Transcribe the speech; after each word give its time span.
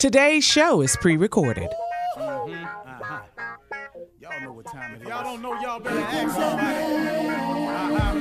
Today's 0.00 0.44
show 0.44 0.80
is 0.80 0.96
pre 0.96 1.18
recorded. 1.18 1.68
Y'all 2.16 2.48
know 4.40 4.52
what 4.54 4.64
time 4.64 4.94
it 4.94 5.02
is. 5.02 5.08
Y'all 5.08 5.22
don't 5.22 5.42
know, 5.42 5.60
y'all 5.60 5.78
better 5.78 6.00
ask 6.00 6.34
somebody. 6.34 7.28
Uh-huh. 7.68 8.20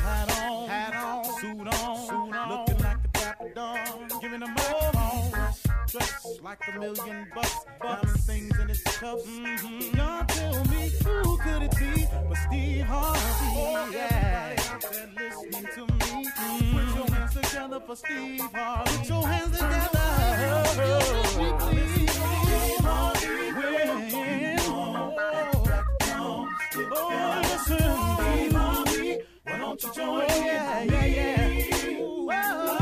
Hat 0.00 0.40
on, 0.40 0.68
hat 0.70 0.94
on, 0.94 1.24
suit 1.40 1.68
on, 1.68 2.06
suit 2.06 2.34
on, 2.34 2.48
looking 2.48 2.78
like 2.82 2.96
a 3.04 3.08
dapper 3.12 3.50
dog, 3.54 3.78
giving 4.22 4.40
them 4.40 4.54
microphone. 4.54 5.30
Dressed 5.88 6.42
like 6.42 6.58
a 6.74 6.78
million 6.78 7.26
bucks, 7.34 7.66
bucks, 7.82 8.24
things 8.24 8.58
in 8.58 8.70
its 8.70 8.82
cups. 8.82 9.26
Mm-hmm. 9.26 9.94
Y'all 9.94 10.24
tell 10.24 10.64
me 10.64 10.90
who 11.04 11.36
could 11.36 11.64
it 11.64 11.76
be 11.76 12.06
but 12.26 12.36
Steve 12.48 12.84
Harvey? 12.84 13.20
Oh, 13.20 13.90
yeah. 13.92 14.54
Everybody 14.56 14.68
out 14.70 14.80
there 14.90 15.10
listening 15.18 15.68
to 15.74 15.87
together 17.58 17.80
for 17.80 17.96
Steve 17.96 18.40
Harvey. 18.54 18.98
Put 18.98 19.08
your 19.08 19.26
hands 19.26 19.58
together. 19.58 19.98
Won't 29.60 29.82
you 29.82 29.92
join 29.94 30.22
oh, 30.22 30.44
yeah, 30.46 30.82
yeah, 30.82 31.04
yeah. 31.04 32.00
Ooh, 32.00 32.77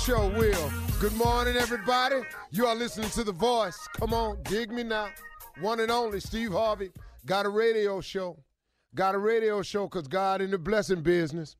sure 0.00 0.30
will. 0.30 0.72
Good 0.98 1.12
morning, 1.14 1.56
everybody. 1.56 2.22
You 2.50 2.66
are 2.66 2.74
listening 2.74 3.10
to 3.10 3.22
The 3.22 3.32
Voice. 3.32 3.78
Come 3.98 4.14
on, 4.14 4.38
dig 4.44 4.70
me 4.70 4.82
now. 4.82 5.08
One 5.60 5.78
and 5.80 5.90
only 5.90 6.20
Steve 6.20 6.52
Harvey. 6.52 6.90
Got 7.26 7.44
a 7.44 7.50
radio 7.50 8.00
show. 8.00 8.38
Got 8.94 9.14
a 9.14 9.18
radio 9.18 9.60
show 9.60 9.86
because 9.88 10.08
God 10.08 10.40
in 10.40 10.50
the 10.50 10.58
blessing 10.58 11.02
business. 11.02 11.56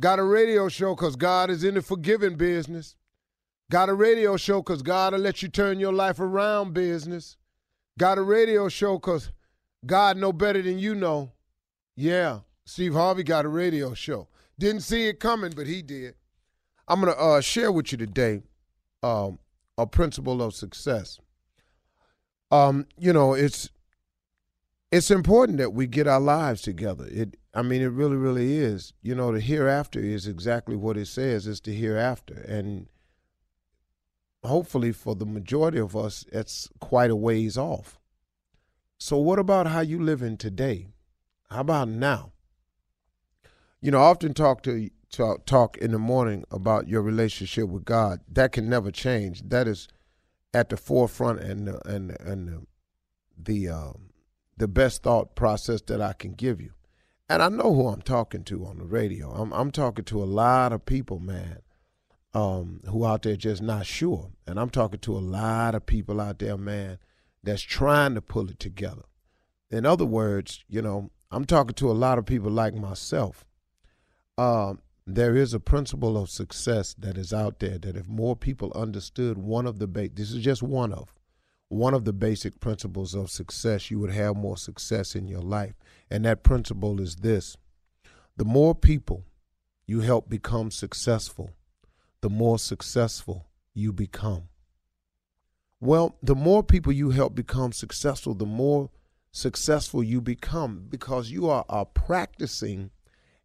Got 0.00 0.18
a 0.18 0.24
radio 0.24 0.68
show 0.68 0.96
because 0.96 1.14
God 1.14 1.48
is 1.48 1.62
in 1.62 1.74
the 1.74 1.82
forgiving 1.82 2.34
business. 2.34 2.96
Got 3.70 3.88
a 3.88 3.94
radio 3.94 4.36
show 4.36 4.62
because 4.62 4.82
God 4.82 5.12
will 5.12 5.20
let 5.20 5.40
you 5.40 5.48
turn 5.48 5.78
your 5.78 5.92
life 5.92 6.18
around 6.18 6.74
business. 6.74 7.36
Got 7.98 8.18
a 8.18 8.22
radio 8.22 8.68
show 8.68 8.94
because 8.98 9.30
God 9.84 10.16
know 10.16 10.32
better 10.32 10.60
than 10.60 10.80
you 10.80 10.96
know. 10.96 11.30
Yeah, 11.94 12.40
Steve 12.64 12.94
Harvey 12.94 13.22
got 13.22 13.44
a 13.44 13.48
radio 13.48 13.94
show. 13.94 14.26
Didn't 14.58 14.82
see 14.82 15.06
it 15.06 15.20
coming, 15.20 15.52
but 15.54 15.68
he 15.68 15.82
did. 15.82 16.16
I'm 16.88 17.00
going 17.00 17.12
to 17.12 17.20
uh, 17.20 17.40
share 17.40 17.72
with 17.72 17.92
you 17.92 17.98
today 17.98 18.42
um, 19.02 19.38
a 19.76 19.86
principle 19.86 20.42
of 20.42 20.54
success. 20.54 21.18
Um, 22.50 22.86
you 22.96 23.12
know, 23.12 23.34
it's 23.34 23.70
it's 24.92 25.10
important 25.10 25.58
that 25.58 25.72
we 25.72 25.86
get 25.86 26.06
our 26.06 26.20
lives 26.20 26.62
together. 26.62 27.06
It, 27.10 27.36
I 27.52 27.62
mean, 27.62 27.82
it 27.82 27.88
really, 27.88 28.16
really 28.16 28.58
is. 28.58 28.92
You 29.02 29.14
know, 29.16 29.32
the 29.32 29.40
hereafter 29.40 29.98
is 29.98 30.28
exactly 30.28 30.76
what 30.76 30.96
it 30.96 31.06
says. 31.06 31.46
It's 31.46 31.60
the 31.60 31.74
hereafter, 31.74 32.34
and 32.48 32.86
hopefully, 34.44 34.92
for 34.92 35.16
the 35.16 35.26
majority 35.26 35.78
of 35.78 35.96
us, 35.96 36.24
it's 36.30 36.68
quite 36.78 37.10
a 37.10 37.16
ways 37.16 37.58
off. 37.58 37.98
So, 38.98 39.16
what 39.18 39.40
about 39.40 39.66
how 39.66 39.80
you 39.80 40.00
living 40.00 40.36
today? 40.36 40.86
How 41.50 41.60
about 41.60 41.88
now? 41.88 42.32
You 43.80 43.90
know, 43.90 43.98
I 43.98 44.06
often 44.06 44.34
talk 44.34 44.62
to 44.62 44.88
talk, 45.10 45.46
talk 45.46 45.76
in 45.78 45.92
the 45.92 45.98
morning 45.98 46.44
about 46.50 46.88
your 46.88 47.02
relationship 47.02 47.68
with 47.68 47.84
God. 47.84 48.20
That 48.30 48.52
can 48.52 48.68
never 48.68 48.90
change. 48.90 49.42
That 49.48 49.68
is 49.68 49.88
at 50.54 50.68
the 50.68 50.76
forefront 50.76 51.40
and 51.40 51.68
the, 51.68 51.88
and 51.88 52.16
and 52.20 52.48
the 52.48 52.66
the, 53.38 53.68
um, 53.68 54.10
the 54.56 54.66
best 54.68 55.02
thought 55.02 55.34
process 55.34 55.82
that 55.82 56.00
I 56.00 56.14
can 56.14 56.32
give 56.32 56.60
you. 56.60 56.72
And 57.28 57.42
I 57.42 57.48
know 57.48 57.74
who 57.74 57.88
I'm 57.88 58.02
talking 58.02 58.44
to 58.44 58.64
on 58.66 58.78
the 58.78 58.84
radio. 58.84 59.30
I'm 59.32 59.52
I'm 59.52 59.70
talking 59.70 60.04
to 60.06 60.22
a 60.22 60.24
lot 60.24 60.72
of 60.72 60.86
people, 60.86 61.18
man, 61.18 61.58
um, 62.34 62.80
who 62.88 63.04
out 63.04 63.22
there 63.22 63.36
just 63.36 63.62
not 63.62 63.84
sure. 63.86 64.30
And 64.46 64.60
I'm 64.60 64.70
talking 64.70 65.00
to 65.00 65.16
a 65.16 65.18
lot 65.18 65.74
of 65.74 65.86
people 65.86 66.20
out 66.20 66.38
there, 66.38 66.56
man, 66.56 66.98
that's 67.42 67.62
trying 67.62 68.14
to 68.14 68.22
pull 68.22 68.48
it 68.48 68.60
together. 68.60 69.02
In 69.70 69.84
other 69.84 70.04
words, 70.04 70.64
you 70.68 70.80
know, 70.80 71.10
I'm 71.30 71.44
talking 71.44 71.74
to 71.74 71.90
a 71.90 71.92
lot 71.92 72.18
of 72.18 72.26
people 72.26 72.50
like 72.50 72.74
myself. 72.74 73.44
Um, 74.38 74.80
there 75.06 75.36
is 75.36 75.54
a 75.54 75.60
principle 75.60 76.16
of 76.16 76.28
success 76.28 76.94
that 76.98 77.16
is 77.16 77.32
out 77.32 77.60
there 77.60 77.78
that 77.78 77.96
if 77.96 78.08
more 78.08 78.34
people 78.34 78.72
understood 78.74 79.38
one 79.38 79.64
of 79.64 79.78
the 79.78 79.86
ba- 79.86 80.10
this 80.12 80.32
is 80.32 80.42
just 80.42 80.62
one 80.62 80.92
of 80.92 81.14
one 81.68 81.94
of 81.94 82.04
the 82.04 82.12
basic 82.12 82.58
principles 82.60 83.14
of 83.14 83.30
success 83.30 83.90
you 83.90 83.98
would 84.00 84.10
have 84.10 84.36
more 84.36 84.56
success 84.56 85.16
in 85.16 85.26
your 85.26 85.40
life. 85.40 85.74
And 86.08 86.24
that 86.24 86.44
principle 86.44 87.00
is 87.00 87.16
this. 87.16 87.56
The 88.36 88.44
more 88.44 88.72
people 88.74 89.24
you 89.86 90.00
help 90.00 90.28
become 90.28 90.70
successful 90.70 91.50
the 92.20 92.30
more 92.30 92.58
successful 92.58 93.46
you 93.74 93.92
become. 93.92 94.48
Well 95.80 96.16
the 96.20 96.34
more 96.34 96.64
people 96.64 96.92
you 96.92 97.10
help 97.10 97.36
become 97.36 97.70
successful 97.72 98.34
the 98.34 98.46
more 98.46 98.90
successful 99.30 100.02
you 100.02 100.20
become 100.20 100.86
because 100.88 101.30
you 101.30 101.48
are, 101.48 101.64
are 101.68 101.84
practicing 101.84 102.90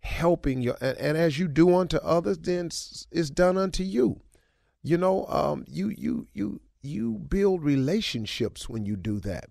helping 0.01 0.61
you 0.61 0.75
and, 0.81 0.97
and, 0.97 1.17
as 1.17 1.37
you 1.37 1.47
do 1.47 1.75
unto 1.75 1.97
others 1.97 2.37
then 2.39 2.67
it's 2.67 3.29
done 3.29 3.57
unto 3.57 3.83
you. 3.83 4.19
You 4.83 4.97
know 4.97 5.25
um, 5.27 5.63
you 5.67 5.89
you 5.89 6.27
you 6.33 6.61
you 6.81 7.19
build 7.19 7.63
relationships 7.63 8.67
when 8.67 8.85
you 8.85 8.95
do 8.95 9.19
that. 9.19 9.49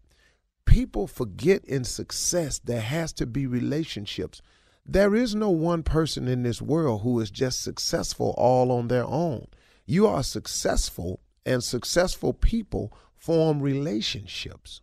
People 0.65 1.07
forget 1.07 1.65
in 1.65 1.85
success 1.85 2.59
there 2.59 2.81
has 2.81 3.13
to 3.15 3.27
be 3.27 3.47
relationships. 3.47 4.43
There 4.85 5.15
is 5.15 5.35
no 5.35 5.51
one 5.51 5.83
person 5.83 6.27
in 6.27 6.43
this 6.43 6.61
world 6.61 7.03
who 7.03 7.21
is 7.21 7.31
just 7.31 7.63
successful 7.63 8.35
all 8.37 8.73
on 8.73 8.89
their 8.89 9.05
own. 9.05 9.47
You 9.87 10.07
are 10.07 10.23
successful 10.23 11.21
and 11.47 11.63
successful 11.63 12.33
people 12.33 12.93
form 13.17 13.61
relationships. 13.61 14.81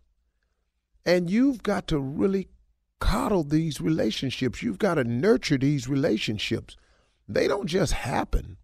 And 1.04 1.30
you've 1.30 1.62
got 1.62 1.86
to 1.88 1.98
really 1.98 2.48
coddle 3.00 3.44
these 3.44 3.80
relationships. 3.80 4.62
You've 4.62 4.78
got 4.78 4.94
to 4.94 5.04
nurture 5.04 5.58
these 5.58 5.88
relationships. 5.88 6.76
They 7.28 7.48
don't 7.48 7.66
just 7.66 7.92
happen. 7.92 8.56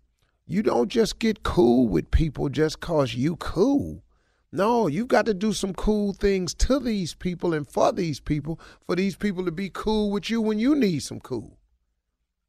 You 0.46 0.62
don't 0.62 0.88
just 0.88 1.18
get 1.18 1.42
cool 1.42 1.88
with 1.88 2.10
people 2.10 2.48
just 2.48 2.80
cause 2.80 3.14
you 3.14 3.36
cool. 3.36 4.04
No, 4.52 4.86
you've 4.86 5.08
got 5.08 5.26
to 5.26 5.34
do 5.34 5.52
some 5.52 5.74
cool 5.74 6.12
things 6.12 6.54
to 6.54 6.78
these 6.78 7.14
people 7.14 7.52
and 7.54 7.66
for 7.68 7.92
these 7.92 8.20
people, 8.20 8.60
for 8.86 8.94
these 8.94 9.16
people 9.16 9.44
to 9.44 9.50
be 9.50 9.68
cool 9.68 10.10
with 10.10 10.30
you 10.30 10.40
when 10.40 10.58
you 10.58 10.76
need 10.76 11.00
some 11.00 11.18
cool. 11.18 11.58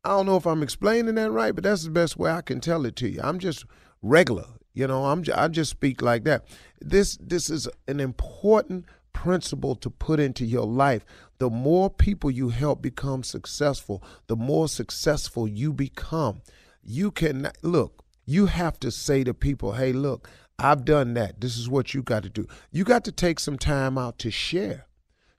I 0.03 0.09
don't 0.09 0.27
know 0.27 0.37
if 0.37 0.45
I'm 0.45 0.61
explaining 0.61 1.15
that 1.15 1.31
right, 1.31 1.55
but 1.55 1.63
that's 1.63 1.83
the 1.83 1.89
best 1.89 2.15
way 2.15 2.29
I 2.29 2.41
can 2.41 2.59
tell 2.59 2.85
it 2.85 2.95
to 2.97 3.09
you. 3.09 3.21
I'm 3.23 3.39
just 3.39 3.65
regular, 4.03 4.45
you 4.75 4.85
know. 4.85 5.05
I'm 5.05 5.23
I 5.33 5.47
just 5.47 5.71
speak 5.71 6.03
like 6.03 6.25
that. 6.25 6.45
This 6.79 7.17
this 7.19 7.49
is 7.49 7.67
an 7.87 7.99
important 7.99 8.85
principle 9.15 9.75
to 9.77 9.89
put 9.89 10.19
into 10.19 10.45
your 10.45 10.67
life. 10.67 11.05
The 11.39 11.49
more 11.49 11.89
people 11.89 12.29
you 12.29 12.49
help 12.49 12.81
become 12.81 13.23
successful, 13.23 14.03
the 14.27 14.35
more 14.35 14.67
successful 14.67 15.47
you 15.47 15.73
become. 15.73 16.41
You 16.83 17.11
can 17.11 17.49
look, 17.63 18.03
you 18.25 18.47
have 18.47 18.79
to 18.81 18.91
say 18.91 19.23
to 19.23 19.33
people, 19.33 19.71
hey, 19.71 19.93
look, 19.93 20.29
I've 20.59 20.85
done 20.85 21.13
that. 21.15 21.41
This 21.41 21.57
is 21.57 21.69
what 21.69 21.93
you 21.93 22.03
got 22.03 22.23
to 22.23 22.29
do. 22.29 22.45
You 22.71 22.83
got 22.83 23.05
to 23.05 23.11
take 23.11 23.39
some 23.39 23.57
time 23.57 23.97
out 23.97 24.19
to 24.19 24.29
share. 24.29 24.85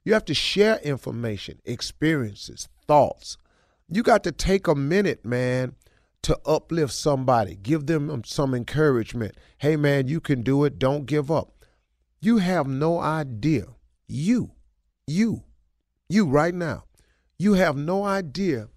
You 0.03 0.13
have 0.13 0.25
to 0.25 0.33
share 0.33 0.79
information, 0.79 1.59
experiences, 1.63 2.67
thoughts. 2.87 3.37
You 3.87 4.03
got 4.03 4.23
to 4.23 4.31
take 4.31 4.67
a 4.67 4.75
minute, 4.75 5.23
man, 5.23 5.75
to 6.23 6.37
uplift 6.45 6.93
somebody, 6.93 7.55
give 7.55 7.85
them 7.85 8.23
some 8.25 8.53
encouragement. 8.53 9.35
Hey, 9.59 9.75
man, 9.75 10.07
you 10.07 10.19
can 10.19 10.41
do 10.41 10.63
it. 10.65 10.79
Don't 10.79 11.05
give 11.05 11.29
up. 11.31 11.53
You 12.19 12.37
have 12.37 12.67
no 12.67 12.99
idea. 12.99 13.65
You, 14.07 14.51
you, 15.05 15.43
you 16.09 16.25
right 16.25 16.53
now, 16.53 16.85
you 17.37 17.53
have 17.53 17.77
no 17.77 18.03
idea 18.03 18.69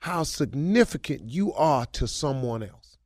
how 0.00 0.24
significant 0.24 1.30
you 1.30 1.54
are 1.54 1.86
to 1.86 2.06
someone 2.06 2.62
else. 2.62 2.98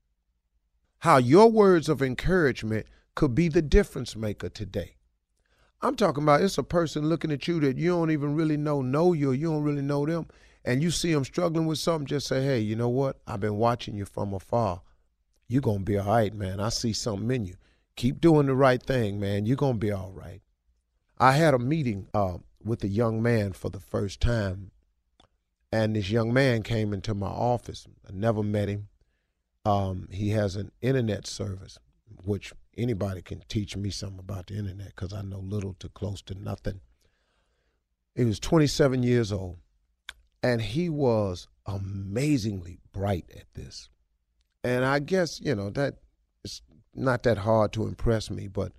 How 1.00 1.18
your 1.18 1.48
words 1.48 1.88
of 1.88 2.02
encouragement 2.02 2.86
could 3.14 3.36
be 3.36 3.48
the 3.48 3.62
difference 3.62 4.16
maker 4.16 4.48
today. 4.48 4.96
I'm 5.80 5.94
talking 5.94 6.24
about 6.24 6.40
it's 6.40 6.58
a 6.58 6.64
person 6.64 7.08
looking 7.08 7.30
at 7.30 7.46
you 7.46 7.60
that 7.60 7.78
you 7.78 7.90
don't 7.90 8.10
even 8.10 8.34
really 8.34 8.56
know, 8.56 8.82
know 8.82 9.12
you, 9.12 9.30
or 9.30 9.34
you 9.34 9.46
don't 9.46 9.62
really 9.62 9.82
know 9.82 10.04
them, 10.04 10.26
and 10.64 10.82
you 10.82 10.90
see 10.90 11.12
them 11.12 11.24
struggling 11.24 11.66
with 11.66 11.78
something, 11.78 12.06
just 12.06 12.26
say, 12.26 12.42
hey, 12.42 12.58
you 12.58 12.74
know 12.74 12.88
what? 12.88 13.20
I've 13.28 13.38
been 13.38 13.58
watching 13.58 13.96
you 13.96 14.04
from 14.04 14.34
afar. 14.34 14.82
You're 15.46 15.62
going 15.62 15.78
to 15.78 15.84
be 15.84 15.98
all 15.98 16.08
right, 16.08 16.34
man. 16.34 16.58
I 16.58 16.70
see 16.70 16.92
something 16.92 17.30
in 17.30 17.46
you 17.46 17.54
keep 17.98 18.20
doing 18.20 18.46
the 18.46 18.54
right 18.54 18.82
thing, 18.82 19.18
man. 19.20 19.44
You're 19.44 19.56
going 19.56 19.74
to 19.74 19.78
be 19.78 19.92
all 19.92 20.12
right. 20.12 20.40
I 21.18 21.32
had 21.32 21.52
a 21.52 21.58
meeting 21.58 22.06
uh, 22.14 22.38
with 22.62 22.82
a 22.84 22.88
young 22.88 23.20
man 23.20 23.52
for 23.52 23.70
the 23.70 23.80
first 23.80 24.20
time, 24.20 24.70
and 25.72 25.96
this 25.96 26.08
young 26.08 26.32
man 26.32 26.62
came 26.62 26.94
into 26.94 27.12
my 27.12 27.26
office. 27.26 27.86
I 28.08 28.12
never 28.12 28.42
met 28.42 28.68
him. 28.68 28.88
Um, 29.64 30.08
he 30.12 30.30
has 30.30 30.54
an 30.54 30.70
internet 30.80 31.26
service, 31.26 31.78
which 32.24 32.52
anybody 32.76 33.20
can 33.20 33.42
teach 33.48 33.76
me 33.76 33.90
something 33.90 34.20
about 34.20 34.46
the 34.46 34.56
internet 34.56 34.94
because 34.94 35.12
I 35.12 35.22
know 35.22 35.40
little 35.40 35.74
to 35.80 35.88
close 35.88 36.22
to 36.22 36.34
nothing. 36.34 36.80
He 38.14 38.24
was 38.24 38.38
27 38.38 39.02
years 39.02 39.32
old, 39.32 39.58
and 40.40 40.62
he 40.62 40.88
was 40.88 41.48
amazingly 41.66 42.78
bright 42.92 43.28
at 43.36 43.52
this. 43.54 43.90
And 44.62 44.84
I 44.84 45.00
guess, 45.00 45.40
you 45.40 45.56
know, 45.56 45.70
that 45.70 45.96
not 46.94 47.22
that 47.24 47.38
hard 47.38 47.72
to 47.72 47.86
impress 47.86 48.30
me, 48.30 48.48
but 48.48 48.72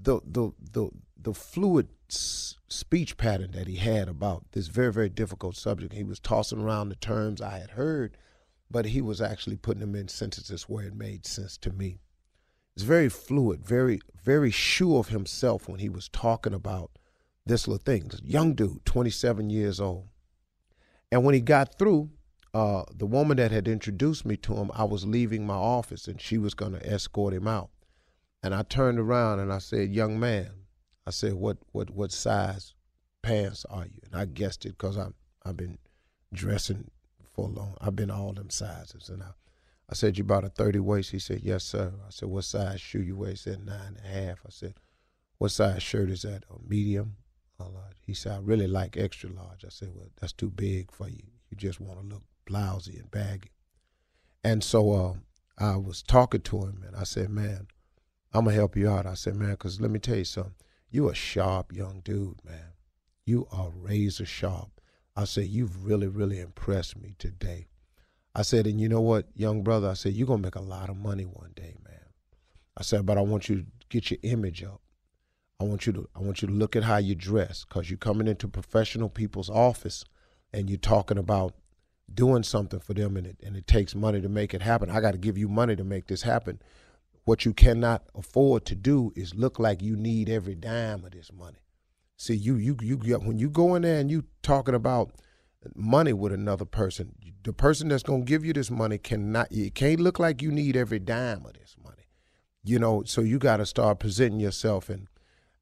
the 0.00 0.20
the 0.24 0.52
the 0.60 0.90
the 1.16 1.34
fluid 1.34 1.88
s- 2.10 2.56
speech 2.68 3.16
pattern 3.16 3.52
that 3.52 3.68
he 3.68 3.76
had 3.76 4.08
about 4.08 4.44
this 4.52 4.68
very 4.68 4.92
very 4.92 5.08
difficult 5.08 5.56
subject. 5.56 5.92
He 5.92 6.04
was 6.04 6.18
tossing 6.20 6.60
around 6.60 6.88
the 6.88 6.96
terms 6.96 7.40
I 7.40 7.58
had 7.58 7.70
heard, 7.70 8.16
but 8.70 8.86
he 8.86 9.00
was 9.00 9.20
actually 9.20 9.56
putting 9.56 9.80
them 9.80 9.94
in 9.94 10.08
sentences 10.08 10.64
where 10.64 10.86
it 10.86 10.94
made 10.94 11.26
sense 11.26 11.56
to 11.58 11.70
me. 11.70 11.98
It's 12.74 12.84
very 12.84 13.08
fluid, 13.08 13.64
very 13.64 14.00
very 14.22 14.50
sure 14.50 15.00
of 15.00 15.08
himself 15.08 15.68
when 15.68 15.80
he 15.80 15.88
was 15.88 16.08
talking 16.08 16.54
about 16.54 16.90
this 17.44 17.68
little 17.68 17.82
thing. 17.84 18.08
This 18.08 18.22
young 18.22 18.54
dude, 18.54 18.84
27 18.84 19.50
years 19.50 19.80
old, 19.80 20.08
and 21.10 21.24
when 21.24 21.34
he 21.34 21.40
got 21.40 21.78
through, 21.78 22.10
uh, 22.54 22.84
the 22.94 23.06
woman 23.06 23.38
that 23.38 23.50
had 23.50 23.66
introduced 23.66 24.26
me 24.26 24.36
to 24.36 24.54
him, 24.54 24.70
I 24.74 24.84
was 24.84 25.06
leaving 25.06 25.46
my 25.46 25.54
office 25.54 26.06
and 26.06 26.20
she 26.20 26.36
was 26.36 26.54
going 26.54 26.72
to 26.72 26.86
escort 26.86 27.32
him 27.32 27.48
out. 27.48 27.70
And 28.42 28.54
I 28.54 28.62
turned 28.62 28.98
around 28.98 29.40
and 29.40 29.52
I 29.52 29.58
said, 29.58 29.90
"Young 29.90 30.18
man," 30.18 30.50
I 31.06 31.10
said, 31.10 31.34
"What 31.34 31.58
what 31.72 31.90
what 31.90 32.12
size 32.12 32.74
pants 33.22 33.64
are 33.70 33.86
you?" 33.86 34.00
And 34.04 34.14
I 34.14 34.26
guessed 34.26 34.66
it 34.66 34.70
because 34.70 34.96
I'm 34.98 35.14
I've 35.44 35.56
been 35.56 35.78
dressing 36.32 36.90
for 37.24 37.48
long. 37.48 37.76
I've 37.80 37.96
been 37.96 38.10
all 38.10 38.32
them 38.32 38.50
sizes, 38.50 39.08
and 39.08 39.22
I 39.22 39.30
I 39.88 39.94
said, 39.94 40.18
"You 40.18 40.24
bought 40.24 40.44
a 40.44 40.48
30 40.48 40.80
waist?" 40.80 41.12
He 41.12 41.18
said, 41.20 41.40
"Yes, 41.42 41.64
sir." 41.64 41.92
I 42.06 42.10
said, 42.10 42.28
"What 42.28 42.44
size 42.44 42.80
shoe 42.80 43.02
you 43.02 43.16
wear?" 43.16 43.30
He 43.30 43.36
said, 43.36 43.64
nine 43.64 43.96
and 43.96 43.98
a 43.98 44.08
half. 44.08 44.40
I 44.44 44.50
said, 44.50 44.74
"What 45.38 45.52
size 45.52 45.82
shirt 45.82 46.10
is 46.10 46.22
that? 46.22 46.44
A 46.50 46.58
medium?" 46.68 47.16
He 48.04 48.14
said, 48.14 48.32
"I 48.32 48.38
really 48.38 48.66
like 48.66 48.96
extra 48.96 49.30
large." 49.30 49.64
I 49.64 49.68
said, 49.68 49.94
"Well, 49.94 50.10
that's 50.20 50.32
too 50.32 50.50
big 50.50 50.90
for 50.90 51.08
you. 51.08 51.22
You 51.48 51.56
just 51.56 51.80
want 51.80 52.00
to 52.00 52.06
look 52.06 52.24
blousy 52.52 52.98
and 52.98 53.10
baggy. 53.10 53.50
And 54.44 54.62
so 54.62 54.92
uh, 54.92 55.14
I 55.58 55.76
was 55.76 56.02
talking 56.02 56.42
to 56.42 56.62
him, 56.62 56.84
and 56.86 56.96
I 56.96 57.04
said, 57.04 57.30
"Man, 57.30 57.68
I'm 58.32 58.44
gonna 58.44 58.56
help 58.56 58.76
you 58.76 58.88
out." 58.90 59.06
I 59.06 59.14
said, 59.14 59.36
"Man, 59.36 59.52
because 59.52 59.80
let 59.80 59.90
me 59.90 59.98
tell 59.98 60.16
you 60.16 60.24
something. 60.24 60.54
You 60.90 61.08
a 61.08 61.14
sharp 61.14 61.72
young 61.72 62.00
dude, 62.04 62.44
man. 62.44 62.74
You 63.24 63.46
are 63.50 63.70
razor 63.70 64.26
sharp." 64.26 64.80
I 65.16 65.24
said, 65.24 65.46
"You've 65.46 65.84
really, 65.84 66.08
really 66.08 66.40
impressed 66.40 67.00
me 67.00 67.14
today." 67.18 67.68
I 68.34 68.42
said, 68.42 68.66
and 68.66 68.80
you 68.80 68.88
know 68.88 69.02
what, 69.02 69.26
young 69.34 69.62
brother, 69.62 69.90
I 69.90 69.92
said, 69.92 70.14
you're 70.14 70.26
gonna 70.26 70.42
make 70.42 70.54
a 70.54 70.60
lot 70.60 70.88
of 70.88 70.96
money 70.96 71.24
one 71.24 71.52
day, 71.54 71.76
man. 71.84 72.06
I 72.74 72.82
said, 72.82 73.04
but 73.04 73.18
I 73.18 73.20
want 73.20 73.50
you 73.50 73.56
to 73.56 73.66
get 73.90 74.10
your 74.10 74.18
image 74.22 74.62
up. 74.62 74.80
I 75.60 75.64
want 75.64 75.86
you 75.86 75.92
to 75.92 76.08
I 76.16 76.20
want 76.20 76.42
you 76.42 76.48
to 76.48 76.54
look 76.54 76.74
at 76.74 76.82
how 76.82 76.96
you 76.96 77.14
dress 77.14 77.64
because 77.64 77.88
you're 77.88 77.98
coming 77.98 78.26
into 78.26 78.48
professional 78.48 79.08
people's 79.08 79.50
office 79.50 80.04
and 80.52 80.68
you're 80.68 80.78
talking 80.78 81.18
about 81.18 81.54
doing 82.14 82.42
something 82.42 82.80
for 82.80 82.94
them 82.94 83.16
and 83.16 83.26
it, 83.26 83.36
and 83.42 83.56
it 83.56 83.66
takes 83.66 83.94
money 83.94 84.20
to 84.20 84.28
make 84.28 84.54
it 84.54 84.62
happen. 84.62 84.90
I 84.90 85.00
got 85.00 85.12
to 85.12 85.18
give 85.18 85.38
you 85.38 85.48
money 85.48 85.76
to 85.76 85.84
make 85.84 86.06
this 86.06 86.22
happen. 86.22 86.60
What 87.24 87.44
you 87.44 87.54
cannot 87.54 88.02
afford 88.14 88.64
to 88.66 88.74
do 88.74 89.12
is 89.14 89.34
look 89.34 89.58
like 89.58 89.80
you 89.82 89.96
need 89.96 90.28
every 90.28 90.54
dime 90.54 91.04
of 91.04 91.12
this 91.12 91.32
money. 91.32 91.58
See, 92.16 92.34
you 92.34 92.56
you 92.56 92.76
you 92.80 92.96
when 93.18 93.38
you 93.38 93.50
go 93.50 93.74
in 93.74 93.82
there 93.82 93.98
and 93.98 94.10
you 94.10 94.24
talking 94.42 94.74
about 94.74 95.12
money 95.74 96.12
with 96.12 96.32
another 96.32 96.64
person, 96.64 97.14
the 97.42 97.52
person 97.52 97.88
that's 97.88 98.02
going 98.02 98.24
to 98.24 98.28
give 98.28 98.44
you 98.44 98.52
this 98.52 98.70
money 98.70 98.98
cannot 98.98 99.48
it 99.50 99.74
can't 99.74 100.00
look 100.00 100.18
like 100.18 100.42
you 100.42 100.50
need 100.50 100.76
every 100.76 100.98
dime 100.98 101.44
of 101.46 101.54
this 101.54 101.76
money. 101.82 102.06
You 102.64 102.78
know, 102.78 103.02
so 103.04 103.20
you 103.22 103.38
got 103.38 103.56
to 103.58 103.66
start 103.66 103.98
presenting 103.98 104.40
yourself 104.40 104.88
and 104.88 105.08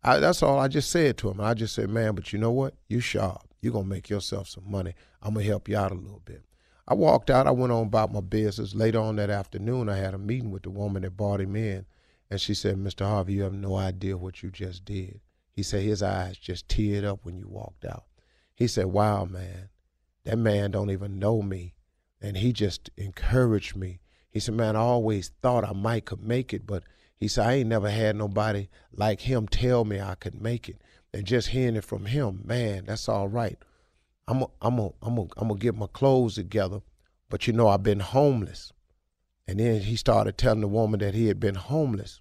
I, 0.03 0.19
that's 0.19 0.43
all 0.43 0.59
I 0.59 0.69
just 0.69 0.91
said 0.91 1.19
to 1.19 1.31
him. 1.31 1.41
I 1.41 1.55
just 1.55 1.75
said, 1.75 1.91
man, 1.91 2.15
but 2.15 2.33
you 2.33 2.39
know 2.39 2.51
what? 2.51 2.75
You 2.89 3.01
sharp. 3.01 3.43
You're 3.61 3.73
going 3.73 3.85
to 3.85 3.91
make 3.91 4.09
yourself 4.09 4.49
some 4.49 4.71
money. 4.71 4.95
I'm 5.23 5.35
to 5.35 5.43
help 5.43 5.69
you 5.69 5.77
out 5.77 5.93
a 5.93 5.95
little 5.95 6.23
bit. 6.25 6.43
I 6.89 6.95
walked 6.95 7.31
out. 7.31 7.47
I 7.47 7.53
went 7.53 7.73
on 7.73 7.87
about 7.87 8.13
my 8.13 8.21
business. 8.21 8.75
Later 8.75 9.01
on 9.01 9.17
that 9.17 9.31
afternoon, 9.31 9.89
I 9.89 9.97
had 9.97 10.15
a 10.15 10.19
meeting 10.19 10.51
with 10.51 10.63
the 10.63 10.71
woman 10.71 11.03
that 11.03 11.17
brought 11.17 11.41
him 11.41 11.57
in. 11.57 11.87
And 12.31 12.41
she 12.41 12.55
said, 12.55 12.77
Mr. 12.77 13.07
Harvey, 13.07 13.35
you 13.35 13.43
have 13.43 13.53
no 13.53 13.77
idea 13.77 14.17
what 14.17 14.43
you 14.43 14.51
just 14.51 14.85
did. 14.85 15.21
He 15.53 15.63
said 15.63 15.83
his 15.83 16.03
eyes 16.03 16.37
just 16.37 16.69
teared 16.69 17.05
up 17.05 17.21
when 17.23 17.37
you 17.37 17.47
walked 17.49 17.85
out. 17.85 18.05
He 18.55 18.67
said, 18.67 18.87
wow, 18.87 19.25
man, 19.25 19.69
that 20.25 20.37
man 20.37 20.71
don't 20.71 20.91
even 20.91 21.19
know 21.19 21.43
me. 21.43 21.75
And 22.21 22.37
he 22.37 22.53
just 22.53 22.91
encouraged 22.97 23.77
me. 23.77 24.01
He 24.31 24.41
said, 24.41 24.55
man, 24.55 24.77
I 24.77 24.81
always 24.81 25.33
thought 25.43 25.65
I 25.65 25.73
might 25.73 26.07
could 26.07 26.23
make 26.23 26.53
it, 26.53 26.67
but– 26.67 26.85
he 27.21 27.29
said, 27.29 27.47
I 27.47 27.53
ain't 27.57 27.69
never 27.69 27.91
had 27.91 28.17
nobody 28.17 28.69
like 28.93 29.21
him 29.21 29.47
tell 29.47 29.85
me 29.85 30.01
I 30.01 30.15
could 30.15 30.41
make 30.41 30.71
it. 30.71 30.81
And 31.13 31.27
just 31.27 31.49
hearing 31.49 31.77
it 31.77 31.85
from 31.85 32.07
him, 32.07 32.41
man, 32.45 32.87
that's 32.87 33.11
all 33.11 33.29
right. 33.29 33.59
I'm 34.29 34.43
a, 34.43 34.47
I'm 34.61 34.79
a, 34.79 34.91
I'm 35.03 35.19
a, 35.19 35.23
I'm 35.37 35.49
gonna 35.49 35.57
get 35.57 35.75
my 35.75 35.87
clothes 35.87 36.37
together, 36.37 36.81
but 37.29 37.47
you 37.47 37.53
know 37.53 37.69
I've 37.69 37.83
been 37.83 38.01
homeless. 38.01 38.73
And 39.47 39.59
then 39.59 39.81
he 39.81 39.97
started 39.97 40.39
telling 40.39 40.61
the 40.61 40.69
woman 40.69 41.01
that 41.01 41.15
he 41.15 41.27
had 41.27 41.41
been 41.41 41.57
homeless. 41.57 42.21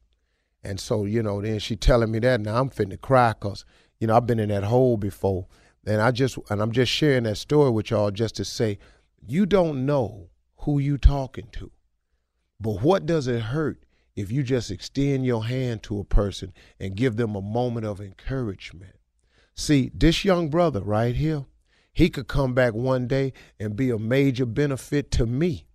And 0.63 0.79
so, 0.79 1.05
you 1.05 1.21
know, 1.21 1.41
then 1.41 1.59
she 1.59 1.75
telling 1.75 2.11
me 2.11 2.19
that 2.19 2.41
now 2.41 2.59
I'm 2.59 2.69
finna 2.69 2.99
cry 2.99 3.33
because, 3.33 3.65
you 3.99 4.07
know, 4.07 4.17
I've 4.17 4.25
been 4.25 4.39
in 4.39 4.49
that 4.49 4.63
hole 4.63 4.97
before. 4.97 5.47
And 5.85 6.01
I 6.01 6.11
just 6.11 6.37
and 6.49 6.61
I'm 6.61 6.71
just 6.71 6.91
sharing 6.91 7.23
that 7.23 7.37
story 7.37 7.69
with 7.69 7.91
y'all 7.91 8.11
just 8.11 8.35
to 8.35 8.45
say, 8.45 8.79
you 9.27 9.45
don't 9.45 9.85
know 9.85 10.29
who 10.57 10.79
you 10.79 10.97
talking 10.97 11.47
to. 11.53 11.71
But 12.59 12.81
what 12.81 13.05
does 13.05 13.27
it 13.27 13.41
hurt 13.41 13.83
if 14.19 14.33
you 14.33 14.43
just 14.43 14.69
extend 14.69 15.25
your 15.25 15.45
hand 15.45 15.81
to 15.81 15.97
a 15.97 16.03
person 16.03 16.53
and 16.77 16.97
give 16.97 17.15
them 17.15 17.35
a 17.35 17.41
moment 17.41 17.85
of 17.85 18.01
encouragement. 18.01 18.95
See, 19.55 19.91
this 19.93 20.25
young 20.25 20.49
brother 20.49 20.81
right 20.81 21.15
here, 21.15 21.45
he 21.99 22.09
could 22.09 22.29
come 22.29 22.53
back 22.53 22.73
one 22.73 23.07
day 23.07 23.33
and 23.59 23.75
be 23.75 23.89
a 23.89 23.99
major 23.99 24.45
benefit 24.45 25.11
to 25.11 25.25
me 25.25 25.65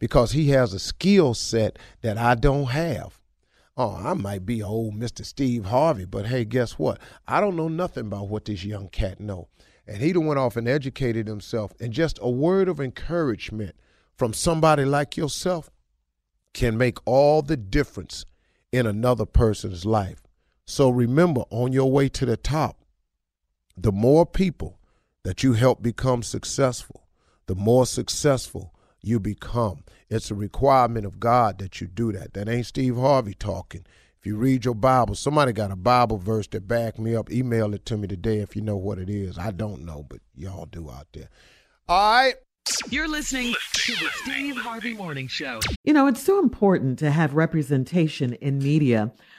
because 0.00 0.32
he 0.32 0.48
has 0.48 0.72
a 0.72 0.78
skill 0.80 1.34
set 1.34 1.78
that 2.00 2.18
I 2.18 2.34
don't 2.34 2.70
have. 2.70 3.20
Oh, 3.76 3.94
I 3.94 4.14
might 4.14 4.44
be 4.44 4.60
old 4.60 4.94
Mr. 4.94 5.24
Steve 5.24 5.66
Harvey, 5.66 6.04
but 6.04 6.26
hey, 6.26 6.44
guess 6.44 6.80
what? 6.80 6.98
I 7.28 7.40
don't 7.40 7.54
know 7.54 7.68
nothing 7.68 8.06
about 8.06 8.28
what 8.28 8.46
this 8.46 8.64
young 8.64 8.88
cat 8.88 9.20
know. 9.20 9.46
And 9.86 9.98
he 9.98 10.12
done 10.12 10.26
went 10.26 10.40
off 10.40 10.56
and 10.56 10.66
educated 10.66 11.28
himself. 11.28 11.72
And 11.78 11.92
just 11.92 12.18
a 12.20 12.28
word 12.28 12.68
of 12.68 12.80
encouragement 12.80 13.76
from 14.16 14.32
somebody 14.32 14.84
like 14.84 15.16
yourself 15.16 15.70
can 16.54 16.76
make 16.76 16.98
all 17.04 17.40
the 17.40 17.56
difference 17.56 18.24
in 18.72 18.84
another 18.84 19.26
person's 19.26 19.84
life. 19.84 20.24
So 20.66 20.90
remember, 20.90 21.42
on 21.50 21.72
your 21.72 21.88
way 21.88 22.08
to 22.08 22.26
the 22.26 22.36
top, 22.36 22.82
the 23.76 23.92
more 23.92 24.26
people 24.26 24.77
that 25.24 25.42
you 25.42 25.54
help 25.54 25.82
become 25.82 26.22
successful, 26.22 27.06
the 27.46 27.54
more 27.54 27.86
successful 27.86 28.74
you 29.00 29.20
become. 29.20 29.84
It's 30.08 30.30
a 30.30 30.34
requirement 30.34 31.06
of 31.06 31.20
God 31.20 31.58
that 31.58 31.80
you 31.80 31.86
do 31.86 32.12
that. 32.12 32.34
That 32.34 32.48
ain't 32.48 32.66
Steve 32.66 32.96
Harvey 32.96 33.34
talking. 33.34 33.84
If 34.18 34.26
you 34.26 34.36
read 34.36 34.64
your 34.64 34.74
Bible, 34.74 35.14
somebody 35.14 35.52
got 35.52 35.70
a 35.70 35.76
Bible 35.76 36.18
verse 36.18 36.48
that 36.48 36.66
back 36.66 36.98
me 36.98 37.14
up. 37.14 37.30
Email 37.30 37.72
it 37.74 37.84
to 37.86 37.96
me 37.96 38.08
today 38.08 38.38
if 38.38 38.56
you 38.56 38.62
know 38.62 38.76
what 38.76 38.98
it 38.98 39.08
is. 39.08 39.38
I 39.38 39.52
don't 39.52 39.84
know, 39.84 40.04
but 40.08 40.20
y'all 40.34 40.66
do 40.66 40.90
out 40.90 41.06
there. 41.12 41.28
All 41.88 42.12
right. 42.12 42.34
You're 42.90 43.08
listening 43.08 43.54
to 43.72 43.92
the 43.92 44.10
Steve 44.22 44.56
Harvey 44.56 44.94
Morning 44.94 45.28
Show. 45.28 45.60
You 45.84 45.92
know, 45.92 46.06
it's 46.06 46.22
so 46.22 46.38
important 46.38 46.98
to 46.98 47.10
have 47.10 47.34
representation 47.34 48.34
in 48.34 48.58
media. 48.58 49.12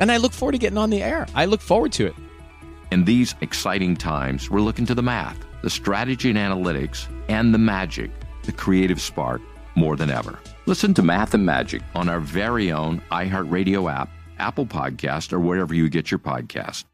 and 0.00 0.10
I 0.10 0.16
look 0.16 0.32
forward 0.32 0.52
to 0.52 0.58
getting 0.58 0.78
on 0.78 0.90
the 0.90 1.02
air. 1.02 1.26
I 1.34 1.44
look 1.44 1.60
forward 1.60 1.92
to 1.92 2.06
it. 2.06 2.14
In 2.90 3.04
these 3.04 3.34
exciting 3.40 3.96
times, 3.96 4.50
we're 4.50 4.60
looking 4.60 4.86
to 4.86 4.94
the 4.94 5.02
math, 5.02 5.38
the 5.62 5.70
strategy 5.70 6.30
and 6.30 6.38
analytics, 6.38 7.08
and 7.28 7.52
the 7.52 7.58
magic, 7.58 8.10
the 8.42 8.52
creative 8.52 9.00
spark, 9.00 9.40
more 9.74 9.96
than 9.96 10.10
ever. 10.10 10.38
Listen 10.66 10.94
to 10.94 11.02
Math 11.02 11.34
and 11.34 11.44
Magic 11.44 11.82
on 11.94 12.08
our 12.08 12.20
very 12.20 12.72
own 12.72 13.02
iHeartRadio 13.10 13.92
app, 13.92 14.08
Apple 14.38 14.66
Podcast, 14.66 15.32
or 15.32 15.40
wherever 15.40 15.74
you 15.74 15.88
get 15.88 16.10
your 16.10 16.18
podcast. 16.18 16.84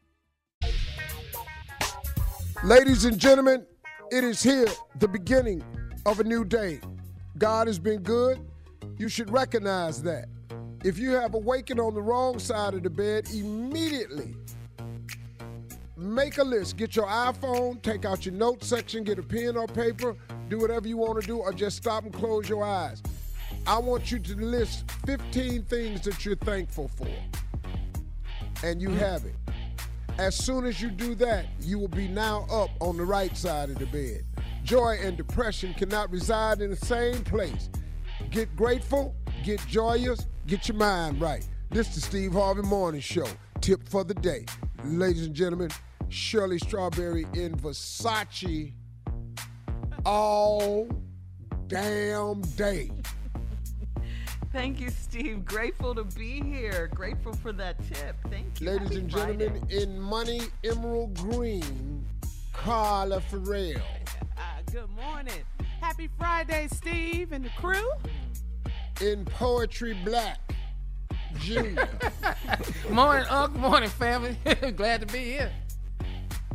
Ladies 2.63 3.05
and 3.05 3.17
gentlemen, 3.17 3.65
it 4.11 4.23
is 4.23 4.43
here, 4.43 4.67
the 4.99 5.07
beginning 5.07 5.63
of 6.05 6.19
a 6.19 6.23
new 6.23 6.43
day. 6.43 6.79
God 7.37 7.67
has 7.67 7.79
been 7.79 8.01
good. 8.01 8.39
You 8.97 9.07
should 9.07 9.31
recognize 9.31 10.03
that. 10.03 10.25
If 10.83 10.97
you 10.97 11.11
have 11.11 11.35
awakened 11.35 11.79
on 11.79 11.93
the 11.93 12.01
wrong 12.01 12.39
side 12.39 12.73
of 12.73 12.81
the 12.81 12.89
bed, 12.89 13.29
immediately 13.31 14.35
make 15.95 16.39
a 16.39 16.43
list. 16.43 16.75
Get 16.75 16.95
your 16.95 17.05
iPhone, 17.05 17.79
take 17.83 18.03
out 18.03 18.25
your 18.25 18.33
notes 18.33 18.67
section, 18.67 19.03
get 19.03 19.19
a 19.19 19.23
pen 19.23 19.57
or 19.57 19.67
paper, 19.67 20.15
do 20.49 20.57
whatever 20.57 20.87
you 20.87 20.97
want 20.97 21.21
to 21.21 21.27
do, 21.27 21.37
or 21.37 21.53
just 21.53 21.77
stop 21.77 22.03
and 22.03 22.11
close 22.11 22.49
your 22.49 22.63
eyes. 22.63 23.03
I 23.67 23.77
want 23.77 24.11
you 24.11 24.17
to 24.17 24.35
list 24.35 24.89
15 25.05 25.65
things 25.65 26.01
that 26.01 26.25
you're 26.25 26.35
thankful 26.35 26.87
for. 26.87 27.07
And 28.63 28.81
you 28.81 28.89
have 28.89 29.23
it. 29.25 29.35
As 30.17 30.35
soon 30.35 30.65
as 30.65 30.81
you 30.81 30.89
do 30.89 31.13
that, 31.15 31.45
you 31.59 31.77
will 31.77 31.89
be 31.89 32.07
now 32.07 32.47
up 32.51 32.71
on 32.79 32.97
the 32.97 33.05
right 33.05 33.37
side 33.37 33.69
of 33.69 33.77
the 33.77 33.85
bed. 33.85 34.23
Joy 34.63 34.97
and 34.99 35.15
depression 35.15 35.75
cannot 35.75 36.09
reside 36.09 36.59
in 36.59 36.71
the 36.71 36.75
same 36.75 37.23
place. 37.23 37.69
Get 38.31 38.55
grateful, 38.55 39.15
get 39.43 39.59
joyous, 39.67 40.25
get 40.51 40.67
your 40.67 40.75
mind 40.75 41.21
right. 41.21 41.47
This 41.69 41.87
is 41.87 41.95
the 41.95 42.01
Steve 42.01 42.33
Harvey 42.33 42.61
Morning 42.63 42.99
Show. 42.99 43.25
Tip 43.61 43.87
for 43.87 44.03
the 44.03 44.13
day. 44.13 44.43
Ladies 44.83 45.25
and 45.25 45.33
gentlemen, 45.33 45.69
Shirley 46.09 46.59
Strawberry 46.59 47.25
in 47.33 47.55
Versace 47.55 48.73
all 50.05 50.89
damn 51.67 52.41
day. 52.41 52.91
Thank 54.51 54.81
you, 54.81 54.89
Steve. 54.89 55.45
Grateful 55.45 55.95
to 55.95 56.03
be 56.03 56.41
here. 56.41 56.89
Grateful 56.93 57.31
for 57.31 57.53
that 57.53 57.77
tip. 57.87 58.17
Thank 58.29 58.59
you. 58.59 58.67
Ladies 58.67 58.89
Happy 58.89 58.99
and 58.99 59.11
Friday. 59.13 59.37
gentlemen, 59.37 59.69
in 59.69 60.01
Money 60.01 60.41
Emerald 60.65 61.13
Green, 61.15 62.05
Carla 62.51 63.21
Ferrell. 63.21 63.79
Ah, 64.37 64.57
good 64.73 64.89
morning. 64.89 65.45
Happy 65.79 66.09
Friday, 66.17 66.67
Steve 66.73 67.31
and 67.31 67.45
the 67.45 67.49
crew. 67.51 67.89
In 69.01 69.25
Poetry 69.25 69.93
Black, 70.05 70.37
Junior. 71.39 71.89
morning, 72.91 73.25
Uncle. 73.29 73.59
Morning, 73.59 73.89
family. 73.89 74.37
Glad 74.75 75.01
to 75.01 75.07
be 75.07 75.19
here. 75.19 75.51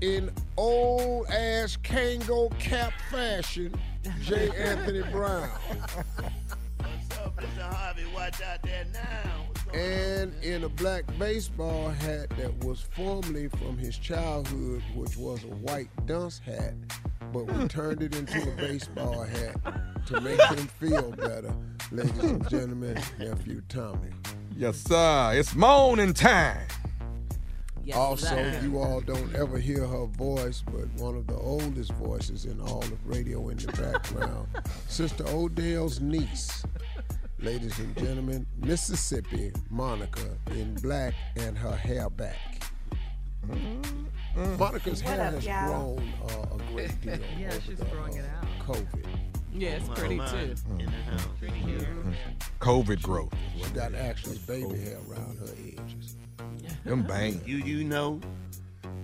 in 0.00 0.30
old 0.56 1.26
ass 1.26 1.76
Kangol 1.82 2.56
cap 2.60 2.92
fashion, 3.10 3.74
J. 4.22 4.50
Anthony 4.56 5.02
Brown. 5.10 5.48
What's 5.48 7.18
up, 7.18 7.36
Mr. 7.36 7.62
Harvey? 7.62 8.04
Watch 8.14 8.40
out 8.42 8.62
there 8.62 8.86
now. 8.92 9.55
And 9.74 10.32
in 10.42 10.64
a 10.64 10.68
black 10.68 11.04
baseball 11.18 11.90
hat 11.90 12.30
that 12.38 12.64
was 12.64 12.80
formerly 12.80 13.48
from 13.48 13.76
his 13.76 13.98
childhood, 13.98 14.82
which 14.94 15.16
was 15.16 15.44
a 15.44 15.48
white 15.48 15.88
dunce 16.06 16.38
hat, 16.38 16.74
but 17.32 17.46
we 17.46 17.54
hmm. 17.54 17.66
turned 17.66 18.02
it 18.02 18.14
into 18.14 18.42
a 18.42 18.56
baseball 18.56 19.22
hat 19.22 19.56
to 20.06 20.20
make 20.20 20.40
him 20.40 20.66
feel 20.80 21.10
better. 21.12 21.54
Ladies 21.92 22.18
and 22.18 22.48
gentlemen, 22.48 22.98
nephew 23.18 23.62
Tommy. 23.68 24.10
Yes, 24.56 24.78
sir. 24.78 25.32
It's 25.34 25.54
morning 25.54 26.14
time. 26.14 26.66
also, 27.94 28.26
sir. 28.26 28.60
you 28.62 28.78
all 28.78 29.00
don't 29.00 29.34
ever 29.34 29.58
hear 29.58 29.86
her 29.86 30.06
voice, 30.06 30.62
but 30.64 30.86
one 30.94 31.16
of 31.16 31.26
the 31.26 31.36
oldest 31.36 31.92
voices 31.92 32.46
in 32.46 32.60
all 32.60 32.82
of 32.82 33.06
radio 33.06 33.48
in 33.50 33.58
the 33.58 33.72
background, 33.72 34.48
Sister 34.88 35.24
Odell's 35.28 36.00
niece. 36.00 36.64
Ladies 37.38 37.78
and 37.78 37.94
gentlemen, 37.98 38.46
Mississippi 38.56 39.52
Monica 39.70 40.38
in 40.52 40.74
black 40.76 41.12
and 41.36 41.56
her 41.56 41.76
hair 41.76 42.08
back. 42.08 42.62
Monica's 44.58 45.02
What 45.02 45.12
hair 45.18 45.26
up, 45.28 45.34
has 45.34 45.46
y'all? 45.46 45.96
grown 45.96 46.12
uh, 46.30 46.54
a 46.54 46.72
great 46.72 47.00
deal. 47.02 47.18
Yeah, 47.38 47.48
over 47.48 47.60
she's 47.60 47.78
the, 47.78 47.84
growing 47.86 48.18
uh, 48.18 48.22
it 48.22 48.24
out. 48.38 48.66
COVID. 48.66 49.06
Yeah, 49.52 49.68
it's 49.76 49.88
pretty 49.88 50.16
too. 50.16 50.54
COVID 52.60 53.02
growth. 53.02 53.32
She 53.62 53.70
got 53.70 53.94
actually 53.94 54.38
baby 54.46 54.78
hair 54.78 54.98
around 55.08 55.38
her 55.38 55.52
edges. 55.66 56.16
Them 56.84 57.02
bangs. 57.02 57.46
You 57.46 57.58
you 57.58 57.84
know, 57.84 58.20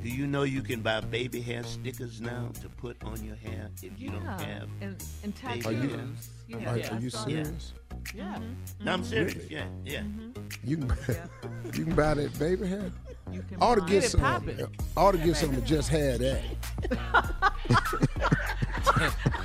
do 0.03 0.09
you 0.09 0.27
know 0.27 0.43
you 0.43 0.63
can 0.63 0.81
buy 0.81 1.01
baby 1.01 1.41
hair 1.41 1.63
stickers 1.65 2.21
now 2.21 2.51
to 2.61 2.69
put 2.69 3.03
on 3.05 3.23
your 3.25 3.37
hair 3.37 3.71
if 3.83 3.99
you 4.01 4.11
don't 4.11 4.25
have 4.25 4.69
and, 4.81 5.05
and 5.23 5.35
baby 5.63 5.97
Are 6.55 6.59
you, 6.59 6.67
hair? 6.83 6.93
are, 6.93 6.97
are 6.97 7.01
you 7.01 7.11
serious? 7.11 7.73
Yeah. 8.15 8.35
Mm-hmm. 8.35 8.85
No, 8.85 8.93
I'm 8.93 9.05
serious. 9.05 9.35
Really? 9.35 9.49
Yeah, 9.51 9.65
yeah. 9.85 10.03
You 10.65 10.77
can 10.77 10.93
you 11.67 11.71
can 11.85 11.95
buy 11.95 12.15
that 12.15 12.39
baby 12.39 12.67
hair. 12.67 12.91
You 13.31 13.43
can 13.43 13.57
ought 13.61 13.77
to 13.77 13.81
get 13.83 14.05
some. 14.05 14.21
poppin'. 14.21 14.67
Ought 14.97 15.13
to 15.13 15.19
get 15.19 15.37
some 15.37 15.55
that 15.55 15.65
just 15.65 15.89
had 15.89 16.21
that. 16.21 16.43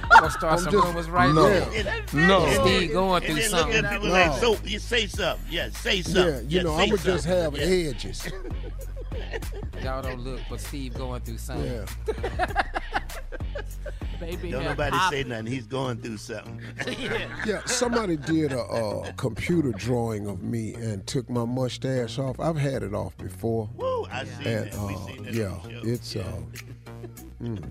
gonna 0.10 0.32
start 0.32 0.54
I'm 0.54 0.60
some 0.60 0.72
just- 0.74 0.86
rumors 0.86 1.10
right 1.10 1.34
no. 1.34 1.48
now. 1.48 2.28
No. 2.28 2.63
Steve 2.65 2.91
going 2.93 3.24
and 3.24 3.26
through 3.26 3.36
then 3.41 3.50
something. 3.50 3.84
people 3.86 4.08
No. 4.08 4.13
like, 4.13 4.39
so 4.39 4.58
you 4.63 4.80
say 4.80 5.08
something. 5.08 5.46
Yeah, 5.50 5.70
say 5.70 6.02
something. 6.02 6.50
Yeah, 6.50 6.60
you 6.60 6.63
know, 6.63 6.76
I'm 6.76 6.89
gonna 6.89 7.02
just 7.02 7.26
have 7.26 7.56
Yeah. 7.58 7.89
edges. 7.89 8.28
Y'all 9.84 10.02
don't 10.02 10.22
look, 10.22 10.40
but 10.50 10.60
Steve 10.60 10.94
going 10.94 11.22
through 11.22 11.38
something. 11.38 11.88
Baby 14.20 14.52
Don't 14.52 14.62
hair 14.62 14.72
nobody 14.72 14.98
say 15.10 15.24
nothing. 15.24 15.46
He's 15.46 15.68
going 15.68 15.98
through 15.98 16.18
something. 16.18 16.62
Yeah, 17.46 17.62
somebody 17.66 18.18
did 18.18 18.52
a, 18.52 18.62
uh 18.62 19.12
computer 19.14 19.72
drawing 19.72 20.28
of 20.28 20.44
me 20.44 20.74
and 20.74 21.06
took 21.06 21.30
my 21.30 21.46
mustache 21.46 22.18
off. 22.20 22.40
I've 22.40 22.58
had 22.58 22.84
it 22.84 22.94
off 22.94 23.16
before. 23.18 23.70
Woo, 23.76 24.06
I 24.12 24.26
seen 24.26 24.48
and, 24.48 24.72
that. 24.72 24.82
We 24.82 24.94
uh, 24.94 25.06
seen 25.06 25.24
that 25.24 25.34
yeah, 25.34 25.50
on 25.50 25.64
the 25.64 25.82
show. 25.82 25.82
it's 25.84 26.16
uh, 26.16 26.42
mm, 27.42 27.64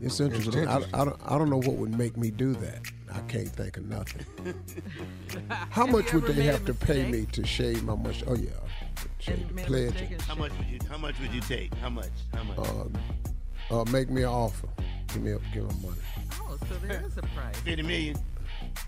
it's 0.00 0.20
interesting. 0.20 0.68
I, 0.68 0.76
I, 0.92 1.04
don't, 1.04 1.20
I 1.24 1.38
don't 1.38 1.48
know 1.48 1.56
what 1.56 1.76
would 1.76 1.96
make 1.96 2.16
me 2.16 2.30
do 2.30 2.52
that. 2.54 2.82
I 3.12 3.20
can't 3.20 3.48
think 3.48 3.78
of 3.78 3.86
nothing. 3.86 4.26
How 5.70 5.86
much 5.86 6.12
would 6.12 6.24
they 6.24 6.42
have 6.44 6.64
to 6.66 6.74
pay 6.74 7.10
me 7.10 7.26
to 7.32 7.46
shave 7.46 7.82
my 7.84 7.94
mustache? 7.94 8.28
Oh 8.28 8.34
yeah, 8.34 8.50
shave, 9.26 9.56
pledge 9.56 10.00
it. 10.00 10.20
How 10.22 10.34
much 10.34 10.52
would 10.58 10.66
you? 10.68 10.78
How 10.90 10.98
much 10.98 11.18
would 11.20 11.32
you 11.32 11.40
take? 11.40 11.74
How 11.74 11.90
much? 11.90 12.08
How 12.34 12.42
much? 12.44 12.58
Uh, 12.58 13.80
uh, 13.80 13.84
make 13.90 14.08
me 14.10 14.22
an 14.22 14.28
offer. 14.28 14.68
Give 15.12 15.22
me, 15.22 15.32
a, 15.32 15.38
give 15.52 15.64
me 15.64 15.74
money. 15.82 16.00
Oh, 16.40 16.56
so 16.68 16.74
there 16.86 17.02
is 17.06 17.16
a 17.18 17.22
price. 17.22 17.56
Fifty 17.60 17.82
million. 17.82 18.16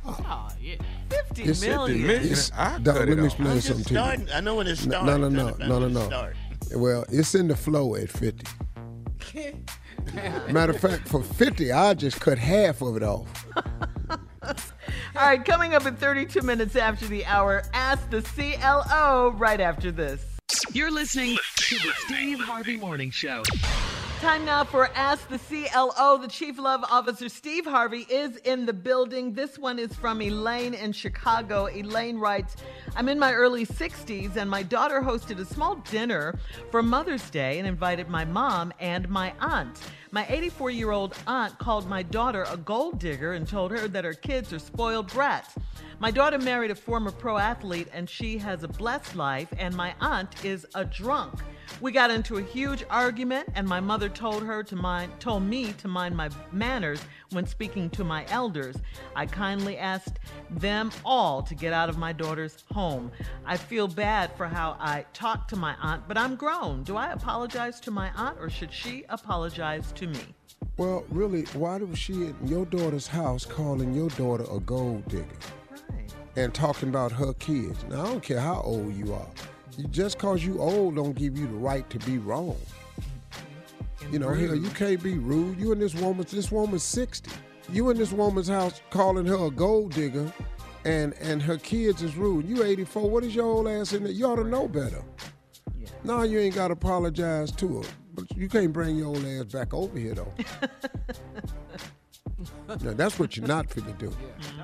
Oh, 0.05 0.49
yeah. 0.61 0.75
50 1.09 1.43
It's- 1.43 1.61
million. 1.63 2.11
it's- 2.11 2.51
I 2.57 2.79
Dog, 2.79 2.97
cut 2.97 3.09
let 3.09 3.19
me 3.19 3.25
explain 3.25 3.49
I'm 3.49 3.55
just 3.57 3.69
something 3.69 3.85
to 3.85 3.95
you. 4.27 4.35
I 4.35 4.41
know 4.41 4.57
when 4.57 4.67
it's 4.67 4.85
No, 4.87 4.91
starting. 5.03 5.07
no, 5.07 5.17
no, 5.19 5.27
I'm 5.27 5.33
no, 5.35 5.43
trying 5.43 5.59
to 5.59 5.59
find 5.59 5.71
no, 5.71 5.89
no, 5.89 6.09
no. 6.09 6.31
it's. 6.63 6.75
Well, 6.77 7.05
it's 7.11 7.35
in 7.35 7.49
the 7.49 7.57
flow 7.57 7.95
at 7.97 8.11
50. 8.11 8.47
Matter 10.53 10.73
of 10.73 10.81
fact, 10.81 11.09
for 11.09 11.23
50, 11.23 11.73
I 11.73 11.95
just 11.95 12.21
cut 12.21 12.39
half 12.39 12.83
of 12.83 12.97
it 12.97 13.03
off. 13.03 13.47
All 14.49 15.27
right, 15.27 15.45
coming 15.45 15.75
up 15.75 15.87
in 15.87 15.97
32 15.97 16.43
minutes 16.43 16.77
after 16.77 17.07
the 17.07 17.25
hour, 17.27 17.63
ask 17.73 18.09
the 18.11 18.23
CLO 18.23 19.33
right 19.37 19.61
after 19.61 19.91
this. 19.91 20.25
You're 20.73 20.91
listening 20.91 21.37
to 21.57 21.75
the 21.77 21.93
Steve 22.07 22.41
Harvey 22.41 22.77
Morning 22.77 23.11
Show. 23.11 23.43
Time 24.21 24.45
now 24.45 24.65
for 24.65 24.91
Ask 24.97 25.29
the 25.29 25.39
CLO. 25.39 26.19
The 26.19 26.27
Chief 26.27 26.59
Love 26.59 26.83
Officer, 26.91 27.29
Steve 27.29 27.65
Harvey, 27.65 28.05
is 28.11 28.35
in 28.39 28.67
the 28.67 28.73
building. 28.73 29.33
This 29.33 29.57
one 29.57 29.79
is 29.79 29.95
from 29.95 30.21
Elaine 30.21 30.75
in 30.75 30.91
Chicago. 30.91 31.69
Elaine 31.69 32.19
writes 32.19 32.57
I'm 32.97 33.09
in 33.09 33.17
my 33.17 33.33
early 33.33 33.65
60s, 33.65 34.35
and 34.35 34.51
my 34.51 34.65
daughter 34.65 35.01
hosted 35.01 35.39
a 35.39 35.45
small 35.45 35.77
dinner 35.89 36.37
for 36.73 36.83
Mother's 36.83 37.31
Day 37.31 37.61
and 37.61 37.69
invited 37.69 38.09
my 38.09 38.25
mom 38.25 38.73
and 38.81 39.09
my 39.09 39.33
aunt. 39.39 39.79
My 40.11 40.27
84 40.29 40.73
year 40.73 40.91
old 40.91 41.15
aunt 41.29 41.57
called 41.59 41.89
my 41.89 42.03
daughter 42.03 42.45
a 42.51 42.57
gold 42.57 42.99
digger 42.99 43.35
and 43.35 43.47
told 43.47 43.71
her 43.71 43.87
that 43.87 44.05
her 44.05 44.15
kids 44.15 44.53
are 44.53 44.59
spoiled 44.59 45.13
brats. 45.13 45.55
My 46.01 46.11
daughter 46.11 46.39
married 46.39 46.73
a 46.73 46.75
former 46.75 47.13
pro 47.13 47.39
athlete 47.39 47.87
and 47.93 48.11
she 48.11 48.39
has 48.39 48.65
a 48.65 48.69
blessed 48.69 49.15
life, 49.15 49.49
and 49.57 49.77
my 49.77 49.95
aunt 50.01 50.45
is 50.45 50.67
a 50.75 50.85
drunk. 50.85 51.35
We 51.81 51.93
got 51.93 52.11
into 52.11 52.39
a 52.39 52.43
huge 52.43 52.85
argument, 52.91 53.49
and 53.55 53.67
my 53.67 53.81
mother 53.81 54.09
told 54.09 54.43
her 54.43 54.63
to 54.65 54.77
mind, 54.77 55.13
told 55.21 55.43
me 55.45 55.73
to 55.75 55.89
mind 55.89 56.17
my 56.17 56.29
manners 56.51 57.01
when 57.31 57.47
speaking 57.47 57.89
to 57.91 58.05
my 58.05 58.27
elders. 58.29 58.77
I 59.15 59.27
kindly 59.27 59.79
asked 59.79 60.19
them 60.51 60.91
all 61.05 61.43
to 61.43 61.55
get 61.55 61.73
out 61.73 61.89
of 61.89 61.97
my 61.97 62.13
daughter's 62.13 62.65
home. 62.73 63.13
I 63.47 63.57
feel 63.57 63.87
bad 63.87 64.33
for 64.37 64.47
how 64.47 64.77
I 64.81 65.07
talked 65.13 65.51
to 65.51 65.57
my 65.57 65.77
aunt, 65.81 66.09
but 66.09 66.19
I'm 66.19 66.35
grown. 66.35 66.83
Do 66.83 66.97
I 66.97 67.13
apologize 67.13 67.81
to 67.81 67.91
my 67.91 68.11
aunt, 68.17 68.39
or 68.41 68.51
should 68.51 68.73
she 68.73 69.05
apologize 69.09 69.93
to 69.93 70.07
me? 70.07 70.21
Well, 70.77 71.05
really, 71.11 71.43
why 71.55 71.79
was 71.79 71.99
she 71.99 72.13
in 72.13 72.37
your 72.45 72.67
daughter's 72.67 73.07
house 73.07 73.45
calling 73.45 73.95
your 73.95 74.11
daughter 74.11 74.45
a 74.51 74.59
gold 74.61 75.07
digger? 75.09 75.27
And 76.37 76.55
talking 76.55 76.89
about 76.89 77.11
her 77.13 77.33
kids. 77.35 77.85
Now, 77.89 78.03
I 78.03 78.07
don't 78.07 78.23
care 78.23 78.41
how 78.41 78.61
old 78.63 78.95
you 78.95 79.13
are. 79.13 79.29
Just 79.91 80.19
cause 80.19 80.45
you 80.45 80.61
old 80.61 80.97
don't 80.97 81.15
give 81.15 81.39
you 81.39 81.47
the 81.47 81.55
right 81.55 81.89
to 81.91 81.99
be 82.01 82.19
wrong. 82.19 82.57
Mm-hmm. 83.01 84.13
You 84.13 84.19
know, 84.19 84.35
hell, 84.35 84.55
you 84.55 84.71
can't 84.71 85.03
be 85.03 85.19
rude. 85.19 85.59
You 85.59 85.73
and 85.73 85.81
this 85.81 85.95
woman, 85.95 86.27
this 86.31 86.51
woman's 86.51 86.83
60. 86.83 87.31
You 87.71 87.91
in 87.91 87.97
this 87.97 88.13
woman's 88.13 88.49
house 88.49 88.81
calling 88.91 89.27
her 89.27 89.47
a 89.47 89.51
gold 89.51 89.93
digger 89.93 90.33
and 90.85 91.13
and 91.21 91.43
her 91.43 91.59
kids 91.59 92.03
is 92.03 92.17
rude. 92.17 92.49
You 92.49 92.65
84. 92.65 93.11
What 93.11 93.25
is 93.25 93.35
your 93.35 93.47
old 93.47 93.69
ass 93.69 93.93
in 93.93 94.05
there? 94.05 94.13
You 94.13 94.27
ought 94.27 94.37
to 94.37 94.45
know 94.45 94.69
better. 94.69 95.03
No, 96.05 96.23
you 96.23 96.39
ain't 96.39 96.55
got 96.55 96.69
to 96.69 96.75
apologize 96.75 97.51
to 97.53 97.83
her. 97.83 97.89
But 98.15 98.37
you 98.37 98.49
can't 98.49 98.73
bring 98.73 98.97
your 98.97 99.09
old 99.09 99.25
ass 99.25 99.45
back 99.47 99.75
over 99.75 99.99
here, 99.99 100.15
though. 100.15 100.33
now, 102.69 102.93
that's 102.95 103.19
what 103.19 103.37
you're 103.37 103.47
not 103.47 103.69
fit 103.71 103.85
to 103.87 103.93
do. 103.95 104.13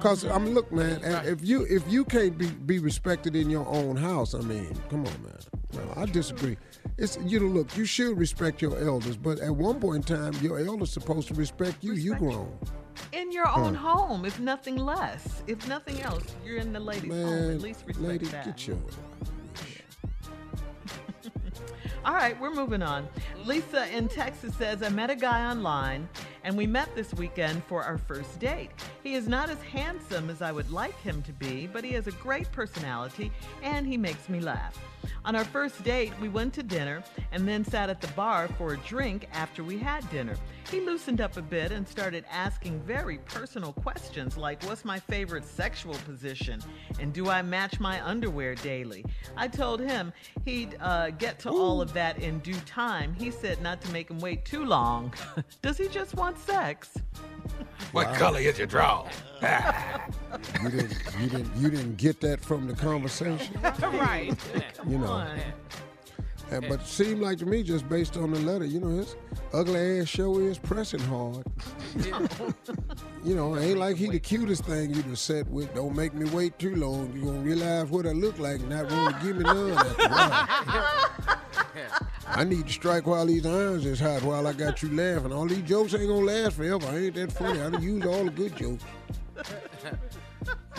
Cause 0.00 0.24
I 0.24 0.38
mean, 0.38 0.54
look, 0.54 0.70
man, 0.72 1.00
if 1.24 1.44
you 1.44 1.66
if 1.68 1.82
you 1.90 2.04
can't 2.04 2.38
be, 2.38 2.46
be 2.46 2.78
respected 2.78 3.34
in 3.34 3.50
your 3.50 3.66
own 3.66 3.96
house, 3.96 4.34
I 4.34 4.40
mean, 4.40 4.72
come 4.88 5.04
on, 5.06 5.22
man. 5.22 5.38
No, 5.72 5.92
I 5.96 6.06
disagree. 6.06 6.56
It's 6.98 7.18
you 7.24 7.40
know, 7.40 7.46
look, 7.46 7.76
you 7.76 7.84
should 7.84 8.16
respect 8.16 8.62
your 8.62 8.78
elders, 8.78 9.16
but 9.16 9.40
at 9.40 9.52
one 9.54 9.80
point 9.80 10.08
in 10.08 10.16
time, 10.16 10.34
your 10.40 10.60
elders 10.60 10.92
supposed 10.92 11.26
to 11.28 11.34
respect 11.34 11.82
you. 11.82 11.94
you 11.94 12.14
grown. 12.14 12.56
In 13.12 13.32
your 13.32 13.48
own 13.48 13.74
home, 13.74 14.24
if 14.24 14.38
nothing 14.38 14.76
less. 14.76 15.42
If 15.48 15.66
nothing 15.66 16.00
else, 16.02 16.37
you're 16.44 16.58
in 16.58 16.72
the 16.72 16.78
lady's 16.78 17.12
home. 17.12 17.50
At 17.50 17.60
least 17.60 17.82
respect 17.87 18.06
lady, 18.06 18.26
that. 18.26 18.44
get 18.44 18.68
your 18.68 18.76
All 22.04 22.14
right, 22.14 22.38
we're 22.40 22.54
moving 22.54 22.82
on. 22.82 23.08
Lisa 23.44 23.88
in 23.96 24.08
Texas 24.08 24.54
says, 24.56 24.82
I 24.82 24.90
met 24.90 25.10
a 25.10 25.16
guy 25.16 25.50
online 25.50 26.08
and 26.44 26.57
we 26.57 26.66
met 26.66 26.94
this 26.94 27.12
weekend 27.14 27.64
for 27.64 27.83
our 27.83 27.98
first 27.98 28.38
date. 28.38 28.70
He 29.02 29.14
is 29.14 29.26
not 29.26 29.48
as 29.48 29.61
handsome 29.62 30.28
as 30.30 30.42
I 30.42 30.52
would 30.52 30.70
like 30.70 30.98
him 31.00 31.22
to 31.22 31.33
be, 31.33 31.66
but 31.66 31.83
he 31.83 31.92
has 31.92 32.07
a 32.07 32.12
great 32.12 32.50
personality 32.52 33.33
and 33.62 33.87
he 33.87 33.96
makes 33.96 34.28
me 34.28 34.40
laugh. 34.40 34.78
On 35.24 35.35
our 35.35 35.44
first 35.44 35.83
date, 35.85 36.12
we 36.20 36.28
went 36.28 36.52
to 36.54 36.62
dinner 36.62 37.02
and 37.33 37.48
then 37.48 37.64
sat 37.64 37.90
at 37.90 38.00
the 38.00 38.09
bar 38.09 38.48
for 38.59 38.74
a 38.74 38.76
drink 38.78 39.26
after 39.33 39.64
we 39.64 39.78
had 39.78 40.09
dinner. 40.11 40.37
He 40.70 40.80
loosened 40.80 41.20
up 41.20 41.37
a 41.37 41.42
bit 41.42 41.72
and 41.72 41.87
started 41.87 42.24
asking 42.30 42.80
very 42.80 43.18
personal 43.18 43.72
questions 43.72 44.37
like, 44.37 44.62
What's 44.64 44.85
my 44.85 44.98
favorite 44.98 45.44
sexual 45.44 45.94
position? 46.07 46.62
And 46.98 47.12
do 47.12 47.28
I 47.28 47.42
match 47.42 47.80
my 47.80 48.04
underwear 48.04 48.54
daily? 48.54 49.04
I 49.37 49.48
told 49.48 49.80
him 49.80 50.12
he'd 50.44 50.76
uh, 50.80 51.11
get 51.11 51.38
to 51.40 51.50
all 51.50 51.80
of 51.80 51.92
that 51.92 52.18
in 52.18 52.38
due 52.40 52.61
time. 52.66 53.14
He 53.14 53.30
said 53.30 53.61
not 53.62 53.80
to 53.83 53.92
make 53.92 54.11
him 54.11 54.18
wait 54.18 54.44
too 54.44 54.64
long. 54.64 55.12
Does 55.62 55.78
he 55.78 55.88
just 55.88 56.14
want 56.14 56.34
sex? 56.38 56.90
What 57.92 58.14
color 58.14 58.40
is 58.40 58.59
your 58.59 58.66
draw? 58.66 59.09
You 60.62 60.70
didn't 60.70 60.99
you 61.20 61.29
didn't 61.29 61.57
you 61.57 61.70
didn't 61.70 61.97
get 61.97 62.20
that 62.23 62.40
from 62.40 62.66
the 62.66 62.75
conversation. 62.75 63.57
right. 63.83 64.35
you 64.88 64.99
know. 64.99 65.27
And, 66.50 66.68
but 66.68 66.80
it 66.80 66.87
seemed 66.87 67.20
like 67.20 67.38
to 67.38 67.46
me, 67.46 67.62
just 67.62 67.88
based 67.88 68.16
on 68.16 68.30
the 68.33 68.38
letter, 68.40 68.64
you 68.64 68.80
know, 68.80 68.88
his 68.88 69.16
ugly 69.52 70.00
ass 70.00 70.09
show 70.09 70.38
is 70.38 70.59
pressing 70.59 71.00
hard. 71.00 71.44
you 73.24 73.35
know, 73.35 73.57
ain't 73.57 73.78
like 73.78 73.96
he 73.96 74.09
the 74.09 74.20
cutest 74.20 74.64
thing 74.64 74.94
you 74.94 75.02
done 75.02 75.16
sat 75.16 75.48
with. 75.48 75.74
Don't 75.74 75.96
make 75.96 76.14
me 76.14 76.28
wait 76.30 76.59
too 76.59 76.76
long. 76.76 77.12
You 77.14 77.24
gonna 77.24 77.38
realize 77.38 77.88
what 77.88 78.07
I 78.07 78.12
look 78.12 78.38
like 78.38 78.61
and 78.61 78.68
not 78.70 78.90
want 78.90 79.16
to 79.18 79.26
give 79.26 79.37
me 79.37 79.44
none. 79.44 79.94
I 82.26 82.44
need 82.44 82.66
to 82.66 82.72
strike 82.72 83.07
while 83.07 83.26
these 83.26 83.46
irons 83.46 83.87
is 83.87 84.00
hot 84.00 84.22
while 84.22 84.46
I 84.46 84.52
got 84.52 84.83
you 84.83 84.94
laughing. 84.94 85.33
All 85.33 85.46
these 85.46 85.62
jokes 85.62 85.94
ain't 85.94 86.09
gonna 86.09 86.26
last 86.26 86.57
forever. 86.57 86.87
I 86.87 86.96
ain't 86.98 87.14
that 87.14 87.33
funny. 87.33 87.61
I 87.61 87.70
done 87.70 87.83
used 87.83 88.07
all 88.07 88.24
the 88.24 88.30
good 88.30 88.57
jokes. 88.57 88.85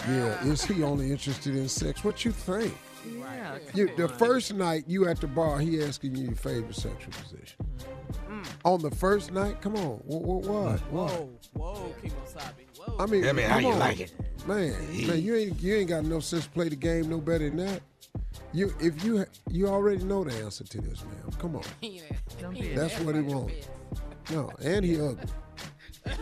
Yeah, 0.08 0.46
is 0.46 0.64
he 0.64 0.84
only 0.84 1.10
interested 1.10 1.56
in 1.56 1.68
sex? 1.68 2.04
What 2.04 2.24
you 2.24 2.32
think? 2.32 2.78
Yeah. 3.06 3.58
You, 3.74 3.90
the 3.96 4.08
first 4.08 4.54
night 4.54 4.86
you 4.88 5.08
at 5.08 5.22
the 5.22 5.28
bar, 5.28 5.60
he 5.60 5.82
asking 5.84 6.16
you 6.16 6.26
your 6.26 6.36
favorite 6.36 6.76
sexual 6.76 7.14
position. 7.14 7.66
Mm. 8.30 8.46
On 8.64 8.82
the 8.82 8.92
first 8.92 9.32
night, 9.32 9.62
come 9.62 9.76
on, 9.76 9.98
what, 10.06 10.22
what, 10.22 10.44
what? 10.44 10.80
what? 10.92 11.12
Whoa, 11.12 11.30
whoa, 11.54 11.96
Kimosabi. 12.04 12.78
Whoa. 12.78 12.98
I 13.00 13.06
mean, 13.06 13.24
Tell 13.24 13.34
me 13.34 13.44
how 13.44 13.60
you 13.60 13.70
on. 13.70 13.80
like 13.80 14.00
it. 14.00 14.14
man. 14.48 14.72
Man, 15.08 15.22
you 15.22 15.36
ain't 15.36 15.62
you 15.62 15.76
ain't 15.76 15.90
got 15.90 16.06
no 16.06 16.20
sense 16.20 16.46
to 16.46 16.50
play 16.52 16.70
the 16.70 16.76
game 16.76 17.10
no 17.10 17.20
better 17.20 17.50
than 17.50 17.58
that. 17.58 17.82
You 18.54 18.74
if 18.80 19.04
you 19.04 19.26
you 19.50 19.68
already 19.68 20.04
know 20.04 20.24
the 20.24 20.34
answer 20.44 20.64
to 20.64 20.82
this, 20.82 21.04
man. 21.04 21.32
Come 21.40 21.56
on. 21.56 21.64
That's 22.76 23.00
what 23.02 23.16
he 23.16 23.22
wants. 23.22 23.70
No, 24.32 24.52
and 24.62 24.84
he 24.86 25.00
ugly. 25.00 25.26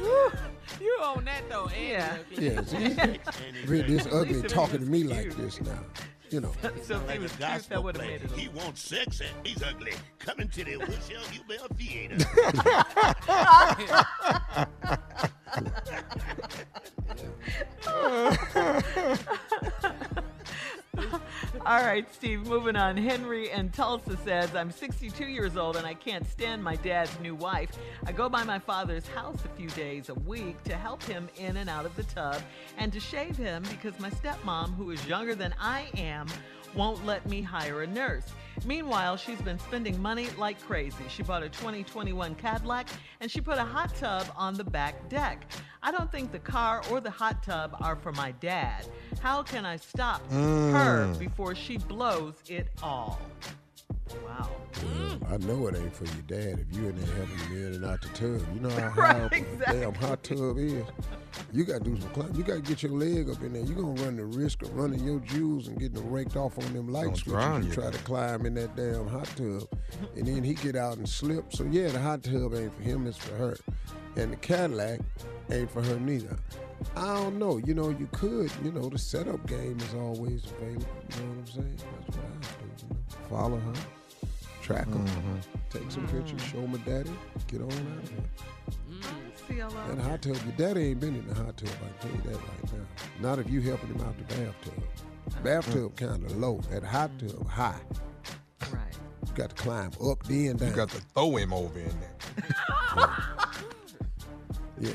you 0.82 0.98
on 1.02 1.26
that 1.26 1.44
though, 1.50 1.68
and 1.68 2.26
Yeah. 2.38 2.54
Yes. 2.66 2.72
this 3.68 4.08
ugly 4.08 4.42
talking 4.44 4.80
to 4.80 4.86
me 4.86 5.04
like 5.04 5.36
this 5.36 5.62
now. 5.62 5.80
You 6.34 6.42
know. 6.42 6.52
Sound 6.82 7.06
like 7.06 7.22
a 7.22 7.30
gospel 7.40 7.94
play. 7.94 8.20
He 8.36 8.48
wants 8.48 8.82
sex 8.82 9.22
and 9.22 9.30
he's 9.46 9.62
ugly. 9.62 9.92
Coming 10.18 10.48
to 10.50 10.64
the 10.64 10.78
Whistle 10.78 11.22
You 11.32 11.44
Bell 11.48 11.68
Theater. 11.78 12.18
All 21.66 21.84
right, 21.84 22.06
Steve, 22.14 22.46
moving 22.48 22.76
on. 22.76 22.96
Henry 22.96 23.50
in 23.50 23.72
Tulsa 23.72 24.16
says, 24.18 24.56
I'm 24.56 24.70
62 24.70 25.26
years 25.26 25.58
old 25.58 25.76
and 25.76 25.88
I 25.88 25.96
can't 25.96 26.28
stand 26.28 26.64
my 26.64 26.76
dad's 26.76 27.20
new 27.20 27.34
wife. 27.34 27.72
I 28.06 28.12
go 28.12 28.30
by 28.30 28.44
my 28.44 28.60
father's 28.60 29.08
house 29.08 29.40
a 29.44 29.50
few 29.58 29.70
days 29.70 30.10
a 30.10 30.14
week 30.14 30.62
to 30.66 30.76
help 30.76 31.02
him 31.04 31.30
in 31.38 31.58
and 31.58 31.68
out 31.68 31.88
of 31.88 31.96
the 31.96 32.04
tub 32.04 32.42
and 32.78 32.94
to 32.94 33.00
shave 33.00 33.36
him 33.36 33.64
because 33.72 34.00
my 34.00 34.12
stepmom, 34.12 34.76
who 34.76 34.92
is 34.92 35.04
younger 35.08 35.34
than 35.34 35.56
I 35.60 35.88
am, 35.98 36.28
won't 36.76 37.06
let 37.06 37.28
me 37.30 37.42
hire 37.42 37.82
a 37.84 37.88
nurse. 37.88 38.26
Meanwhile, 38.66 39.18
she's 39.18 39.42
been 39.42 39.58
spending 39.60 40.00
money 40.02 40.28
like 40.38 40.62
crazy. 40.62 41.04
She 41.10 41.24
bought 41.24 41.42
a 41.44 41.50
2021 41.50 42.36
Cadillac 42.36 42.88
and 43.20 43.30
she 43.32 43.42
put 43.42 43.58
a 43.58 43.64
hot 43.64 43.96
tub 43.96 44.28
on 44.36 44.54
the 44.54 44.64
back 44.64 45.10
deck. 45.10 45.46
I 45.82 45.92
don't 45.92 46.12
think 46.12 46.32
the 46.32 46.40
car 46.40 46.82
or 46.92 47.00
the 47.02 47.10
hot 47.10 47.44
tub 47.44 47.76
are 47.82 47.96
for 47.96 48.12
my 48.12 48.32
dad. 48.34 48.86
How 49.22 49.42
can 49.44 49.66
I 49.66 49.78
stop 49.78 50.22
her 50.32 51.08
Mm. 51.08 51.20
before 51.20 51.56
she 51.56 51.78
blows 51.78 52.36
it 52.48 52.68
all? 52.82 53.20
Wow. 54.26 54.50
I 55.30 55.38
know 55.38 55.68
it 55.68 55.76
ain't 55.76 55.96
for 55.96 56.06
your 56.06 56.24
dad 56.28 56.60
if 56.60 56.78
you 56.78 56.90
in 56.90 56.96
there 56.98 57.16
helping 57.16 57.38
him 57.38 57.68
in 57.68 57.74
and 57.76 57.86
out 57.86 58.02
the 58.02 58.08
tub. 58.10 58.42
You 58.54 58.60
know 58.60 58.70
how 58.80 58.90
Right, 58.90 59.16
high 59.16 59.20
up 59.22 59.34
exactly. 59.34 59.80
damn 59.80 59.94
hot 59.94 60.24
tub 60.24 60.58
is. 60.58 60.84
You 61.52 61.64
got 61.64 61.84
to 61.84 61.90
do 61.92 62.00
some 62.00 62.10
climbing. 62.12 62.36
You 62.36 62.44
got 62.44 62.56
to 62.56 62.62
get 62.62 62.84
your 62.84 62.92
leg 62.92 63.30
up 63.30 63.42
in 63.42 63.54
there. 63.54 63.64
You're 63.64 63.76
going 63.82 63.96
to 63.96 64.04
run 64.04 64.18
the 64.18 64.26
risk 64.26 64.62
of 64.64 64.76
running 64.76 65.04
your 65.04 65.20
jewels 65.20 65.68
and 65.68 65.80
getting 65.80 65.96
them 65.96 66.10
raked 66.12 66.36
off 66.36 66.58
on 66.58 66.74
them 66.74 66.88
light 66.92 67.06
Gonna 67.06 67.16
switches 67.18 67.34
drown 67.34 67.64
you 67.64 67.70
you. 67.70 67.74
try 67.76 67.90
to 67.92 67.98
climb 68.00 68.46
in 68.46 68.54
that 68.56 68.76
damn 68.76 69.08
hot 69.08 69.28
tub. 69.36 69.68
And 70.16 70.28
then 70.28 70.44
he 70.44 70.54
get 70.54 70.76
out 70.76 70.98
and 70.98 71.08
slip. 71.08 71.54
So, 71.54 71.64
yeah, 71.64 71.90
the 71.90 72.00
hot 72.00 72.24
tub 72.24 72.54
ain't 72.56 72.76
for 72.76 72.82
him. 72.84 73.08
It's 73.08 73.18
for 73.18 73.36
her. 73.36 73.58
And 74.16 74.32
the 74.34 74.38
Cadillac 74.38 75.00
ain't 75.52 75.72
for 75.72 75.82
her 75.82 76.00
neither. 76.00 76.36
I 76.96 77.14
don't 77.16 77.40
know. 77.40 77.58
You 77.58 77.74
know, 77.74 77.90
you 77.90 78.08
could. 78.12 78.52
You 78.64 78.72
know, 78.72 78.90
the 78.90 78.98
setup 78.98 79.46
game 79.48 79.78
is 79.80 79.94
always 79.94 80.46
available. 80.46 80.86
You 81.10 81.24
know 81.24 81.30
what 81.30 81.38
I'm 81.38 81.48
saying? 81.48 81.78
That's 81.78 82.18
what 82.18 82.26
I 82.26 82.40
do. 82.40 82.86
You 82.88 82.90
know, 82.90 83.28
follow 83.30 83.58
her, 83.58 83.74
track 84.62 84.88
her, 84.88 84.94
mm-hmm. 84.94 85.38
take 85.70 85.92
some 85.92 86.08
pictures, 86.08 86.42
show 86.42 86.66
my 86.68 86.78
daddy, 86.80 87.12
get 87.48 87.62
on 87.62 87.72
out 87.72 88.04
of 88.04 88.10
here. 88.10 88.24
That 89.50 90.00
hot 90.00 90.22
tub, 90.22 90.38
your 90.46 90.56
daddy 90.58 90.88
ain't 90.90 91.00
been 91.00 91.16
in 91.16 91.28
the 91.28 91.36
hot 91.36 91.58
tub. 91.58 91.70
I 91.70 92.00
can 92.00 92.10
tell 92.10 92.12
you 92.12 92.32
that 92.32 92.48
right 92.48 92.74
now. 92.74 93.30
Not 93.30 93.40
if 93.40 93.50
you 93.50 93.62
helping 93.62 93.90
him 93.90 94.02
out 94.02 94.18
the 94.18 94.24
bathtub. 94.36 94.84
Bathtub 95.44 95.96
kind 95.96 96.24
of 96.24 96.38
low. 96.38 96.62
That 96.72 96.84
hot 96.84 97.12
tub 97.20 97.48
high. 97.48 97.80
Right. 98.72 98.98
You 99.28 99.34
got 99.36 99.50
to 99.50 99.56
climb 99.56 99.92
up, 100.04 100.24
then 100.24 100.58
down. 100.58 100.70
You 100.70 100.76
got 100.76 100.90
to 100.90 101.02
throw 101.14 101.36
him 101.36 101.54
over 101.54 101.80
in 101.80 101.92
there. 102.00 102.10
Yeah, 102.96 103.16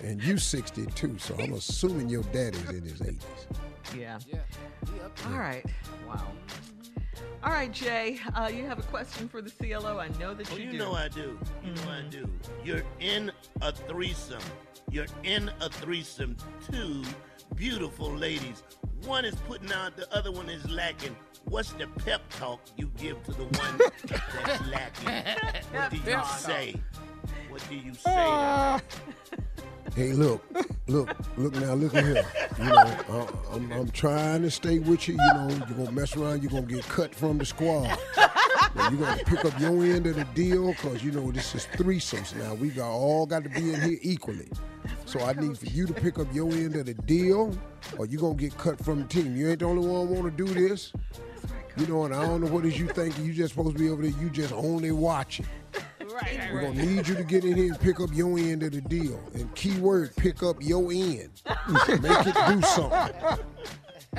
and 0.04 0.22
you 0.22 0.38
62, 0.38 1.18
so 1.18 1.34
I'm 1.38 1.52
assuming 1.54 2.08
your 2.08 2.22
daddy's 2.24 2.68
in 2.70 2.82
his 2.82 3.00
80s. 3.00 3.18
Yeah. 3.96 4.18
All 5.30 5.38
right. 5.38 5.64
Wow. 6.06 6.26
All 7.42 7.52
right, 7.52 7.70
Jay, 7.72 8.18
uh, 8.34 8.50
you 8.52 8.64
have 8.66 8.78
a 8.78 8.82
question 8.82 9.28
for 9.28 9.40
the 9.40 9.50
CLO. 9.50 9.98
I 9.98 10.08
know 10.20 10.34
that 10.34 10.48
you, 10.50 10.54
Oh, 10.54 10.58
you, 10.58 10.64
you 10.66 10.72
do. 10.72 10.78
know 10.78 10.92
I 10.92 11.08
do. 11.08 11.38
You 11.64 11.72
know 11.72 11.90
I 11.90 12.02
do. 12.10 12.28
You're 12.64 12.82
in 13.00 13.30
a 13.62 13.72
threesome. 13.72 14.42
You're 14.90 15.06
in 15.24 15.50
a 15.60 15.68
threesome. 15.68 16.36
Two 16.70 17.02
beautiful 17.54 18.10
ladies. 18.12 18.62
One 19.04 19.24
is 19.24 19.36
putting 19.46 19.72
out, 19.72 19.96
the 19.96 20.12
other 20.14 20.32
one 20.32 20.48
is 20.48 20.68
lacking. 20.70 21.16
What's 21.44 21.72
the 21.72 21.86
pep 22.04 22.22
talk 22.38 22.60
you 22.76 22.90
give 22.98 23.22
to 23.24 23.32
the 23.32 23.44
one 23.44 23.78
that's 24.44 24.66
lacking? 24.68 25.24
What 25.72 25.90
do 25.90 25.96
you 25.96 26.24
say? 26.38 26.74
What 27.48 27.64
do 27.68 27.76
you 27.76 27.94
say? 27.94 28.10
now? 28.14 28.80
Hey, 29.94 30.12
look, 30.12 30.42
look, 30.86 31.08
look 31.36 31.54
now, 31.54 31.74
look 31.74 31.94
at 31.94 32.04
here. 32.04 32.24
You 32.58 32.64
know, 32.64 32.76
I, 32.76 33.26
I'm, 33.52 33.72
I'm 33.72 33.90
trying 33.90 34.42
to 34.42 34.50
stay 34.50 34.78
with 34.78 35.08
you. 35.08 35.14
You 35.14 35.34
know, 35.34 35.48
you're 35.48 35.76
going 35.76 35.86
to 35.86 35.92
mess 35.92 36.16
around, 36.16 36.42
you're 36.42 36.50
going 36.50 36.66
to 36.66 36.74
get 36.74 36.84
cut 36.84 37.14
from 37.14 37.38
the 37.38 37.44
squad. 37.44 37.98
Now, 38.74 38.90
you 38.90 38.98
got 38.98 39.18
to 39.18 39.24
pick 39.24 39.44
up 39.44 39.58
your 39.58 39.84
end 39.84 40.06
of 40.06 40.16
the 40.16 40.24
deal 40.34 40.68
because, 40.68 41.02
you 41.02 41.10
know, 41.10 41.32
this 41.32 41.54
is 41.54 41.66
threesomes 41.66 42.36
now. 42.36 42.54
We 42.54 42.68
got 42.68 42.90
all 42.90 43.26
got 43.26 43.44
to 43.44 43.48
be 43.48 43.72
in 43.72 43.80
here 43.80 43.98
equally. 44.02 44.48
So 45.06 45.20
I 45.20 45.32
need 45.32 45.58
for 45.58 45.66
you 45.66 45.86
to 45.86 45.94
pick 45.94 46.18
up 46.18 46.32
your 46.32 46.52
end 46.52 46.76
of 46.76 46.86
the 46.86 46.94
deal 46.94 47.56
or 47.96 48.06
you're 48.06 48.20
going 48.20 48.36
to 48.36 48.42
get 48.42 48.56
cut 48.58 48.78
from 48.84 49.00
the 49.00 49.08
team. 49.08 49.36
You 49.36 49.50
ain't 49.50 49.60
the 49.60 49.64
only 49.64 49.86
one 49.86 50.08
want 50.10 50.24
to 50.24 50.44
do 50.44 50.52
this. 50.52 50.92
You 51.76 51.86
know, 51.86 52.04
and 52.04 52.14
I 52.14 52.26
don't 52.26 52.40
know 52.42 52.48
what 52.48 52.64
is 52.64 52.78
you 52.78 52.88
thinking. 52.88 53.24
You 53.24 53.32
just 53.32 53.54
supposed 53.54 53.76
to 53.76 53.82
be 53.82 53.88
over 53.88 54.02
there. 54.02 54.12
You 54.20 54.30
just 54.30 54.52
only 54.52 54.90
watching. 54.90 55.46
We're 56.52 56.62
gonna 56.62 56.84
need 56.84 57.06
you 57.06 57.14
to 57.14 57.24
get 57.24 57.44
in 57.44 57.56
here 57.56 57.72
and 57.72 57.80
pick 57.80 58.00
up 58.00 58.10
your 58.12 58.38
end 58.38 58.62
of 58.62 58.72
the 58.72 58.80
deal. 58.80 59.20
And 59.34 59.54
keyword, 59.54 60.14
pick 60.16 60.42
up 60.42 60.56
your 60.60 60.90
end. 60.90 61.42
make 62.00 62.26
it 62.26 62.36
do 62.48 62.62
something. 62.62 63.44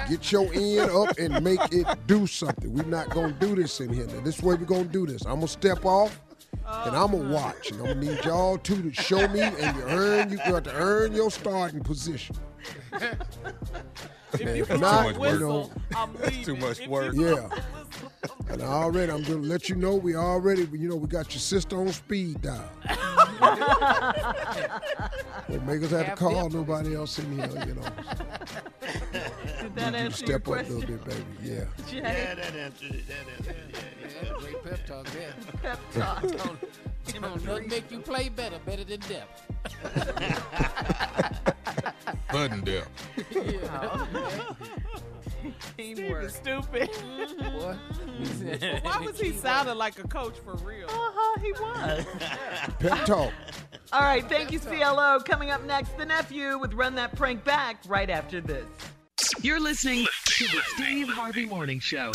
Get 0.07 0.31
your 0.31 0.53
end 0.53 0.91
up 0.91 1.17
and 1.17 1.43
make 1.43 1.59
it 1.71 1.87
do 2.07 2.25
something. 2.27 2.73
We're 2.73 2.83
not 2.83 3.09
gonna 3.09 3.33
do 3.33 3.55
this 3.55 3.79
in 3.81 3.91
here. 3.91 4.07
Now, 4.07 4.21
this 4.21 4.41
way 4.41 4.55
we're 4.55 4.65
gonna 4.65 4.85
do 4.85 5.05
this. 5.05 5.25
I'm 5.25 5.35
gonna 5.35 5.47
step 5.47 5.85
off 5.85 6.21
and 6.53 6.95
I'm 6.95 7.11
gonna 7.11 7.29
oh. 7.29 7.33
watch. 7.33 7.71
And 7.71 7.81
I'm 7.81 7.87
gonna 7.87 7.99
need 7.99 8.23
y'all 8.23 8.57
two 8.57 8.81
to 8.81 8.93
show 8.93 9.27
me 9.27 9.41
and 9.41 9.75
you 9.75 9.83
earn 9.83 10.29
you 10.29 10.37
got 10.37 10.63
to 10.65 10.73
earn 10.73 11.13
your 11.13 11.31
starting 11.31 11.81
position. 11.81 12.35
If 14.33 14.69
you 14.69 14.77
not, 14.77 15.09
a 15.09 15.13
you 15.13 15.19
whistle, 15.19 15.39
know, 15.49 15.71
I'm 15.95 16.13
leaving. 16.21 16.43
too 16.43 16.55
much 16.57 16.79
If 16.79 16.87
work. 16.87 17.13
Yeah. 17.15 17.49
And 18.49 18.61
already, 18.61 19.11
I'm 19.11 19.23
gonna 19.23 19.37
let 19.37 19.69
you 19.69 19.75
know 19.75 19.95
we 19.95 20.15
already, 20.15 20.67
you 20.73 20.89
know, 20.89 20.95
we 20.95 21.07
got 21.07 21.33
your 21.33 21.39
sister 21.39 21.77
on 21.77 21.91
speed 21.91 22.41
dial. 22.41 22.69
Don't 25.49 25.65
make 25.65 25.83
us 25.83 25.91
have 25.91 26.07
to 26.07 26.15
call 26.15 26.49
nobody 26.49 26.95
else 26.95 27.19
in 27.19 27.31
here, 27.31 27.47
you 27.67 27.75
know. 27.75 27.83
Did 29.61 29.75
that 29.75 29.75
Need 29.75 29.75
you 29.75 29.91
to 29.91 29.97
answer 29.97 29.99
your 29.99 30.11
step 30.11 30.47
up 30.47 30.53
a 30.59 30.61
little 30.61 30.81
bit, 30.81 31.05
baby. 31.05 31.23
Yeah. 31.41 31.63
Jay? 31.87 31.97
Yeah, 31.97 32.35
that 32.35 32.55
answered 32.55 32.95
it. 32.95 33.07
That 33.07 33.15
answered 33.37 33.55
it. 33.55 33.75
Yeah, 34.01 34.19
yeah. 34.23 34.33
Great 34.39 34.63
pep 34.63 34.85
talk 34.85 35.07
there. 35.11 35.33
Pep 35.61 35.79
talk. 35.93 36.21
Don't, 36.21 36.59
you 37.13 37.19
know, 37.19 37.35
nothing 37.35 37.67
make 37.69 37.91
you 37.91 37.99
play 37.99 38.29
better, 38.29 38.59
better 38.65 38.83
than 38.83 38.99
depth. 39.01 39.45
Button 42.31 42.61
dip. 42.63 42.87
Steve 43.31 43.61
oh, 43.71 44.07
Teamwork. 45.79 46.23
is 46.25 46.35
stupid. 46.35 46.89
Boy. 47.37 47.39
Well, 47.39 47.79
why 48.83 48.99
was 49.05 49.19
he 49.19 49.31
sounding 49.31 49.77
like 49.77 49.97
a 49.99 50.07
coach 50.07 50.37
for 50.39 50.55
real? 50.55 50.87
Uh-huh, 50.89 51.39
he 51.41 51.51
was. 51.53 52.05
Pep 52.79 53.05
talk. 53.05 53.33
All 53.91 54.01
right, 54.01 54.27
thank 54.27 54.51
you, 54.51 54.59
CLO. 54.59 55.19
Coming 55.21 55.51
up 55.51 55.63
next, 55.65 55.97
the 55.97 56.05
nephew 56.05 56.59
with 56.59 56.73
Run 56.73 56.95
That 56.95 57.15
Prank 57.15 57.43
Back 57.43 57.81
right 57.87 58.09
after 58.09 58.41
this. 58.41 58.65
You're 59.41 59.59
listening 59.59 60.05
to 60.25 60.43
the 60.45 60.61
Steve 60.75 61.07
Harvey 61.07 61.45
Morning 61.45 61.79
Show. 61.79 62.11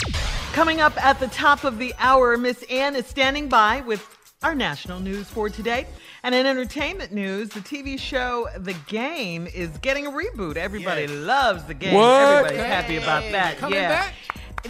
Coming 0.52 0.80
up 0.80 1.02
at 1.02 1.18
the 1.18 1.28
top 1.28 1.64
of 1.64 1.78
the 1.78 1.94
hour, 1.98 2.36
Miss 2.36 2.62
Ann 2.64 2.94
is 2.94 3.06
standing 3.06 3.48
by 3.48 3.80
with 3.80 4.13
our 4.44 4.54
national 4.54 5.00
news 5.00 5.28
for 5.28 5.48
today. 5.48 5.86
And 6.22 6.34
in 6.34 6.44
entertainment 6.46 7.12
news, 7.12 7.48
the 7.48 7.60
TV 7.60 7.98
show 7.98 8.46
The 8.58 8.74
Game 8.86 9.46
is 9.46 9.70
getting 9.78 10.06
a 10.06 10.10
reboot. 10.10 10.56
Everybody 10.56 11.02
Yes. 11.02 11.10
loves 11.10 11.64
The 11.64 11.74
Game. 11.74 11.94
What? 11.94 12.20
Everybody's 12.46 12.60
happy 12.62 12.96
about 12.98 13.22
that. 13.32 13.56
coming 13.58 13.78
yeah. 13.78 13.88
back? 13.88 14.14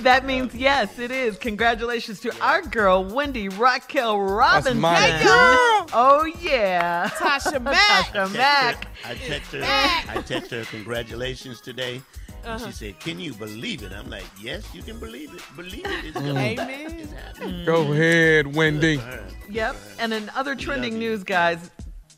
That 0.00 0.24
means 0.26 0.54
yes, 0.54 0.98
it 0.98 1.10
is. 1.12 1.36
Congratulations 1.36 2.18
to 2.20 2.32
our 2.42 2.62
girl 2.62 3.04
Wendy 3.04 3.48
Raquel 3.48 4.18
Robinson. 4.20 4.80
my 4.80 5.08
girl. 5.22 5.88
Oh 5.92 6.24
yeah, 6.40 7.08
Tasha 7.10 7.62
Mack. 7.62 8.06
Tasha 8.08 8.12
Text 8.12 8.34
Mack. 8.36 8.84
her- 8.84 9.10
I 9.10 9.14
text 9.14 9.52
her. 9.52 9.60
I 9.62 10.22
text 10.26 10.50
her 10.50 10.64
congratulations 10.64 11.60
today. 11.60 12.02
And 12.44 12.54
Uh-huh. 12.54 12.66
she 12.66 12.72
said, 12.72 13.00
"Can 13.00 13.18
you 13.20 13.32
believe 13.34 13.82
it?" 13.82 13.92
I'm 13.92 14.10
like, 14.10 14.26
"Yes, 14.40 14.62
you 14.74 14.82
can 14.82 14.98
believe 14.98 15.32
it. 15.34 15.42
Believe 15.56 15.86
it. 15.86 16.04
It's 16.04 16.20
going. 16.20 16.36
Amen. 16.36 16.98
It's 17.00 17.12
happening." 17.12 17.64
Go 17.64 17.92
ahead, 17.92 18.54
Wendy. 18.54 18.96
Good 18.96 19.04
for 19.04 19.10
her. 19.10 19.24
Yep. 19.50 19.76
And 19.98 20.12
in 20.12 20.30
other 20.36 20.54
trending 20.54 20.98
news, 20.98 21.22
guys, 21.24 21.70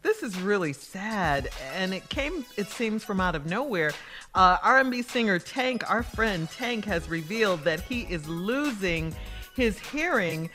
this 0.02 0.22
is 0.22 0.38
really 0.40 0.72
sad, 0.72 1.48
and 1.74 1.92
it 1.94 2.08
came, 2.08 2.44
it 2.56 2.68
seems, 2.68 3.02
from 3.04 3.20
out 3.20 3.34
of 3.34 3.46
nowhere. 3.46 3.92
Uh, 4.34 4.56
R&B 4.62 5.02
singer 5.02 5.38
Tank, 5.38 5.88
our 5.90 6.02
friend 6.02 6.48
Tank, 6.50 6.84
has 6.84 7.08
revealed 7.08 7.64
that 7.64 7.80
he 7.80 8.02
is 8.02 8.26
losing 8.28 9.14
his 9.54 9.78
hearing. 9.78 10.50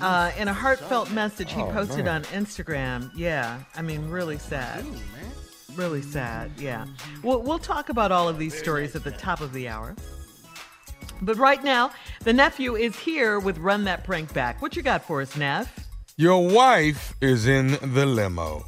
Uh, 0.00 0.32
in 0.38 0.48
a 0.48 0.52
heartfelt 0.54 1.10
message 1.10 1.52
he 1.52 1.60
Oh, 1.60 1.70
posted 1.72 2.06
man. 2.06 2.16
on 2.16 2.22
Instagram. 2.32 3.10
Yeah, 3.14 3.58
I 3.76 3.82
mean, 3.82 4.08
really 4.08 4.38
sad. 4.38 4.82
Ooh, 4.86 4.90
man. 4.92 5.32
Really 5.80 6.02
sad. 6.02 6.50
Yeah. 6.58 6.84
We'll, 7.22 7.40
we'll 7.40 7.58
talk 7.58 7.88
about 7.88 8.12
all 8.12 8.28
of 8.28 8.38
these 8.38 8.52
stories 8.54 8.94
at 8.94 9.02
the 9.02 9.12
top 9.12 9.40
of 9.40 9.54
the 9.54 9.66
hour. 9.66 9.96
But 11.22 11.38
right 11.38 11.64
now, 11.64 11.90
the 12.22 12.34
nephew 12.34 12.76
is 12.76 12.94
here 12.98 13.40
with 13.40 13.56
Run 13.56 13.84
That 13.84 14.04
Prank 14.04 14.34
Back. 14.34 14.60
What 14.60 14.76
you 14.76 14.82
got 14.82 15.02
for 15.02 15.22
us, 15.22 15.34
Neff? 15.38 15.88
Your 16.18 16.46
wife 16.46 17.14
is 17.22 17.46
in 17.46 17.78
the 17.94 18.04
limo. 18.04 18.66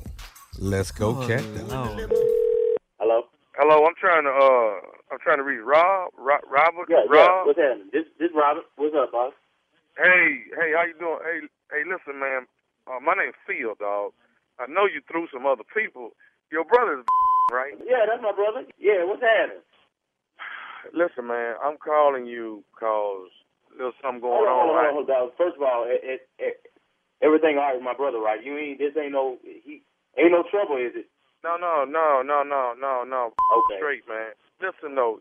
Let's 0.58 0.90
go 0.90 1.18
Oh, 1.18 1.28
check 1.28 1.42
that. 1.52 1.68
Lord. 1.68 2.10
Hello. 2.98 3.24
Hello, 3.58 3.84
I'm 3.84 3.94
trying 4.00 4.24
to 4.24 4.30
uh, 4.30 4.80
I'm 5.12 5.18
trying 5.22 5.36
to 5.36 5.42
reach 5.44 5.60
Rob, 5.62 6.12
Rob 6.16 6.40
Robert, 6.50 6.86
Yeah, 6.88 7.04
yeah. 7.12 7.26
Rob. 7.26 7.46
What's 7.46 7.58
happening? 7.58 7.88
This 7.92 8.04
this 8.18 8.30
Robert. 8.34 8.64
What's 8.76 8.94
up, 8.96 9.12
boss? 9.12 9.34
Hey, 9.98 10.44
hey, 10.58 10.72
how 10.74 10.84
you 10.88 10.94
doing? 10.98 11.18
Hey, 11.28 11.40
hey, 11.76 11.82
listen, 11.84 12.18
man. 12.18 12.46
Uh, 12.86 13.00
my 13.04 13.12
name's 13.12 13.36
Phil, 13.46 13.74
dog. 13.78 14.12
I 14.58 14.64
know 14.66 14.86
you 14.86 15.02
threw 15.10 15.26
some 15.30 15.44
other 15.44 15.64
people. 15.76 16.12
Your 16.52 16.64
brother's 16.68 17.04
right? 17.50 17.72
Yeah, 17.80 18.04
that's 18.04 18.20
my 18.22 18.32
brother. 18.36 18.68
Yeah, 18.78 19.08
what's 19.08 19.24
happening? 19.24 19.64
Listen, 20.92 21.26
man, 21.26 21.56
I'm 21.64 21.80
calling 21.80 22.26
you 22.28 22.62
because 22.76 23.32
there's 23.80 23.96
something 24.04 24.20
going 24.20 24.44
on, 24.44 24.68
hold 24.68 24.76
on, 24.76 24.92
hold 24.92 25.10
on. 25.10 25.30
First 25.40 25.56
of 25.56 25.64
all, 25.64 25.88
it, 25.88 26.00
it, 26.04 26.20
it, 26.38 26.54
everything 27.24 27.56
all 27.56 27.72
right 27.72 27.76
with 27.80 27.82
my 27.88 27.96
brother, 27.96 28.20
right? 28.20 28.44
You 28.44 28.58
ain't 28.60 28.78
this 28.78 28.92
ain't 29.00 29.16
no 29.16 29.40
he 29.42 29.80
ain't 30.20 30.32
no 30.36 30.44
trouble, 30.52 30.76
is 30.76 30.92
it? 30.92 31.08
No, 31.42 31.56
no, 31.56 31.88
no, 31.88 32.20
no, 32.22 32.44
no, 32.44 32.76
no, 32.78 33.02
no. 33.02 33.32
Okay. 33.32 33.80
Straight, 33.80 34.04
man. 34.06 34.36
Listen, 34.60 34.94
though, 34.94 35.18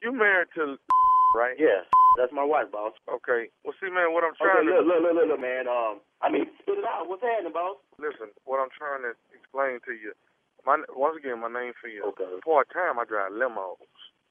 you 0.00 0.14
married 0.14 0.48
to 0.54 0.78
right? 1.34 1.58
Yeah, 1.58 1.82
that's 2.16 2.32
my 2.32 2.44
wife, 2.46 2.70
boss. 2.70 2.94
Okay. 3.10 3.50
Well, 3.66 3.74
see, 3.82 3.90
man, 3.90 4.14
what 4.14 4.22
I'm 4.22 4.38
Okay, 4.38 4.46
trying 4.46 4.66
look, 4.70 4.86
to 4.86 4.86
look, 4.86 5.02
look, 5.02 5.14
look, 5.18 5.28
look, 5.34 5.42
man. 5.42 5.66
Um, 5.66 5.98
I 6.22 6.30
mean, 6.30 6.46
spit 6.62 6.78
it 6.78 6.86
out. 6.86 7.10
What's 7.10 7.22
happening, 7.26 7.52
boss? 7.52 7.76
listen. 7.98 8.30
What 8.46 8.62
I'm 8.62 8.72
trying 8.72 9.02
to 9.02 9.12
explain 9.34 9.82
to 9.84 9.92
you. 9.98 10.14
My 10.66 10.76
once 10.94 11.16
again, 11.18 11.40
my 11.40 11.48
name 11.48 11.72
Phil. 11.80 12.08
Okay. 12.14 12.28
Part 12.44 12.68
time, 12.72 12.98
I 12.98 13.04
drive 13.04 13.32
limos, 13.32 13.80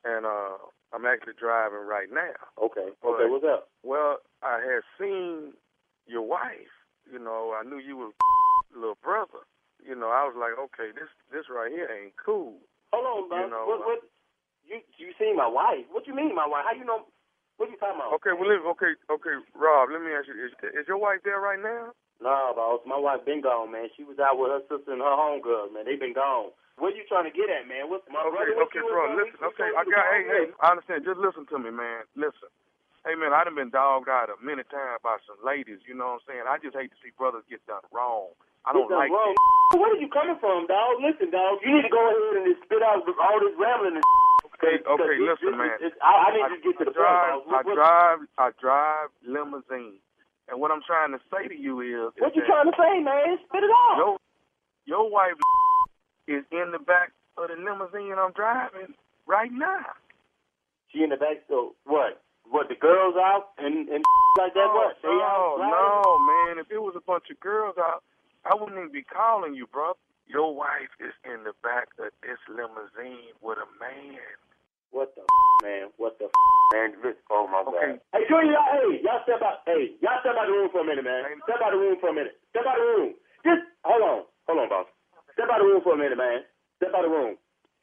and 0.06 0.26
uh, 0.26 0.58
I'm 0.94 1.06
actually 1.06 1.34
driving 1.40 1.86
right 1.88 2.10
now. 2.12 2.38
Okay. 2.62 2.94
But- 3.02 3.20
Okay, 3.20 3.28
what's 3.30 3.46
up? 3.46 3.70
Well, 3.84 4.18
I 4.44 4.60
had 4.62 4.84
seen 5.00 5.54
your 6.06 6.24
wife. 6.24 6.74
You 7.12 7.18
know, 7.20 7.56
I 7.58 7.64
knew 7.68 7.78
you 7.82 7.98
was 7.98 8.14
little 8.76 8.98
brother. 9.02 9.42
You 9.82 9.96
know, 9.96 10.12
I 10.12 10.28
was 10.28 10.36
like, 10.38 10.54
okay, 10.70 10.92
this 10.94 11.10
this 11.32 11.48
right 11.50 11.72
here 11.72 11.88
ain't 11.90 12.14
cool. 12.20 12.60
Hold 12.94 13.06
on, 13.08 13.30
bro. 13.30 13.38
You 13.46 13.50
know, 13.50 13.64
what, 13.66 13.80
what? 13.86 14.00
You 14.68 14.82
you 15.02 15.14
seen 15.18 15.36
my 15.36 15.48
wife? 15.48 15.88
What 15.90 16.06
you 16.06 16.14
mean, 16.14 16.36
my 16.36 16.46
wife? 16.46 16.66
How 16.70 16.76
you 16.78 16.86
know? 16.86 17.08
What 17.58 17.68
you 17.72 17.78
talking 17.82 18.00
about? 18.00 18.14
Okay, 18.22 18.32
well, 18.38 18.48
okay, 18.72 18.96
okay, 19.12 19.36
Rob. 19.56 19.90
Let 19.92 20.00
me 20.06 20.12
ask 20.16 20.28
you: 20.30 20.36
Is, 20.38 20.54
is 20.78 20.88
your 20.88 21.00
wife 21.02 21.20
there 21.26 21.40
right 21.42 21.60
now? 21.60 21.92
Nah, 22.20 22.52
boss. 22.52 22.84
My 22.84 23.00
wife 23.00 23.24
been 23.24 23.40
gone, 23.40 23.72
man. 23.72 23.88
She 23.96 24.04
was 24.04 24.20
out 24.20 24.36
with 24.36 24.52
her 24.52 24.64
sister 24.68 24.92
and 24.92 25.00
her 25.02 25.16
homegirl, 25.16 25.72
man. 25.72 25.88
They 25.88 25.96
been 25.96 26.14
gone. 26.14 26.52
What 26.76 26.92
are 26.92 27.00
you 27.00 27.04
trying 27.08 27.28
to 27.28 27.36
get 27.36 27.48
at, 27.52 27.68
man? 27.68 27.88
What's 27.92 28.08
my 28.12 28.24
Okay, 28.24 28.32
brother? 28.36 28.56
What 28.56 28.68
okay, 28.72 28.84
bro. 28.84 29.04
Listen, 29.16 29.40
okay, 29.52 29.70
I 29.72 29.82
got. 29.88 30.04
Hey, 30.12 30.24
hey. 30.28 30.46
I 30.64 30.68
understand. 30.76 31.04
Just 31.08 31.20
listen 31.20 31.44
to 31.52 31.58
me, 31.60 31.72
man. 31.72 32.04
Listen. 32.16 32.52
Hey, 33.08 33.16
man, 33.16 33.32
I 33.32 33.48
done 33.48 33.56
been 33.56 33.72
dogged 33.72 34.12
out 34.12 34.28
a 34.28 34.36
many 34.44 34.64
times 34.68 35.00
by 35.04 35.16
some 35.24 35.40
ladies. 35.44 35.80
You 35.88 35.96
know 35.96 36.20
what 36.20 36.24
I'm 36.24 36.28
saying? 36.28 36.44
I 36.48 36.60
just 36.60 36.76
hate 36.76 36.92
to 36.92 37.00
see 37.00 37.16
brothers 37.16 37.48
get 37.48 37.64
done 37.68 37.84
wrong. 37.96 38.36
I 38.68 38.76
don't 38.76 38.92
like 38.92 39.08
wrong. 39.12 39.36
it. 39.36 39.80
Where 39.80 39.96
are 39.96 40.00
you 40.04 40.12
coming 40.12 40.36
from, 40.44 40.68
dog? 40.68 41.00
Listen, 41.00 41.32
dog. 41.32 41.64
You 41.64 41.72
need 41.80 41.88
to 41.88 41.94
go 41.96 42.04
ahead 42.04 42.44
and 42.44 42.48
just 42.52 42.64
spit 42.68 42.84
out 42.84 43.08
all 43.08 43.40
this 43.40 43.56
rambling. 43.56 43.96
And 44.00 44.08
Okay, 44.60 44.84
okay, 44.84 45.16
this- 45.16 45.24
listen, 45.40 45.56
this- 45.56 45.60
man. 45.64 45.76
this- 45.80 46.00
I, 46.04 46.12
I 46.12 46.28
need 46.36 46.60
to 46.60 46.60
get 46.60 46.76
to 46.84 46.86
the 46.92 46.96
drive, 46.96 47.48
point, 47.48 47.64
dog. 47.64 47.64
I 47.64 47.76
drive, 47.76 48.20
I 48.36 48.48
drive 48.60 49.08
limousine, 49.24 50.04
and 50.50 50.60
what 50.60 50.72
I'm 50.72 50.82
trying 50.86 51.12
to 51.14 51.22
say 51.30 51.48
to 51.48 51.56
you 51.56 51.82
is, 51.82 52.14
what 52.18 52.34
is 52.34 52.36
you 52.36 52.42
that 52.42 52.50
trying 52.50 52.68
to 52.70 52.76
say, 52.78 53.00
man? 53.00 53.38
Spit 53.48 53.64
it 53.64 53.70
out. 53.70 53.98
Your 53.98 54.18
your 54.86 55.06
wife 55.12 55.38
is 56.28 56.44
in 56.52 56.72
the 56.72 56.80
back 56.82 57.14
of 57.38 57.50
the 57.50 57.58
limousine 57.58 58.18
I'm 58.18 58.34
driving 58.34 58.94
right 59.28 59.52
now. 59.52 59.94
She 60.92 61.04
in 61.04 61.10
the 61.10 61.18
back. 61.18 61.46
So 61.48 61.76
what? 61.86 62.22
What? 62.50 62.70
The 62.70 62.76
girls 62.76 63.16
out 63.16 63.54
and 63.58 63.90
and 63.90 64.04
like 64.38 64.54
that? 64.54 64.66
no, 64.66 64.74
what? 64.74 64.98
They 65.02 65.10
oh, 65.10 65.58
no, 65.58 65.64
riding? 65.64 65.70
no, 65.70 66.20
man. 66.26 66.54
If 66.58 66.72
it 66.72 66.82
was 66.82 66.96
a 66.98 67.06
bunch 67.06 67.30
of 67.30 67.40
girls 67.40 67.78
out, 67.78 68.02
I 68.46 68.56
wouldn't 68.56 68.78
even 68.78 68.92
be 68.92 69.04
calling 69.04 69.54
you, 69.54 69.68
bro. 69.68 69.94
Your 70.26 70.54
wife 70.54 70.94
is 71.00 71.14
in 71.26 71.44
the 71.44 71.54
back 71.62 71.90
of 71.98 72.14
this 72.22 72.38
limousine 72.50 73.34
with 73.42 73.58
a 73.58 73.70
man. 73.82 74.22
What 74.92 75.14
the 75.16 75.22
f- 75.24 75.64
man? 75.64 75.90
What 75.98 76.18
the 76.20 76.26
f- 76.26 76.74
man? 76.74 76.96
This- 77.02 77.18
Oh 77.30 77.48
my 77.48 77.62
Okay. 77.62 78.00
god. 78.00 78.02
Hey, 78.14 78.28
Junior, 78.28 78.54
y'all, 78.54 78.72
hey, 78.74 79.02
y'all 79.04 79.24
step 79.24 79.42
out. 79.42 79.62
Hey, 79.66 79.96
y'all 80.02 80.20
step 80.22 80.36
out 80.38 80.48
the 80.48 80.54
room 80.54 80.70
for 80.70 80.82
a 80.82 80.86
minute, 80.86 81.04
man. 81.06 81.24
Step 81.44 81.62
out 81.62 81.72
the 81.72 81.78
room 81.78 81.98
for 82.00 82.10
a 82.10 82.14
minute. 82.14 82.40
Step 82.50 82.66
out 82.66 82.78
the 82.78 82.84
room. 82.86 83.16
Just 83.46 83.62
hold 83.86 84.02
on, 84.02 84.20
hold 84.48 84.60
on, 84.60 84.70
boss. 84.70 84.88
Step 85.34 85.50
out 85.50 85.60
the 85.60 85.66
room 85.66 85.82
for 85.82 85.94
a 85.94 85.98
minute, 85.98 86.18
man. 86.18 86.44
Step 86.78 86.94
out 86.96 87.04
the 87.04 87.10
room. 87.10 87.38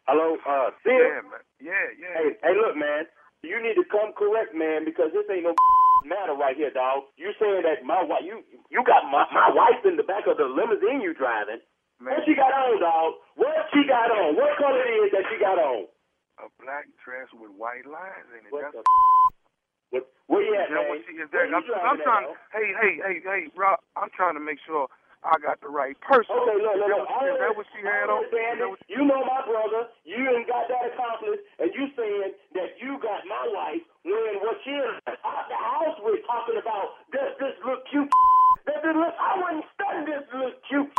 Hello, 0.07 0.37
uh, 0.47 0.71
Sid. 0.83 0.92
Yeah, 0.95 1.23
man. 1.23 1.42
Yeah, 1.61 1.87
yeah. 1.99 2.14
Hey, 2.14 2.29
hey, 2.42 2.55
look, 2.57 2.77
man. 2.77 3.07
You 3.42 3.62
need 3.62 3.75
to 3.79 3.85
come 3.85 4.12
correct, 4.14 4.55
man, 4.55 4.85
because 4.85 5.12
this 5.12 5.27
ain't 5.31 5.45
no 5.45 5.51
f- 5.55 6.05
matter 6.05 6.35
right 6.35 6.57
here, 6.57 6.71
dog. 6.71 7.05
You 7.16 7.33
saying 7.38 7.62
that 7.62 7.85
my 7.85 8.03
wife, 8.03 8.25
you 8.25 8.42
you 8.71 8.83
got 8.85 9.07
my 9.11 9.27
my 9.33 9.51
wife 9.55 9.85
in 9.85 9.97
the 9.97 10.03
back 10.03 10.27
of 10.27 10.37
the 10.38 10.45
limousine 10.47 11.01
you 11.01 11.14
driving. 11.14 11.61
Man. 12.01 12.14
What 12.14 12.25
she 12.27 12.35
got 12.35 12.53
on, 12.53 12.81
dog? 12.81 13.14
What 13.37 13.66
she 13.73 13.87
got 13.87 14.11
on? 14.11 14.37
What 14.37 14.59
color 14.59 14.83
it 14.83 15.07
is 15.07 15.12
that 15.12 15.25
she 15.31 15.38
got 15.38 15.59
on? 15.59 15.87
A 16.42 16.46
black 16.61 16.85
dress 17.01 17.29
with 17.33 17.51
white 17.57 17.88
lines 17.88 18.29
in 18.37 18.44
it. 18.44 18.53
What 18.53 18.68
That's 18.68 18.77
the? 18.77 18.85
What? 19.90 20.05
Where 20.29 20.42
you 20.44 20.53
at, 20.59 20.68
that 20.68 20.85
man? 20.85 20.88
what 20.92 21.01
she 21.09 21.14
is 21.16 21.31
there? 21.33 21.46
I'm, 21.49 21.62
I'm 21.64 21.99
trying. 22.03 22.29
Hey, 22.53 22.68
hey, 22.77 22.92
hey, 23.01 23.16
hey, 23.25 23.42
Rob. 23.57 23.81
I'm 23.96 24.11
trying 24.12 24.35
to 24.37 24.42
make 24.42 24.59
sure 24.66 24.90
I 25.25 25.38
got 25.40 25.62
the 25.64 25.70
right 25.72 25.96
person. 26.05 26.29
Okay, 26.37 26.59
look, 26.61 26.77
look, 26.77 26.92
look. 26.92 27.09
Is 27.25 27.40
that 27.40 27.55
what 27.57 27.66
she 27.72 27.81
had 27.81 28.11
on? 28.12 28.27
understand 28.27 28.59
Is 28.59 28.61
that 28.61 28.66
it. 28.66 28.70
what- 28.77 28.85
You 28.92 29.03
know 29.09 29.22
my 29.25 29.40
brother. 29.49 29.88
You 30.05 30.20
ain't 30.37 30.44
got 30.51 30.68
that 30.68 30.92
accomplished, 30.92 31.40
and 31.62 31.70
you 31.72 31.88
saying 31.96 32.35
that 32.59 32.70
you 32.83 32.99
got 33.01 33.25
my 33.25 33.46
wife 33.55 33.83
when 34.05 34.37
what 34.44 34.61
she 34.66 34.77
is 34.77 34.92
out 35.25 35.46
the 35.49 35.57
house 35.57 35.96
we're 36.05 36.20
talking 36.29 36.59
about. 36.61 37.01
Does 37.16 37.33
this 37.40 37.57
look 37.64 37.87
cute? 37.88 38.11
Does 38.68 38.83
it 38.83 38.92
look? 38.99 39.14
I 39.16 39.40
wouldn't 39.40 39.64
study 39.72 40.05
this 40.11 40.27
look 40.37 40.59
cute. 40.68 40.90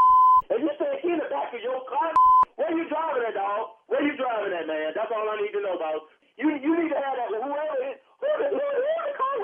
And 0.49 0.63
you 0.63 0.71
say 0.79 0.97
he 1.03 1.11
in 1.11 1.19
the 1.19 1.27
back 1.27 1.51
of 1.53 1.59
your 1.61 1.83
car. 1.91 2.15
Where 2.55 2.71
you 2.71 2.87
driving 2.89 3.21
at, 3.27 3.35
dog? 3.35 3.75
Where 3.91 3.99
you 4.01 4.15
driving 4.15 4.55
at, 4.55 4.65
man? 4.65 4.95
That's 4.95 5.11
all 5.11 5.27
I 5.29 5.35
need 5.43 5.51
to 5.51 5.61
know, 5.61 5.75
dog. 5.77 6.07
You 6.39 6.55
you 6.57 6.71
need 6.79 6.89
to 6.89 6.97
have 6.97 7.15
that. 7.19 7.29
Whoever 7.29 7.77
it, 7.85 7.99
who 8.23 8.29
the 8.39 8.47
who, 8.49 8.57
who 8.57 8.93
the 9.03 9.13
call? 9.19 9.39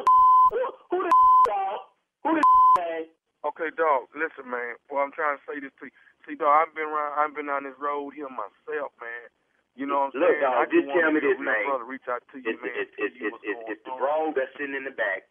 Who, 0.50 0.60
who 0.90 0.98
the 1.04 1.12
dog? 1.46 1.78
Who 2.24 2.30
the 2.40 2.44
man? 2.80 3.02
Okay, 3.44 3.70
dog. 3.76 4.08
Listen, 4.16 4.48
man. 4.50 4.80
Well, 4.90 5.04
I'm 5.04 5.12
trying 5.12 5.36
to 5.38 5.44
say 5.44 5.60
this 5.60 5.76
to 5.84 5.92
you. 5.92 5.96
See, 6.26 6.36
dog, 6.40 6.54
I've 6.54 6.74
been 6.74 6.88
around. 6.88 7.14
I've 7.20 7.36
been 7.36 7.50
on 7.52 7.68
this 7.68 7.76
road 7.78 8.16
here 8.16 8.30
myself, 8.32 8.96
man. 9.04 9.28
You 9.76 9.86
know 9.90 10.08
what 10.10 10.16
I'm 10.16 10.22
Look, 10.24 10.38
saying? 10.40 10.46
dog, 10.48 10.56
I 10.56 10.66
just 10.72 10.88
wanted 10.88 11.02
tell 11.04 11.12
me 11.12 11.20
your 11.22 11.34
this, 11.34 11.40
real 11.44 11.50
man. 11.52 11.66
Brother, 11.68 11.86
reach 12.04 12.12
out 12.12 12.24
to 12.32 12.38
you, 12.40 12.52
It's, 12.52 12.60
man. 12.60 12.76
it's, 12.76 12.92
tell 13.00 13.06
it's, 13.08 13.16
you 13.16 13.24
it's, 13.28 13.32
what's 13.32 13.44
it's, 13.48 13.64
going 13.64 13.72
it's 13.72 13.84
the 13.88 13.96
on. 13.96 14.34
that's 14.36 14.52
sitting 14.60 14.76
in 14.76 14.84
the 14.84 14.96
back. 14.96 15.24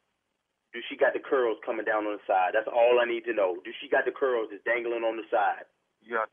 Do 0.72 0.80
she 0.88 0.96
got 0.96 1.12
the 1.12 1.20
curls 1.20 1.60
coming 1.60 1.84
down 1.84 2.08
on 2.08 2.16
the 2.16 2.24
side? 2.24 2.56
That's 2.56 2.68
all 2.68 2.96
I 2.96 3.04
need 3.04 3.28
to 3.28 3.36
know. 3.36 3.60
Do 3.60 3.70
she 3.76 3.92
got 3.92 4.08
the 4.08 4.14
curls 4.14 4.48
that's 4.48 4.64
dangling 4.64 5.04
on 5.04 5.20
the 5.20 5.28
side? 5.28 5.68
Yeah. 6.00 6.24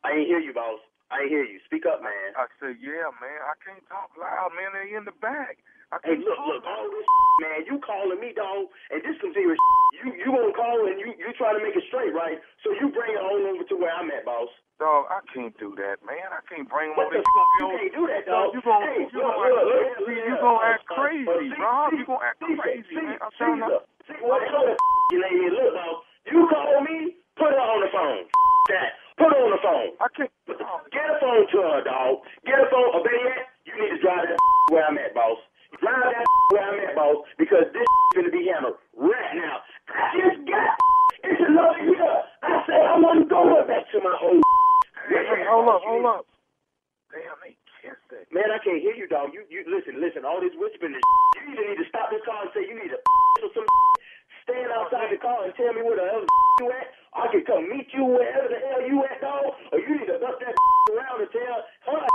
I 0.00 0.16
ain't 0.16 0.32
hear 0.32 0.40
you, 0.40 0.56
boss. 0.56 0.80
I 1.12 1.28
ain't 1.28 1.32
hear 1.32 1.44
you. 1.44 1.60
Speak 1.68 1.84
up, 1.84 2.00
man. 2.00 2.32
I 2.40 2.48
said, 2.56 2.80
yeah, 2.80 3.12
man. 3.20 3.40
I 3.44 3.52
can't 3.60 3.84
talk 3.84 4.16
loud, 4.16 4.56
man. 4.56 4.72
They 4.72 4.96
in 4.96 5.04
the 5.04 5.12
back. 5.20 5.60
I 5.94 5.98
Hey, 6.02 6.18
can't 6.18 6.26
look, 6.26 6.38
look, 6.42 6.64
all 6.66 6.86
this 6.90 7.06
man, 7.42 7.58
you 7.68 7.78
calling 7.84 8.18
me, 8.20 8.32
dog, 8.34 8.66
and 8.90 9.00
this 9.06 9.14
some 9.22 9.30
serious 9.34 9.58
You 10.02 10.12
you 10.18 10.28
gonna 10.34 10.52
call 10.52 10.86
and 10.88 10.98
you 10.98 11.14
you 11.14 11.30
trying 11.38 11.56
to 11.58 11.62
make 11.62 11.76
it 11.78 11.84
straight, 11.88 12.12
right? 12.14 12.38
So 12.66 12.74
you 12.74 12.90
bring 12.90 13.14
it 13.14 13.22
on 13.22 13.46
over 13.46 13.64
to 13.64 13.76
where 13.78 13.94
I'm 13.94 14.10
at, 14.10 14.24
boss. 14.26 14.50
Dog, 14.82 15.06
I 15.08 15.20
can't 15.32 15.56
do 15.56 15.72
that, 15.80 16.02
man. 16.04 16.28
I 16.34 16.42
can't 16.50 16.68
bring 16.68 16.90
them 16.92 16.98
What 17.00 17.08
over 17.14 17.16
the 17.16 17.24
there. 17.24 17.24
You 17.24 17.64
gonna 17.64 17.78
be 17.78 17.86
you 17.86 17.88
can't 17.88 17.94
do 17.96 18.04
that, 18.12 18.22
Dog, 18.26 18.52
dog. 18.52 18.54
You 18.54 18.60
gonna, 18.66 18.86
Hey, 18.86 18.98
you 19.08 19.18
look, 19.18 19.24
gonna, 19.24 19.48
look, 19.56 19.64
look, 19.64 19.80
act, 19.86 20.00
look, 20.02 20.10
you 20.10 20.34
look, 20.36 20.42
gonna 20.44 20.58
uh, 20.60 20.72
act 20.74 20.84
uh, 20.90 20.94
crazy, 20.98 21.28
uh, 21.30 21.64
Rob. 21.64 21.88
see, 21.88 21.96
You 21.96 22.06
gonna 22.06 22.26
act 22.28 22.38
see, 22.42 22.54
crazy, 22.60 22.82
see, 22.92 22.96
man. 23.00 23.18
I'm 23.22 23.32
see, 23.32 23.38
trying 23.40 23.60
to. 23.62 23.78
see, 24.10 24.18
what 24.26 24.40
the 24.42 24.48
hell 24.52 24.66
you 25.14 25.18
lady 25.22 25.40
is? 25.48 25.54
Look, 25.56 25.72
dog, 25.78 25.96
you 26.28 26.40
call 26.50 26.76
me, 26.84 26.98
put 27.40 27.50
her 27.54 27.62
on 27.62 27.80
the 27.80 27.90
phone. 27.94 28.22
That, 28.74 28.90
put 29.16 29.30
her 29.32 29.40
on 29.40 29.52
the 29.54 29.62
phone. 29.62 29.88
I 30.02 30.08
can't. 30.18 30.32
Get 30.50 31.06
a 31.08 31.16
phone 31.22 31.44
to 31.46 31.58
her, 31.62 31.80
dog. 31.86 32.26
Get 32.44 32.58
a 32.58 32.66
phone. 32.68 32.90
Or 32.92 33.00
better 33.06 33.22
yet, 33.22 33.46
you 33.64 33.72
need 33.80 33.90
to 33.96 33.98
drive 34.02 34.26
that 34.28 34.38
where 34.74 34.84
I'm 34.84 34.98
at, 34.98 35.14
boss. 35.14 35.38
Drive 35.80 36.08
that 36.14 36.26
where 36.52 36.62
I'm 36.62 36.78
at, 36.88 36.94
boss, 36.94 37.26
because 37.38 37.66
this 37.74 37.86
gonna 38.14 38.30
be 38.30 38.46
hammered 38.48 38.78
right 38.96 39.32
now. 39.34 39.62
I 39.90 40.04
just 40.14 40.40
got. 40.48 40.70
It's 41.26 41.42
another 41.42 41.82
year. 41.82 42.12
I 42.44 42.62
said 42.70 42.86
I 42.86 42.94
wasn't 43.02 43.26
going 43.26 43.66
back 43.66 43.90
to 43.90 43.98
my 43.98 44.14
old. 44.22 44.46
Hey, 45.10 45.26
hey, 45.26 45.42
hold 45.48 45.66
up, 45.66 45.82
hold 45.82 46.06
up. 46.06 46.22
Damn, 47.10 47.34
they 47.42 47.58
kissed 47.82 47.98
that. 48.14 48.30
Man, 48.30 48.46
I 48.46 48.62
can't 48.62 48.78
hear 48.78 48.94
you, 48.94 49.10
dog. 49.10 49.34
You, 49.34 49.42
you 49.50 49.66
listen, 49.66 49.98
listen. 49.98 50.22
All 50.22 50.38
this 50.38 50.54
whispering, 50.54 50.94
and 50.94 51.02
you 51.02 51.42
either 51.50 51.66
need 51.66 51.82
to 51.82 51.88
stop 51.90 52.14
this 52.14 52.22
car 52.22 52.46
and 52.46 52.52
say 52.54 52.62
you 52.62 52.78
need 52.78 52.94
to 52.94 53.00
or 53.42 53.50
some. 53.58 53.66
Stand 54.46 54.70
outside 54.70 55.10
the 55.10 55.18
car 55.18 55.42
and 55.42 55.54
tell 55.58 55.74
me 55.74 55.82
where 55.82 55.98
the 55.98 56.06
hell 56.06 56.22
you 56.22 56.70
at. 56.70 56.94
I 57.10 57.26
can 57.34 57.42
come 57.42 57.66
meet 57.66 57.90
you 57.90 58.06
wherever 58.06 58.46
the 58.46 58.62
hell 58.62 58.82
you 58.86 59.02
at, 59.02 59.18
dog. 59.18 59.50
Or 59.74 59.78
you 59.82 59.98
need 59.98 60.06
to 60.06 60.22
bust 60.22 60.38
that 60.38 60.54
around 60.94 61.26
and 61.26 61.30
tell 61.34 61.58
her 61.90 62.06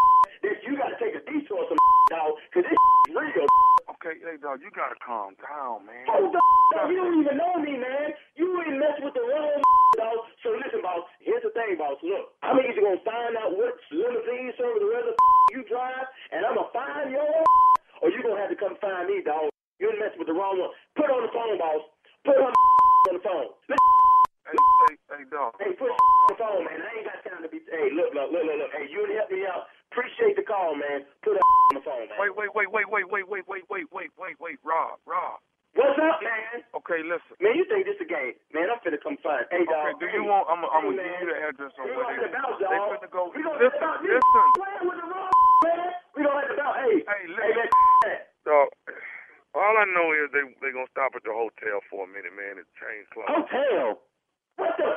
that 0.44 0.58
you 0.66 0.78
got 0.78 0.90
to 0.94 0.98
take 1.02 1.14
a 1.18 1.24
detour, 1.26 1.62
some 1.70 1.80
dog, 2.14 2.38
because 2.50 2.66
this 2.70 2.80
real. 3.16 3.48
Okay, 3.98 4.18
hey, 4.22 4.38
dog, 4.42 4.62
you 4.62 4.70
gotta 4.74 4.98
calm 5.02 5.38
down, 5.38 5.86
man. 5.86 6.06
Oh, 6.10 6.26
Hold 6.30 6.36
up, 6.40 6.46
dog. 6.74 6.90
You 6.90 6.98
don't 7.02 7.18
even 7.22 7.38
know 7.38 7.54
me, 7.62 7.78
man. 7.78 8.14
You 8.34 8.50
ain't 8.66 8.78
mess 8.82 8.98
with 9.02 9.14
the 9.14 9.22
wrong 9.26 9.62
dog. 9.98 10.18
So 10.42 10.54
listen, 10.58 10.82
boss. 10.82 11.06
Here's 11.22 11.44
the 11.46 11.54
thing, 11.54 11.78
boss. 11.78 12.02
Look, 12.02 12.34
I'm 12.42 12.58
either 12.58 12.82
gonna 12.82 13.04
find 13.06 13.38
out 13.38 13.54
what 13.54 13.78
limousine 13.94 14.54
service 14.58 14.82
or 14.82 14.90
whether 14.90 15.14
you 15.54 15.62
drive, 15.70 16.08
and 16.34 16.46
I'm 16.46 16.58
gonna 16.58 16.74
find 16.74 17.14
your, 17.14 17.28
or 18.02 18.08
you 18.10 18.22
gonna 18.26 18.42
have 18.42 18.50
to 18.50 18.58
come 18.58 18.74
find 18.82 19.06
me, 19.06 19.22
dog. 19.22 19.52
You 19.78 19.90
done 19.94 20.02
messed 20.02 20.18
with 20.18 20.30
the 20.30 20.38
wrong 20.38 20.58
one. 20.62 20.72
Put 20.98 21.10
on 21.10 21.22
the 21.26 21.32
phone, 21.34 21.58
boss. 21.62 21.84
Put 22.26 22.38
on 22.38 22.54
the 22.54 23.22
phone. 23.26 23.50
Hey, 23.68 24.58
hey, 24.58 24.94
hey, 25.10 25.24
dog. 25.30 25.54
Hey, 25.62 25.74
put 25.78 25.90
on 25.90 25.98
the 26.30 26.38
phone, 26.38 26.62
man. 26.66 26.80
I 26.82 26.90
ain't 27.02 27.06
got 27.10 27.20
time 27.26 27.42
to 27.42 27.50
be. 27.50 27.62
Hey, 27.70 27.90
look, 27.94 28.14
look, 28.14 28.30
look, 28.30 28.46
look, 28.46 28.58
look. 28.62 28.72
Hey, 28.78 28.90
you 28.90 29.06
helped 29.14 29.34
me 29.34 29.42
out. 29.46 29.70
Appreciate 29.92 30.40
the 30.40 30.46
call, 30.48 30.72
man. 30.76 31.04
Put 31.20 31.36
her 31.36 31.44
on 31.44 31.76
the 31.76 31.84
phone, 31.84 32.08
man. 32.08 32.16
Wait, 32.16 32.32
wait, 32.32 32.52
wait, 32.56 32.72
wait, 32.72 32.88
wait, 32.88 33.08
wait, 33.12 33.28
wait, 33.28 33.44
wait, 33.48 33.64
wait, 33.68 33.86
wait, 33.92 34.12
wait, 34.16 34.36
wait, 34.40 34.58
Rob, 34.64 35.04
Rob. 35.04 35.44
What's 35.76 35.96
up, 36.00 36.20
man? 36.24 36.64
Okay, 36.80 37.00
listen. 37.04 37.36
Man, 37.40 37.56
you 37.56 37.64
think 37.68 37.84
this 37.88 38.00
a 38.04 38.08
game? 38.08 38.36
Man, 38.56 38.68
I'm 38.72 38.80
finna 38.84 39.00
come 39.04 39.16
find. 39.24 39.48
Hey, 39.52 39.64
Okay, 39.64 39.72
dog. 39.72 40.00
do 40.00 40.08
hey, 40.08 40.16
you 40.20 40.24
want? 40.28 40.48
I'm, 40.52 40.64
I'm 40.68 40.96
hey, 40.96 40.96
gonna 40.96 41.04
give 41.04 41.20
you 41.24 41.30
the 41.32 41.40
address 41.44 41.72
on 41.80 41.88
where 41.92 42.08
gonna 42.08 42.28
they. 42.28 42.32
bounce, 42.32 42.60
They 42.60 42.80
finna 42.92 43.08
go. 43.12 43.22
We 43.32 43.40
gonna 43.44 43.60
Listen, 43.60 43.80
the 44.04 44.16
listen. 44.16 44.48
Playing 44.56 44.84
with 44.88 45.00
the 45.00 45.08
wrong 45.12 45.32
man. 45.64 45.92
We 46.16 46.20
gonna 46.28 46.40
have 46.44 46.52
the 46.52 46.58
bounce. 46.60 46.76
Hey, 46.88 46.96
Hey, 47.08 47.24
hey, 47.28 47.68
man. 48.04 48.20
Dog. 48.48 48.68
All 49.56 49.76
I 49.76 49.86
know 49.92 50.08
is 50.16 50.28
they 50.36 50.44
they 50.64 50.72
gonna 50.76 50.92
stop 50.92 51.16
at 51.16 51.24
the 51.28 51.32
hotel 51.36 51.80
for 51.92 52.04
a 52.04 52.10
minute, 52.12 52.32
man, 52.36 52.60
and 52.64 52.68
change 52.80 53.08
clothes. 53.12 53.32
Hotel. 53.32 54.00
What 54.56 54.76
the? 54.80 54.96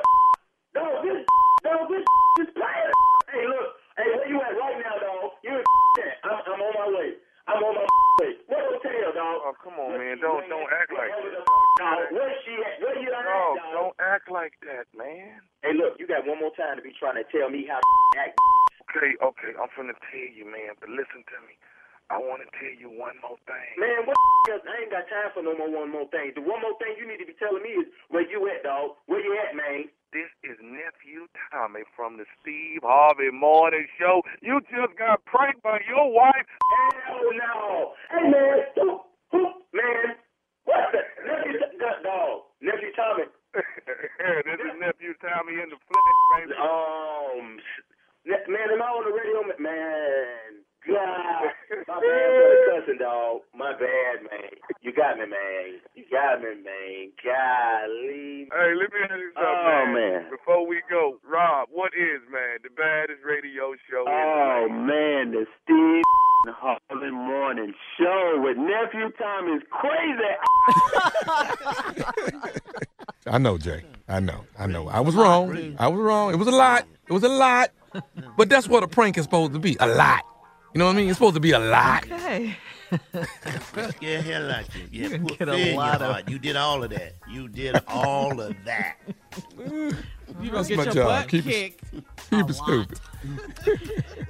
Dog, 0.75 1.03
this, 1.07 1.23
dog, 1.63 1.87
this 1.87 2.03
is 2.43 2.51
playing. 2.55 2.91
Hey, 3.31 3.43
look. 3.47 3.74
Hey, 3.95 4.11
where 4.11 4.27
you 4.27 4.37
at 4.43 4.51
right 4.59 4.77
now, 4.83 4.95
dog? 4.99 5.39
You 5.39 5.55
at? 5.55 5.65
I'm, 6.27 6.39
I'm 6.43 6.59
on 6.59 6.73
my 6.75 6.87
way. 6.91 7.15
I'm 7.47 7.63
on 7.63 7.73
my 7.79 7.85
way. 8.19 8.35
What 8.51 8.59
hotel, 8.75 9.15
dog? 9.15 9.37
Oh, 9.47 9.55
come 9.63 9.79
on, 9.79 9.95
man. 9.95 10.19
Don't 10.19 10.43
don't 10.51 10.67
act 10.67 10.91
like 10.91 11.15
that. 11.15 11.47
Dog, 11.79 12.11
where 12.11 12.31
she 12.43 12.53
at? 12.59 12.75
Where 12.83 12.99
you 12.99 13.07
at, 13.07 13.23
Dog, 13.23 13.55
dog? 13.55 13.71
don't 13.71 13.97
act 14.03 14.27
like 14.27 14.59
that, 14.67 14.91
man. 14.91 15.39
Hey, 15.63 15.71
look, 15.71 15.95
you 15.95 16.07
got 16.07 16.27
one 16.27 16.43
more 16.43 16.51
time 16.59 16.75
to 16.75 16.83
be 16.83 16.91
trying 16.99 17.15
to 17.15 17.25
tell 17.31 17.47
me 17.47 17.63
how 17.63 17.79
to 17.79 17.87
act. 18.19 18.35
Okay, 18.91 19.15
okay, 19.19 19.51
I'm 19.55 19.71
finna 19.75 19.95
tell 20.11 20.29
you, 20.35 20.43
man, 20.43 20.75
but 20.79 20.91
listen 20.91 21.23
to 21.31 21.37
me. 21.47 21.55
I 22.13 22.21
want 22.21 22.45
to 22.45 22.49
tell 22.61 22.75
you 22.77 22.93
one 22.93 23.17
more 23.25 23.37
thing. 23.49 23.71
Man, 23.81 24.05
what 24.05 24.13
else? 24.53 24.61
I 24.69 24.85
ain't 24.85 24.93
got 24.93 25.09
time 25.09 25.33
for 25.33 25.41
no 25.41 25.57
more 25.57 25.71
one 25.73 25.89
more 25.89 26.05
thing. 26.13 26.37
The 26.37 26.41
one 26.45 26.61
more 26.61 26.77
thing 26.77 26.93
you 27.01 27.07
need 27.09 27.17
to 27.17 27.25
be 27.25 27.33
telling 27.41 27.65
me 27.65 27.81
is 27.81 27.89
where 28.13 28.21
you 28.25 28.45
at, 28.53 28.61
dog. 28.61 29.01
Where 29.09 29.21
you 29.21 29.33
at, 29.41 29.57
man? 29.57 29.89
This 30.13 30.29
is 30.45 30.55
nephew 30.61 31.25
Tommy 31.51 31.81
from 31.97 32.21
the 32.21 32.25
Steve 32.39 32.85
Harvey 32.85 33.33
Morning 33.33 33.87
Show. 33.97 34.21
You 34.45 34.61
just 34.69 34.93
got 35.01 35.25
pranked 35.25 35.65
by 35.65 35.81
your 35.89 36.13
wife. 36.13 36.45
Hell 37.09 37.25
no. 37.33 37.97
Hey, 38.13 38.29
man. 38.29 38.57
Who, 38.77 38.87
who, 39.33 39.41
man. 39.73 40.15
What 40.69 40.93
the? 40.93 41.01
Nephew, 41.25 41.57
the- 41.57 41.99
dog. 42.05 42.45
Nephew 42.61 42.93
Tommy. 42.95 43.25
this 43.55 44.59
is 44.61 44.75
nephew 44.77 45.13
Tommy 45.25 45.57
in 45.57 45.69
the 45.73 45.79
flesh, 45.89 46.19
baby. 46.37 46.53
Um, 46.59 47.57
man, 48.49 48.67
am 48.73 48.81
I 48.81 48.89
on 48.93 49.03
the 49.05 49.13
radio? 49.13 49.41
Man, 49.59 50.64
God. 50.87 51.51
My 51.87 51.97
bad 51.99 52.29
for 52.35 52.47
the 52.49 52.57
cussing, 52.71 52.99
dog. 52.99 53.41
My 53.55 53.73
bad, 53.73 54.23
man. 54.29 54.51
You 54.81 54.93
got 54.93 55.17
me, 55.17 55.25
man. 55.25 55.79
You 55.95 56.03
got 56.11 56.41
me, 56.41 56.53
man. 56.61 57.11
Golly. 57.23 58.47
Hey, 58.51 58.71
let 58.77 58.89
me 58.93 58.99
ask 59.03 59.17
you 59.17 59.31
something, 59.33 59.45
Oh, 59.45 59.85
man. 59.87 59.93
man. 59.93 60.29
Before 60.29 60.67
we 60.67 60.81
go, 60.89 61.17
Rob, 61.27 61.69
what 61.71 61.91
is, 61.97 62.21
man, 62.31 62.59
the 62.63 62.69
baddest 62.75 63.21
radio 63.25 63.73
show 63.89 64.05
Oh, 64.07 64.67
in 64.69 64.85
man, 64.87 65.31
the 65.31 65.45
Steve 65.63 66.03
Harvey 66.53 67.09
Morning 67.11 67.73
Show 67.97 68.41
with 68.43 68.57
Nephew 68.57 69.09
Tom 69.17 69.49
is 69.57 69.63
crazy. 69.71 70.35
I 73.27 73.37
know, 73.39 73.57
Jay. 73.57 73.83
I 74.07 74.19
know. 74.19 74.45
I 74.57 74.67
know. 74.67 74.87
I 74.87 74.99
was 74.99 75.15
wrong. 75.15 75.75
I 75.79 75.87
was 75.87 75.99
wrong. 75.99 76.31
It 76.33 76.37
was 76.37 76.47
a 76.47 76.51
lot. 76.51 76.85
It 77.07 77.13
was 77.13 77.23
a 77.23 77.29
lot. 77.29 77.71
But 78.37 78.49
that's 78.49 78.67
what 78.67 78.83
a 78.83 78.87
prank 78.87 79.17
is 79.17 79.23
supposed 79.23 79.53
to 79.53 79.59
be. 79.59 79.75
A 79.79 79.87
lot. 79.87 80.23
You 80.75 80.79
know 80.79 80.87
what 80.87 80.95
I 80.95 80.99
mean? 80.99 81.07
It's 81.09 81.17
supposed 81.17 81.35
to 81.35 81.39
be 81.39 81.51
a 81.51 81.59
lot. 81.59 82.03
Okay. 82.11 82.57
Yeah, 84.01 84.21
hell 84.21 84.43
like 84.47 84.67
you. 84.75 84.87
Yeah, 84.91 85.07
You 85.07 85.19
put 85.19 85.39
get 85.39 85.47
a 85.49 85.53
fear 85.53 85.61
in 85.61 85.67
your 85.69 85.77
lot 85.77 86.01
of- 86.01 86.29
You 86.29 86.37
did 86.37 86.55
all 86.57 86.83
of 86.83 86.89
that. 86.91 87.13
You 87.31 87.47
did 87.47 87.81
all 87.87 88.39
of 88.41 88.55
that. 88.65 88.97
You 90.41 90.51
gonna 90.51 90.51
That's 90.51 90.67
get 90.67 90.77
my 90.77 90.83
your 90.83 90.93
job. 90.93 91.07
butt 91.07 91.27
Keep 91.29 91.45
it- 91.47 91.49
kicked. 91.49 91.83
Keep 92.29 92.49
it 92.49 92.53
stupid. 92.53 92.99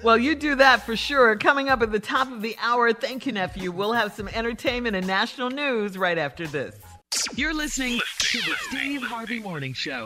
Well, 0.03 0.17
you 0.19 0.35
do 0.35 0.53
that 0.55 0.85
for 0.85 0.95
sure. 0.95 1.35
Coming 1.35 1.67
up 1.69 1.81
at 1.81 1.91
the 1.91 1.99
top 1.99 2.31
of 2.31 2.41
the 2.43 2.55
hour, 2.61 2.93
thank 2.93 3.25
you, 3.25 3.31
nephew. 3.31 3.71
We'll 3.71 3.93
have 3.93 4.13
some 4.13 4.27
entertainment 4.27 4.95
and 4.95 5.07
national 5.07 5.49
news 5.49 5.97
right 5.97 6.17
after 6.19 6.45
this. 6.47 6.75
You're 7.35 7.53
listening 7.55 7.99
to 8.19 8.37
the 8.39 8.55
Steve 8.69 9.01
Harvey 9.01 9.39
Morning 9.39 9.73
Show. 9.73 10.05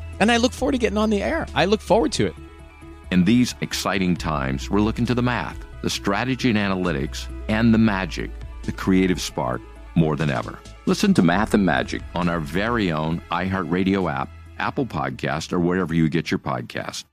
and 0.21 0.31
I 0.31 0.37
look 0.37 0.53
forward 0.53 0.73
to 0.73 0.77
getting 0.77 0.99
on 0.99 1.09
the 1.09 1.23
air. 1.23 1.47
I 1.55 1.65
look 1.65 1.81
forward 1.81 2.11
to 2.13 2.27
it. 2.27 2.35
In 3.11 3.25
these 3.25 3.55
exciting 3.59 4.15
times, 4.15 4.69
we're 4.69 4.79
looking 4.79 5.05
to 5.07 5.15
the 5.15 5.23
math, 5.23 5.57
the 5.81 5.89
strategy 5.89 6.49
and 6.49 6.59
analytics, 6.59 7.27
and 7.49 7.73
the 7.73 7.79
magic, 7.79 8.29
the 8.61 8.71
creative 8.71 9.19
spark, 9.19 9.61
more 9.95 10.15
than 10.15 10.29
ever. 10.29 10.59
Listen 10.85 11.13
to 11.15 11.23
Math 11.23 11.55
and 11.55 11.65
Magic 11.65 12.03
on 12.15 12.29
our 12.29 12.39
very 12.39 12.91
own 12.91 13.21
iHeartRadio 13.31 14.09
app, 14.13 14.29
Apple 14.59 14.85
Podcast, 14.85 15.51
or 15.51 15.59
wherever 15.59 15.93
you 15.93 16.07
get 16.07 16.29
your 16.29 16.39
podcast. 16.39 17.03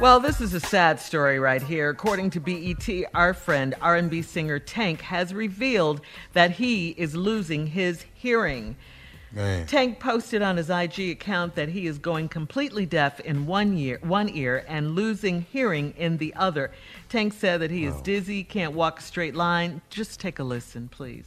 Well, 0.00 0.18
this 0.18 0.40
is 0.40 0.54
a 0.54 0.60
sad 0.60 0.98
story 0.98 1.38
right 1.38 1.62
here. 1.62 1.90
According 1.90 2.30
to 2.30 2.40
BET, 2.40 2.88
our 3.14 3.34
friend 3.34 3.74
R&B 3.82 4.22
singer 4.22 4.58
Tank 4.58 5.02
has 5.02 5.34
revealed 5.34 6.00
that 6.32 6.52
he 6.52 6.90
is 6.90 7.14
losing 7.14 7.66
his 7.66 8.06
hearing. 8.14 8.76
Man. 9.32 9.66
Tank 9.66 10.00
posted 10.00 10.42
on 10.42 10.56
his 10.56 10.70
IG 10.70 11.10
account 11.10 11.54
that 11.54 11.68
he 11.68 11.86
is 11.86 11.98
going 11.98 12.28
completely 12.28 12.86
deaf 12.86 13.20
in 13.20 13.46
one 13.46 13.76
year, 13.76 13.98
one 14.02 14.28
ear, 14.30 14.64
and 14.66 14.94
losing 14.94 15.42
hearing 15.42 15.92
in 15.96 16.16
the 16.16 16.34
other. 16.34 16.70
Tank 17.08 17.34
said 17.34 17.60
that 17.60 17.70
he 17.70 17.84
is 17.84 18.00
dizzy, 18.02 18.42
can't 18.42 18.72
walk 18.72 19.00
a 19.00 19.02
straight 19.02 19.34
line. 19.34 19.82
Just 19.90 20.20
take 20.20 20.38
a 20.38 20.44
listen, 20.44 20.88
please. 20.88 21.26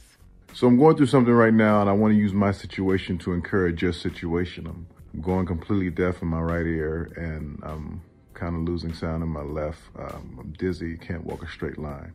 So 0.54 0.66
I'm 0.66 0.78
going 0.78 0.96
through 0.96 1.06
something 1.06 1.32
right 1.32 1.54
now, 1.54 1.80
and 1.80 1.88
I 1.88 1.92
want 1.92 2.12
to 2.12 2.18
use 2.18 2.32
my 2.32 2.52
situation 2.52 3.18
to 3.18 3.32
encourage 3.32 3.82
your 3.82 3.92
situation. 3.92 4.66
I'm, 4.66 4.86
I'm 5.14 5.20
going 5.22 5.46
completely 5.46 5.90
deaf 5.90 6.20
in 6.22 6.28
my 6.28 6.40
right 6.40 6.66
ear, 6.66 7.12
and 7.16 7.58
I'm 7.62 8.02
kind 8.34 8.56
of 8.56 8.62
losing 8.62 8.92
sound 8.92 9.22
in 9.22 9.28
my 9.28 9.42
left. 9.42 9.80
Um, 9.98 10.36
I'm 10.40 10.52
dizzy, 10.58 10.96
can't 10.98 11.24
walk 11.24 11.42
a 11.42 11.48
straight 11.48 11.78
line. 11.78 12.12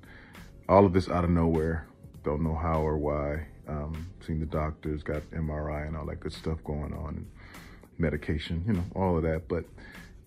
All 0.70 0.86
of 0.86 0.94
this 0.94 1.10
out 1.10 1.24
of 1.24 1.30
nowhere. 1.30 1.88
Don't 2.24 2.44
know 2.44 2.56
how 2.56 2.82
or 2.82 2.98
why. 2.98 3.48
Um, 3.68 4.08
seen 4.26 4.40
the 4.40 4.46
doctors, 4.46 5.04
got 5.04 5.24
MRI 5.32 5.88
and 5.88 5.98
all 5.98 6.06
that 6.06 6.22
good 6.22 6.34
stuff 6.34 6.64
going 6.64 6.94
on, 6.94 7.16
and 7.18 7.28
medication, 7.98 8.64
you 8.66 8.74
know, 8.74 8.86
all 8.96 9.18
of 9.18 9.24
that. 9.24 9.48
But, 9.48 9.66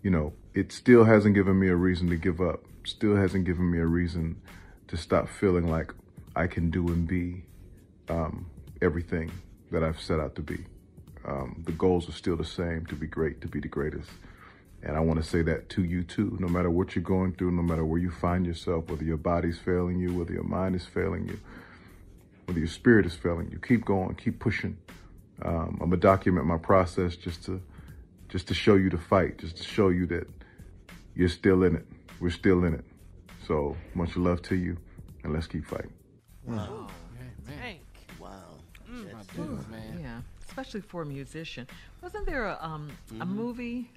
you 0.03 0.11
know, 0.11 0.33
it 0.55 0.73
still 0.73 1.05
hasn't 1.05 1.35
given 1.35 1.59
me 1.59 1.69
a 1.69 1.77
reason 1.77 2.09
to 2.11 2.17
give 2.17 2.41
up. 2.41 2.65
Still 2.85 3.17
hasn't 3.17 3.45
given 3.45 3.71
me 3.71 3.79
a 3.79 3.87
reason 3.87 4.41
to 4.89 4.97
stop 4.97 5.29
feeling 5.29 5.69
like 5.69 5.95
I 6.35 6.47
can 6.47 6.71
do 6.71 6.89
and 6.89 7.07
be 7.07 7.45
um, 8.09 8.47
everything 8.83 9.31
that 9.71 9.83
I've 9.83 10.01
set 10.01 10.21
out 10.21 10.35
to 10.37 10.43
be. 10.43 10.65
Um, 11.25 11.63
the 11.67 11.73
goals 11.73 12.09
are 12.09 12.13
still 12.13 12.37
the 12.37 12.45
same 12.45 12.87
to 12.87 12.95
be 12.95 13.07
great, 13.07 13.41
to 13.43 13.49
be 13.49 13.61
the 13.61 13.69
greatest. 13.69 14.11
And 14.83 14.97
I 14.97 15.01
want 15.01 15.23
to 15.23 15.29
say 15.29 15.43
that 15.43 15.69
to 15.71 15.85
you 15.85 16.03
too. 16.03 16.37
No 16.41 16.49
matter 16.49 16.71
what 16.71 16.95
you're 16.95 17.05
going 17.05 17.35
through, 17.35 17.53
no 17.53 17.63
matter 17.63 17.85
where 17.85 18.01
you 18.01 18.11
find 18.11 18.47
yourself, 18.47 18.89
whether 18.89 19.05
your 19.05 19.19
body's 19.19 19.59
failing 19.59 19.99
you, 19.99 20.15
whether 20.15 20.33
your 20.33 20.45
mind 20.45 20.75
is 20.75 20.87
failing 20.87 21.29
you, 21.29 21.39
whether 22.51 22.59
your 22.59 22.67
spirit 22.69 23.07
is 23.07 23.15
failing 23.15 23.49
you, 23.49 23.61
keep 23.61 23.85
going, 23.85 24.13
keep 24.17 24.41
pushing. 24.41 24.77
Um, 25.43 25.79
I'm 25.81 25.91
gonna 25.91 25.99
document 25.99 26.47
my 26.47 26.59
process 26.59 27.15
just 27.15 27.45
to 27.45 27.63
just 28.29 28.49
to 28.49 28.55
show 28.55 28.75
you 28.75 28.91
the 28.91 28.99
fight, 28.99 29.39
just 29.39 29.57
to 29.59 29.63
show 29.63 29.91
you 29.91 30.05
that 30.07 30.29
you're 31.15 31.29
still 31.29 31.63
in 31.63 31.77
it. 31.77 31.87
We're 32.19 32.31
still 32.31 32.65
in 32.65 32.75
it. 32.75 32.85
So 33.47 33.77
much 33.95 34.17
love 34.17 34.43
to 34.43 34.57
you, 34.57 34.77
and 35.23 35.33
let's 35.33 35.47
keep 35.47 35.65
fighting. 35.65 35.93
Wow. 36.45 36.89
Man! 37.47 37.77
Wow. 38.19 38.59
Yeah, 40.03 40.23
especially 40.49 40.81
for 40.81 41.03
a 41.03 41.07
musician. 41.07 41.69
Wasn't 42.03 42.27
there 42.27 42.47
a, 42.47 42.59
um, 42.61 42.91
a 43.21 43.25
Mhm. 43.25 43.29
movie, 43.29 43.91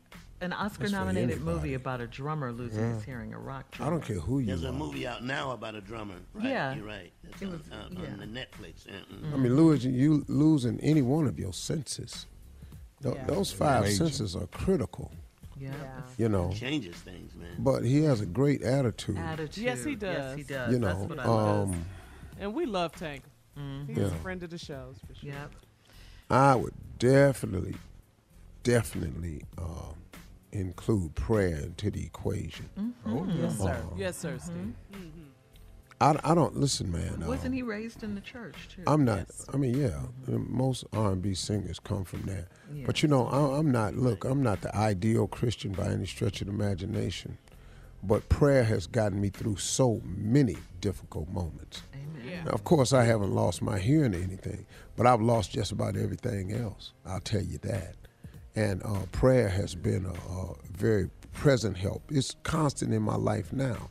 an 0.44 0.54
Oscar-nominated 0.54 1.32
everybody. 1.32 1.56
movie 1.58 1.74
about 1.74 2.02
a 2.02 2.08
drummer 2.08 2.52
losing 2.52 2.80
Yeah. 2.82 2.94
his 2.96 3.04
hearing, 3.04 3.34
a 3.34 3.40
rock 3.40 3.66
I 3.80 3.90
don't 3.90 4.04
care 4.04 4.20
who 4.20 4.40
you 4.40 4.46
There's 4.48 4.64
are. 4.64 4.68
a 4.70 4.72
movie 4.74 5.08
out 5.08 5.24
now 5.24 5.52
about 5.52 5.76
a 5.76 5.82
drummer. 5.82 6.16
Right? 6.34 6.46
Yeah. 6.46 6.76
You're 6.76 6.86
right. 6.86 7.12
It's 7.24 7.42
It 7.42 7.46
on, 7.46 7.52
was- 7.54 7.62
on, 7.72 7.98
yeah. 8.04 8.12
on 8.12 8.20
the 8.20 8.26
Netflix. 8.26 8.86
Yeah, 8.86 8.94
mm. 9.12 9.34
I 9.34 9.38
mean, 9.38 9.56
Louis, 9.56 9.84
you 9.86 10.24
losing 10.28 10.80
any 10.82 11.02
one 11.02 11.26
of 11.28 11.40
your 11.40 11.54
senses. 11.54 12.28
Th- 13.02 13.16
Yeah. 13.16 13.26
Those 13.26 13.52
five 13.52 13.84
Major. 13.84 13.96
senses 13.96 14.36
are 14.36 14.48
critical. 14.48 15.12
Yeah. 15.58 15.72
You 16.18 16.30
know, 16.30 16.52
changes 16.52 16.96
things, 16.98 17.34
man. 17.36 17.56
but 17.60 17.84
he 17.86 18.04
has 18.04 18.20
a 18.22 18.26
great 18.26 18.62
attitude. 18.64 19.18
Attitude. 19.18 19.64
Yes, 19.64 19.84
he 19.84 19.96
does. 19.96 20.18
Yes, 20.18 20.36
he 20.38 20.44
does. 20.44 20.74
You 20.74 20.80
That's 20.80 21.00
know, 21.00 21.06
what 21.06 21.20
I 21.20 21.26
love. 21.28 21.70
um, 21.70 21.86
And 22.40 22.54
we 22.54 22.66
love 22.66 22.92
Tank. 22.94 23.24
He's 23.88 23.98
Yeah. 23.98 24.06
a 24.06 24.10
friend 24.16 24.42
of 24.44 24.50
the 24.50 24.58
shows 24.58 24.98
for 25.08 25.14
sure. 25.16 25.30
Yep. 25.32 25.52
I 26.30 26.56
would 26.56 26.74
definitely, 26.98 27.76
definitely 28.64 29.44
um, 29.58 29.96
include 30.54 31.16
prayer 31.16 31.58
into 31.58 31.92
the 31.92 32.06
equation. 32.06 32.70
Oh, 33.06 33.26
Yes, 33.30 33.58
sir. 33.60 33.70
Uh, 33.92 33.96
Yes, 33.98 34.18
sir, 34.18 34.38
Steve. 34.40 34.74
Mm-hmm. 34.94 35.08
I, 36.02 36.16
I 36.24 36.36
don't 36.36 36.58
listen, 36.58 36.92
man. 36.92 37.24
uh, 37.24 37.28
Wasn't 37.28 37.54
he 37.56 37.62
raised 37.62 38.04
in 38.04 38.14
the 38.16 38.22
church 38.22 38.68
too? 38.76 38.84
I'm 38.88 39.06
not. 39.06 39.28
I 39.54 39.58
mean, 39.58 39.80
yeah, 39.80 40.00
most 40.28 40.84
R&B 40.92 41.34
singers 41.34 41.80
come 41.80 42.04
from 42.04 42.24
there. 42.24 42.48
Yeah. 42.74 42.84
But 42.86 43.02
you 43.04 43.08
know, 43.10 43.28
I, 43.28 43.58
I'm 43.58 43.72
not. 43.72 43.96
Look, 43.96 44.26
I'm 44.26 44.44
not 44.44 44.62
the 44.62 44.76
ideal 44.76 45.28
Christian 45.28 45.72
by 45.72 45.86
any 45.88 46.06
stretch 46.06 46.42
of 46.42 46.48
the 46.48 46.54
imagination. 46.54 47.38
But 48.06 48.28
prayer 48.28 48.66
has 48.66 48.86
gotten 48.86 49.22
me 49.22 49.30
through 49.30 49.58
so 49.58 50.02
many 50.04 50.58
difficult 50.82 51.30
moments. 51.30 51.84
Amen. 51.94 52.44
Now, 52.46 52.52
of 52.52 52.66
course, 52.66 52.92
I 52.92 53.06
haven't 53.06 53.32
lost 53.34 53.62
my 53.62 53.80
hearing 53.80 54.14
or 54.14 54.18
anything, 54.18 54.66
but 54.98 55.06
I've 55.08 55.22
lost 55.22 55.52
just 55.54 55.72
about 55.72 55.96
everything 55.96 56.52
else. 56.52 56.92
I'll 57.06 57.22
tell 57.22 57.44
you 57.44 57.60
that. 57.60 57.96
And 58.56 58.84
uh, 58.84 59.06
prayer 59.12 59.50
has 59.50 59.76
been 59.76 60.06
a, 60.06 60.12
a 60.32 60.56
very 60.72 61.10
present 61.34 61.78
help. 61.78 62.04
It's 62.10 62.36
constant 62.44 62.94
in 62.94 63.02
my 63.02 63.16
life 63.16 63.52
now. 63.52 63.90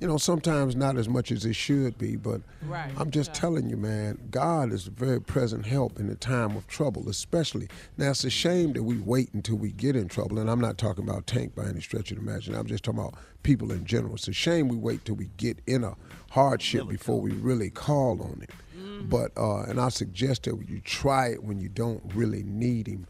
you 0.00 0.06
know, 0.06 0.16
sometimes 0.16 0.76
not 0.76 0.96
as 0.96 1.08
much 1.08 1.32
as 1.32 1.44
it 1.44 1.54
should 1.56 1.98
be, 1.98 2.14
but 2.16 2.40
Right, 2.62 2.90
I'm 2.96 3.10
just 3.10 3.34
telling 3.34 3.68
you, 3.68 3.76
man, 3.76 4.18
God 4.30 4.72
is 4.72 4.86
a 4.86 4.90
very 4.90 5.20
present 5.20 5.66
help 5.66 5.98
in 5.98 6.06
the 6.06 6.14
time 6.14 6.56
of 6.56 6.66
trouble, 6.68 7.08
especially. 7.08 7.68
Now, 7.96 8.10
it's 8.10 8.24
a 8.24 8.30
shame 8.30 8.72
that 8.74 8.84
we 8.84 8.98
wait 8.98 9.30
until 9.34 9.56
we 9.56 9.72
get 9.72 9.96
in 9.96 10.08
trouble, 10.08 10.38
and 10.38 10.48
I'm 10.48 10.60
not 10.60 10.78
talking 10.78 11.02
about 11.08 11.26
Tank 11.26 11.54
by 11.54 11.64
any 11.66 11.80
stretch 11.80 12.12
of 12.12 12.16
the 12.18 12.22
imagination. 12.22 12.54
I'm 12.54 12.66
just 12.66 12.84
talking 12.84 13.00
about 13.00 13.14
people 13.42 13.72
in 13.72 13.84
general. 13.84 14.14
It's 14.14 14.28
a 14.28 14.32
shame 14.32 14.68
we 14.68 14.76
wait 14.76 15.04
till 15.04 15.16
we 15.16 15.30
get 15.36 15.58
in 15.66 15.82
a 15.82 15.96
hardship 16.30 16.88
before 16.88 17.20
we 17.20 17.32
really 17.32 17.70
call 17.70 18.22
on 18.22 18.40
Him. 18.40 18.46
Mm-hmm. 18.78 19.08
But, 19.08 19.32
uh, 19.36 19.62
and 19.62 19.80
I 19.80 19.88
suggest 19.88 20.44
that 20.44 20.56
you 20.68 20.80
try 20.80 21.28
it 21.28 21.42
when 21.42 21.58
you 21.60 21.68
don't 21.68 22.02
really 22.14 22.44
need 22.44 22.86
Him. 22.86 23.08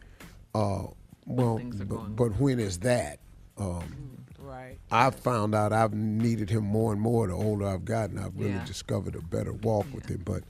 Uh, 0.59 0.87
well, 1.27 1.61
but, 1.87 2.17
but 2.17 2.29
when 2.41 2.59
is 2.59 2.79
that? 2.81 3.21
Um, 3.59 4.05
Right. 4.41 4.79
I've 4.91 5.15
found 5.15 5.55
out 5.55 5.75
I've 5.75 5.93
needed 5.93 6.49
him 6.49 6.65
more 6.65 6.91
and 6.91 7.01
more 7.01 7.27
the 7.27 7.35
older 7.35 7.67
I've 7.67 7.85
gotten. 7.85 8.19
I've 8.19 8.35
really 8.35 8.53
Yeah. 8.53 8.65
discovered 8.65 9.15
a 9.15 9.21
better 9.21 9.53
walk 9.53 9.85
with 9.93 10.07
him. 10.07 10.23
But 10.25 10.43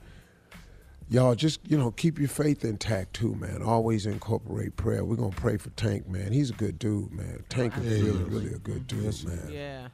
y'all 1.09 1.35
just, 1.35 1.59
you 1.69 1.77
know, 1.77 1.91
keep 1.91 2.17
your 2.17 2.29
faith 2.29 2.63
intact 2.63 3.13
too, 3.13 3.35
man. 3.35 3.61
Always 3.61 4.05
incorporate 4.05 4.77
prayer. 4.77 5.03
We're 5.03 5.17
gonna 5.17 5.31
pray 5.35 5.57
for 5.57 5.69
Tank, 5.71 6.07
man. 6.07 6.31
He's 6.31 6.49
a 6.49 6.53
good 6.53 6.79
dude, 6.79 7.11
man. 7.11 7.43
Tank 7.49 7.73
is 7.77 8.01
really, 8.01 8.23
really 8.23 8.53
a 8.53 8.59
good 8.59 8.87
dude, 8.87 9.03
man. 9.25 9.49
Yeah. 9.51 9.87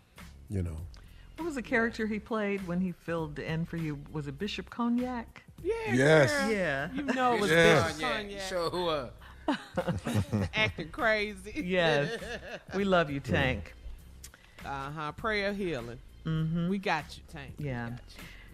You 0.51 0.61
know. 0.61 0.77
What 1.37 1.45
was 1.45 1.55
the 1.55 1.63
character 1.63 2.05
he 2.05 2.19
played 2.19 2.65
when 2.67 2.79
he 2.81 2.91
filled 2.91 3.39
in 3.39 3.65
for 3.65 3.77
you? 3.77 3.97
Was 4.13 4.27
it 4.27 4.37
Bishop 4.37 4.69
Cognac? 4.69 5.43
Yeah. 5.63 5.73
Yes. 5.93 6.31
girl. 6.31 6.51
Yeah. 6.51 6.89
You 6.93 7.03
know 7.05 7.33
it 7.35 7.41
was 7.41 7.49
Yes. 7.49 7.93
Bishop 7.97 8.11
Cognac. 8.11 8.41
Show 8.41 8.69
who 8.69 8.87
up. 8.89 9.19
Acting 10.53 10.89
crazy. 10.89 11.61
Yes. 11.65 12.19
We 12.75 12.83
love 12.83 13.09
you, 13.09 13.19
Tank. 13.19 13.73
Uh 14.65 14.91
huh. 14.91 15.11
Prayer 15.13 15.53
healing. 15.53 15.99
Mm-hmm. 16.25 16.69
We 16.69 16.77
got 16.79 17.15
you, 17.17 17.23
Tank. 17.31 17.53
Yeah. 17.59 17.91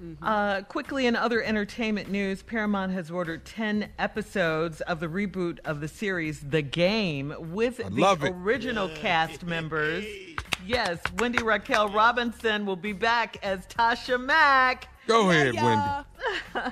Mhm. 0.03 0.17
Uh, 0.21 0.61
quickly, 0.63 1.05
in 1.05 1.15
other 1.15 1.41
entertainment 1.43 2.09
news, 2.09 2.41
Paramount 2.41 2.91
has 2.91 3.11
ordered 3.11 3.45
10 3.45 3.89
episodes 3.99 4.81
of 4.81 4.99
the 4.99 5.07
reboot 5.07 5.59
of 5.63 5.79
the 5.79 5.87
series 5.87 6.39
The 6.41 6.63
Game 6.63 7.33
with 7.39 7.77
the 7.77 7.89
love 7.89 8.23
it. 8.23 8.33
original 8.35 8.89
cast 8.89 9.43
members. 9.43 10.05
Yes, 10.63 10.99
Wendy 11.17 11.41
Raquel 11.41 11.89
Robinson 11.89 12.67
will 12.67 12.75
be 12.75 12.93
back 12.93 13.37
as 13.43 13.65
Tasha 13.65 14.23
Mack. 14.23 14.89
Go 15.07 15.31
ahead, 15.31 15.55
Wendy. 15.55 16.71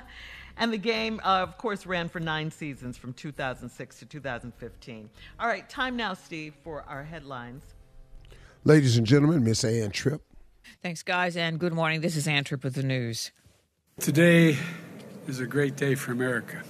and 0.60 0.72
the 0.72 0.78
game, 0.78 1.20
uh, 1.24 1.40
of 1.40 1.58
course, 1.58 1.86
ran 1.86 2.08
for 2.08 2.20
nine 2.20 2.50
seasons 2.50 2.96
from 2.96 3.14
2006 3.14 3.98
to 3.98 4.06
2015. 4.06 5.10
All 5.40 5.48
right, 5.48 5.68
time 5.68 5.96
now, 5.96 6.14
Steve, 6.14 6.54
for 6.62 6.84
our 6.86 7.02
headlines. 7.02 7.64
Ladies 8.64 8.98
and 8.98 9.06
gentlemen, 9.06 9.42
Miss 9.42 9.64
Ann 9.64 9.90
Tripp. 9.90 10.20
Thanks, 10.82 11.02
guys, 11.02 11.36
and 11.36 11.58
good 11.58 11.72
morning. 11.72 12.02
This 12.02 12.14
is 12.14 12.28
Ann 12.28 12.44
Tripp 12.44 12.62
with 12.62 12.74
the 12.74 12.82
news. 12.82 13.32
Today 13.98 14.58
is 15.26 15.40
a 15.40 15.46
great 15.46 15.76
day 15.76 15.94
for 15.94 16.12
America 16.12 16.62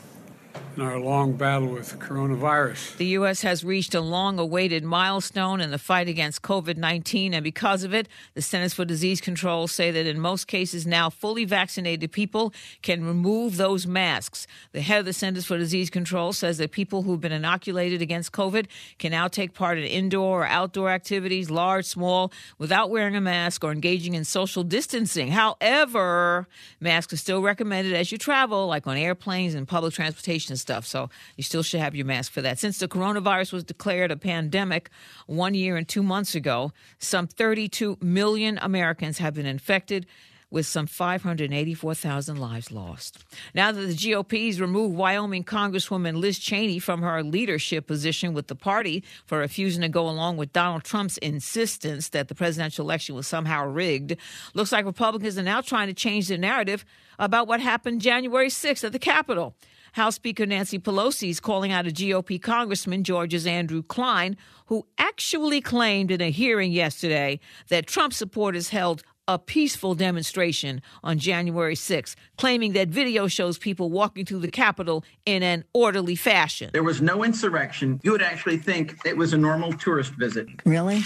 in 0.81 0.87
our 0.87 0.99
long 0.99 1.35
battle 1.35 1.68
with 1.68 1.99
coronavirus. 1.99 2.97
The 2.97 3.07
U.S. 3.07 3.43
has 3.43 3.62
reached 3.62 3.95
a 3.95 4.01
long 4.01 4.39
awaited 4.39 4.83
milestone 4.83 5.61
in 5.61 5.70
the 5.70 5.78
fight 5.78 6.09
against 6.09 6.41
COVID 6.41 6.78
19, 6.78 7.35
and 7.35 7.45
because 7.45 7.85
of 7.85 7.93
it, 7.93 8.09
the 8.33 8.41
Centers 8.41 8.72
for 8.72 8.87
Disease 8.87 9.20
Control 9.20 9.68
say 9.68 9.91
that 9.91 10.07
in 10.07 10.18
most 10.18 10.47
cases 10.47 10.87
now, 10.87 11.11
fully 11.11 11.45
vaccinated 11.45 12.11
people 12.12 12.55
can 12.81 13.05
remove 13.05 13.59
those 13.59 13.87
masks. 13.87 14.47
The 14.72 14.81
head 14.81 15.01
of 15.01 15.05
the 15.05 15.12
Centers 15.12 15.45
for 15.45 15.59
Disease 15.59 15.91
Control 15.91 16.33
says 16.33 16.57
that 16.57 16.70
people 16.70 17.03
who've 17.03 17.20
been 17.20 17.31
inoculated 17.31 18.01
against 18.01 18.33
COVID 18.33 18.66
can 18.99 19.11
now 19.11 19.28
take 19.28 19.53
part 19.53 19.76
in 19.76 19.85
indoor 19.85 20.43
or 20.43 20.47
outdoor 20.47 20.89
activities, 20.89 21.51
large, 21.51 21.85
small, 21.85 22.33
without 22.57 22.89
wearing 22.89 23.16
a 23.16 23.20
mask 23.20 23.64
or 23.64 23.72
engaging 23.72 24.14
in 24.14 24.24
social 24.24 24.62
distancing. 24.62 25.28
However, 25.28 26.49
masks 26.81 27.12
are 27.12 27.18
still 27.18 27.43
recommended 27.43 27.93
as 27.93 28.11
you 28.11 28.16
travel, 28.16 28.66
like 28.66 28.87
on 28.87 28.97
airplanes 28.97 29.55
and 29.55 29.68
public 29.68 29.93
transportation 29.93 30.53
and 30.53 30.61
stuff. 30.61 30.70
So 30.87 31.11
you 31.37 31.43
still 31.43 31.62
should 31.62 31.81
have 31.81 31.95
your 31.95 32.07
mask 32.07 32.33
for 32.33 32.43
that. 32.43 32.59
Since 32.59 32.79
the 32.79 32.89
coronavirus 32.89 33.53
was 33.53 33.64
declared 33.64 34.11
a 34.11 34.16
pandemic 34.16 34.91
one 35.27 35.55
year 35.55 35.77
and 35.77 35.87
two 35.87 36.03
months 36.03 36.35
ago, 36.35 36.73
some 36.99 37.27
32 37.27 37.99
million 38.01 38.59
Americans 38.62 39.18
have 39.18 39.35
been 39.35 39.47
infected. 39.47 40.07
With 40.53 40.66
some 40.66 40.89
584,000 40.89 42.37
lives 42.37 42.73
lost. 42.73 43.25
Now 43.55 43.71
that 43.71 43.81
the 43.87 43.95
GOP's 43.95 44.61
removed 44.61 44.97
Wyoming 44.97 45.45
Congresswoman 45.45 46.16
Liz 46.16 46.41
Cheney 46.41 46.81
from 46.81 47.03
her 47.03 47.23
leadership 47.23 47.87
position 47.87 48.35
with 48.35 48.49
the 48.49 48.57
party 48.57 49.05
for 49.27 49.39
refusing 49.39 49.83
to 49.83 49.89
go 49.89 50.09
along 50.09 50.39
with 50.39 50.53
Donald 50.53 50.83
Trump's 50.83 51.18
insistence 51.18 52.09
that 52.09 52.27
the 52.27 52.35
presidential 52.35 52.85
election 52.85 53.14
was 53.14 53.29
somehow 53.29 53.64
rigged, 53.64 54.16
looks 54.53 54.73
like 54.73 54.85
Republicans 54.85 55.39
are 55.39 55.45
now 55.45 55.61
trying 55.61 55.87
to 55.87 55.95
change 55.95 56.27
the 56.27 56.37
narrative 56.37 56.85
about 57.21 57.47
what 57.47 57.61
happened 57.61 58.01
January 58.01 58.49
6th 58.49 58.83
at 58.83 58.91
the 58.91 58.99
Capitol. 58.99 59.55
House 59.93 60.14
Speaker 60.14 60.47
Nancy 60.47 60.78
Pelosi 60.78 61.30
is 61.30 61.41
calling 61.41 61.72
out 61.72 61.86
a 61.86 61.91
GOP 61.91 62.41
Congressman, 62.41 63.05
Georgia's 63.05 63.47
Andrew 63.47 63.82
Clyde, 63.82 64.36
who 64.66 64.86
actually 64.99 65.61
claimed 65.61 66.11
in 66.11 66.20
a 66.20 66.30
hearing 66.30 66.72
yesterday 66.72 67.41
that 67.68 67.86
Trump 67.86 68.12
supporters 68.12 68.68
held 68.68 69.03
a 69.28 69.38
peaceful 69.38 69.95
demonstration 69.95 70.82
on 71.05 71.18
January 71.18 71.76
6th, 71.76 72.16
claiming 72.36 72.72
that 72.72 72.88
video 72.88 73.28
shows 73.28 73.59
people 73.59 73.91
walking 73.91 74.24
through 74.24 74.41
the 74.41 74.51
Capitol 74.51 75.05
in 75.24 75.43
an 75.43 75.64
orderly 75.72 76.16
fashion. 76.16 76.70
There 76.72 76.82
was 76.82 77.01
no 77.01 77.22
insurrection. 77.22 78.01
You 78.03 78.12
would 78.12 78.22
actually 78.22 78.59
think 78.59 78.97
it 79.05 79.16
was 79.16 79.32
a 79.32 79.38
normal 79.38 79.72
tourist 79.72 80.12
visit. 80.14 80.49
Really? 80.64 81.03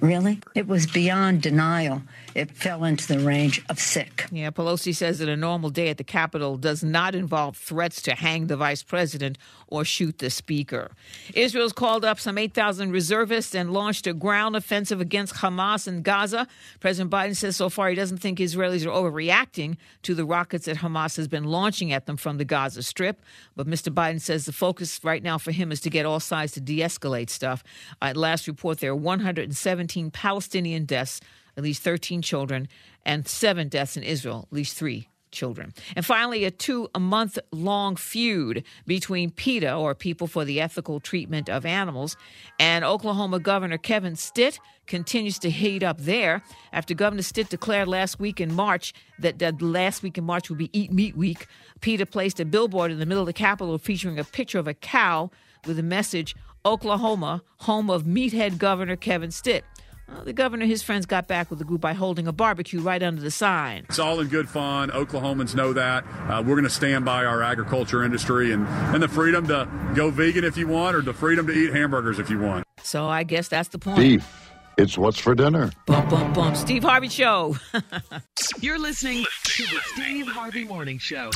Really? 0.00 0.40
It 0.54 0.66
was 0.66 0.86
beyond 0.86 1.42
denial. 1.42 2.02
It 2.34 2.50
fell 2.50 2.84
into 2.84 3.06
the 3.06 3.18
range 3.18 3.62
of 3.68 3.78
sick. 3.78 4.26
Yeah, 4.32 4.50
Pelosi 4.50 4.94
says 4.94 5.18
that 5.18 5.28
a 5.28 5.36
normal 5.36 5.70
day 5.70 5.88
at 5.90 5.98
the 5.98 6.04
Capitol 6.04 6.56
does 6.56 6.82
not 6.82 7.14
involve 7.14 7.56
threats 7.56 8.00
to 8.02 8.14
hang 8.14 8.46
the 8.46 8.56
vice 8.56 8.82
president 8.82 9.36
or 9.66 9.84
shoot 9.84 10.18
the 10.18 10.30
speaker. 10.30 10.90
Israel's 11.34 11.72
called 11.72 12.04
up 12.04 12.18
some 12.18 12.38
8,000 12.38 12.90
reservists 12.90 13.54
and 13.54 13.72
launched 13.72 14.06
a 14.06 14.14
ground 14.14 14.56
offensive 14.56 15.00
against 15.00 15.36
Hamas 15.36 15.86
in 15.86 16.02
Gaza. 16.02 16.46
President 16.80 17.10
Biden 17.10 17.36
says 17.36 17.56
so 17.56 17.68
far 17.68 17.88
he 17.88 17.94
doesn't 17.94 18.18
think 18.18 18.38
Israelis 18.38 18.86
are 18.86 18.90
overreacting 18.90 19.76
to 20.02 20.14
the 20.14 20.24
rockets 20.24 20.66
that 20.66 20.78
Hamas 20.78 21.16
has 21.16 21.28
been 21.28 21.44
launching 21.44 21.92
at 21.92 22.06
them 22.06 22.16
from 22.16 22.38
the 22.38 22.44
Gaza 22.44 22.82
Strip. 22.82 23.20
But 23.56 23.66
Mr. 23.66 23.92
Biden 23.92 24.20
says 24.20 24.46
the 24.46 24.52
focus 24.52 25.00
right 25.04 25.22
now 25.22 25.38
for 25.38 25.52
him 25.52 25.70
is 25.70 25.80
to 25.82 25.90
get 25.90 26.06
all 26.06 26.20
sides 26.20 26.52
to 26.52 26.60
de 26.60 26.78
escalate 26.78 27.30
stuff. 27.30 27.62
At 28.00 28.16
last 28.16 28.46
report, 28.46 28.80
there 28.80 28.92
are 28.92 28.96
117 28.96 30.10
Palestinian 30.10 30.84
deaths 30.84 31.20
at 31.56 31.62
least 31.62 31.82
13 31.82 32.22
children, 32.22 32.68
and 33.04 33.26
seven 33.26 33.68
deaths 33.68 33.96
in 33.96 34.02
Israel, 34.02 34.48
at 34.50 34.54
least 34.54 34.76
three 34.76 35.08
children. 35.32 35.72
And 35.96 36.06
finally, 36.06 36.44
a 36.44 36.50
two 36.50 36.88
a 36.94 37.00
month 37.00 37.38
long 37.50 37.96
feud 37.96 38.62
between 38.86 39.30
PETA, 39.30 39.74
or 39.74 39.94
People 39.94 40.26
for 40.26 40.44
the 40.44 40.60
Ethical 40.60 41.00
Treatment 41.00 41.48
of 41.48 41.66
Animals, 41.66 42.16
and 42.60 42.84
Oklahoma 42.84 43.40
Governor 43.40 43.78
Kevin 43.78 44.14
Stitt 44.14 44.60
continues 44.86 45.38
to 45.40 45.50
heat 45.50 45.82
up 45.82 45.98
there 45.98 46.42
after 46.72 46.94
Governor 46.94 47.22
Stitt 47.22 47.48
declared 47.48 47.88
last 47.88 48.20
week 48.20 48.40
in 48.40 48.54
March 48.54 48.92
that, 49.18 49.38
that 49.40 49.60
last 49.60 50.02
week 50.02 50.18
in 50.18 50.24
March 50.24 50.48
would 50.50 50.58
be 50.58 50.70
Eat 50.78 50.92
Meat 50.92 51.16
Week. 51.16 51.46
PETA 51.80 52.06
placed 52.06 52.38
a 52.38 52.44
billboard 52.44 52.92
in 52.92 52.98
the 52.98 53.06
middle 53.06 53.22
of 53.22 53.26
the 53.26 53.32
Capitol 53.32 53.78
featuring 53.78 54.18
a 54.18 54.24
picture 54.24 54.58
of 54.58 54.68
a 54.68 54.74
cow 54.74 55.30
with 55.66 55.76
the 55.76 55.82
message, 55.82 56.36
Oklahoma, 56.64 57.42
home 57.58 57.90
of 57.90 58.04
meathead 58.04 58.58
Governor 58.58 58.96
Kevin 58.96 59.30
Stitt. 59.30 59.64
Well, 60.12 60.24
the 60.24 60.32
governor 60.32 60.62
and 60.62 60.70
his 60.70 60.82
friends 60.82 61.06
got 61.06 61.26
back 61.26 61.48
with 61.50 61.58
the 61.58 61.64
group 61.64 61.80
by 61.80 61.94
holding 61.94 62.26
a 62.26 62.32
barbecue 62.32 62.80
right 62.80 63.02
under 63.02 63.20
the 63.20 63.30
sign. 63.30 63.86
It's 63.88 63.98
all 63.98 64.20
in 64.20 64.28
good 64.28 64.48
fun. 64.48 64.90
Oklahomans 64.90 65.54
know 65.54 65.72
that. 65.72 66.04
Uh, 66.28 66.42
we're 66.44 66.54
going 66.54 66.64
to 66.64 66.70
stand 66.70 67.04
by 67.04 67.24
our 67.24 67.42
agriculture 67.42 68.02
industry 68.02 68.52
and, 68.52 68.66
and 68.66 69.02
the 69.02 69.08
freedom 69.08 69.46
to 69.48 69.68
go 69.94 70.10
vegan 70.10 70.44
if 70.44 70.56
you 70.56 70.68
want 70.68 70.96
or 70.96 71.00
the 71.00 71.14
freedom 71.14 71.46
to 71.46 71.52
eat 71.52 71.72
hamburgers 71.72 72.18
if 72.18 72.28
you 72.28 72.38
want. 72.38 72.64
So 72.82 73.06
I 73.08 73.22
guess 73.22 73.48
that's 73.48 73.68
the 73.68 73.78
point. 73.78 73.98
Beef. 73.98 74.38
It's 74.78 74.96
what's 74.96 75.18
for 75.18 75.34
dinner. 75.34 75.70
Bum, 75.86 76.08
bum, 76.08 76.32
bum. 76.32 76.54
Steve 76.54 76.82
Harvey 76.82 77.08
Show. 77.08 77.56
You're 78.60 78.78
listening 78.78 79.24
to 79.44 79.62
the 79.64 79.80
Steve 79.94 80.26
Harvey 80.26 80.64
Morning 80.64 80.98
Show. 80.98 81.30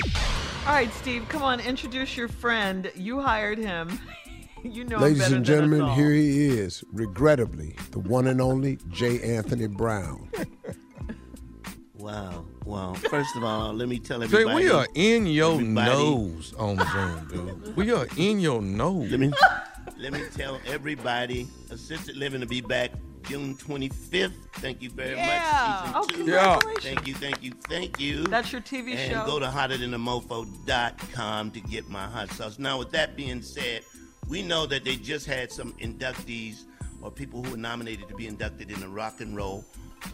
All 0.67 0.73
right, 0.73 0.93
Steve, 0.95 1.29
come 1.29 1.43
on, 1.43 1.61
introduce 1.61 2.17
your 2.17 2.29
friend. 2.29 2.91
You 2.95 3.21
hired 3.21 3.59
him. 3.59 4.01
You 4.63 4.85
know 4.85 4.99
Ladies 4.99 5.31
and 5.31 5.45
gentlemen, 5.45 5.87
here 5.95 6.11
he 6.11 6.47
is, 6.49 6.83
regrettably, 6.93 7.77
the 7.93 8.01
one 8.01 8.27
and 8.27 8.41
only 8.41 8.79
J. 8.89 9.21
Anthony 9.37 9.67
Brown. 9.67 10.29
Wow. 11.99 12.45
Well, 12.65 12.95
first 12.95 13.35
of 13.37 13.43
all, 13.43 13.73
let 13.73 13.89
me 13.89 13.99
tell 13.99 14.21
Jay, 14.21 14.27
everybody. 14.27 14.65
we 14.67 14.71
are 14.71 14.87
in 14.95 15.27
your 15.27 15.55
everybody- 15.55 15.91
nose 15.91 16.55
on 16.57 16.79
Zoom, 16.79 17.27
dude. 17.29 17.75
We 17.77 17.91
are 17.91 18.07
in 18.17 18.39
your 18.39 18.63
nose. 18.63 19.11
Let 19.11 19.19
me 19.19 19.33
let 19.99 20.13
me 20.13 20.21
tell 20.37 20.61
everybody, 20.67 21.49
assisted 21.71 22.17
living 22.17 22.41
to 22.43 22.47
be 22.47 22.61
back 22.61 22.93
June 23.25 23.57
25th. 23.57 24.35
Thank 24.57 24.83
you 24.83 24.91
very 24.91 25.17
Yeah. 25.17 25.83
much. 25.87 25.95
Oh, 25.97 26.03
Season 26.03 26.27
two. 26.27 26.33
congratulations. 26.33 26.85
Thank 26.85 27.07
you, 27.09 27.15
thank 27.15 27.43
you, 27.43 27.53
thank 27.69 27.99
you. 28.01 28.25
That's 28.25 28.53
your 28.53 28.61
TV 28.61 28.95
and 28.95 29.13
show? 29.13 29.27
go 29.27 29.39
to 29.41 29.47
hotterthanamofo.com 29.47 31.51
to 31.53 31.61
get 31.61 31.89
my 31.89 32.07
hot 32.07 32.31
sauce. 32.33 32.59
Now, 32.61 32.79
with 32.79 32.91
that 32.93 33.17
being 33.17 33.43
said, 33.43 33.83
we 34.29 34.43
know 34.43 34.67
that 34.67 34.85
they 34.85 34.97
just 34.97 35.27
had 35.27 35.53
some 35.53 35.73
inductees 35.75 36.65
or 37.03 37.11
people 37.11 37.43
who 37.43 37.53
were 37.53 37.57
nominated 37.57 38.09
to 38.09 38.15
be 38.15 38.27
inducted 38.27 38.71
in 38.71 38.81
the 38.81 38.89
Rock 38.89 39.21
and 39.21 39.37
Roll 39.37 39.65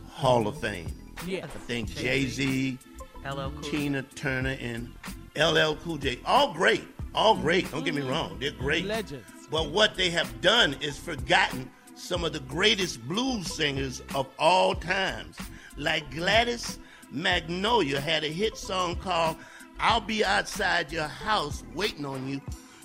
Hall 0.09 0.47
of 0.47 0.59
Fame. 0.61 0.93
Yeah. 1.27 1.45
I 1.45 1.49
think 1.49 1.95
Jay 1.95 2.27
Z, 2.27 2.79
Cool 3.25 3.51
Tina 3.63 4.03
Turner, 4.15 4.57
and 4.61 4.89
LL 5.37 5.75
Cool 5.83 5.99
J. 5.99 6.19
All 6.25 6.53
great. 6.53 6.85
All 7.15 7.37
great. 7.37 7.71
Don't 7.71 7.85
get 7.85 7.95
me 7.95 8.01
mm-hmm. 8.01 8.11
wrong. 8.11 8.37
They're 8.39 8.51
great. 8.51 8.85
Legends. 8.85 9.27
But 9.51 9.71
what 9.71 9.97
they 9.97 10.11
have 10.11 10.41
done 10.41 10.77
is 10.81 10.99
forgotten 10.99 11.71
some 11.95 12.25
of 12.25 12.33
the 12.33 12.41
greatest 12.41 13.07
blues 13.07 13.53
singers 13.53 14.03
of 14.15 14.27
all 14.39 14.75
times. 14.75 15.37
Like 15.77 16.11
Gladys 16.11 16.79
Magnolia 17.11 18.01
had 18.01 18.25
a 18.25 18.29
hit 18.29 18.57
song 18.57 18.97
called 18.97 19.37
I'll 19.79 20.01
Be 20.01 20.25
Outside 20.25 20.91
Your 20.91 21.09
House 21.09 21.63
Waiting 21.75 22.07
on 22.07 22.27
You 22.27 22.41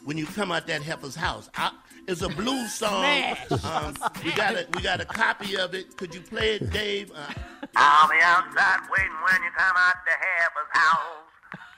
when 0.07 0.17
you 0.17 0.25
come 0.25 0.53
out 0.53 0.65
that 0.67 0.81
heifer's 0.81 1.15
house. 1.19 1.49
I, 1.53 1.69
it's 2.07 2.21
a 2.21 2.29
blues 2.29 2.73
song. 2.79 3.03
Um, 3.51 3.93
we 4.23 4.31
got 4.31 4.55
a 4.55 4.65
we 4.73 4.81
got 4.81 5.01
a 5.01 5.05
copy 5.05 5.57
of 5.57 5.75
it. 5.75 5.97
Could 5.97 6.15
you 6.15 6.21
play 6.21 6.55
it, 6.55 6.71
Dave? 6.71 7.11
Uh, 7.11 7.27
I'll 7.75 8.07
be 8.07 8.15
outside 8.23 8.87
waiting 8.87 9.19
when 9.27 9.43
you 9.43 9.51
come 9.51 9.75
out 9.75 9.99
the 10.07 10.15
Heifer's 10.15 10.71
house. 10.71 11.27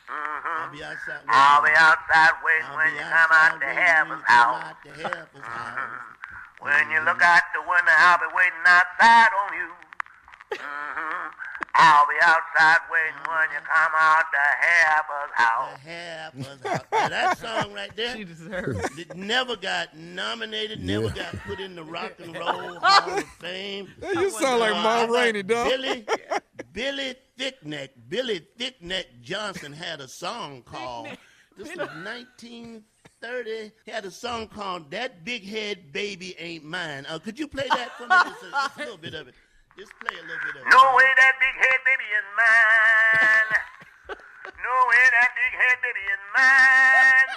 Mm-hmm. 0.06 0.62
I'll 0.62 0.72
be 0.72 0.84
outside. 0.84 1.26
I'll 1.28 1.64
be 1.66 1.74
outside 1.74 2.34
waiting 2.46 2.70
when 2.78 2.94
you 2.94 3.02
come 3.02 3.32
out 3.34 3.60
the 3.60 3.66
Heifer's 3.66 4.10
when 4.10 4.20
you 4.22 4.24
come 4.30 4.54
house. 4.54 4.62
out 4.62 4.78
to 4.86 4.90
Heifer's 4.94 5.42
house. 5.50 5.90
When 6.62 6.86
you 6.94 7.00
look 7.02 7.22
out 7.26 7.42
the 7.58 7.62
window, 7.66 7.96
I'll 7.98 8.22
be 8.22 8.30
waiting 8.38 8.62
outside 8.70 9.34
on 9.42 9.50
you. 9.58 9.70
hmm 10.54 11.49
I'll 11.76 12.06
be 12.08 12.16
outside 12.22 12.78
waiting 12.92 13.20
when 13.28 13.50
you 13.54 13.60
come 13.66 13.92
out 13.98 14.24
to 14.34 14.40
Heifer's 14.60 15.32
house. 15.36 15.80
Heifer's 15.86 16.68
house. 16.68 16.86
Now, 16.92 17.08
that 17.10 17.38
song 17.38 17.74
right 17.74 17.96
there. 17.96 18.16
She 18.18 18.24
deserves 18.26 18.98
it. 18.98 19.16
Never 19.16 19.56
got 19.56 19.96
nominated. 19.96 20.82
Never 20.84 21.06
Yeah. 21.08 21.14
got 21.32 21.36
put 21.46 21.60
in 21.60 21.76
the 21.76 21.84
Rock 21.86 22.14
and 22.20 22.36
Roll 22.36 22.80
Hall 22.80 23.18
of 23.18 23.24
Fame. 23.40 23.88
Yeah, 24.02 24.12
you 24.22 24.30
sound 24.32 24.60
like 24.60 24.74
Ma 24.74 25.04
Rainey, 25.06 25.44
dog. 25.44 25.70
Billy, 25.70 26.06
Billy 26.74 27.16
Thickneck, 27.38 27.90
Billy 28.10 28.42
Thickneck 28.58 29.06
Johnson 29.22 29.72
had 29.72 30.02
a 30.02 30.08
song 30.08 30.64
called. 30.64 31.08
This 31.58 31.70
was 31.70 31.88
1930. 31.90 33.72
He 33.86 33.92
had 33.92 34.06
a 34.06 34.12
song 34.12 34.48
called 34.48 34.92
"That 34.92 35.24
Big 35.26 35.44
Head 35.46 35.92
Baby 35.92 36.36
Ain't 36.40 36.64
Mine." 36.64 37.06
Uh, 37.10 37.20
could 37.20 37.38
you 37.40 37.48
play 37.48 37.68
that 37.70 37.98
for 37.98 38.04
me? 38.04 38.16
Just 38.24 38.44
a, 38.44 38.52
just 38.52 38.76
a 38.78 38.80
little 38.80 38.98
bit 38.98 39.14
of 39.14 39.28
it. 39.28 39.34
Just 39.80 39.94
play 40.04 40.16
a 40.20 40.24
little 40.28 40.44
bit 40.44 40.60
of. 40.62 40.68
No 40.70 40.84
way 40.96 41.10
that 41.16 41.34
big 41.40 41.56
head 41.56 41.80
baby 41.88 42.08
is 42.20 42.28
mine. 42.36 43.52
No 44.60 44.76
way 44.90 45.06
that 45.16 45.30
big 45.40 45.54
head 45.58 45.78
baby 45.82 46.04
is 46.14 46.24
mine. 46.36 47.32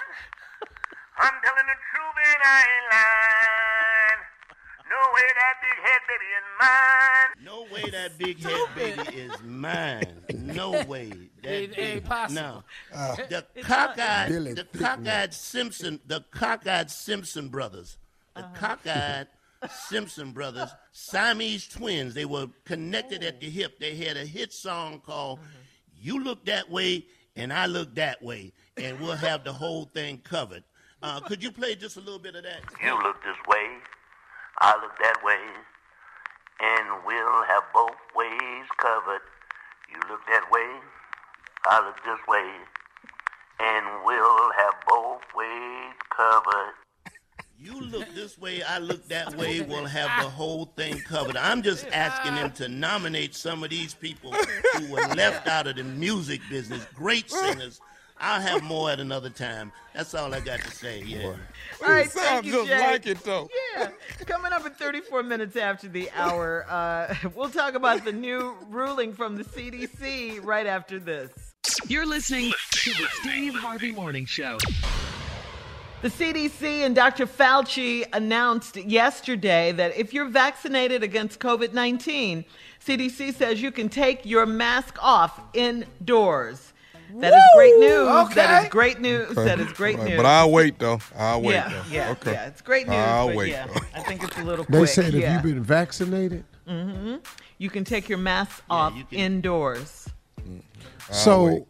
I'm 1.18 1.36
telling 1.44 1.66
the 1.70 1.78
truth 1.88 2.18
and 2.26 2.42
I 2.44 2.60
ain't 2.72 2.88
lying. 2.92 4.20
No 4.90 5.00
way 5.14 5.28
that 5.38 5.54
big 5.62 5.78
head 5.86 6.02
baby 6.10 6.28
is 6.38 6.46
mine. 6.60 7.30
No 7.44 7.56
way 7.72 7.84
that 7.90 8.10
big 8.18 8.38
head 8.42 8.68
baby 8.74 9.16
is 9.20 9.42
mine. 9.42 10.24
No 10.54 10.70
way. 10.88 11.10
That 11.42 11.52
It 11.52 11.62
ain't 11.62 11.76
big- 11.76 12.04
possible. 12.04 12.42
No. 12.42 12.64
Uh, 12.92 13.16
The 13.28 13.44
cockeyed, 13.62 14.56
the 14.56 14.66
cockeyed 14.78 15.32
Simpson, 15.32 16.00
the 16.06 16.24
cockeyed 16.32 16.90
Simpson 16.90 17.48
brothers, 17.48 17.98
the 18.34 18.42
cockeyed 18.54 19.28
Simpson 19.70 20.32
brothers, 20.32 20.70
Siamese 20.92 21.68
twins. 21.68 22.14
They 22.14 22.24
were 22.24 22.48
connected 22.64 23.22
at 23.22 23.40
the 23.40 23.48
hip. 23.48 23.78
They 23.78 23.94
had 23.96 24.16
a 24.16 24.24
hit 24.24 24.52
song 24.52 25.00
called 25.00 25.40
"You 26.00 26.22
Look 26.22 26.44
That 26.46 26.70
Way 26.70 27.06
and 27.36 27.52
I 27.52 27.66
Look 27.66 27.94
That 27.94 28.22
Way," 28.22 28.52
and 28.76 29.00
we'll 29.00 29.16
have 29.16 29.44
the 29.44 29.52
whole 29.52 29.84
thing 29.86 30.18
covered. 30.18 30.64
Uh, 31.02 31.20
could 31.20 31.42
you 31.42 31.50
play 31.50 31.74
just 31.74 31.96
a 31.96 32.00
little 32.00 32.18
bit 32.18 32.34
of 32.36 32.44
that? 32.44 32.62
You 32.82 32.94
look 33.02 33.22
this 33.24 33.36
way, 33.48 33.66
I 34.60 34.74
look 34.80 34.96
that 35.02 35.22
way, 35.24 35.40
and 36.60 37.04
we'll 37.06 37.42
have 37.44 37.64
both 37.74 37.98
ways 38.14 38.66
covered. 38.78 39.22
You 39.90 39.98
look 40.08 40.20
that 40.28 40.48
way, 40.50 40.80
I 41.64 41.84
look 41.84 41.96
this 42.04 42.20
way, 42.28 42.50
and 43.60 44.04
we'll 44.04 44.52
have 44.52 44.74
both 44.86 45.22
ways 45.34 45.94
covered. 46.16 46.74
You 47.62 47.80
look 47.80 48.12
this 48.12 48.36
way, 48.38 48.60
I 48.64 48.78
look 48.78 49.06
that 49.08 49.36
way, 49.38 49.60
we'll 49.60 49.84
have 49.84 50.24
the 50.24 50.28
whole 50.28 50.64
thing 50.76 50.98
covered. 51.00 51.36
I'm 51.36 51.62
just 51.62 51.86
asking 51.92 52.34
them 52.34 52.50
to 52.52 52.68
nominate 52.68 53.36
some 53.36 53.62
of 53.62 53.70
these 53.70 53.94
people 53.94 54.32
who 54.32 54.90
were 54.90 55.06
left 55.14 55.46
out 55.46 55.68
of 55.68 55.76
the 55.76 55.84
music 55.84 56.40
business. 56.50 56.84
Great 56.94 57.30
singers. 57.30 57.80
I'll 58.18 58.40
have 58.40 58.64
more 58.64 58.90
at 58.90 58.98
another 58.98 59.30
time. 59.30 59.70
That's 59.94 60.12
all 60.14 60.34
I 60.34 60.40
got 60.40 60.60
to 60.60 60.70
say, 60.70 61.02
yeah. 61.04 61.34
All 61.84 61.88
right, 61.88 62.10
sound 62.10 62.26
thank 62.26 62.46
you, 62.46 62.52
just 62.52 62.68
Jay. 62.68 62.80
like 62.80 63.06
it, 63.06 63.22
though. 63.24 63.48
Yeah. 63.76 63.90
Coming 64.26 64.52
up 64.52 64.64
at 64.66 64.76
34 64.76 65.22
minutes 65.22 65.56
after 65.56 65.88
the 65.88 66.10
hour, 66.12 66.66
uh, 66.68 67.14
we'll 67.34 67.50
talk 67.50 67.74
about 67.74 68.04
the 68.04 68.12
new 68.12 68.56
ruling 68.68 69.12
from 69.12 69.36
the 69.36 69.44
CDC 69.44 70.44
right 70.44 70.66
after 70.66 70.98
this. 70.98 71.30
You're 71.86 72.06
listening 72.06 72.52
to 72.70 72.90
the 72.90 73.06
Steve 73.20 73.54
Harvey 73.54 73.92
Morning 73.92 74.26
Show. 74.26 74.58
The 76.02 76.08
CDC 76.08 76.84
and 76.84 76.96
Dr. 76.96 77.26
Fauci 77.26 78.04
announced 78.12 78.76
yesterday 78.76 79.70
that 79.72 79.96
if 79.96 80.12
you're 80.12 80.28
vaccinated 80.28 81.04
against 81.04 81.38
COVID 81.38 81.72
19, 81.72 82.44
CDC 82.84 83.34
says 83.34 83.62
you 83.62 83.70
can 83.70 83.88
take 83.88 84.26
your 84.26 84.44
mask 84.44 84.96
off 85.00 85.40
indoors. 85.54 86.72
That 87.20 87.32
is 87.34 87.42
great 87.54 87.78
news. 87.78 88.34
That 88.34 88.50
Okay. 88.50 88.62
is 88.66 88.68
great 88.70 89.00
news. 89.00 89.34
That 89.36 89.60
is 89.60 89.70
great 89.74 89.98
news. 90.00 90.16
But 90.16 90.26
I'll 90.26 90.50
wait 90.50 90.78
though. 90.80 90.98
I'll 91.16 91.40
wait 91.42 91.52
yeah, 91.54 91.68
though. 91.68 91.82
yeah, 91.90 92.10
okay. 92.12 92.32
yeah. 92.32 92.46
It's 92.46 92.62
great 92.62 92.88
news. 92.88 92.96
I'll 92.96 93.28
but 93.28 93.36
wait 93.36 93.50
yeah. 93.50 93.66
I 93.94 94.00
think 94.02 94.24
it's 94.24 94.36
a 94.38 94.42
little 94.42 94.64
They 94.64 94.78
quick. 94.78 94.88
said 94.88 95.12
yeah. 95.14 95.28
if 95.28 95.32
you've 95.44 95.54
been 95.54 95.62
vaccinated, 95.62 96.42
hmm 96.66 97.16
You 97.58 97.70
can 97.70 97.84
take 97.84 98.08
your 98.08 98.18
mask 98.18 98.64
off 98.68 98.94
indoors. 99.12 100.08
so 101.12 101.66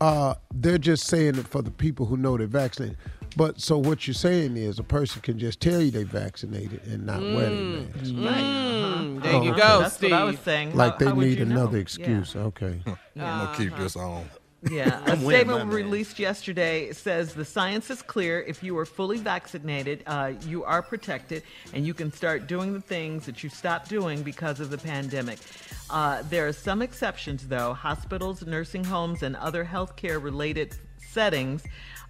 uh, 0.00 0.34
they're 0.52 0.78
just 0.78 1.06
saying 1.06 1.36
it 1.36 1.46
for 1.46 1.62
the 1.62 1.70
people 1.70 2.06
who 2.06 2.16
know 2.16 2.36
they're 2.36 2.46
vaccinated. 2.46 2.96
But 3.36 3.60
so 3.60 3.76
what 3.76 4.06
you're 4.06 4.14
saying 4.14 4.56
is 4.56 4.78
a 4.78 4.82
person 4.82 5.20
can 5.20 5.38
just 5.38 5.60
tell 5.60 5.80
you 5.82 5.90
they 5.90 6.04
vaccinated 6.04 6.80
and 6.86 7.04
not 7.04 7.20
wear 7.20 7.50
their 7.50 7.52
mask. 7.52 8.04
Mm, 8.12 9.22
there 9.22 9.34
Oh, 9.34 9.42
you 9.42 9.50
okay. 9.52 9.60
go, 9.60 9.80
That's 9.80 9.94
Steve. 9.96 10.10
what 10.12 10.20
I 10.20 10.24
was 10.24 10.38
saying. 10.40 10.74
Like 10.74 10.92
How- 10.92 10.98
they 10.98 11.04
how 11.06 11.14
need 11.14 11.38
you 11.38 11.44
know? 11.44 11.56
another 11.56 11.76
Yeah. 11.76 11.82
excuse. 11.82 12.34
Okay. 12.34 12.80
I'm 12.86 12.96
gonna 13.14 13.54
keep 13.56 13.76
this 13.76 13.94
on. 13.96 14.24
Yeah, 14.70 15.00
a 15.06 15.12
I'm 15.12 15.22
with 15.22 15.36
statement 15.36 15.58
my 15.58 15.64
man. 15.66 15.68
released 15.68 16.18
yesterday 16.18 16.90
says 16.92 17.34
the 17.34 17.44
science 17.44 17.90
is 17.90 18.00
clear. 18.00 18.40
If 18.40 18.62
you 18.64 18.76
are 18.78 18.86
fully 18.86 19.18
vaccinated, 19.18 20.02
uh, 20.06 20.32
you 20.46 20.64
are 20.64 20.80
protected, 20.82 21.42
and 21.74 21.86
you 21.86 21.92
can 21.92 22.10
start 22.10 22.46
doing 22.46 22.72
the 22.72 22.80
things 22.80 23.26
that 23.26 23.44
you 23.44 23.50
stopped 23.50 23.90
doing 23.90 24.22
because 24.22 24.58
of 24.58 24.70
the 24.70 24.78
pandemic. 24.78 25.38
Uh, 25.90 26.22
there 26.30 26.48
are 26.48 26.52
some 26.54 26.80
exceptions, 26.82 27.46
though. 27.46 27.74
Hospitals, 27.74 28.44
nursing 28.46 28.82
homes, 28.82 29.22
and 29.22 29.36
other 29.36 29.62
healthcare 29.64 30.20
related 30.20 30.74
settings. 31.06 31.62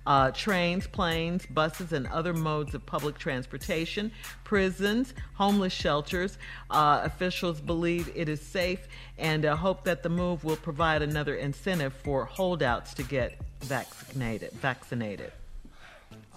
Uh, 0.07 0.31
trains, 0.31 0.87
planes, 0.87 1.45
buses, 1.47 1.93
and 1.93 2.07
other 2.09 2.33
modes 2.33 2.75
of 2.75 2.87
public 2.87 3.19
transportation, 3.19 4.13
prisons, 4.45 5.13
homeless 5.35 5.73
shelters. 5.73 6.39
Uh, 6.71 7.01
officials 7.05 7.61
believe 7.61 8.11
it 8.15 8.29
is 8.29 8.41
safe 8.41 8.87
and 9.19 9.45
uh, 9.45 9.57
hope 9.57 9.83
that 9.85 10.03
the 10.05 10.09
move 10.09 10.45
will 10.45 10.57
provide 10.57 11.03
another 11.03 11.35
incentive 11.35 11.93
for 11.93 12.25
holdouts 12.25 12.95
to 12.95 13.03
get 13.03 13.37
vaccinated. 13.63 14.53
Vaccinated. 14.53 15.33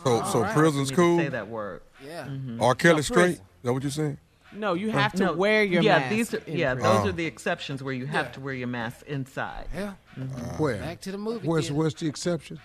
So 0.03 0.23
so 0.23 0.43
Hard 0.43 0.55
prison's 0.55 0.89
for 0.91 1.01
me 1.01 1.07
to 1.07 1.11
cool. 1.15 1.17
Say 1.19 1.29
that 1.29 1.47
word. 1.47 1.81
Yeah. 2.03 2.27
R. 2.59 2.73
Kelly 2.73 2.95
No, 2.95 3.01
straight. 3.01 3.15
prison. 3.23 3.33
Is 3.41 3.63
that 3.63 3.73
what 3.73 3.83
you're 3.83 3.91
saying? 3.91 4.17
No, 4.51 4.73
you 4.73 4.89
have 4.89 5.11
to 5.13 5.25
No, 5.25 5.33
wear 5.33 5.63
your 5.63 5.83
yeah, 5.83 5.99
mask. 5.99 6.09
These 6.09 6.33
are, 6.33 6.41
yeah, 6.47 6.73
prison. 6.73 6.91
those 6.91 7.05
Oh. 7.05 7.09
are 7.09 7.11
the 7.11 7.25
exceptions 7.27 7.83
where 7.83 7.93
you 7.93 8.07
have 8.07 8.27
Yeah. 8.27 8.31
to 8.31 8.39
wear 8.39 8.53
your 8.55 8.67
mask 8.67 9.05
inside. 9.05 9.67
Yeah. 9.75 9.93
Where? 10.57 10.77
Back 10.77 11.01
to 11.01 11.11
the 11.11 11.19
movie. 11.19 11.47
Where's 11.47 11.65
theater. 11.65 11.75
where's 11.75 11.93
the 11.93 12.07
exception? 12.07 12.59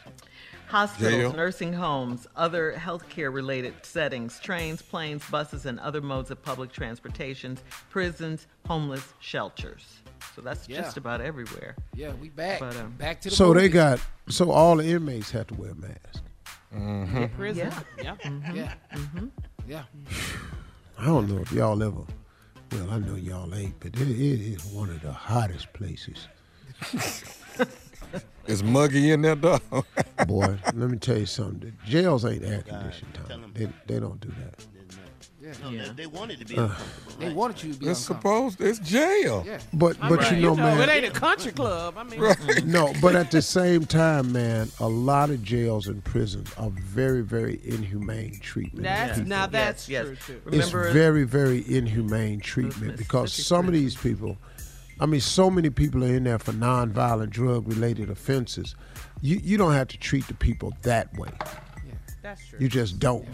Hospitals, 0.75 1.35
nursing 1.35 1.73
homes, 1.73 2.27
other 2.35 2.75
healthcare 2.77 3.33
related 3.33 3.75
settings, 3.83 4.41
trains, 4.41 4.83
planes, 4.83 5.23
buses, 5.31 5.67
and 5.67 5.79
other 5.79 6.01
modes 6.01 6.33
of 6.33 6.43
public 6.43 6.73
transportation, 6.73 7.57
prisons, 7.91 8.49
homeless 8.67 9.13
shelters. 9.21 9.85
So 10.35 10.43
that's 10.43 10.69
Yeah. 10.69 10.81
just 10.81 10.97
about 10.97 11.21
everywhere. 11.21 11.77
Yeah, 11.95 12.13
we 12.15 12.29
back. 12.29 12.59
But, 12.59 12.75
um, 12.75 12.91
back 12.99 13.21
to 13.21 13.31
the 13.31 13.37
So 13.37 13.55
they 13.55 13.69
got 13.69 14.01
so 14.29 14.51
all 14.51 14.75
the 14.75 14.85
inmates 14.85 15.31
have 15.31 15.47
to 15.47 15.55
wear 15.55 15.71
a 15.71 15.75
mask. 15.77 16.25
Mm-hmm. 16.75 17.27
prison. 17.37 17.73
Yeah. 18.03 18.17
Yeah. 18.27 18.53
Yeah. 18.53 18.75
Mm-hmm. 18.95 19.27
Yeah. 19.69 19.85
I 20.99 21.05
don't 21.07 21.29
know 21.29 21.39
if 21.41 21.53
y'all 21.53 21.81
ever. 21.85 22.03
Well, 22.73 22.91
I 22.91 22.99
know 22.99 23.15
y'all 23.15 23.55
ain't, 23.55 23.79
but 23.79 23.95
it, 23.95 24.11
it 24.11 24.41
is 24.41 24.65
one 24.65 24.91
of 24.91 25.01
the 25.03 25.13
hottest 25.13 25.73
places. 25.73 26.27
Is 28.47 28.63
Muggy 28.63 29.11
in 29.11 29.23
there, 29.23 29.37
dog? 29.37 29.63
Boy, 30.27 30.59
let 30.65 30.91
me 30.91 30.99
tell 30.99 31.19
you 31.19 31.27
something. 31.27 31.61
The 31.61 31.91
jails 31.91 32.25
ain't 32.25 32.45
air 32.45 32.63
conditioned, 32.63 33.15
tell 33.15 33.27
Tom. 33.27 33.45
'em. 33.45 33.53
They, 33.55 33.69
they 33.87 34.01
don't 34.01 34.21
do 34.21 34.29
that. 34.29 34.65
No, 35.63 35.71
they, 35.71 35.89
they 35.91 36.07
wanted 36.07 36.39
to 36.39 36.45
be 36.47 36.57
Uh. 36.57 36.71
They 37.19 37.33
wanted 37.33 37.63
you 37.63 37.73
to 37.75 37.79
be 37.79 37.87
It's 37.87 38.09
uncomfortable. 38.09 38.51
supposed. 38.51 38.61
It's 38.61 38.79
jail. 38.79 39.45
Yeah. 39.47 39.61
But 39.73 39.99
but 40.01 40.21
mean, 40.23 40.41
you 40.41 40.47
know, 40.49 40.57
man. 40.57 40.81
it 40.81 40.93
ain't 40.93 41.05
a 41.05 41.11
country 41.11 41.53
club. 41.53 41.95
I 41.97 42.03
mean, 42.03 42.19
right. 42.19 42.39
no, 42.65 42.93
but 43.01 43.15
at 43.15 43.31
the 43.31 43.43
same 43.43 43.85
time, 43.85 44.33
man, 44.33 44.69
a 44.81 44.89
lot 44.89 45.31
of 45.31 45.43
jails 45.43 45.87
and 45.87 46.03
prisons 46.03 46.53
are 46.57 46.71
very, 46.71 47.21
very 47.21 47.61
inhumane 47.65 48.39
treatment. 48.41 48.79
of 48.79 48.85
that's 48.85 49.19
people. 49.19 49.29
now 49.29 49.47
that's 49.47 49.89
yes. 49.89 50.07
true 50.07 50.17
too. 50.17 50.41
it's 50.47 50.71
very, 50.71 51.25
very 51.25 51.65
inhumane 51.69 52.41
treatment 52.41 52.97
because 52.97 53.33
some 53.33 53.67
of 53.67 53.75
these 53.75 53.95
people, 53.95 54.39
I 55.01 55.07
mean, 55.07 55.21
so 55.21 55.51
many 55.51 55.71
people 55.71 56.05
are 56.05 56.15
in 56.15 56.25
there 56.25 56.39
for 56.39 56.53
nonviolent 56.53 57.31
drug-related 57.31 58.11
offenses. 58.11 58.75
You 59.21 59.41
you 59.43 59.57
don't 59.57 59.73
have 59.73 59.89
to 59.89 59.99
treat 59.99 60.27
the 60.29 60.35
people 60.35 60.73
that 60.83 61.13
way. 61.17 61.31
Yeah, 61.41 61.95
That's 62.23 62.47
true. 62.47 62.59
You 62.61 62.69
just 62.69 62.99
don't. 62.99 63.27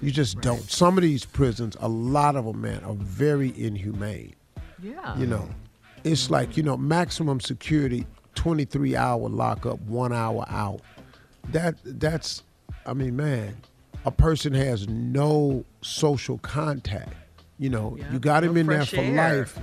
You 0.00 0.10
just 0.10 0.40
don't. 0.40 0.60
Some 0.70 0.98
of 0.98 1.02
these 1.02 1.24
prisons, 1.24 1.76
a 1.80 1.88
lot 1.88 2.36
of 2.36 2.44
them, 2.44 2.60
man, 2.60 2.84
are 2.84 2.94
very 2.94 3.52
inhumane. 3.56 4.34
Yeah. 4.82 5.18
You 5.18 5.26
know, 5.26 5.48
it's 6.04 6.24
mm-hmm. 6.24 6.34
like 6.34 6.56
you 6.56 6.62
know, 6.62 6.76
maximum 6.76 7.40
security, 7.40 8.06
twenty-three 8.34 8.94
hour 8.94 9.28
lockup, 9.28 9.80
one 9.82 10.12
hour 10.12 10.44
out. 10.48 10.82
That 11.50 11.76
that's, 11.84 12.42
I 12.84 12.92
mean, 12.92 13.16
man, 13.16 13.56
a 14.04 14.10
person 14.10 14.52
has 14.52 14.86
no 14.88 15.64
social 15.80 16.38
contact. 16.38 17.14
You 17.58 17.70
know, 17.70 17.96
Yeah, 17.98 18.12
you 18.12 18.18
got 18.18 18.44
him 18.44 18.54
no 18.54 18.60
in 18.60 18.66
there 18.66 18.84
for 18.84 18.96
air. 18.98 19.38
life. 19.38 19.58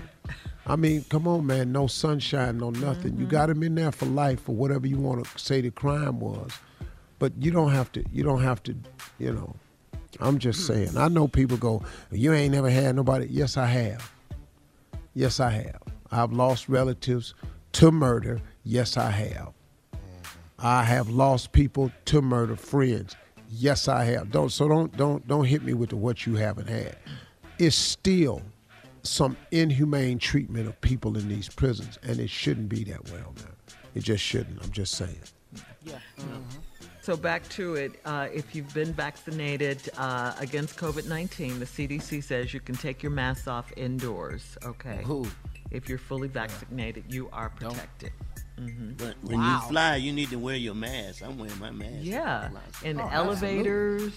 I 0.65 0.75
mean, 0.77 1.03
come 1.09 1.27
on, 1.27 1.45
man, 1.45 1.71
no 1.71 1.87
sunshine, 1.87 2.57
no 2.57 2.69
nothing. 2.69 3.13
Mm-hmm. 3.13 3.21
You 3.21 3.27
got 3.27 3.49
him 3.49 3.63
in 3.63 3.75
there 3.75 3.91
for 3.91 4.05
life 4.05 4.41
for 4.43 4.53
whatever 4.55 4.87
you 4.87 4.97
want 4.97 5.25
to 5.25 5.39
say 5.39 5.61
the 5.61 5.71
crime 5.71 6.19
was. 6.19 6.51
But 7.19 7.33
you 7.39 7.51
don't 7.51 7.71
have 7.71 7.91
to. 7.93 8.03
You 8.11 8.23
don't 8.23 8.41
have 8.41 8.63
to. 8.63 8.75
You 9.19 9.33
know, 9.33 9.55
I'm 10.19 10.39
just 10.39 10.65
saying. 10.65 10.97
I 10.97 11.07
know 11.09 11.27
people 11.27 11.57
go, 11.57 11.83
"You 12.11 12.33
ain't 12.33 12.53
never 12.53 12.69
had 12.69 12.95
nobody." 12.95 13.27
Yes, 13.29 13.57
I 13.57 13.65
have. 13.67 14.11
Yes, 15.13 15.39
I 15.39 15.49
have. 15.51 15.81
I've 16.11 16.31
lost 16.33 16.69
relatives 16.69 17.33
to 17.73 17.91
murder. 17.91 18.41
Yes, 18.63 18.97
I 18.97 19.09
have. 19.11 19.53
I 20.59 20.83
have 20.83 21.09
lost 21.09 21.51
people 21.51 21.91
to 22.05 22.21
murder, 22.21 22.55
friends. 22.55 23.15
Yes, 23.49 23.87
I 23.87 24.05
have. 24.05 24.31
Don't 24.31 24.51
so 24.51 24.67
don't 24.67 24.95
don't 24.95 25.27
don't 25.27 25.45
hit 25.45 25.63
me 25.63 25.73
with 25.73 25.89
the 25.89 25.97
what 25.97 26.25
you 26.25 26.35
haven't 26.35 26.67
had. 26.67 26.97
It's 27.59 27.75
still 27.75 28.41
some 29.03 29.35
inhumane 29.51 30.17
treatment 30.19 30.67
of 30.67 30.79
people 30.81 31.17
in 31.17 31.27
these 31.27 31.49
prisons, 31.49 31.99
and 32.03 32.19
it 32.19 32.29
shouldn't 32.29 32.69
be 32.69 32.83
that 32.85 33.03
way, 33.11 33.19
man. 33.19 33.53
It 33.95 34.03
just 34.03 34.23
shouldn't. 34.23 34.63
I'm 34.63 34.71
just 34.71 34.93
saying. 34.95 35.19
Yeah. 35.83 35.99
So 37.01 37.17
back 37.17 37.47
to 37.49 37.75
it. 37.75 37.99
Uh, 38.05 38.29
if 38.33 38.55
you've 38.55 38.73
been 38.73 38.93
vaccinated 38.93 39.89
uh, 39.97 40.33
against 40.39 40.77
COVID 40.77 41.07
nineteen, 41.07 41.59
the 41.59 41.65
CDC 41.65 42.23
says 42.23 42.53
you 42.53 42.61
can 42.61 42.75
take 42.75 43.03
your 43.03 43.11
mask 43.11 43.47
off 43.47 43.71
indoors. 43.75 44.57
Okay. 44.65 45.01
Who? 45.03 45.27
If 45.71 45.89
you're 45.89 45.97
fully 45.97 46.27
vaccinated, 46.29 47.03
you 47.09 47.29
are 47.33 47.49
protected. 47.49 48.11
hmm 48.57 48.91
But 48.97 49.15
when 49.23 49.39
Wow. 49.39 49.61
you 49.63 49.69
fly, 49.69 49.95
you 49.97 50.13
need 50.13 50.29
to 50.29 50.37
wear 50.39 50.55
your 50.55 50.75
mask. 50.75 51.23
I'm 51.23 51.37
wearing 51.37 51.59
my 51.59 51.71
mask. 51.71 51.97
Yeah, 52.03 52.49
in 52.83 52.99
Oh, 52.99 53.09
elevators. 53.11 54.13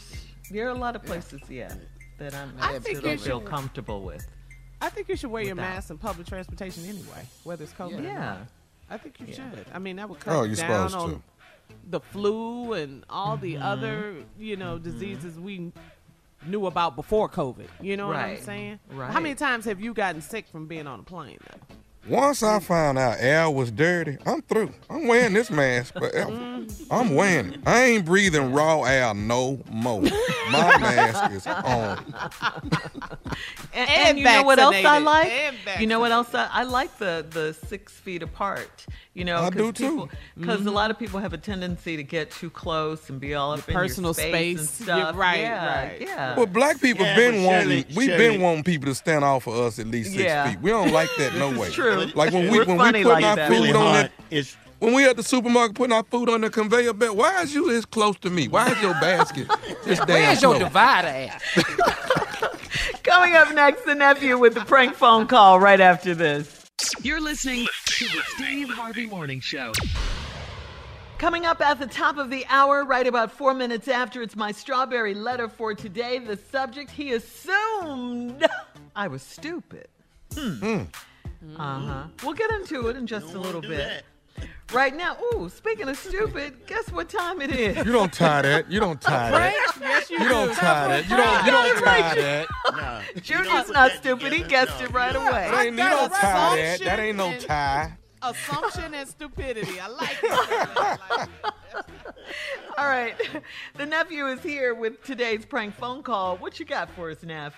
There 0.51 0.67
are 0.67 0.71
a 0.71 0.79
lot 0.79 0.95
of 0.95 1.03
places, 1.03 1.41
yeah, 1.49 1.75
that 2.19 2.35
I'm 2.35 2.53
I 2.61 2.77
I 2.77 2.79
think 2.79 3.03
don't 3.03 3.21
feel 3.21 3.41
comfortable 3.41 4.03
with. 4.03 4.27
I 4.81 4.89
think 4.91 5.09
you 5.09 5.17
should 5.17 5.31
wear 5.31 5.43
your 5.43 5.55
Without. 5.55 5.71
mask 5.75 5.91
in 5.91 5.99
public 5.99 6.27
transportation 6.27 6.85
anyway, 6.85 7.27
whether 7.45 7.65
it's 7.65 7.73
COVID 7.73 7.99
or 7.99 8.03
Yeah. 8.03 8.19
not. 8.19 8.39
I 8.91 8.99
think 8.99 9.19
you 9.21 9.27
Yeah. 9.29 9.35
should. 9.35 9.67
I 9.73 9.79
mean, 9.79 9.97
that 9.97 10.09
would 10.09 10.21
cut 10.21 10.35
Oh, 10.37 10.43
you're 10.45 10.55
down 10.57 10.89
supposed 10.91 10.95
on 10.97 11.11
to. 11.15 11.23
the 11.91 12.01
flu 12.01 12.73
and 12.75 13.05
all 13.11 13.37
the 13.37 13.55
Mm-hmm. 13.55 13.63
other, 13.65 14.15
you 14.39 14.57
know, 14.57 14.79
diseases 14.79 15.39
we 15.39 15.73
knew 16.45 16.67
about 16.67 16.95
before 16.95 17.29
COVID. 17.29 17.69
You 17.81 17.97
know 17.97 18.07
what 18.09 18.17
I'm 18.17 18.37
saying? 18.41 18.79
Right. 18.91 19.11
How 19.13 19.21
many 19.21 19.35
times 19.35 19.65
have 19.65 19.81
you 19.81 19.93
gotten 19.95 20.21
sick 20.21 20.47
from 20.47 20.67
being 20.67 20.87
on 20.87 21.01
a 21.01 21.03
plane? 21.03 21.39
Though? 21.51 21.77
Once 22.09 22.43
I 22.43 22.61
found 22.61 22.99
out 22.99 23.17
air 23.19 23.51
was 23.51 23.71
dirty, 23.71 24.17
I'm 24.25 24.41
through. 24.43 24.71
I'm 24.89 25.07
wearing 25.09 25.33
this 25.33 25.51
mask 25.51 25.95
forever. 25.95 26.65
I'm 26.91 27.15
wearing 27.15 27.55
it. 27.55 27.61
I 27.67 27.83
ain't 27.85 28.05
breathing 28.05 28.53
raw 28.53 28.83
air 28.85 29.13
no 29.15 29.61
more. 29.71 30.03
My 30.51 30.79
mask 30.79 31.33
is 31.33 31.47
on. 31.47 32.05
And, 33.75 33.91
And 33.91 33.91
and 33.91 34.19
you 34.19 34.25
know 34.25 34.43
what 34.45 34.59
else 34.59 34.77
I 34.77 34.99
like? 34.99 35.33
You 35.81 35.87
know 35.87 36.01
what 36.01 36.13
else 36.13 36.35
I, 36.35 36.49
I 36.51 36.63
like 36.63 36.97
the 36.99 37.27
the 37.29 37.53
six 37.67 37.93
feet 37.93 38.23
apart. 38.23 38.87
You 39.13 39.25
know, 39.25 39.39
I 39.43 39.49
'cause 39.51 39.55
do, 39.57 39.73
too. 39.73 39.91
people, 39.91 40.09
Because 40.39 40.61
a 40.61 40.65
mm-hmm. 40.65 40.75
lot 40.75 40.91
of 40.91 40.99
people 40.99 41.21
have 41.21 41.33
a 41.33 41.39
tendency 41.39 41.97
to 41.97 42.03
get 42.03 42.31
too 42.31 42.51
close 42.51 43.09
and 43.09 43.19
be 43.19 43.35
all 43.35 43.53
up 43.53 43.67
in 43.67 43.73
your 43.73 43.83
personal 43.83 44.13
space, 44.13 44.59
and 44.59 44.69
space. 44.69 44.87
Yeah, 44.87 44.97
stuff. 45.05 45.17
right, 45.17 45.41
yeah, 45.41 45.83
right. 45.89 46.01
Yeah. 46.03 46.37
Well, 46.37 46.45
black 46.47 46.81
people 46.83 47.05
Yeah, 47.07 47.17
been 47.17 47.43
wanting. 47.45 47.85
We've 47.97 48.09
been 48.17 48.41
wanting 48.43 48.65
people 48.65 48.89
to 48.91 48.95
stand 48.95 49.25
off 49.25 49.45
for 49.45 49.67
us 49.67 49.79
at 49.79 49.87
least 49.87 50.11
six 50.13 50.23
Yeah. 50.23 50.51
feet. 50.51 50.61
We 50.61 50.71
don't 50.71 50.93
like 50.93 51.09
that 51.19 51.35
no 51.35 51.51
way. 51.59 51.71
true. 51.71 51.96
Like 52.15 52.33
when 52.33 52.51
we 52.51 52.59
We're 52.59 52.65
when 52.67 52.77
we 52.79 52.85
putting 52.85 53.05
like 53.05 53.25
our 53.25 53.37
that. 53.37 53.49
food 53.49 53.55
Really 53.55 53.71
on 53.73 53.77
hard. 53.77 53.95
that. 54.07 54.13
It's 54.31 54.57
When 54.79 54.93
we 54.95 55.05
at 55.09 55.17
the 55.17 55.23
supermarket 55.23 55.77
putting 55.77 55.93
our 55.95 56.05
food 56.05 56.29
on 56.29 56.41
the 56.43 56.51
conveyor 56.51 56.93
belt, 56.95 57.17
why 57.17 57.43
is 57.43 57.55
you 57.55 57.67
this 57.69 57.85
close 57.85 58.19
to 58.21 58.31
me? 58.31 58.49
Why 58.49 58.71
is 58.71 58.81
your 58.83 58.93
basket 58.95 59.49
this 59.85 59.99
damn 60.01 60.09
Where's 60.09 60.43
your 60.43 60.55
close? 60.57 60.65
divider 60.69 61.09
at? 61.09 61.43
Coming 63.03 63.35
up 63.35 63.53
next, 63.55 63.85
the 63.85 63.95
nephew 63.95 64.37
with 64.39 64.55
the 64.55 64.61
prank 64.63 64.95
phone 64.95 65.27
call 65.27 65.61
right 65.61 65.81
after 65.81 66.15
this. 66.15 66.65
You're 67.03 67.21
listening 67.21 67.67
to 67.87 68.05
the 68.05 68.21
Steve 68.35 68.69
Harvey 68.71 69.07
Morning 69.07 69.41
Show. 69.41 69.73
Coming 71.19 71.47
up 71.47 71.63
at 71.63 71.79
the 71.79 71.87
top 71.87 72.19
of 72.19 72.29
the 72.29 72.45
hour, 72.51 72.85
right 72.85 73.07
about 73.07 73.33
four 73.33 73.55
minutes 73.55 73.89
after, 73.89 74.21
it's 74.21 74.37
my 74.37 74.53
strawberry 74.53 75.15
letter 75.15 75.49
for 75.49 75.73
today. 75.75 76.19
The 76.19 76.37
subject, 76.37 76.91
he 76.91 77.13
assumed 77.15 78.47
I 78.97 79.09
was 79.09 79.23
stupid. 79.23 79.89
Hmm. 80.35 80.83
Uh 81.59 81.79
huh. 81.81 82.05
We'll 82.23 82.35
get 82.35 82.51
into 82.53 82.89
it 82.89 82.97
in 82.97 83.07
just 83.07 83.35
a 83.35 83.39
little 83.39 83.61
bit. 83.61 83.79
that. 83.79 84.03
Right 84.73 84.95
now, 84.95 85.17
ooh, 85.33 85.49
speaking 85.49 85.89
of 85.89 85.97
stupid, 85.97 86.67
guess 86.67 86.91
what 86.91 87.09
time 87.09 87.41
it 87.41 87.53
is? 87.53 87.77
You 87.87 87.93
don't 87.93 88.13
tie 88.13 88.43
that. 88.43 88.71
You 88.71 88.81
don't 88.81 89.01
tie 89.01 89.31
that. 89.31 89.55
Yes, 89.81 90.11
you, 90.11 90.19
You 90.19 90.29
don't 90.29 90.53
tie 90.55 90.89
that. 90.89 91.05
You 91.09 91.17
don't. 91.17 91.47
You 91.47 91.53
Got 91.53 91.69
it 91.69 91.75
don't 91.75 91.85
tie 91.85 92.15
Ju- 92.15 92.21
that. 92.23 92.47
nah. 92.73 93.01
you 93.15 93.21
Junior's 93.21 93.47
don't 93.67 93.73
that 93.75 93.93
stupid. 93.97 94.33
He 94.33 94.43
guessed 94.43 94.79
No, 94.81 94.85
it 94.87 94.91
right 94.93 95.07
you 95.09 95.13
don't. 95.15 95.29
away. 95.29 95.49
That 95.51 95.61
ain't, 95.67 95.71
you 95.77 95.83
don't 95.85 96.13
tie 96.13 96.57
that. 96.57 96.81
That 96.81 96.99
ain't 96.99 97.17
no 97.17 97.39
tie. 97.39 97.93
Assumption 98.23 98.93
and 98.95 99.09
stupidity. 99.09 99.79
I 99.81 99.87
like 99.87 100.19
it. 100.23 100.31
I 100.33 100.97
like 101.19 101.29
it. 101.77 101.85
All 102.77 102.87
right. 102.89 103.15
The 103.77 103.87
nephew 103.87 104.27
is 104.27 104.43
here 104.43 104.75
with 104.75 105.03
today's 105.05 105.47
prank 105.47 105.75
phone 105.77 106.03
call. 106.03 106.37
What 106.39 106.59
you 106.59 106.67
got 106.67 106.91
for 106.91 107.11
us, 107.11 107.23
Neff? 107.23 107.55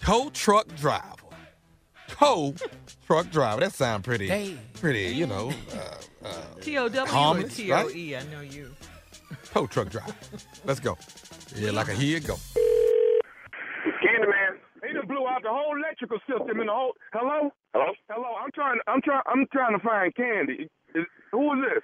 Tow 0.00 0.30
truck 0.30 0.66
driver. 0.76 1.14
Tow 2.10 2.54
truck 3.06 3.30
driver. 3.30 3.60
That 3.60 3.72
sound 3.72 4.04
pretty, 4.04 4.28
Hey. 4.28 4.56
pretty, 4.74 5.14
you 5.14 5.26
know, 5.26 5.52
uh, 5.74 6.26
uh, 6.26 6.32
T-O-W 6.60 7.00
or 7.00 7.06
Harmless, 7.06 7.56
T-O-E? 7.56 8.16
I 8.16 8.22
know 8.24 8.40
you. 8.40 8.70
tow 9.52 9.66
truck 9.66 9.88
driver. 9.88 10.12
Let's 10.64 10.80
go. 10.80 10.96
Yeah, 11.56 11.70
like 11.72 11.88
a 11.88 11.94
here 11.94 12.18
you 12.18 12.26
go. 12.26 12.36
Candyman. 14.02 14.58
He 14.86 14.92
done 14.94 15.06
blew 15.06 15.26
out 15.28 15.42
the 15.42 15.50
whole 15.50 15.76
electrical 15.76 16.18
system 16.28 16.60
in 16.60 16.66
the 16.66 16.72
whole. 16.72 16.92
Hello. 17.12 17.50
Hello. 17.74 17.92
Hello. 18.08 18.30
I'm 18.42 18.50
trying. 18.54 18.78
I'm 18.86 19.00
trying. 19.02 19.22
I'm 19.26 19.46
trying 19.52 19.76
to 19.78 19.82
find 19.84 20.14
Candy. 20.14 20.68
Is, 20.94 21.04
who 21.32 21.52
is 21.54 21.60
this? 21.68 21.82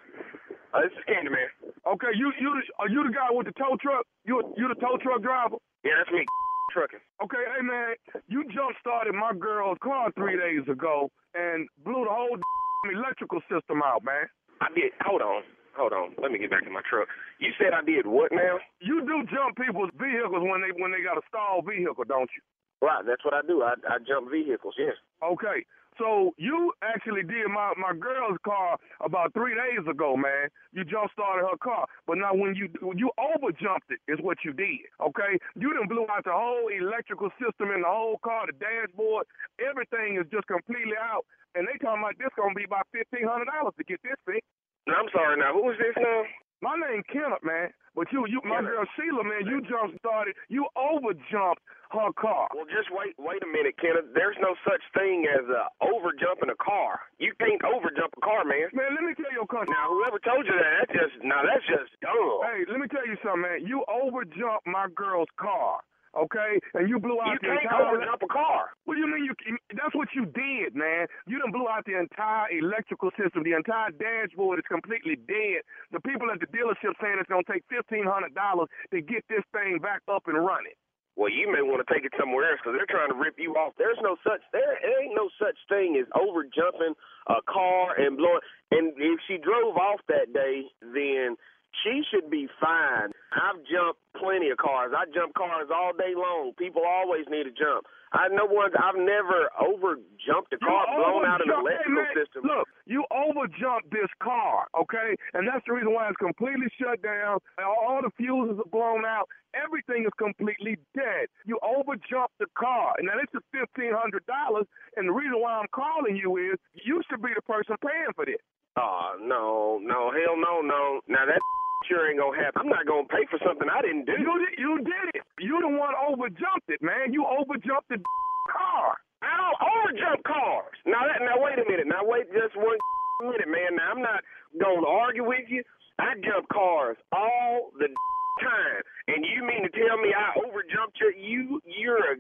Uh, 0.75 0.81
this 0.83 0.93
is 0.93 1.05
Candyman. 1.09 1.49
Okay. 1.87 2.13
You 2.17 2.33
you 2.41 2.51
the- 2.57 2.73
are 2.83 2.89
you 2.89 3.05
the 3.07 3.13
guy 3.13 3.29
with 3.31 3.47
the 3.47 3.53
tow 3.53 3.77
truck? 3.81 4.05
You 4.25 4.43
you 4.57 4.69
the 4.69 4.75
tow 4.81 4.97
truck 5.03 5.23
driver? 5.23 5.57
Yeah, 5.85 5.93
that's 5.99 6.11
me. 6.11 6.25
Trucking. 6.73 7.01
Okay. 7.23 7.45
Hey 7.57 7.63
man, 7.63 7.95
you 8.29 8.45
jump 8.53 8.77
started 8.81 9.15
my 9.15 9.33
girl's 9.33 9.79
car 9.83 10.11
three 10.17 10.37
days 10.37 10.67
ago 10.69 11.11
and 11.35 11.69
blew 11.85 12.05
the 12.05 12.11
whole 12.13 12.37
electrical 12.93 13.41
system 13.51 13.83
out, 13.85 14.05
man. 14.05 14.27
I 14.61 14.69
did. 14.75 14.93
Hold 15.05 15.23
on. 15.23 15.43
Hold 15.77 15.93
on. 15.93 16.17
Let 16.21 16.33
me 16.33 16.39
get 16.39 16.51
back 16.51 16.65
to 16.65 16.71
my 16.71 16.81
truck. 16.89 17.09
You 17.39 17.53
said 17.61 17.73
I 17.77 17.85
did 17.85 18.07
what 18.07 18.33
now? 18.33 18.57
You 18.81 19.05
do 19.05 19.25
jump 19.29 19.57
people's 19.61 19.91
vehicles 20.01 20.43
when 20.43 20.61
they 20.65 20.73
when 20.81 20.91
they 20.91 21.05
got 21.05 21.19
a 21.19 21.25
stalled 21.29 21.67
vehicle, 21.69 22.05
don't 22.09 22.31
you? 22.35 22.43
Right. 22.83 23.05
That's 23.07 23.25
what 23.25 23.35
I 23.35 23.41
do. 23.47 23.63
I, 23.63 23.75
I 23.89 23.99
jump 24.07 24.31
vehicles. 24.31 24.75
Yes. 24.79 24.97
Okay. 25.23 25.65
So 25.99 26.33
you 26.37 26.73
actually 26.83 27.23
did 27.23 27.49
my, 27.49 27.73
my 27.81 27.97
girl's 27.97 28.39
car 28.45 28.77
about 29.01 29.33
three 29.33 29.55
days 29.55 29.87
ago, 29.89 30.17
man. 30.17 30.49
You 30.73 30.85
jump 30.85 31.11
started 31.13 31.49
her 31.49 31.57
car, 31.57 31.87
but 32.07 32.19
now 32.19 32.35
when 32.35 32.55
you 32.55 32.69
you 32.95 33.11
over 33.17 33.53
jumped 33.53 33.89
it 33.91 34.01
is 34.11 34.19
what 34.21 34.39
you 34.45 34.53
did. 34.53 34.85
Okay, 35.01 35.39
you 35.57 35.73
done 35.73 35.89
blew 35.89 36.07
out 36.11 36.25
the 36.25 36.37
whole 36.37 36.69
electrical 36.69 37.31
system 37.41 37.73
in 37.73 37.81
the 37.83 37.89
whole 37.89 38.19
car, 38.23 38.47
the 38.47 38.53
dashboard, 38.61 39.27
everything 39.57 40.21
is 40.21 40.27
just 40.31 40.47
completely 40.47 40.97
out. 41.01 41.25
And 41.55 41.65
they 41.65 41.81
talking 41.81 42.05
about 42.05 42.19
this 42.21 42.29
gonna 42.37 42.53
be 42.53 42.69
about 42.69 42.85
fifteen 42.93 43.25
hundred 43.25 43.49
dollars 43.49 43.73
to 43.79 43.85
get 43.85 44.01
this 44.05 44.21
fixed. 44.29 44.45
I'm 44.89 45.09
sorry. 45.13 45.41
Now, 45.41 45.57
who 45.57 45.71
is 45.73 45.79
this 45.81 45.97
now? 45.97 46.25
My 46.61 46.77
name 46.77 47.03
Kenneth, 47.09 47.45
man. 47.45 47.73
But 47.97 48.13
you, 48.13 48.29
you, 48.29 48.45
my 48.45 48.61
girl 48.61 48.85
Sheila, 48.93 49.25
man, 49.25 49.49
you 49.49 49.65
jump 49.65 49.97
started, 49.99 50.37
you 50.53 50.69
over 50.77 51.17
jumped 51.33 51.65
her 51.91 52.13
car. 52.13 52.53
Well, 52.53 52.69
just 52.69 52.93
wait. 52.93 53.17
Wait 53.17 53.41
a 53.41 53.49
minute, 53.49 53.81
Kenneth. 53.81 54.13
There's 54.13 54.37
no 54.37 54.53
such 54.69 54.85
thing 54.93 55.25
as 55.25 55.49
uh, 55.49 55.73
over 55.81 56.13
jumping 56.13 56.53
a 56.53 56.59
car. 56.61 57.01
You 57.19 57.33
can't 57.41 57.65
over 57.65 57.89
jump 57.97 58.13
a 58.13 58.21
car, 58.21 58.45
man. 58.45 58.69
Man, 58.77 58.93
let 58.93 59.01
me 59.01 59.17
tell 59.17 59.33
you 59.33 59.43
a 59.43 59.49
country. 59.49 59.73
Now, 59.73 59.89
whoever 59.97 60.21
told 60.21 60.45
you 60.45 60.53
that, 60.53 60.73
that's 60.85 60.93
just 60.93 61.25
now 61.25 61.41
that's 61.41 61.65
just 61.65 61.89
dumb. 62.05 62.45
Hey, 62.45 62.69
let 62.69 62.79
me 62.85 62.89
tell 62.93 63.07
you 63.09 63.17
something, 63.25 63.43
man. 63.49 63.65
You 63.65 63.81
over 63.89 64.29
jumped 64.29 64.69
my 64.69 64.93
girl's 64.93 65.33
car. 65.41 65.81
Okay? 66.17 66.61
And 66.75 66.89
you 66.89 66.99
blew 66.99 67.21
out 67.21 67.37
You 67.37 67.39
the 67.43 67.49
can't 67.55 67.65
entire. 67.65 67.97
overjump 67.97 68.23
a 68.25 68.31
car. 68.33 68.71
What 68.85 68.95
do 68.95 69.01
you 69.01 69.09
mean 69.09 69.25
you? 69.25 69.35
That's 69.77 69.95
what 69.95 70.09
you 70.15 70.27
did, 70.27 70.75
man. 70.75 71.07
You 71.27 71.39
done 71.39 71.53
blew 71.53 71.69
out 71.69 71.85
the 71.85 71.99
entire 71.99 72.51
electrical 72.51 73.11
system. 73.21 73.45
The 73.45 73.53
entire 73.55 73.91
dashboard 73.93 74.59
is 74.59 74.67
completely 74.69 75.17
dead. 75.17 75.63
The 75.93 76.01
people 76.01 76.31
at 76.33 76.41
the 76.41 76.47
dealership 76.49 76.95
saying 77.03 77.19
it's 77.21 77.29
gonna 77.29 77.47
take 77.51 77.65
fifteen 77.69 78.05
hundred 78.05 78.35
dollars 78.35 78.69
to 78.93 79.01
get 79.01 79.25
this 79.29 79.45
thing 79.53 79.79
back 79.79 80.03
up 80.11 80.25
and 80.27 80.39
running. 80.39 80.75
Well, 81.17 81.33
you 81.33 81.49
may 81.49 81.63
want 81.65 81.81
to 81.81 81.89
take 81.89 82.05
it 82.05 82.13
somewhere 82.21 82.45
else 82.53 82.61
because 82.61 82.77
they're 82.77 82.93
trying 82.93 83.09
to 83.09 83.17
rip 83.17 83.37
you 83.41 83.57
off. 83.57 83.73
There's 83.79 83.97
no 84.05 84.17
such. 84.23 84.41
There 84.53 84.77
ain't 85.01 85.17
no 85.17 85.31
such 85.41 85.57
thing 85.69 85.97
as 85.97 86.05
over 86.13 86.45
jumping 86.45 86.93
a 87.29 87.41
car 87.49 87.97
and 87.97 88.19
blowing. 88.21 88.45
And 88.71 88.93
if 88.97 89.19
she 89.27 89.39
drove 89.41 89.77
off 89.81 90.01
that 90.13 90.33
day, 90.37 90.69
then 90.83 91.37
she 91.83 92.03
should 92.11 92.31
be 92.31 92.49
fine. 92.61 93.11
I've 93.33 93.61
jumped 93.67 94.01
plenty 94.17 94.51
of 94.51 94.59
cars. 94.59 94.93
I 94.97 95.05
jump 95.13 95.35
cars 95.35 95.69
all 95.75 95.93
day 95.93 96.15
long. 96.15 96.53
People 96.59 96.83
always 96.87 97.27
need 97.29 97.45
to 97.45 97.51
jump. 97.53 97.87
I 98.13 98.29
know 98.29 98.47
ones. 98.47 98.73
I've 98.79 98.97
never 98.97 99.51
over 99.61 99.99
jumped 100.25 100.53
a 100.55 100.59
car, 100.59 100.87
blown 100.89 101.27
out 101.27 101.43
an 101.43 101.51
overjumped- 101.51 101.69
hey, 101.69 101.85
electrical 101.91 102.03
man, 102.03 102.15
system. 102.15 102.41
Look, 102.47 102.69
you 102.87 103.05
overjumped 103.13 103.91
this 103.91 104.09
car, 104.23 104.69
okay? 104.79 105.17
And 105.35 105.47
that's 105.47 105.65
the 105.67 105.75
reason 105.75 105.93
why 105.93 106.09
it's 106.09 106.17
completely 106.17 106.71
shut 106.81 107.03
down. 107.03 107.41
All 107.61 108.01
the 108.01 108.11
fuses 108.17 108.59
are 108.59 108.71
blown 108.71 109.05
out. 109.05 109.29
Everything 109.53 110.05
is 110.07 110.15
completely 110.19 110.79
dead. 110.95 111.29
You 111.45 111.59
overjumped 111.63 112.39
the 112.39 112.47
car. 112.57 112.95
And 112.97 113.07
now 113.09 113.15
this 113.19 113.29
is 113.35 113.43
fifteen 113.53 113.93
hundred 113.93 114.25
dollars. 114.27 114.67
And 114.97 115.09
the 115.09 115.13
reason 115.13 115.41
why 115.41 115.59
I'm 115.59 115.69
calling 115.75 116.17
you 116.17 116.37
is 116.39 116.57
you 116.73 117.03
should 117.11 117.21
be 117.21 117.35
the 117.35 117.43
person 117.43 117.77
paying 117.83 118.15
for 118.15 118.25
this. 118.25 118.41
Oh 118.79 119.17
no, 119.21 119.81
no, 119.83 120.13
hell 120.13 120.37
no, 120.37 120.61
no. 120.63 121.01
Now 121.09 121.27
that 121.27 121.41
sure 121.85 122.09
ain't 122.09 122.19
gonna 122.19 122.37
happen. 122.37 122.65
I'm 122.65 122.73
not 122.73 122.87
gonna 122.89 123.07
pay 123.09 123.29
for 123.29 123.39
something 123.45 123.69
I 123.69 123.83
didn't 123.85 124.07
do. 124.09 124.17
You 124.17 124.33
did, 124.41 124.55
you 124.59 124.73
did 124.83 125.07
it. 125.15 125.23
You 125.39 125.61
the 125.61 125.69
one 125.69 125.93
overjumped 126.09 126.69
it, 126.73 126.81
man. 126.83 127.13
You 127.13 127.25
overjumped 127.29 127.89
the 127.93 128.01
car. 128.53 128.97
I 129.23 129.33
don't 129.37 129.59
overjump 129.61 130.21
cars. 130.25 130.77
Now 130.87 131.05
that 131.09 131.21
now 131.25 131.37
wait 131.41 131.59
a 131.59 131.65
minute. 131.69 131.87
Now 131.87 132.03
wait 132.05 132.27
just 132.33 132.57
one 132.57 132.79
minute, 133.31 133.49
man. 133.49 133.77
Now 133.77 133.93
I'm 133.93 134.03
not 134.03 134.21
gonna 134.61 134.87
argue 134.89 135.25
with 135.27 135.47
you. 135.49 135.63
I 135.99 136.13
jump 136.25 136.49
cars 136.53 136.97
all 137.13 137.71
the 137.79 137.89
time. 138.43 138.81
And 139.09 139.25
you 139.25 139.41
mean 139.47 139.63
to 139.65 139.73
tell 139.73 139.97
me 139.97 140.13
I 140.13 140.37
overjumped 140.41 140.97
your 141.01 141.13
you 141.15 141.61
you're 141.65 141.97
a 142.13 142.17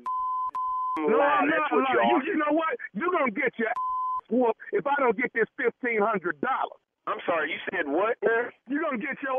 No, 1.01 1.17
lie. 1.19 1.45
no, 1.45 1.51
That's 1.53 1.73
what 1.73 1.85
no. 1.85 2.01
you 2.01 2.17
You, 2.25 2.33
you 2.33 2.37
know 2.39 2.53
what? 2.57 2.73
You're 2.95 3.13
gonna 3.13 3.31
get 3.33 3.53
your 3.59 3.69
whooped 4.31 4.59
if 4.73 4.87
I 4.87 4.95
don't 4.99 5.17
get 5.17 5.31
this 5.35 5.49
fifteen 5.57 6.01
hundred 6.01 6.41
dollars. 6.41 6.81
I'm 7.07 7.23
sorry, 7.27 7.51
you 7.55 7.61
said 7.71 7.87
what. 7.87 8.19
You're 8.23 8.83
gonna 8.83 8.99
get 8.99 9.15
your 9.23 9.39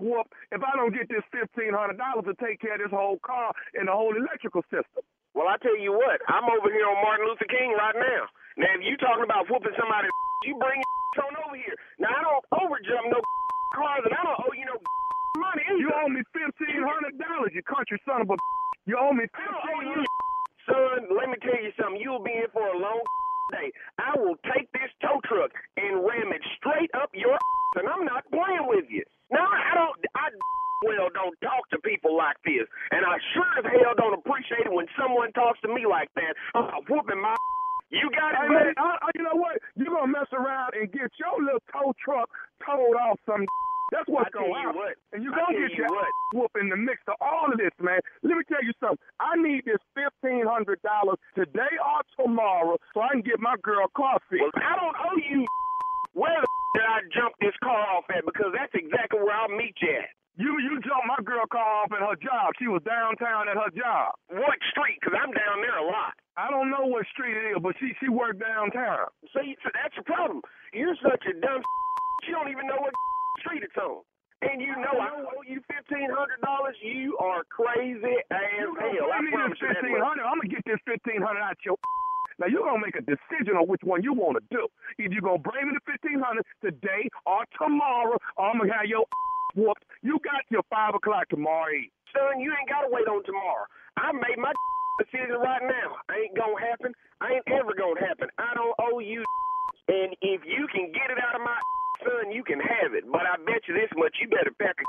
whooped 0.00 0.30
if 0.52 0.60
I 0.62 0.72
don't 0.76 0.92
get 0.94 1.08
this 1.08 1.24
fifteen 1.32 1.72
hundred 1.72 1.98
dollars 1.98 2.28
to 2.28 2.36
take 2.38 2.60
care 2.60 2.76
of 2.76 2.82
this 2.84 2.92
whole 2.94 3.18
car 3.24 3.50
and 3.74 3.88
the 3.88 3.94
whole 3.96 4.12
electrical 4.14 4.62
system. 4.68 5.02
Well, 5.32 5.48
I 5.48 5.56
tell 5.64 5.76
you 5.76 5.92
what, 5.96 6.20
I'm 6.28 6.44
over 6.46 6.68
here 6.68 6.84
on 6.86 6.98
Martin 7.00 7.26
Luther 7.28 7.48
King 7.48 7.72
right 7.76 7.96
now. 7.96 8.22
Now, 8.60 8.70
if 8.76 8.82
you 8.84 8.96
talking 8.98 9.24
about 9.24 9.48
whooping 9.48 9.74
somebody, 9.78 10.08
you 10.48 10.58
bring 10.60 10.78
your 10.82 11.24
on 11.30 11.34
over 11.48 11.56
here. 11.56 11.76
Now, 12.02 12.12
I 12.12 12.20
don't 12.26 12.44
overjump 12.60 13.06
no 13.10 13.20
cars, 13.78 14.04
and 14.04 14.14
I 14.14 14.22
don't 14.24 14.40
owe 14.44 14.54
you 14.56 14.66
no 14.68 14.76
money. 15.40 15.62
Either. 15.64 15.80
You 15.80 15.88
owe 15.96 16.10
me 16.12 16.22
fifteen 16.36 16.82
hundred 16.84 17.16
dollars, 17.16 17.52
you 17.56 17.64
country 17.64 17.96
son 18.04 18.22
of 18.22 18.30
a. 18.30 18.36
You 18.84 19.00
owe 19.00 19.12
me 19.16 19.24
owe 19.24 19.80
you, 19.80 20.00
son. 20.68 21.08
Let 21.16 21.28
me 21.32 21.36
tell 21.40 21.60
you 21.60 21.72
something. 21.80 22.00
You'll 22.00 22.24
be 22.24 22.36
in 22.36 22.48
for 22.52 22.64
a 22.68 22.76
long 22.76 23.00
day. 23.52 23.72
I 23.98 24.16
will 24.18 24.36
take 24.54 24.70
this 24.72 24.90
tow 25.02 25.20
truck 25.26 25.50
and 25.76 26.04
ram 26.04 26.32
it 26.32 26.42
straight 26.58 26.90
up 26.94 27.10
your 27.14 27.34
ass, 27.34 27.74
and 27.80 27.88
I'm 27.88 28.04
not 28.04 28.24
playing 28.30 28.66
with 28.68 28.86
you. 28.90 29.04
Now, 29.32 29.46
I 29.46 29.74
don't. 29.74 29.96
I 30.16 30.28
well 30.84 31.10
don't 31.14 31.36
talk 31.42 31.68
to 31.72 31.78
people 31.82 32.16
like 32.16 32.36
this, 32.46 32.68
and 32.92 33.04
I 33.04 33.16
sure 33.34 33.50
as 33.58 33.66
hell 33.66 33.94
don't 33.96 34.14
appreciate 34.18 34.66
it 34.66 34.72
when 34.72 34.86
someone 34.98 35.32
talks 35.32 35.60
to 35.62 35.68
me 35.68 35.86
like 35.88 36.10
that. 36.16 36.34
Uh, 36.54 36.80
whooping 36.88 37.20
my. 37.20 37.34
You 37.90 38.10
got 38.12 38.34
it, 38.34 38.38
Hey, 38.42 38.48
man, 38.50 38.74
I, 38.78 38.98
I, 39.00 39.08
you 39.14 39.24
know 39.24 39.36
what? 39.38 39.58
You're 39.76 39.94
gonna 39.94 40.12
mess 40.12 40.28
around 40.32 40.74
and 40.74 40.92
get 40.92 41.08
your 41.18 41.38
little 41.42 41.62
tow 41.72 41.94
truck 42.04 42.28
towed 42.66 42.96
off 42.96 43.18
some. 43.26 43.46
That's 43.90 44.08
what's 44.08 44.30
going 44.30 44.52
on. 44.52 44.60
you 44.60 44.66
happen. 44.68 44.76
what. 44.76 44.94
And 45.12 45.18
you're 45.24 45.32
gonna 45.36 45.56
get 45.56 45.72
you 45.72 45.84
your 45.84 45.92
what. 45.92 46.12
whoop 46.34 46.52
in 46.60 46.68
the 46.68 46.76
mix 46.76 47.00
of 47.08 47.16
all 47.20 47.48
of 47.50 47.56
this, 47.58 47.72
man. 47.80 48.00
Let 48.22 48.36
me 48.36 48.44
tell 48.48 48.62
you 48.62 48.72
something. 48.80 49.00
I 49.20 49.36
need 49.40 49.64
this 49.64 49.80
fifteen 49.96 50.44
hundred 50.44 50.80
dollars 50.82 51.16
today 51.34 51.72
or 51.80 52.00
tomorrow 52.20 52.76
so 52.92 53.00
I 53.00 53.16
can 53.16 53.22
get 53.24 53.40
my 53.40 53.56
girl 53.62 53.88
car 53.96 54.20
fixed. 54.28 54.44
Well, 54.44 54.52
I 54.60 54.76
don't 54.76 54.96
owe 54.96 55.18
you. 55.18 55.46
Where 56.12 56.36
the 56.40 56.48
did 56.76 56.84
I 56.84 57.00
jump 57.16 57.32
this 57.40 57.56
car 57.64 57.80
off 57.96 58.04
at? 58.12 58.26
Because 58.28 58.52
that's 58.52 58.74
exactly 58.76 59.20
where 59.24 59.32
I'll 59.32 59.48
meet 59.48 59.74
you 59.80 59.88
at. 60.04 60.12
You 60.36 60.54
you 60.60 60.78
jumped 60.84 61.08
my 61.08 61.18
girl 61.24 61.48
car 61.50 61.82
off 61.82 61.90
at 61.90 62.04
her 62.04 62.14
job. 62.20 62.54
She 62.60 62.68
was 62.68 62.82
downtown 62.84 63.48
at 63.48 63.56
her 63.56 63.72
job. 63.74 64.14
What 64.28 64.58
street? 64.70 65.00
Because 65.00 65.16
I'm 65.16 65.32
down 65.32 65.64
there 65.64 65.78
a 65.80 65.86
lot. 65.88 66.12
I 66.36 66.50
don't 66.52 66.70
know 66.70 66.86
what 66.86 67.08
street 67.10 67.34
it 67.34 67.56
is, 67.56 67.58
but 67.58 67.74
she 67.80 67.96
she 67.98 68.06
worked 68.12 68.38
downtown. 68.38 69.08
See, 69.34 69.56
so 69.64 69.72
that's 69.74 69.96
the 69.96 70.04
problem. 70.04 70.42
You're 70.76 70.94
such 71.02 71.24
a 71.26 71.34
dumb. 71.40 71.62
She 72.26 72.32
don't 72.34 72.50
even 72.50 72.66
know 72.66 72.76
what 72.82 72.92
street 73.40 73.62
it's 73.62 73.76
on. 73.76 74.02
And 74.38 74.62
you 74.62 74.70
know 74.78 74.94
I 75.02 75.18
owe 75.18 75.42
you 75.42 75.58
fifteen 75.66 76.06
hundred 76.14 76.38
dollars. 76.46 76.78
You 76.78 77.18
are 77.18 77.42
crazy 77.50 78.22
as 78.30 78.70
hell. 78.78 79.10
I 79.10 79.18
promise 79.34 79.58
this 79.58 79.66
you 79.66 79.74
fifteen 79.74 79.98
hundred. 79.98 80.22
I'm 80.22 80.38
gonna 80.38 80.52
get 80.54 80.62
this 80.62 80.78
fifteen 80.86 81.22
hundred 81.22 81.42
out 81.42 81.58
your. 81.64 81.76
Now 82.38 82.46
you're 82.46 82.62
gonna 82.62 82.78
make 82.78 82.94
a 82.94 83.02
decision 83.02 83.58
on 83.58 83.66
which 83.66 83.82
one 83.82 84.06
you 84.06 84.14
want 84.14 84.38
to 84.38 84.44
do. 84.54 84.70
Either 85.02 85.10
you're 85.10 85.26
gonna 85.26 85.42
bring 85.42 85.66
me 85.66 85.74
the 85.74 85.82
fifteen 85.82 86.22
hundred 86.22 86.46
today 86.62 87.10
or 87.26 87.42
tomorrow, 87.58 88.14
or 88.38 88.44
I'm 88.46 88.62
gonna 88.62 88.70
have 88.70 88.86
your 88.86 89.02
whooped. 89.58 89.82
You 90.06 90.22
got 90.22 90.46
your 90.46 90.62
five 90.70 90.94
o'clock 90.94 91.26
tomorrow. 91.34 91.74
Son, 92.14 92.38
you 92.38 92.54
ain't 92.54 92.70
gotta 92.70 92.86
wait 92.94 93.10
on 93.10 93.26
tomorrow. 93.26 93.66
I 93.98 94.14
made 94.14 94.38
my 94.38 94.54
decision 95.02 95.34
right 95.42 95.66
now. 95.66 95.98
Ain't 96.14 96.38
gonna 96.38 96.62
happen. 96.62 96.94
Ain't 97.26 97.42
ever 97.50 97.74
gonna 97.74 98.06
happen. 98.06 98.30
I 98.38 98.54
don't 98.54 98.76
owe 98.86 99.02
you. 99.02 99.26
And 99.90 100.14
if 100.22 100.46
you 100.46 100.70
can 100.70 100.94
get 100.94 101.10
it 101.10 101.18
out 101.18 101.34
of 101.34 101.42
my 101.42 101.58
son, 102.04 102.32
you 102.32 102.42
can 102.44 102.60
have 102.60 102.94
it. 102.94 103.04
But 103.10 103.22
I 103.26 103.36
bet 103.44 103.66
you 103.68 103.74
this 103.74 103.90
much, 103.96 104.16
you 104.20 104.28
better 104.28 104.52
pack 104.60 104.76
a 104.78 104.86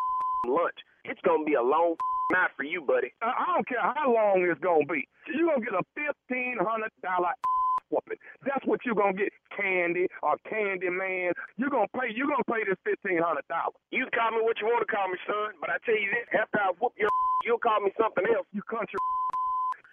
lunch. 0.49 0.78
It's 1.05 1.22
gonna 1.26 1.43
be 1.45 1.53
a 1.55 1.64
long 1.64 1.95
night 2.32 2.51
for 2.57 2.64
you, 2.64 2.82
buddy. 2.82 3.14
I 3.22 3.32
I 3.32 3.45
don't 3.55 3.68
care 3.68 3.82
how 3.82 4.14
long 4.14 4.45
it's 4.45 4.60
gonna 4.62 4.86
be. 4.86 5.07
You're 5.34 5.49
gonna 5.49 5.66
get 5.66 5.74
a 5.74 5.84
fifteen 5.95 6.57
hundred 6.60 6.91
dollar 7.01 7.34
whooping. 7.91 8.20
That's 8.45 8.66
what 8.66 8.82
you're 8.86 8.97
gonna 8.97 9.18
get, 9.18 9.34
Candy 9.55 10.07
or 10.22 10.38
Candy 10.49 10.89
Man. 10.89 11.34
You're 11.57 11.74
gonna 11.74 11.91
pay. 11.95 12.12
You're 12.14 12.30
gonna 12.30 12.45
pay 12.49 12.64
this 12.68 12.80
fifteen 12.86 13.20
hundred 13.22 13.47
dollars. 13.49 13.78
You 13.91 14.05
can 14.07 14.14
call 14.14 14.32
me 14.38 14.41
what 14.45 14.60
you 14.62 14.68
want 14.68 14.86
to 14.86 14.91
call 14.91 15.07
me, 15.10 15.18
son. 15.26 15.57
But 15.62 15.70
I 15.72 15.78
tell 15.86 15.97
you 15.97 16.10
this: 16.12 16.28
after 16.36 16.60
I 16.60 16.72
whoop 16.78 16.93
your, 16.99 17.10
you'll 17.45 17.62
call 17.64 17.80
me 17.82 17.91
something 17.97 18.26
else. 18.30 18.45
You 18.53 18.62
country. 18.70 18.99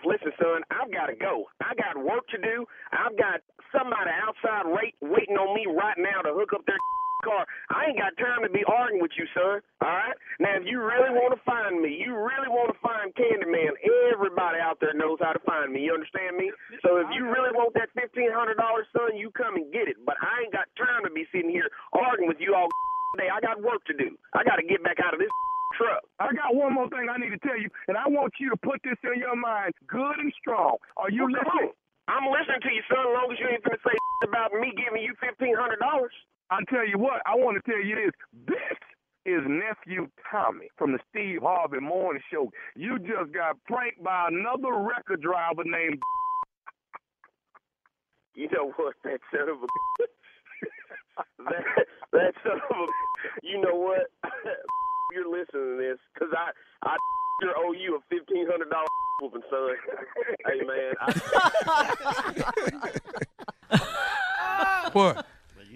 Listen, 0.04 0.30
son, 0.38 0.60
I've 0.70 0.92
got 0.92 1.06
to 1.08 1.16
go. 1.16 1.48
I 1.64 1.72
got 1.74 1.96
work 1.96 2.28
to 2.28 2.38
do. 2.38 2.66
I've 2.92 3.16
got 3.16 3.40
somebody 3.72 4.12
outside 4.12 4.68
wait, 4.68 4.94
waiting 5.00 5.36
on 5.40 5.56
me 5.56 5.64
right 5.66 5.96
now 5.96 6.20
to 6.22 6.36
hook 6.36 6.52
up 6.52 6.62
their 6.66 6.76
car. 7.24 7.46
I 7.70 7.88
ain't 7.92 7.98
got 8.00 8.16
time 8.20 8.42
to 8.44 8.50
be 8.50 8.64
arguing 8.66 9.00
with 9.02 9.12
you, 9.16 9.26
son. 9.32 9.60
All 9.80 9.92
right? 9.94 10.16
Now, 10.40 10.56
if 10.60 10.64
you 10.68 10.82
really 10.82 11.12
want 11.14 11.32
to 11.36 11.40
find 11.46 11.80
me, 11.80 11.96
you 11.96 12.12
really 12.16 12.50
want 12.50 12.72
to 12.72 12.78
find 12.82 13.14
Candyman, 13.16 13.76
everybody 14.12 14.58
out 14.60 14.78
there 14.80 14.94
knows 14.94 15.18
how 15.20 15.32
to 15.32 15.42
find 15.46 15.72
me. 15.72 15.84
You 15.86 15.94
understand 15.94 16.36
me? 16.36 16.50
So 16.84 16.98
if 17.00 17.08
you 17.14 17.24
really 17.28 17.52
want 17.56 17.72
that 17.78 17.88
$1,500, 17.96 18.56
son, 18.92 19.16
you 19.16 19.30
come 19.32 19.56
and 19.56 19.68
get 19.72 19.88
it. 19.88 19.96
But 20.04 20.16
I 20.20 20.44
ain't 20.44 20.52
got 20.52 20.68
time 20.76 21.04
to 21.04 21.10
be 21.12 21.24
sitting 21.32 21.50
here 21.50 21.68
arguing 21.94 22.28
with 22.28 22.40
you 22.40 22.54
all 22.54 22.68
day. 23.18 23.28
I 23.32 23.40
got 23.40 23.62
work 23.62 23.84
to 23.88 23.94
do. 23.96 24.16
I 24.34 24.44
got 24.44 24.56
to 24.56 24.66
get 24.66 24.82
back 24.84 24.98
out 25.00 25.14
of 25.14 25.20
this 25.20 25.32
truck. 25.78 26.04
I 26.20 26.32
got 26.36 26.54
one 26.54 26.74
more 26.74 26.88
thing 26.90 27.08
I 27.08 27.16
need 27.18 27.32
to 27.32 27.42
tell 27.42 27.58
you, 27.58 27.68
and 27.88 27.96
I 27.96 28.08
want 28.08 28.32
you 28.40 28.50
to 28.50 28.58
put 28.58 28.80
this 28.84 28.98
in 29.04 29.18
your 29.20 29.36
mind, 29.36 29.72
good 29.88 30.16
and 30.20 30.32
strong. 30.40 30.76
Are 30.96 31.10
you 31.10 31.24
Well, 31.24 31.36
listening? 31.36 31.72
I'm 32.08 32.30
listening 32.30 32.62
to 32.62 32.70
you, 32.70 32.82
son, 32.86 33.02
as 33.02 33.12
long 33.18 33.28
as 33.34 33.38
you 33.42 33.48
ain't 33.50 33.64
finna 33.66 33.82
say 33.82 33.96
about 34.30 34.54
me 34.54 34.70
giving 34.78 35.02
you 35.02 35.12
$1,500. 35.18 35.50
I 36.50 36.60
tell 36.70 36.86
you 36.86 36.98
what, 36.98 37.22
I 37.26 37.34
want 37.34 37.56
to 37.62 37.70
tell 37.70 37.82
you 37.82 37.96
this. 37.96 38.12
This 38.46 38.78
is 39.24 39.42
nephew 39.46 40.08
Tommy 40.30 40.68
from 40.76 40.92
the 40.92 40.98
Steve 41.10 41.40
Harvey 41.42 41.80
Morning 41.80 42.22
Show. 42.32 42.50
You 42.76 42.98
just 43.00 43.32
got 43.34 43.56
pranked 43.64 44.02
by 44.02 44.28
another 44.30 44.72
record 44.78 45.20
driver 45.22 45.64
named. 45.64 45.98
You 48.38 48.48
know 48.52 48.70
what? 48.76 48.94
That 49.02 49.18
son 49.32 49.48
of 49.48 49.56
a. 49.62 49.66
that, 51.48 51.64
that 52.12 52.34
son 52.44 52.60
of 52.70 52.76
a. 52.76 52.86
You 53.42 53.58
know 53.62 53.74
what? 53.76 54.10
You're 55.14 55.26
listening 55.30 55.78
to 55.78 55.78
this 55.78 55.98
because 56.12 56.34
I 56.36 56.50
I 56.86 56.96
sure 57.42 57.54
owe 57.56 57.72
you 57.72 57.96
a 57.96 58.00
fifteen 58.14 58.46
hundred 58.46 58.68
dollar 58.68 58.84
whooping, 59.22 59.40
son. 59.48 59.70
hey 60.44 60.60
man, 60.66 60.92
I, 63.70 64.90
What? 64.92 65.26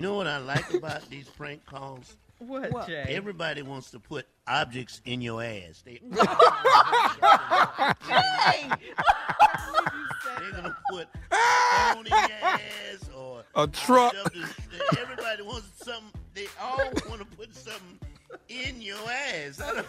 But 0.01 0.05
you 0.07 0.13
know 0.13 0.17
what 0.17 0.27
I 0.29 0.39
like 0.39 0.73
about 0.73 1.07
these 1.11 1.29
prank 1.29 1.67
calls? 1.67 2.17
What, 2.39 2.87
Jay? 2.87 3.05
Everybody 3.09 3.61
wants 3.61 3.91
to 3.91 3.99
put 3.99 4.27
objects 4.49 5.03
in 5.05 5.21
your 5.21 5.43
ass. 5.45 5.83
They, 5.85 6.01
They're 6.11 6.15
gonna 10.53 10.75
put 10.91 11.07
phone 11.31 12.07
in 12.07 12.13
your 12.13 12.39
ass 12.41 13.11
or 13.15 13.45
A 13.55 13.67
truck. 13.67 14.15
Everybody 14.99 15.43
wants 15.43 15.69
something. 15.85 16.19
They 16.33 16.47
all 16.59 16.79
want 17.07 17.21
to 17.21 17.27
put 17.37 17.55
something 17.55 17.99
in 18.49 18.81
your 18.81 18.97
ass. 19.07 19.61
I 19.61 19.75
don't- 19.75 19.87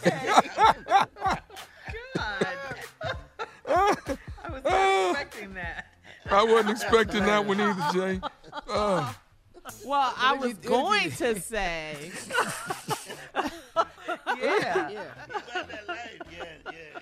I 3.65 4.49
was 4.49 4.63
not 4.65 5.09
expecting 5.11 5.53
that. 5.53 5.85
I 6.29 6.43
wasn't 6.43 6.71
expecting 6.71 7.23
that 7.25 7.45
one 7.45 7.61
either, 7.61 7.87
Jay. 7.93 8.19
Oh. 8.67 9.15
Well, 9.85 10.13
I 10.17 10.33
was 10.33 10.53
going 10.55 11.11
to 11.11 11.39
say. 11.39 12.11
yeah. 14.41 15.03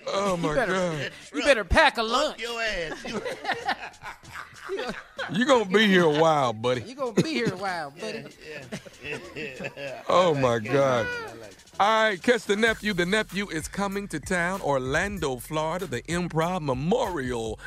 Oh 0.07 0.38
my 0.38 0.49
you 0.49 0.55
better, 0.55 0.74
God. 0.74 1.12
You 1.34 1.43
better 1.43 1.64
pack 1.64 1.97
a 1.97 2.03
lunch. 2.03 2.41
Your 2.41 2.62
ass. 2.62 3.05
You're 5.32 5.47
gonna 5.47 5.66
be 5.66 5.88
here 5.88 6.03
a 6.03 6.20
while, 6.20 6.53
buddy. 6.53 6.82
You're 6.82 6.95
gonna 6.95 7.14
be 7.14 7.34
here 7.34 7.53
a 7.53 7.57
while, 7.57 7.91
buddy. 7.91 8.26
Oh 10.07 10.34
my 10.36 10.60
God. 10.60 11.07
All 11.80 12.03
right, 12.03 12.22
catch 12.22 12.43
the 12.43 12.55
nephew. 12.55 12.93
The 12.93 13.05
nephew 13.05 13.47
is 13.49 13.68
coming 13.68 14.07
to 14.10 14.20
town, 14.20 14.62
Orlando, 14.62 15.38
Florida, 15.38 15.86
the 15.88 16.01
Improv 16.03 16.62
Memorial 16.62 17.60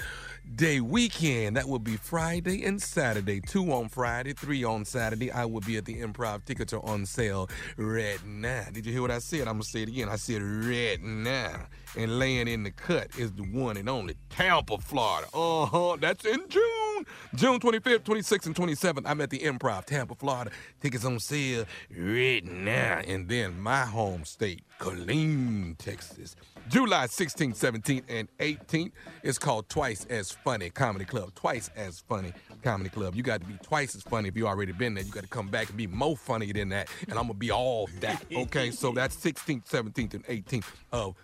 Day 0.56 0.80
weekend. 0.80 1.56
That 1.56 1.68
will 1.68 1.78
be 1.78 1.96
Friday 1.96 2.64
and 2.64 2.82
Saturday. 2.82 3.40
Two 3.40 3.72
on 3.72 3.88
Friday, 3.88 4.32
three 4.32 4.64
on 4.64 4.84
Saturday. 4.84 5.30
I 5.30 5.44
will 5.44 5.60
be 5.60 5.76
at 5.76 5.84
the 5.84 6.00
Improv. 6.00 6.44
Tickets 6.44 6.72
are 6.72 6.84
on 6.84 7.06
sale 7.06 7.48
right 7.76 8.18
now. 8.26 8.66
Did 8.72 8.84
you 8.84 8.92
hear 8.92 9.02
what 9.02 9.12
I 9.12 9.18
said? 9.20 9.42
I'm 9.42 9.54
gonna 9.54 9.64
say 9.64 9.82
it 9.82 9.88
again. 9.88 10.08
I 10.08 10.16
said 10.16 10.42
right 10.42 11.00
now. 11.00 11.66
And 11.96 12.18
laying 12.18 12.48
in 12.48 12.62
the 12.62 12.70
cut 12.70 13.08
is 13.18 13.32
the 13.32 13.42
one 13.42 13.76
and 13.76 13.88
only 13.88 14.16
Tampa, 14.30 14.78
Florida. 14.78 15.28
Uh 15.34 15.66
huh. 15.66 15.96
That's 16.00 16.24
in 16.24 16.48
June. 16.48 17.06
June 17.34 17.58
25th, 17.60 18.00
26th, 18.00 18.46
and 18.46 18.54
27th. 18.54 19.02
I'm 19.04 19.20
at 19.20 19.30
the 19.30 19.40
Improv, 19.40 19.84
Tampa, 19.84 20.14
Florida. 20.14 20.50
Tickets 20.80 21.04
on 21.04 21.18
sale 21.18 21.64
right 21.94 22.44
now. 22.44 23.02
And 23.06 23.28
then 23.28 23.60
my 23.60 23.84
home 23.84 24.24
state, 24.24 24.62
Killeen, 24.78 25.76
Texas. 25.78 26.36
July 26.68 27.06
16th, 27.06 27.58
17th, 27.58 28.04
and 28.08 28.28
18th. 28.38 28.92
It's 29.22 29.38
called 29.38 29.68
Twice 29.68 30.04
as 30.06 30.30
Funny 30.30 30.70
Comedy 30.70 31.04
Club. 31.04 31.34
Twice 31.34 31.70
as 31.76 32.00
Funny 32.00 32.32
Comedy 32.62 32.88
Club. 32.90 33.16
You 33.16 33.22
got 33.22 33.40
to 33.40 33.46
be 33.46 33.58
twice 33.62 33.96
as 33.96 34.02
funny 34.02 34.28
if 34.28 34.36
you 34.36 34.46
already 34.46 34.72
been 34.72 34.94
there. 34.94 35.02
You 35.02 35.10
got 35.10 35.24
to 35.24 35.28
come 35.28 35.48
back 35.48 35.68
and 35.68 35.76
be 35.76 35.88
more 35.88 36.16
funny 36.16 36.52
than 36.52 36.68
that. 36.68 36.88
And 37.08 37.18
I'm 37.18 37.24
going 37.26 37.34
to 37.34 37.34
be 37.34 37.50
all 37.50 37.88
that. 38.00 38.24
Okay, 38.42 38.70
so 38.70 38.92
that's 38.92 39.16
16th, 39.16 39.68
17th, 39.68 40.14
and 40.14 40.24
18th 40.26 40.64
of 40.90 41.14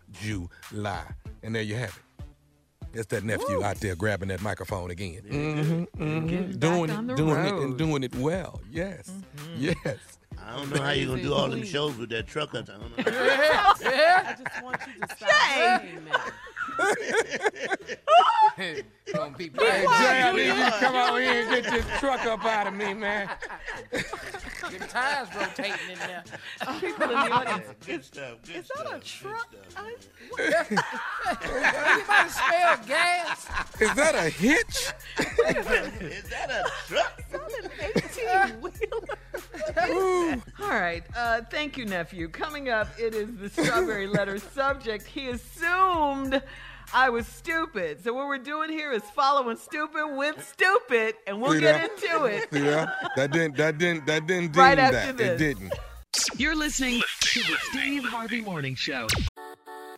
July. 0.70 1.04
And 1.42 1.54
there 1.54 1.62
you 1.62 1.76
have 1.76 1.90
it. 1.90 2.24
It's 2.94 3.06
that 3.08 3.22
nephew 3.22 3.62
out 3.62 3.76
there 3.76 3.94
grabbing 3.94 4.28
that 4.28 4.40
microphone 4.40 4.90
again. 4.90 5.20
Mm-hmm, 5.28 6.02
mm-hmm. 6.02 6.58
Doing 6.58 6.90
it, 6.90 7.06
the 7.06 7.14
doing 7.14 7.44
it, 7.44 7.52
and 7.52 7.76
doing 7.76 8.02
it 8.02 8.14
well. 8.16 8.60
Yes, 8.70 9.12
yes. 9.58 9.76
I 10.42 10.56
don't 10.56 10.74
know 10.74 10.82
how 10.82 10.90
you're 10.92 11.08
gonna 11.10 11.22
do 11.22 11.34
all 11.34 11.48
them 11.48 11.64
shows 11.64 11.96
with 11.98 12.08
that 12.10 12.26
truck. 12.26 12.54
I 12.54 12.62
don't 12.62 12.80
know. 12.80 12.88
Yeah, 13.12 13.74
yeah. 13.82 14.36
I 14.38 14.42
just 14.42 14.62
want 14.62 14.80
you 14.86 15.06
to 15.06 15.16
stop 15.16 15.30
saying 15.54 16.04
that. 16.10 16.32
Gonna 19.12 19.36
be 19.36 19.44
Hey, 19.44 19.48
bad. 19.50 19.82
Jay, 20.00 20.22
I 20.22 20.32
need 20.32 20.46
you 20.46 20.54
to 20.54 20.70
come 20.80 20.94
out 20.94 21.18
here 21.20 21.42
and 21.42 21.50
get 21.50 21.64
this 21.72 21.86
truck 22.00 22.24
up 22.26 22.44
out 22.44 22.66
of 22.66 22.74
me, 22.74 22.92
man. 22.94 23.28
Your 24.70 24.80
tires 24.80 25.28
rotating 25.34 25.72
in 25.92 25.98
there. 25.98 26.24
People 26.80 27.04
in 27.04 27.08
the 27.10 27.14
audience. 27.32 27.66
Good 27.86 28.04
stuff. 28.04 28.38
Good 28.46 28.56
Is 28.56 28.66
stuff. 28.66 28.84
that 28.84 28.96
a 28.96 29.00
truck? 29.00 29.48
I- 29.76 29.94
Anybody 31.94 32.28
smell 32.30 32.76
gas? 32.86 33.46
Is 33.80 33.94
that 33.94 34.14
a 34.14 34.28
hitch? 34.28 34.92
Is 35.18 36.28
that 36.30 36.50
a 36.50 36.64
truck? 36.86 37.22
All 40.60 40.68
right. 40.70 41.02
Uh, 41.16 41.42
thank 41.50 41.76
you, 41.76 41.84
nephew. 41.84 42.28
Coming 42.28 42.68
up, 42.68 42.88
it 42.98 43.14
is 43.14 43.28
the 43.36 43.48
strawberry 43.48 44.06
letter 44.06 44.38
subject. 44.54 45.06
He 45.06 45.28
assumed 45.28 46.42
I 46.94 47.10
was 47.10 47.26
stupid. 47.26 48.02
So 48.02 48.12
what 48.14 48.26
we're 48.26 48.38
doing 48.38 48.70
here 48.70 48.92
is 48.92 49.02
following 49.14 49.56
stupid 49.56 50.16
with 50.16 50.46
stupid, 50.46 51.14
and 51.26 51.40
we'll 51.40 51.52
See 51.52 51.60
get 51.60 51.80
that? 52.00 52.04
into 52.12 52.24
it. 52.24 52.52
See 52.52 52.60
that? 52.60 53.10
That 53.16 53.30
didn't. 53.32 53.56
That 53.56 53.78
didn't. 53.78 54.06
That 54.06 54.26
didn't 54.26 54.52
do 54.52 54.60
Right 54.60 54.76
that. 54.76 55.16
this. 55.16 55.28
It 55.28 55.38
didn't. 55.38 55.72
You're 56.36 56.56
listening 56.56 57.02
to 57.20 57.40
the 57.40 57.56
Steve 57.70 58.04
Harvey 58.04 58.40
Morning 58.40 58.74
Show. 58.74 59.06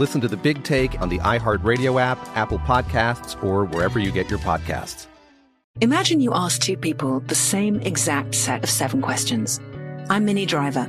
Listen 0.00 0.22
to 0.22 0.28
the 0.28 0.36
Big 0.38 0.64
Take 0.64 0.98
on 1.02 1.10
the 1.10 1.18
iHeartRadio 1.18 2.00
app, 2.00 2.18
Apple 2.34 2.58
Podcasts, 2.60 3.36
or 3.44 3.66
wherever 3.66 3.98
you 3.98 4.10
get 4.10 4.30
your 4.30 4.38
podcasts. 4.38 5.06
Imagine 5.82 6.20
you 6.20 6.32
ask 6.32 6.62
two 6.62 6.78
people 6.78 7.20
the 7.20 7.34
same 7.34 7.78
exact 7.80 8.34
set 8.34 8.64
of 8.64 8.70
seven 8.70 9.02
questions. 9.02 9.60
I'm 10.08 10.24
Minnie 10.24 10.46
Driver, 10.46 10.88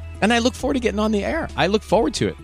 and 0.21 0.31
I 0.31 0.39
look 0.39 0.53
forward 0.53 0.75
to 0.75 0.79
getting 0.79 0.99
on 0.99 1.11
the 1.11 1.23
air. 1.23 1.49
I 1.57 1.67
look 1.67 1.83
forward 1.83 2.13
to 2.15 2.27
it. 2.29 2.37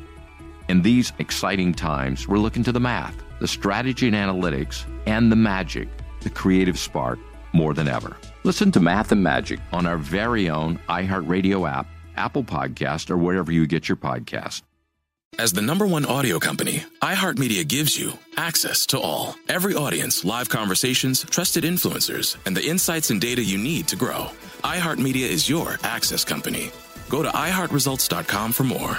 In 0.67 0.81
these 0.81 1.13
exciting 1.19 1.73
times, 1.73 2.27
we're 2.27 2.39
looking 2.39 2.63
to 2.63 2.71
the 2.71 2.79
math, 2.79 3.15
the 3.39 3.47
strategy 3.47 4.07
and 4.07 4.15
analytics, 4.15 4.83
and 5.05 5.31
the 5.31 5.35
magic, 5.35 5.87
the 6.21 6.29
creative 6.29 6.77
spark, 6.77 7.19
more 7.53 7.73
than 7.73 7.87
ever. 7.87 8.17
Listen 8.43 8.71
to 8.73 8.79
Math 8.79 9.11
and 9.11 9.23
Magic 9.23 9.59
on 9.71 9.85
our 9.85 9.97
very 9.97 10.49
own 10.49 10.79
iHeartRadio 10.89 11.69
app, 11.69 11.87
Apple 12.15 12.43
Podcast, 12.43 13.09
or 13.09 13.17
wherever 13.17 13.51
you 13.51 13.65
get 13.65 13.87
your 13.87 13.95
podcast. 13.95 14.63
As 15.39 15.53
the 15.53 15.61
number 15.61 15.85
one 15.85 16.05
audio 16.05 16.39
company, 16.39 16.83
iHeartMedia 17.01 17.67
gives 17.67 17.97
you 17.99 18.13
access 18.37 18.87
to 18.87 18.99
all. 18.99 19.35
Every 19.47 19.75
audience, 19.75 20.25
live 20.25 20.49
conversations, 20.49 21.23
trusted 21.29 21.63
influencers, 21.63 22.37
and 22.45 22.57
the 22.57 22.65
insights 22.65 23.11
and 23.11 23.21
data 23.21 23.43
you 23.43 23.57
need 23.57 23.87
to 23.89 23.95
grow. 23.95 24.31
iHeartMedia 24.63 25.27
is 25.27 25.47
your 25.47 25.77
access 25.83 26.25
company. 26.25 26.71
Go 27.09 27.23
to 27.23 27.29
iHeartResults.com 27.29 28.51
for 28.51 28.63
more. 28.63 28.97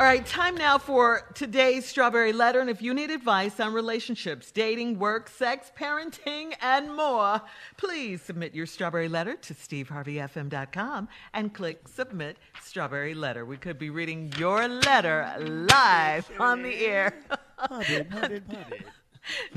All 0.00 0.06
right, 0.06 0.24
time 0.24 0.54
now 0.54 0.78
for 0.78 1.28
today's 1.34 1.84
Strawberry 1.84 2.32
Letter. 2.32 2.60
And 2.60 2.70
if 2.70 2.80
you 2.80 2.94
need 2.94 3.10
advice 3.10 3.60
on 3.60 3.74
relationships, 3.74 4.50
dating, 4.50 4.98
work, 4.98 5.28
sex, 5.28 5.70
parenting, 5.78 6.54
and 6.62 6.96
more, 6.96 7.42
please 7.76 8.22
submit 8.22 8.54
your 8.54 8.64
Strawberry 8.64 9.10
Letter 9.10 9.36
to 9.36 9.52
steveharveyfm.com 9.52 11.06
and 11.34 11.52
click 11.52 11.86
Submit 11.86 12.38
Strawberry 12.62 13.12
Letter. 13.12 13.44
We 13.44 13.58
could 13.58 13.78
be 13.78 13.90
reading 13.90 14.32
your 14.38 14.66
letter 14.68 15.36
live 15.38 16.30
on 16.40 16.62
the 16.62 16.86
air. 16.86 17.12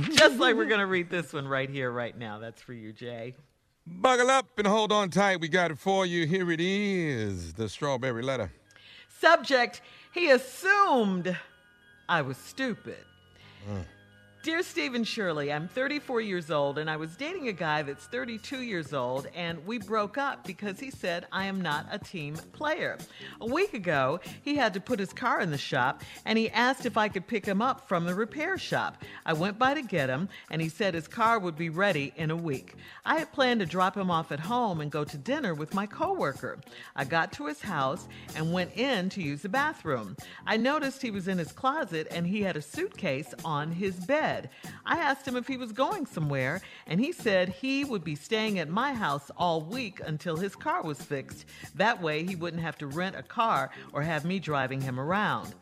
Just 0.02 0.40
like 0.40 0.58
we're 0.58 0.66
going 0.66 0.82
to 0.82 0.88
read 0.88 1.10
this 1.10 1.32
one 1.32 1.48
right 1.48 1.70
here, 1.70 1.90
right 1.90 2.18
now. 2.18 2.40
That's 2.40 2.62
for 2.62 2.74
you, 2.74 2.92
Jay. 2.92 3.36
Buckle 3.86 4.30
up 4.30 4.58
and 4.58 4.68
hold 4.68 4.92
on 4.92 5.10
tight. 5.10 5.42
We 5.42 5.50
got 5.50 5.72
it 5.72 5.78
for 5.78 6.06
you. 6.06 6.26
Here 6.26 6.50
it 6.52 6.62
is 6.62 7.54
the 7.54 7.68
strawberry 7.68 8.24
letter. 8.24 8.52
Subject 9.20 9.82
He 10.14 10.30
assumed 10.30 11.38
I 12.08 12.22
was 12.22 12.38
stupid. 12.38 13.04
Mm. 13.70 13.84
Dear 14.44 14.62
Stephen 14.62 15.06
Shirley, 15.06 15.54
I'm 15.54 15.70
34 15.70 16.20
years 16.20 16.52
old 16.52 16.78
and 16.78 16.90
I 16.90 16.98
was 16.98 17.16
dating 17.16 17.48
a 17.48 17.54
guy 17.54 17.82
that's 17.82 18.08
32 18.08 18.62
years 18.62 18.94
old 18.94 19.26
and 19.34 19.66
we 19.66 19.78
broke 19.80 20.18
up 20.18 20.46
because 20.46 20.82
he 20.82 20.92
said 20.92 21.26
I 21.32 21.46
am 21.46 21.62
not 21.62 21.88
a 21.90 21.98
team 21.98 22.36
player. 22.52 22.98
A 23.40 23.46
week 23.46 23.74
ago, 23.74 24.20
he 24.42 24.58
had 24.58 24.74
to 24.74 24.82
put 24.82 25.00
his 25.00 25.14
car 25.14 25.40
in 25.40 25.50
the 25.50 25.58
shop 25.58 26.04
and 26.26 26.38
he 26.38 26.50
asked 26.50 26.86
if 26.86 26.98
I 26.98 27.08
could 27.08 27.26
pick 27.26 27.46
him 27.46 27.62
up 27.62 27.88
from 27.88 28.04
the 28.04 28.14
repair 28.14 28.58
shop. 28.58 29.02
I 29.26 29.32
went 29.32 29.58
by 29.58 29.76
to 29.76 29.82
get 29.82 30.10
him 30.10 30.28
and 30.52 30.62
he 30.62 30.68
said 30.68 30.94
his 30.94 31.08
car 31.08 31.40
would 31.40 31.56
be 31.56 31.70
ready 31.70 32.12
in 32.18 32.30
a 32.30 32.36
week. 32.36 32.76
I 33.06 33.20
had 33.20 33.32
planned 33.32 33.62
to 33.62 33.66
drop 33.66 33.96
him 33.96 34.12
off 34.12 34.34
at 34.34 34.42
home 34.42 34.82
and 34.82 34.92
go 34.92 35.06
to 35.06 35.18
dinner 35.18 35.54
with 35.54 35.74
my 35.74 35.86
coworker. 35.86 36.60
I 36.98 37.06
got 37.06 37.32
to 37.34 37.46
his 37.46 37.62
house 37.62 38.10
and 38.36 38.52
went 38.52 38.76
in 38.76 39.08
to 39.12 39.24
use 39.24 39.44
the 39.44 39.48
bathroom. 39.48 40.18
I 40.46 40.58
noticed 40.58 41.02
he 41.02 41.12
was 41.12 41.30
in 41.30 41.38
his 41.38 41.54
closet 41.54 42.08
and 42.12 42.28
he 42.28 42.42
had 42.42 42.58
a 42.58 42.62
suitcase 42.62 43.34
on 43.46 43.72
his 43.72 43.96
bed. 43.96 44.33
I 44.86 44.98
asked 44.98 45.28
him 45.28 45.36
if 45.36 45.48
he 45.48 45.58
was 45.58 45.72
going 45.72 46.06
somewhere, 46.06 46.62
and 46.88 47.00
he 47.00 47.12
said 47.12 47.50
he 47.50 47.84
would 47.84 48.04
be 48.04 48.16
staying 48.16 48.60
at 48.60 48.70
my 48.70 48.94
house 48.94 49.32
all 49.38 49.62
week 49.62 50.02
until 50.06 50.36
his 50.36 50.56
car 50.56 50.84
was 50.84 51.02
fixed. 51.02 51.46
That 51.76 52.02
way, 52.02 52.24
he 52.24 52.36
wouldn't 52.36 52.64
have 52.64 52.78
to 52.80 52.88
rent 52.88 53.16
a 53.16 53.24
car 53.24 53.72
or 53.94 54.02
have 54.02 54.26
me 54.26 54.40
driving 54.40 54.82
him 54.82 55.00
around. 55.00 55.54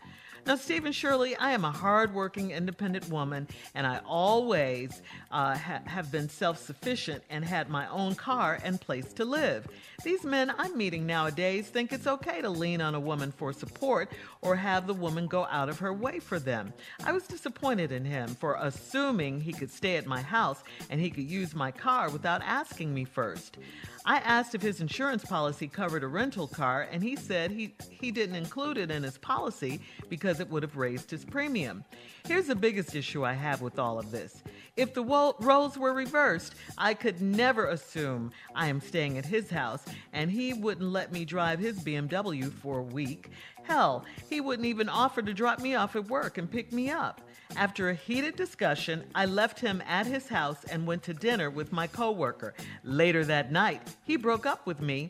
Now, 0.45 0.55
Stephen 0.55 0.91
Shirley, 0.91 1.35
I 1.35 1.51
am 1.51 1.63
a 1.63 1.72
hardworking, 1.72 2.51
independent 2.51 3.09
woman, 3.09 3.47
and 3.76 3.85
I 3.85 4.01
always 4.05 5.01
uh, 5.30 5.55
ha- 5.55 5.81
have 5.85 6.11
been 6.11 6.30
self 6.30 6.57
sufficient 6.57 7.23
and 7.30 7.45
had 7.45 7.69
my 7.69 7.88
own 7.89 8.15
car 8.15 8.59
and 8.63 8.81
place 8.81 9.13
to 9.13 9.26
live. 9.26 9.68
These 10.03 10.23
men 10.23 10.51
I'm 10.57 10.76
meeting 10.76 11.05
nowadays 11.05 11.68
think 11.68 11.93
it's 11.93 12.07
okay 12.07 12.41
to 12.41 12.49
lean 12.49 12.81
on 12.81 12.95
a 12.95 12.99
woman 12.99 13.31
for 13.31 13.53
support 13.53 14.11
or 14.41 14.55
have 14.55 14.88
the 14.88 14.95
woman 14.95 15.27
go 15.27 15.45
out 15.45 15.69
of 15.69 15.77
her 15.77 15.93
way 15.93 16.19
for 16.19 16.39
them. 16.39 16.73
I 17.03 17.11
was 17.11 17.27
disappointed 17.27 17.91
in 17.91 18.03
him 18.03 18.30
for 18.34 18.57
assuming 18.59 19.41
he 19.41 19.53
could 19.53 19.72
stay 19.72 19.97
at 19.97 20.07
my 20.07 20.22
house 20.22 20.63
and 20.89 20.99
he 20.99 21.11
could 21.11 21.30
use 21.30 21.53
my 21.53 21.69
car 21.69 22.09
without 22.09 22.41
asking 22.43 22.93
me 22.93 23.05
first. 23.05 23.57
I 24.03 24.18
asked 24.18 24.55
if 24.55 24.63
his 24.63 24.81
insurance 24.81 25.23
policy 25.23 25.68
covered 25.68 26.03
a 26.03 26.07
rental 26.07 26.47
car, 26.47 26.88
and 26.91 27.03
he 27.03 27.15
said 27.15 27.51
he, 27.51 27.76
he 27.88 28.09
didn't 28.09 28.35
include 28.35 28.80
it 28.80 28.89
in 28.89 29.03
his 29.03 29.19
policy 29.19 29.80
because 30.09 30.30
it 30.39 30.49
would 30.49 30.63
have 30.63 30.77
raised 30.77 31.11
his 31.11 31.25
premium. 31.25 31.83
Here's 32.27 32.47
the 32.47 32.55
biggest 32.55 32.95
issue 32.95 33.25
I 33.25 33.33
have 33.33 33.61
with 33.61 33.79
all 33.79 33.99
of 33.99 34.11
this. 34.11 34.41
If 34.77 34.93
the 34.93 35.03
roles 35.03 35.77
were 35.77 35.93
reversed, 35.93 36.55
I 36.77 36.93
could 36.93 37.21
never 37.21 37.67
assume 37.67 38.31
I 38.55 38.67
am 38.67 38.79
staying 38.79 39.17
at 39.17 39.25
his 39.25 39.49
house, 39.49 39.83
and 40.13 40.31
he 40.31 40.53
wouldn't 40.53 40.89
let 40.89 41.11
me 41.11 41.25
drive 41.25 41.59
his 41.59 41.79
BMW 41.83 42.51
for 42.51 42.79
a 42.79 42.83
week. 42.83 43.29
Hell, 43.63 44.05
he 44.29 44.41
wouldn't 44.41 44.67
even 44.67 44.89
offer 44.89 45.21
to 45.21 45.33
drop 45.33 45.59
me 45.59 45.75
off 45.75 45.95
at 45.95 46.07
work 46.07 46.37
and 46.37 46.49
pick 46.49 46.71
me 46.71 46.89
up. 46.89 47.21
After 47.57 47.89
a 47.89 47.93
heated 47.93 48.35
discussion, 48.37 49.03
I 49.13 49.25
left 49.25 49.59
him 49.59 49.83
at 49.85 50.07
his 50.07 50.29
house 50.29 50.63
and 50.65 50.87
went 50.87 51.03
to 51.03 51.13
dinner 51.13 51.49
with 51.49 51.73
my 51.73 51.85
coworker. 51.85 52.53
Later 52.83 53.25
that 53.25 53.51
night, 53.51 53.81
he 54.03 54.15
broke 54.15 54.45
up 54.45 54.65
with 54.65 54.79
me, 54.79 55.09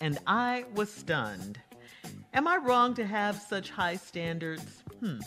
and 0.00 0.18
I 0.26 0.64
was 0.74 0.92
stunned. 0.92 1.58
Am 2.34 2.46
I 2.46 2.56
wrong 2.56 2.94
to 2.94 3.06
have 3.06 3.36
such 3.36 3.70
high 3.70 3.96
standards? 3.96 4.82
Hmm. 5.00 5.18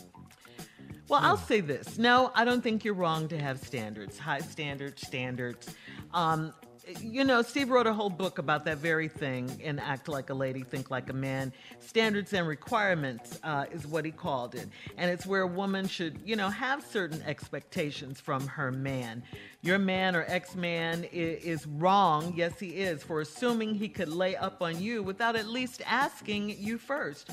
Well, 1.08 1.20
I'll 1.22 1.36
say 1.36 1.60
this. 1.60 1.98
No, 1.98 2.30
I 2.34 2.44
don't 2.44 2.62
think 2.62 2.84
you're 2.84 2.94
wrong 2.94 3.28
to 3.28 3.38
have 3.38 3.58
standards, 3.58 4.18
high 4.18 4.40
standards, 4.40 5.06
standards. 5.06 5.74
Um, 6.14 6.54
you 7.00 7.24
know, 7.24 7.42
Steve 7.42 7.70
wrote 7.70 7.86
a 7.86 7.92
whole 7.92 8.10
book 8.10 8.38
about 8.38 8.64
that 8.64 8.78
very 8.78 9.08
thing 9.08 9.60
in 9.60 9.78
Act 9.78 10.08
Like 10.08 10.30
a 10.30 10.34
Lady, 10.34 10.62
Think 10.62 10.90
Like 10.90 11.10
a 11.10 11.12
Man. 11.12 11.52
Standards 11.78 12.32
and 12.32 12.46
requirements 12.46 13.38
uh, 13.44 13.66
is 13.70 13.86
what 13.86 14.04
he 14.04 14.10
called 14.10 14.54
it. 14.54 14.68
And 14.96 15.10
it's 15.10 15.24
where 15.24 15.42
a 15.42 15.46
woman 15.46 15.86
should, 15.86 16.20
you 16.24 16.36
know, 16.36 16.48
have 16.48 16.84
certain 16.84 17.22
expectations 17.22 18.20
from 18.20 18.46
her 18.46 18.72
man. 18.72 19.22
Your 19.62 19.78
man 19.78 20.16
or 20.16 20.24
ex 20.26 20.54
man 20.54 21.04
is, 21.04 21.44
is 21.44 21.66
wrong, 21.66 22.32
yes, 22.36 22.58
he 22.58 22.68
is, 22.70 23.02
for 23.02 23.20
assuming 23.20 23.74
he 23.74 23.88
could 23.88 24.08
lay 24.08 24.34
up 24.36 24.60
on 24.60 24.80
you 24.80 25.02
without 25.02 25.36
at 25.36 25.46
least 25.46 25.82
asking 25.86 26.50
you 26.58 26.78
first. 26.78 27.30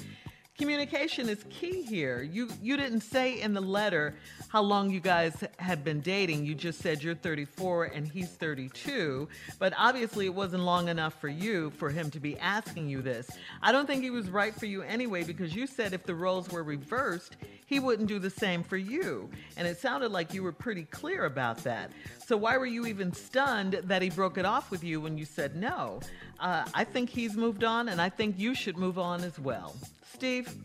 Communication 0.59 1.29
is 1.29 1.45
key 1.49 1.83
here. 1.83 2.21
You 2.21 2.49
you 2.61 2.75
didn't 2.75 2.99
say 2.99 3.39
in 3.39 3.53
the 3.53 3.61
letter 3.61 4.15
how 4.49 4.61
long 4.63 4.89
you 4.89 4.99
guys 4.99 5.43
had 5.57 5.83
been 5.83 6.01
dating. 6.01 6.45
You 6.45 6.55
just 6.55 6.79
said 6.79 7.03
you're 7.03 7.15
34 7.15 7.85
and 7.85 8.07
he's 8.07 8.29
32, 8.29 9.27
but 9.59 9.73
obviously 9.77 10.25
it 10.25 10.33
wasn't 10.33 10.63
long 10.63 10.89
enough 10.89 11.19
for 11.21 11.29
you 11.29 11.69
for 11.77 11.91
him 11.91 12.09
to 12.11 12.19
be 12.19 12.37
asking 12.39 12.89
you 12.89 13.01
this. 13.03 13.29
I 13.61 13.71
don't 13.71 13.85
think 13.85 14.01
he 14.01 14.09
was 14.09 14.27
right 14.29 14.53
for 14.53 14.65
you 14.65 14.81
anyway 14.81 15.23
because 15.23 15.55
you 15.55 15.67
said 15.67 15.93
if 15.93 16.03
the 16.03 16.15
roles 16.15 16.49
were 16.49 16.63
reversed, 16.63 17.37
he 17.67 17.79
wouldn't 17.79 18.07
do 18.07 18.17
the 18.17 18.31
same 18.31 18.63
for 18.63 18.77
you. 18.77 19.29
And 19.55 19.67
it 19.67 19.77
sounded 19.77 20.11
like 20.11 20.33
you 20.33 20.41
were 20.41 20.51
pretty 20.51 20.83
clear 20.85 21.25
about 21.25 21.59
that. 21.59 21.91
So 22.25 22.35
why 22.35 22.57
were 22.57 22.65
you 22.65 22.87
even 22.87 23.13
stunned 23.13 23.73
that 23.83 24.01
he 24.01 24.09
broke 24.09 24.39
it 24.39 24.45
off 24.45 24.71
with 24.71 24.83
you 24.83 24.99
when 24.99 25.15
you 25.15 25.25
said 25.25 25.55
no? 25.55 25.99
Uh, 26.39 26.65
I 26.73 26.85
think 26.85 27.11
he's 27.11 27.35
moved 27.35 27.63
on 27.63 27.89
and 27.89 28.01
I 28.01 28.09
think 28.09 28.39
you 28.39 28.55
should 28.55 28.77
move 28.77 28.97
on 28.97 29.23
as 29.23 29.37
well. 29.37 29.75
Steve? 30.11 30.55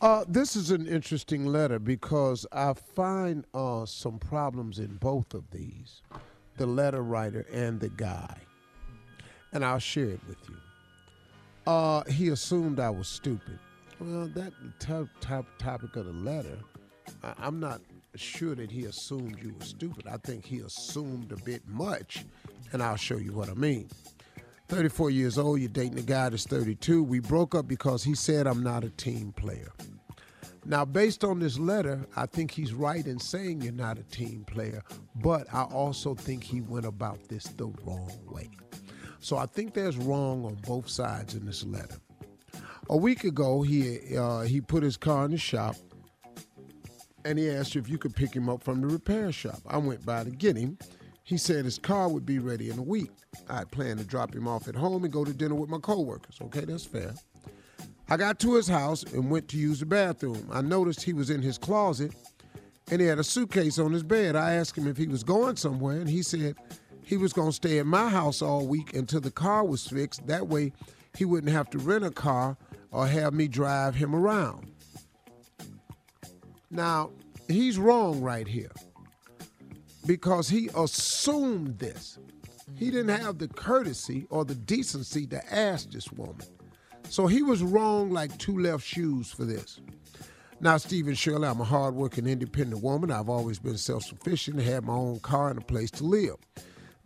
Uh, 0.00 0.24
this 0.28 0.56
is 0.56 0.70
an 0.70 0.86
interesting 0.86 1.46
letter 1.46 1.78
because 1.78 2.46
I 2.52 2.74
find 2.74 3.44
uh, 3.54 3.86
some 3.86 4.18
problems 4.18 4.78
in 4.78 4.96
both 4.96 5.34
of 5.34 5.50
these 5.50 6.02
the 6.56 6.66
letter 6.66 7.02
writer 7.02 7.46
and 7.52 7.80
the 7.80 7.88
guy. 7.88 8.36
And 9.52 9.64
I'll 9.64 9.78
share 9.78 10.10
it 10.10 10.20
with 10.28 10.38
you. 10.48 10.56
Uh, 11.66 12.04
he 12.04 12.28
assumed 12.28 12.78
I 12.78 12.90
was 12.90 13.08
stupid. 13.08 13.58
Well, 14.00 14.28
that 14.34 14.52
top, 14.78 15.08
top 15.20 15.46
topic 15.58 15.96
of 15.96 16.06
the 16.06 16.12
letter, 16.12 16.58
I, 17.22 17.34
I'm 17.38 17.58
not 17.58 17.80
sure 18.14 18.54
that 18.54 18.70
he 18.70 18.84
assumed 18.84 19.38
you 19.42 19.54
were 19.58 19.64
stupid. 19.64 20.06
I 20.06 20.18
think 20.18 20.44
he 20.44 20.60
assumed 20.60 21.32
a 21.32 21.36
bit 21.36 21.66
much 21.66 22.24
And 22.72 22.82
I'll 22.82 22.96
show 22.96 23.16
you 23.16 23.32
what 23.32 23.48
I 23.48 23.54
mean. 23.54 23.88
34 24.74 25.10
years 25.10 25.38
old, 25.38 25.60
you're 25.60 25.68
dating 25.68 26.00
a 26.00 26.02
guy 26.02 26.28
that's 26.28 26.48
32. 26.48 27.04
We 27.04 27.20
broke 27.20 27.54
up 27.54 27.68
because 27.68 28.02
he 28.02 28.16
said 28.16 28.48
I'm 28.48 28.60
not 28.60 28.82
a 28.82 28.90
team 28.90 29.30
player. 29.30 29.70
Now, 30.66 30.84
based 30.84 31.22
on 31.22 31.38
this 31.38 31.60
letter, 31.60 32.04
I 32.16 32.26
think 32.26 32.50
he's 32.50 32.72
right 32.74 33.06
in 33.06 33.20
saying 33.20 33.62
you're 33.62 33.72
not 33.72 33.98
a 33.98 34.02
team 34.02 34.44
player, 34.48 34.82
but 35.14 35.46
I 35.54 35.62
also 35.62 36.16
think 36.16 36.42
he 36.42 36.60
went 36.60 36.86
about 36.86 37.28
this 37.28 37.44
the 37.44 37.66
wrong 37.84 38.10
way. 38.28 38.50
So 39.20 39.36
I 39.36 39.46
think 39.46 39.74
there's 39.74 39.96
wrong 39.96 40.44
on 40.44 40.56
both 40.66 40.88
sides 40.88 41.36
in 41.36 41.46
this 41.46 41.62
letter. 41.64 41.94
A 42.90 42.96
week 42.96 43.22
ago, 43.22 43.62
he 43.62 44.16
uh, 44.16 44.40
he 44.40 44.60
put 44.60 44.82
his 44.82 44.96
car 44.96 45.24
in 45.24 45.30
the 45.30 45.38
shop, 45.38 45.76
and 47.24 47.38
he 47.38 47.48
asked 47.48 47.76
you 47.76 47.80
if 47.80 47.88
you 47.88 47.96
could 47.96 48.16
pick 48.16 48.34
him 48.34 48.48
up 48.48 48.64
from 48.64 48.80
the 48.80 48.88
repair 48.88 49.30
shop. 49.30 49.60
I 49.68 49.78
went 49.78 50.04
by 50.04 50.24
to 50.24 50.30
get 50.30 50.56
him. 50.56 50.78
He 51.24 51.38
said 51.38 51.64
his 51.64 51.78
car 51.78 52.10
would 52.10 52.26
be 52.26 52.38
ready 52.38 52.68
in 52.68 52.78
a 52.78 52.82
week. 52.82 53.10
I 53.48 53.64
planned 53.64 53.98
to 53.98 54.04
drop 54.04 54.34
him 54.34 54.46
off 54.46 54.68
at 54.68 54.76
home 54.76 55.04
and 55.04 55.12
go 55.12 55.24
to 55.24 55.32
dinner 55.32 55.54
with 55.54 55.70
my 55.70 55.78
coworkers. 55.78 56.38
Okay, 56.42 56.66
that's 56.66 56.84
fair. 56.84 57.14
I 58.10 58.18
got 58.18 58.38
to 58.40 58.54
his 58.54 58.68
house 58.68 59.02
and 59.04 59.30
went 59.30 59.48
to 59.48 59.56
use 59.56 59.80
the 59.80 59.86
bathroom. 59.86 60.46
I 60.52 60.60
noticed 60.60 61.02
he 61.02 61.14
was 61.14 61.30
in 61.30 61.40
his 61.40 61.56
closet 61.56 62.12
and 62.90 63.00
he 63.00 63.06
had 63.06 63.18
a 63.18 63.24
suitcase 63.24 63.78
on 63.78 63.92
his 63.92 64.02
bed. 64.02 64.36
I 64.36 64.52
asked 64.52 64.76
him 64.76 64.86
if 64.86 64.98
he 64.98 65.06
was 65.06 65.24
going 65.24 65.56
somewhere, 65.56 65.98
and 65.98 66.08
he 66.08 66.22
said 66.22 66.56
he 67.02 67.16
was 67.16 67.32
going 67.32 67.48
to 67.48 67.54
stay 67.54 67.78
at 67.78 67.86
my 67.86 68.10
house 68.10 68.42
all 68.42 68.66
week 68.66 68.94
until 68.94 69.20
the 69.20 69.30
car 69.30 69.64
was 69.64 69.86
fixed. 69.86 70.26
That 70.26 70.48
way, 70.48 70.72
he 71.16 71.24
wouldn't 71.24 71.52
have 71.54 71.70
to 71.70 71.78
rent 71.78 72.04
a 72.04 72.10
car 72.10 72.58
or 72.90 73.06
have 73.06 73.32
me 73.32 73.48
drive 73.48 73.94
him 73.94 74.14
around. 74.14 74.70
Now, 76.70 77.10
he's 77.48 77.78
wrong 77.78 78.20
right 78.20 78.46
here 78.46 78.70
because 80.06 80.48
he 80.48 80.68
assumed 80.76 81.78
this. 81.78 82.18
He 82.76 82.90
didn't 82.90 83.20
have 83.20 83.38
the 83.38 83.48
courtesy 83.48 84.26
or 84.30 84.44
the 84.44 84.54
decency 84.54 85.26
to 85.26 85.54
ask 85.54 85.90
this 85.90 86.10
woman. 86.12 86.46
So 87.08 87.26
he 87.26 87.42
was 87.42 87.62
wrong 87.62 88.10
like 88.10 88.36
two 88.38 88.58
left 88.58 88.84
shoes 88.84 89.30
for 89.30 89.44
this. 89.44 89.80
Now, 90.60 90.78
Stephen 90.78 91.14
Shirley, 91.14 91.46
I'm 91.46 91.60
a 91.60 91.64
hardworking, 91.64 92.26
independent 92.26 92.82
woman. 92.82 93.10
I've 93.10 93.28
always 93.28 93.58
been 93.58 93.76
self 93.76 94.04
sufficient, 94.04 94.60
had 94.60 94.84
my 94.84 94.94
own 94.94 95.20
car 95.20 95.50
and 95.50 95.58
a 95.58 95.64
place 95.64 95.90
to 95.92 96.04
live. 96.04 96.36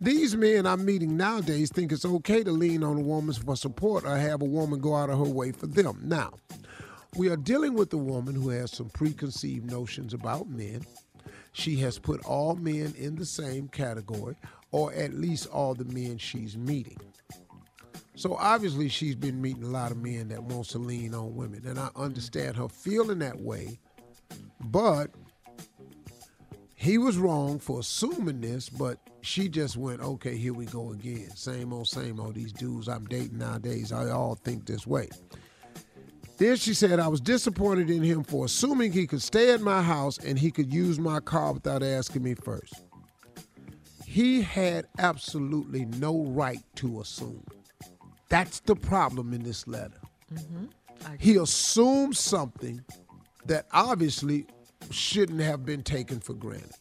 These 0.01 0.37
men 0.37 0.65
I'm 0.65 0.85
meeting 0.85 1.17
nowadays 1.17 1.69
think 1.69 1.91
it's 1.91 2.05
okay 2.05 2.41
to 2.43 2.51
lean 2.51 2.85
on 2.85 2.97
a 2.97 3.01
woman 3.01 3.33
for 3.33 3.57
support 3.57 4.05
or 4.05 4.15
have 4.15 4.41
a 4.41 4.45
woman 4.45 4.79
go 4.79 4.95
out 4.95 5.09
of 5.09 5.17
her 5.17 5.25
way 5.25 5.51
for 5.51 5.67
them. 5.67 5.99
Now, 6.03 6.35
we 7.17 7.27
are 7.29 7.35
dealing 7.35 7.73
with 7.73 7.91
a 7.91 7.97
woman 7.97 8.33
who 8.33 8.47
has 8.49 8.71
some 8.71 8.89
preconceived 8.89 9.69
notions 9.69 10.13
about 10.13 10.47
men. 10.47 10.85
She 11.59 11.75
has 11.79 11.99
put 11.99 12.23
all 12.25 12.55
men 12.55 12.93
in 12.97 13.17
the 13.17 13.25
same 13.25 13.67
category, 13.67 14.37
or 14.71 14.93
at 14.93 15.13
least 15.13 15.47
all 15.47 15.75
the 15.75 15.83
men 15.83 16.17
she's 16.17 16.55
meeting. 16.55 16.97
So 18.15 18.37
obviously 18.37 18.87
she's 18.87 19.15
been 19.15 19.41
meeting 19.41 19.63
a 19.63 19.67
lot 19.67 19.91
of 19.91 19.97
men 19.97 20.29
that 20.29 20.41
wants 20.41 20.69
to 20.69 20.77
lean 20.77 21.13
on 21.13 21.35
women, 21.35 21.67
and 21.67 21.77
I 21.77 21.89
understand 21.97 22.55
her 22.55 22.69
feeling 22.69 23.19
that 23.19 23.41
way. 23.41 23.77
But 24.61 25.11
he 26.75 26.97
was 26.97 27.17
wrong 27.17 27.59
for 27.59 27.81
assuming 27.81 28.39
this, 28.39 28.69
but 28.69 28.97
she 29.19 29.49
just 29.49 29.75
went, 29.75 29.99
okay, 29.99 30.37
here 30.37 30.53
we 30.53 30.65
go 30.65 30.91
again. 30.91 31.29
Same 31.35 31.73
old, 31.73 31.89
same 31.89 32.21
old. 32.21 32.35
These 32.35 32.53
dudes 32.53 32.87
I'm 32.87 33.05
dating 33.05 33.37
nowadays, 33.37 33.91
I 33.91 34.11
all 34.11 34.35
think 34.35 34.65
this 34.65 34.87
way. 34.87 35.09
Then 36.39 36.55
she 36.55 36.73
said, 36.73 36.99
I 37.01 37.09
was 37.09 37.19
disappointed 37.19 37.89
in 37.89 38.01
him 38.01 38.23
for 38.23 38.45
assuming 38.45 38.93
he 38.93 39.05
could 39.05 39.21
stay 39.21 39.53
at 39.53 39.59
my 39.59 39.81
house 39.81 40.17
and 40.17 40.39
he 40.39 40.51
could 40.51 40.73
use 40.73 40.97
my 40.97 41.19
car 41.19 41.51
without 41.51 41.83
asking 41.83 42.23
me 42.23 42.33
first. 42.33 42.73
He 44.05 44.41
had 44.41 44.85
absolutely 44.97 45.85
no 45.85 46.23
right 46.23 46.63
to 46.75 47.01
assume. 47.01 47.45
That's 48.29 48.61
the 48.61 48.75
problem 48.75 49.33
in 49.33 49.43
this 49.43 49.67
letter. 49.67 49.99
Mm-hmm. 50.33 50.65
He 51.19 51.35
assumed 51.35 52.15
something 52.15 52.83
that 53.45 53.65
obviously 53.73 54.47
shouldn't 54.91 55.41
have 55.41 55.65
been 55.65 55.83
taken 55.83 56.21
for 56.21 56.33
granted. 56.33 56.71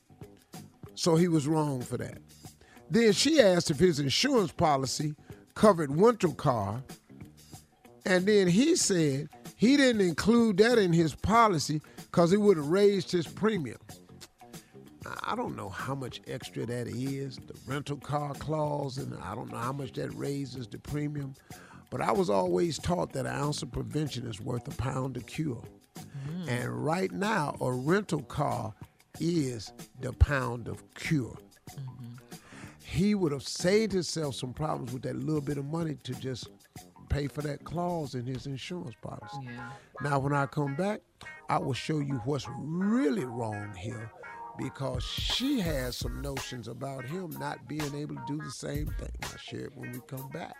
So 0.94 1.16
he 1.16 1.26
was 1.26 1.48
wrong 1.48 1.82
for 1.82 1.96
that. 1.96 2.18
Then 2.90 3.12
she 3.12 3.40
asked 3.40 3.70
if 3.70 3.78
his 3.78 3.98
insurance 3.98 4.52
policy 4.52 5.14
covered 5.54 5.90
rental 5.90 6.34
car, 6.34 6.82
and 8.06 8.24
then 8.24 8.46
he 8.46 8.76
said 8.76 9.28
he 9.58 9.76
didn't 9.76 10.00
include 10.00 10.56
that 10.58 10.78
in 10.78 10.92
his 10.92 11.16
policy 11.16 11.82
because 11.96 12.32
it 12.32 12.40
would 12.40 12.56
have 12.56 12.68
raised 12.68 13.10
his 13.10 13.26
premium. 13.26 13.78
I 15.24 15.34
don't 15.34 15.56
know 15.56 15.68
how 15.68 15.96
much 15.96 16.20
extra 16.28 16.64
that 16.64 16.86
is, 16.86 17.36
the 17.38 17.54
rental 17.66 17.96
car 17.96 18.34
clause, 18.34 18.98
and 18.98 19.12
I 19.20 19.34
don't 19.34 19.50
know 19.50 19.58
how 19.58 19.72
much 19.72 19.94
that 19.94 20.14
raises 20.14 20.68
the 20.68 20.78
premium. 20.78 21.34
But 21.90 22.00
I 22.00 22.12
was 22.12 22.30
always 22.30 22.78
taught 22.78 23.12
that 23.14 23.26
an 23.26 23.34
ounce 23.34 23.62
of 23.62 23.72
prevention 23.72 24.26
is 24.28 24.40
worth 24.40 24.68
a 24.68 24.76
pound 24.76 25.16
of 25.16 25.26
cure. 25.26 25.64
Mm. 25.96 26.48
And 26.48 26.84
right 26.84 27.10
now, 27.10 27.56
a 27.60 27.72
rental 27.72 28.22
car 28.22 28.72
is 29.18 29.72
the 30.00 30.12
pound 30.12 30.68
of 30.68 30.82
cure. 30.94 31.36
He 32.84 33.16
would 33.16 33.32
have 33.32 33.42
saved 33.42 33.92
himself 33.92 34.36
some 34.36 34.52
problems 34.52 34.92
with 34.92 35.02
that 35.02 35.16
little 35.16 35.40
bit 35.40 35.58
of 35.58 35.64
money 35.64 35.96
to 36.04 36.14
just 36.14 36.48
pay 37.08 37.26
for 37.26 37.42
that 37.42 37.64
clause 37.64 38.14
in 38.14 38.26
his 38.26 38.46
insurance 38.46 38.94
policy. 39.00 39.38
Yeah. 39.42 39.70
Now, 40.02 40.18
when 40.18 40.32
I 40.32 40.46
come 40.46 40.76
back, 40.76 41.00
I 41.48 41.58
will 41.58 41.74
show 41.74 41.98
you 42.00 42.20
what's 42.24 42.46
really 42.58 43.24
wrong 43.24 43.72
here 43.76 44.10
because 44.58 45.04
she 45.04 45.60
has 45.60 45.96
some 45.96 46.20
notions 46.20 46.68
about 46.68 47.04
him 47.04 47.30
not 47.38 47.68
being 47.68 47.94
able 47.94 48.16
to 48.16 48.22
do 48.26 48.38
the 48.38 48.50
same 48.50 48.86
thing. 48.98 49.10
I'll 49.22 49.38
share 49.38 49.66
it 49.66 49.72
when 49.76 49.92
we 49.92 50.00
come 50.06 50.28
back. 50.30 50.54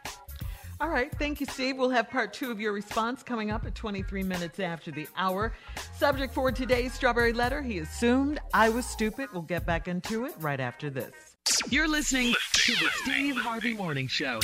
All 0.80 0.88
right. 0.88 1.12
Thank 1.18 1.40
you, 1.40 1.46
Steve. 1.46 1.76
We'll 1.76 1.90
have 1.90 2.08
part 2.08 2.32
two 2.32 2.52
of 2.52 2.60
your 2.60 2.72
response 2.72 3.24
coming 3.24 3.50
up 3.50 3.66
at 3.66 3.74
23 3.74 4.22
minutes 4.22 4.60
after 4.60 4.92
the 4.92 5.08
hour. 5.16 5.52
Subject 5.96 6.32
for 6.32 6.52
today's 6.52 6.92
Strawberry 6.92 7.32
Letter 7.32 7.62
He 7.62 7.80
assumed 7.80 8.38
I 8.54 8.68
was 8.68 8.86
stupid. 8.86 9.28
We'll 9.32 9.42
get 9.42 9.66
back 9.66 9.88
into 9.88 10.24
it 10.24 10.34
right 10.38 10.60
after 10.60 10.88
this. 10.88 11.12
You're 11.68 11.88
listening 11.88 12.34
to 12.52 12.72
the 12.72 12.88
Steve 13.02 13.36
Harvey 13.36 13.74
Morning 13.74 14.06
Show. 14.06 14.38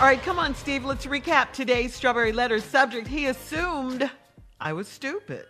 All 0.00 0.06
right, 0.06 0.20
come 0.20 0.40
on, 0.40 0.56
Steve. 0.56 0.84
Let's 0.84 1.06
recap 1.06 1.52
today's 1.52 1.94
Strawberry 1.94 2.32
Letter 2.32 2.58
subject. 2.58 3.06
He 3.06 3.26
assumed 3.26 4.10
I 4.60 4.72
was 4.72 4.88
stupid. 4.88 5.46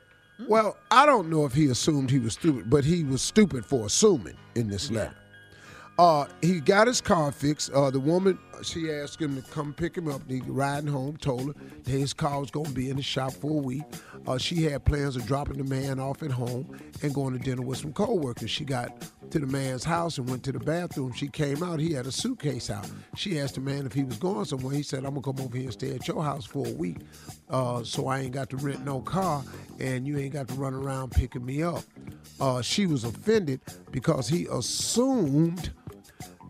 Well, 0.47 0.77
I 0.91 1.07
don't 1.07 1.31
know 1.31 1.47
if 1.47 1.55
he 1.55 1.69
assumed 1.69 2.11
he 2.11 2.19
was 2.19 2.35
stupid, 2.35 2.69
but 2.69 2.85
he 2.85 3.05
was 3.05 3.23
stupid 3.23 3.65
for 3.65 3.87
assuming 3.87 4.37
in 4.55 4.69
this 4.69 4.91
letter. 4.91 5.16
Uh, 5.99 6.27
he 6.43 6.61
got 6.61 6.89
his 6.89 7.01
car 7.01 7.33
fixed. 7.33 7.71
Uh, 7.71 7.91
the 7.91 8.01
woman, 8.01 8.39
she 8.62 8.91
asked 8.91 9.21
him 9.21 9.41
to 9.41 9.51
come 9.51 9.73
pick 9.73 9.97
him 9.97 10.09
up. 10.09 10.21
He 10.29 10.43
riding 10.45 10.91
home, 10.91 11.16
told 11.16 11.47
her 11.47 11.62
that 11.85 11.91
his 11.91 12.12
car 12.12 12.41
was 12.41 12.51
going 12.51 12.66
to 12.66 12.73
be 12.73 12.91
in 12.91 12.97
the 12.97 13.03
shop 13.03 13.33
for 13.33 13.51
a 13.51 13.62
week. 13.62 13.85
Uh, 14.27 14.37
she 14.37 14.65
had 14.65 14.85
plans 14.85 15.16
of 15.16 15.25
dropping 15.25 15.57
the 15.59 15.65
man 15.65 16.01
off 16.01 16.23
at 16.23 16.33
home 16.33 16.79
and 17.03 17.15
going 17.15 17.33
to 17.33 17.39
dinner 17.39 17.62
with 17.62 17.79
some 17.79 17.93
coworkers. 17.93 18.51
She 18.51 18.65
got 18.65 19.11
to 19.31 19.39
the 19.39 19.47
man's 19.47 19.85
house 19.85 20.19
and 20.19 20.29
went 20.29 20.43
to 20.45 20.53
the 20.53 20.59
bathroom. 20.59 21.13
She 21.13 21.29
came 21.29 21.63
out. 21.63 21.81
He 21.81 21.93
had 21.93 22.07
a 22.07 22.13
suitcase 22.13 22.71
out. 22.71 22.89
She 23.17 23.39
asked 23.39 23.57
the 23.57 23.61
man 23.61 23.87
if 23.87 23.93
he 23.93 24.05
was 24.05 24.17
going 24.17 24.45
somewhere. 24.45 24.75
He 24.75 24.83
said, 24.83 25.05
"I'm 25.05 25.15
gonna 25.15 25.23
come 25.23 25.45
over 25.45 25.57
here 25.57 25.67
and 25.67 25.73
stay 25.73 25.95
at 25.95 26.07
your 26.07 26.23
house 26.23 26.45
for 26.45 26.67
a 26.67 26.73
week, 26.73 26.99
uh, 27.51 27.83
so 27.83 28.07
I 28.07 28.21
ain't 28.21 28.33
got 28.33 28.51
to 28.51 28.57
rent 28.57 28.85
no 28.85 29.01
car, 29.01 29.43
and 29.81 30.07
you 30.07 30.19
ain't 30.19 30.33
got 30.33 30.49
to 30.49 30.55
run 30.55 30.75
around 30.75 31.11
picking 31.13 31.45
me 31.45 31.63
up." 31.63 31.83
Uh, 32.41 32.63
she 32.63 32.87
was 32.87 33.05
offended 33.05 33.61
because 33.91 34.29
he 34.29 34.47
assumed 34.51 35.71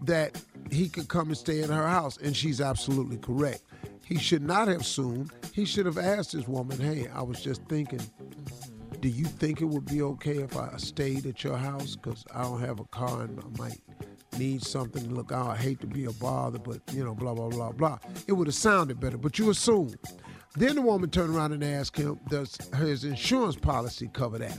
that 0.03 0.41
he 0.71 0.89
could 0.89 1.09
come 1.09 1.29
and 1.29 1.37
stay 1.37 1.63
in 1.63 1.71
her 1.71 1.89
house, 1.89 2.19
and 2.19 2.37
she's 2.37 2.61
absolutely 2.61 3.17
correct. 3.19 3.63
He 4.05 4.19
should 4.19 4.43
not 4.43 4.69
have 4.69 4.83
assumed. 4.83 5.33
He 5.53 5.65
should 5.65 5.87
have 5.87 5.99
asked 5.99 6.33
his 6.33 6.47
woman, 6.47 6.79
"Hey, 6.79 7.09
I 7.09 7.23
was 7.23 7.41
just 7.43 7.63
thinking, 7.69 8.01
do 9.05 9.10
you 9.10 9.26
think 9.26 9.60
it 9.60 9.66
would 9.66 9.85
be 9.85 10.01
okay 10.01 10.39
if 10.39 10.56
I 10.56 10.78
stayed 10.78 11.26
at 11.26 11.44
your 11.44 11.59
house? 11.59 11.94
Because 11.94 12.24
I 12.35 12.40
don't 12.40 12.60
have 12.60 12.81
a 12.81 12.85
car 12.85 13.20
and 13.20 13.39
I 13.39 13.59
might 13.59 13.78
need 14.39 14.62
something. 14.62 15.06
To 15.06 15.14
look, 15.14 15.31
I 15.31 15.55
hate 15.55 15.78
to 15.82 15.86
be 15.86 16.06
a 16.06 16.12
bother, 16.12 16.59
but 16.59 16.81
you 16.90 17.05
know, 17.05 17.14
blah 17.14 17.35
blah 17.35 17.51
blah 17.51 17.72
blah. 17.72 17.98
It 18.26 18.32
would 18.32 18.47
have 18.47 18.55
sounded 18.55 19.01
better, 19.01 19.18
but 19.18 19.39
you 19.39 19.51
assume. 19.51 19.94
Then 20.56 20.76
the 20.76 20.81
woman 20.81 21.10
turned 21.10 21.36
around 21.36 21.52
and 21.52 21.62
asked 21.62 21.98
him, 21.98 22.18
"Does 22.31 22.56
his 22.78 23.05
insurance 23.05 23.56
policy 23.56 24.09
cover 24.10 24.39
that?" 24.39 24.59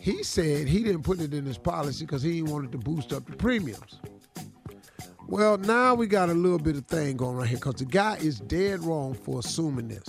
He 0.00 0.22
said 0.22 0.68
he 0.68 0.84
didn't 0.84 1.02
put 1.02 1.20
it 1.20 1.34
in 1.34 1.44
his 1.44 1.58
policy 1.58 2.04
because 2.04 2.22
he 2.22 2.40
wanted 2.40 2.70
to 2.70 2.78
boost 2.78 3.12
up 3.12 3.26
the 3.26 3.34
premiums. 3.34 3.98
Well, 5.26 5.58
now 5.58 5.96
we 5.96 6.06
got 6.06 6.30
a 6.30 6.34
little 6.34 6.60
bit 6.60 6.76
of 6.76 6.86
thing 6.86 7.16
going 7.16 7.36
right 7.36 7.48
here 7.48 7.58
because 7.58 7.80
the 7.80 7.86
guy 7.86 8.14
is 8.18 8.38
dead 8.38 8.84
wrong 8.84 9.14
for 9.14 9.40
assuming 9.40 9.88
this. 9.88 10.06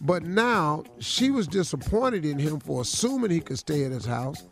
But 0.00 0.22
now 0.22 0.84
she 0.98 1.30
was 1.30 1.46
disappointed 1.46 2.24
in 2.24 2.38
him 2.38 2.58
for 2.58 2.80
assuming 2.82 3.30
he 3.30 3.40
could 3.40 3.58
stay 3.58 3.84
at 3.84 3.92
his 3.92 4.06
house 4.06 4.44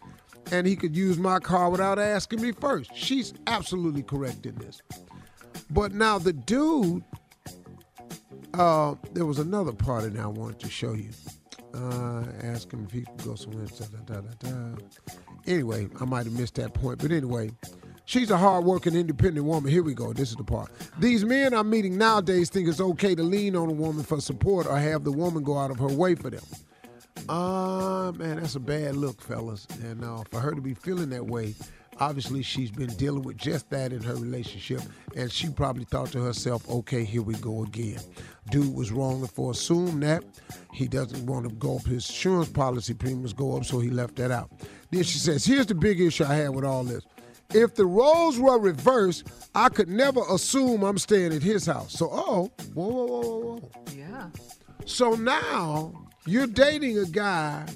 and 0.53 0.67
he 0.67 0.77
could 0.77 0.97
use 0.97 1.19
my 1.19 1.39
car 1.39 1.71
without 1.71 1.99
asking 1.99 2.43
me 2.43 2.53
first. 2.53 2.91
She's 2.95 3.33
absolutely 3.47 4.03
correct 4.03 4.47
in 4.47 4.55
this. 4.57 4.83
But 5.71 5.93
now 5.93 6.19
the 6.19 6.33
dude, 6.33 7.03
uh, 8.55 8.95
there 9.13 9.27
was 9.27 9.39
another 9.39 9.73
part 9.73 10.05
in 10.05 10.15
there 10.15 10.25
I 10.25 10.29
wanted 10.29 10.61
to 10.61 10.71
show 10.71 10.93
you. 10.93 11.11
Uh, 11.75 12.25
ask 12.43 12.73
him 12.73 12.85
if 12.85 12.93
he 12.93 13.03
could 13.03 13.25
go 13.25 13.35
somewhere. 13.35 13.67
Da, 13.67 14.21
da, 14.21 14.21
da. 14.39 14.75
Anyway, 15.47 15.89
I 16.01 16.05
might 16.05 16.25
have 16.25 16.39
missed 16.39 16.55
that 16.57 16.75
point. 16.75 16.99
But 16.99 17.13
anyway, 17.13 17.51
She's 18.09 18.31
a 18.31 18.39
hardworking, 18.39 18.95
independent 18.95 19.45
woman. 19.45 19.71
Here 19.71 19.83
we 19.83 19.93
go. 19.93 20.15
This 20.15 20.31
is 20.31 20.37
the 20.37 20.43
part. 20.43 20.71
These 20.99 21.27
men 21.27 21.53
I'm 21.53 21.69
meeting 21.69 21.99
nowadays 21.99 22.49
think 22.49 22.67
it's 22.67 22.81
okay 22.81 23.15
to 23.15 23.23
lean 23.23 23.55
on 23.55 23.69
a 23.69 23.73
woman 23.73 24.03
for 24.03 24.19
support 24.19 24.67
or 24.67 24.79
have 24.79 25.05
the 25.05 25.13
woman 25.13 25.43
go 25.43 25.59
out 25.59 25.71
of 25.71 25.79
her 25.79 25.89
way 25.89 26.15
for 26.15 26.31
them. 26.31 26.43
Uh, 27.29 28.11
man, 28.17 28.37
that's 28.37 28.55
a 28.55 28.61
bad 28.61 28.97
look, 28.97 29.21
fellas. 29.21 29.67
And 29.83 30.03
uh, 30.03 30.23
for 30.31 30.41
her 30.41 30.55
to 30.55 30.61
be 30.63 30.73
feeling 30.73 31.11
that 31.11 31.27
way, 31.27 31.55
obviously 32.01 32.43
she's 32.43 32.71
been 32.71 32.95
dealing 32.95 33.25
with 33.25 33.37
just 33.37 33.69
that 33.69 33.93
in 33.93 34.03
her 34.03 34.15
relationship. 34.15 34.81
And 35.15 35.31
she 35.31 35.51
probably 35.51 35.85
thought 35.85 36.11
to 36.13 36.23
herself, 36.23 36.67
okay, 36.67 37.05
here 37.05 37.21
we 37.21 37.35
go 37.35 37.63
again. 37.65 38.01
Dude 38.51 38.75
was 38.75 38.91
wrong 38.91 39.27
for 39.27 39.51
assuming 39.51 40.01
that. 40.01 40.25
He 40.73 40.89
doesn't 40.89 41.27
want 41.27 41.47
to 41.47 41.55
go 41.57 41.77
up. 41.77 41.85
His 41.85 42.09
insurance 42.09 42.49
policy 42.49 42.95
premiums 42.95 43.35
go 43.35 43.59
up, 43.59 43.67
so 43.67 43.81
he 43.81 43.91
left 43.91 44.17
that 44.17 44.31
out. 44.31 44.51
Then 44.91 45.03
she 45.03 45.19
says, 45.19 45.45
here's 45.45 45.67
the 45.67 45.75
big 45.75 46.01
issue 46.01 46.25
I 46.25 46.37
had 46.37 46.55
with 46.55 46.65
all 46.65 46.85
this. 46.85 47.05
If 47.55 47.77
the 47.77 47.87
roles 47.87 48.39
were 48.39 48.59
reversed, 48.59 49.27
I 49.55 49.71
could 49.71 49.89
never 49.89 50.21
assume 50.31 50.83
I'm 50.83 50.99
staying 50.99 51.33
at 51.33 51.43
his 51.43 51.65
house. 51.65 51.95
So, 51.95 52.11
oh, 52.13 52.51
whoa, 52.75 52.89
whoa, 52.89 53.07
whoa, 53.07 53.21
whoa, 53.21 53.57
whoa. 53.57 53.71
Yeah. 53.97 54.29
So 54.85 55.13
now 55.15 55.95
you're 56.27 56.47
dating 56.47 56.99
a 56.99 57.07
guy, 57.07 57.67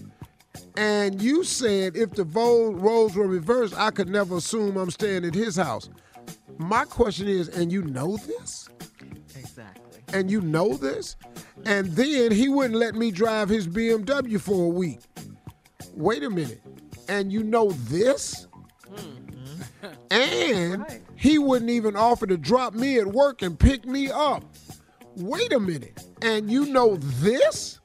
and 0.76 1.22
you 1.22 1.42
said 1.42 1.96
if 1.96 2.10
the 2.10 2.24
vo- 2.24 2.72
roles 2.72 3.16
were 3.16 3.26
reversed, 3.26 3.74
I 3.78 3.90
could 3.90 4.10
never 4.10 4.36
assume 4.36 4.76
I'm 4.76 4.90
staying 4.90 5.24
at 5.24 5.34
his 5.34 5.56
house. 5.56 5.88
My 6.58 6.84
question 6.84 7.26
is, 7.26 7.48
and 7.48 7.72
you 7.72 7.82
know 7.82 8.18
this? 8.18 8.68
Exactly. 9.34 10.02
And 10.12 10.30
you 10.30 10.42
know 10.42 10.74
this? 10.74 11.16
And 11.64 11.86
then 11.92 12.30
he 12.30 12.50
wouldn't 12.50 12.78
let 12.78 12.94
me 12.94 13.10
drive 13.10 13.48
his 13.48 13.66
BMW 13.66 14.38
for 14.38 14.66
a 14.66 14.68
week. 14.68 15.00
Wait 15.94 16.22
a 16.24 16.28
minute. 16.28 16.60
And 17.08 17.32
you 17.32 17.42
know 17.42 17.70
this? 17.70 18.46
And 20.10 20.84
he 21.16 21.38
wouldn't 21.38 21.70
even 21.70 21.96
offer 21.96 22.26
to 22.26 22.36
drop 22.36 22.74
me 22.74 22.98
at 22.98 23.06
work 23.06 23.42
and 23.42 23.58
pick 23.58 23.84
me 23.84 24.10
up. 24.10 24.44
Wait 25.16 25.52
a 25.52 25.60
minute. 25.60 26.04
And 26.22 26.50
you 26.50 26.66
know 26.66 26.96
this? 26.96 27.80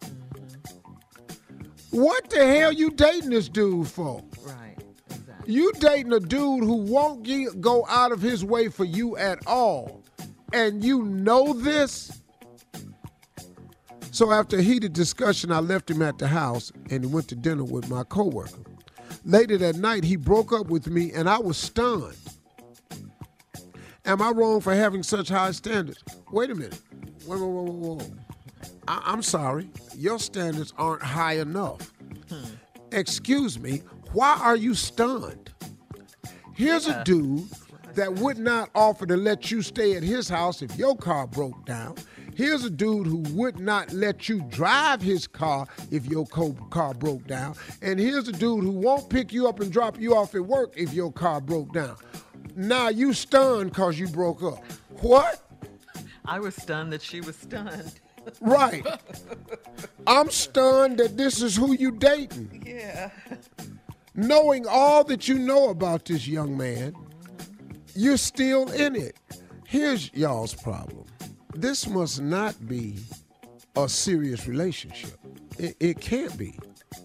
What 1.92 2.30
the 2.30 2.46
hell 2.46 2.72
you 2.72 2.92
dating 2.92 3.32
this 3.32 3.50
dude 3.50 3.88
for? 3.88 4.24
Right. 4.44 4.76
You 5.46 5.72
dating 5.80 6.14
a 6.14 6.20
dude 6.20 6.64
who 6.64 6.76
won't 6.76 7.24
ge- 7.24 7.60
go 7.60 7.86
out 7.88 8.12
of 8.12 8.22
his 8.22 8.44
way 8.44 8.68
for 8.68 8.86
you 8.86 9.18
at 9.18 9.46
all. 9.48 10.04
And 10.54 10.84
you 10.84 11.04
know 11.04 11.54
this? 11.54 12.22
So 14.12 14.32
after 14.32 14.58
a 14.58 14.62
heated 14.62 14.94
discussion, 14.94 15.52
I 15.52 15.60
left 15.60 15.90
him 15.90 16.02
at 16.02 16.18
the 16.18 16.28
house 16.28 16.72
and 16.90 17.04
he 17.04 17.10
went 17.10 17.28
to 17.30 17.36
dinner 17.36 17.64
with 17.64 17.90
my 17.90 18.04
coworker. 18.04 18.60
Later 19.28 19.58
that 19.58 19.76
night, 19.76 20.06
he 20.06 20.16
broke 20.16 20.54
up 20.54 20.68
with 20.68 20.88
me 20.88 21.12
and 21.12 21.30
I 21.30 21.38
was 21.38 21.58
stunned. 21.58 22.16
Am 24.06 24.22
I 24.22 24.30
wrong 24.32 24.62
for 24.62 24.74
having 24.74 25.04
such 25.04 25.28
high 25.28 25.52
standards? 25.52 26.02
Wait 26.32 26.50
a 26.50 26.56
minute. 26.56 26.80
Whoa, 27.26 27.38
whoa, 27.38 27.48
whoa, 27.48 27.64
whoa, 27.64 27.96
whoa. 27.96 28.06
I- 28.88 29.04
I'm 29.06 29.22
sorry. 29.22 29.70
Your 29.98 30.18
standards 30.18 30.74
aren't 30.78 31.04
high 31.04 31.34
enough. 31.34 31.92
Hmm. 32.30 32.46
Excuse 32.94 33.60
me. 33.60 33.84
Why 34.14 34.40
are 34.42 34.56
you 34.56 34.74
stunned? 34.74 35.52
Here's 36.56 36.88
a 36.88 37.04
dude 37.04 37.50
that 37.96 38.16
would 38.16 38.38
not 38.38 38.70
offer 38.74 39.06
to 39.06 39.18
let 39.18 39.52
you 39.52 39.62
stay 39.62 39.98
at 39.98 40.04
his 40.04 40.30
house 40.30 40.62
if 40.62 40.78
your 40.78 40.96
car 40.96 41.28
broke 41.28 41.66
down. 41.66 41.96
Here's 42.38 42.64
a 42.64 42.70
dude 42.70 43.08
who 43.08 43.24
would 43.34 43.60
not 43.60 43.92
let 43.92 44.30
you 44.30 44.42
drive 44.42 45.02
his 45.02 45.26
car 45.26 45.66
if 45.90 46.06
your 46.06 46.28
car 46.28 46.94
broke 46.94 47.26
down. 47.26 47.56
And 47.82 48.00
here's 48.00 48.28
a 48.28 48.32
dude 48.32 48.64
who 48.64 48.70
won't 48.70 49.10
pick 49.10 49.34
you 49.34 49.48
up 49.48 49.60
and 49.60 49.72
drop 49.72 50.00
you 50.00 50.16
off 50.16 50.36
at 50.36 50.46
work 50.46 50.76
if 50.78 50.94
your 50.94 51.12
car 51.12 51.42
broke 51.42 51.74
down. 51.74 51.96
Now 52.56 52.90
you 52.90 53.14
stunned 53.14 53.72
because 53.72 53.98
you 53.98 54.08
broke 54.08 54.44
up. 54.44 54.64
What? 55.02 55.50
I 56.26 56.38
was 56.38 56.54
stunned 56.54 56.94
that 56.94 57.02
she 57.02 57.22
was 57.22 57.36
stunned. 57.36 58.00
Right. 58.40 58.86
I'm 60.06 60.30
stunned 60.30 61.00
that 61.00 61.18
this 61.18 61.42
is 61.42 61.56
who 61.56 61.74
you 61.74 61.90
dating. 61.90 62.62
Yeah. 62.68 63.10
Knowing 64.14 64.68
all 64.68 65.04
that 65.06 65.28
you 65.28 65.40
know 65.40 65.70
about 65.70 66.06
this 66.06 66.28
young 66.28 66.56
man, 66.56 66.94
you're 67.96 68.16
still 68.16 68.72
in 68.74 68.96
it. 68.96 69.18
Here's 69.66 70.14
y'all's 70.14 70.54
problem. 70.54 71.06
This 71.60 71.88
must 71.88 72.22
not 72.22 72.68
be 72.68 73.00
a 73.76 73.90
serious 73.90 74.48
relationship. 74.48 75.18
It, 75.58 75.76
it 75.80 76.00
can't 76.00 76.38
be. 76.38 76.56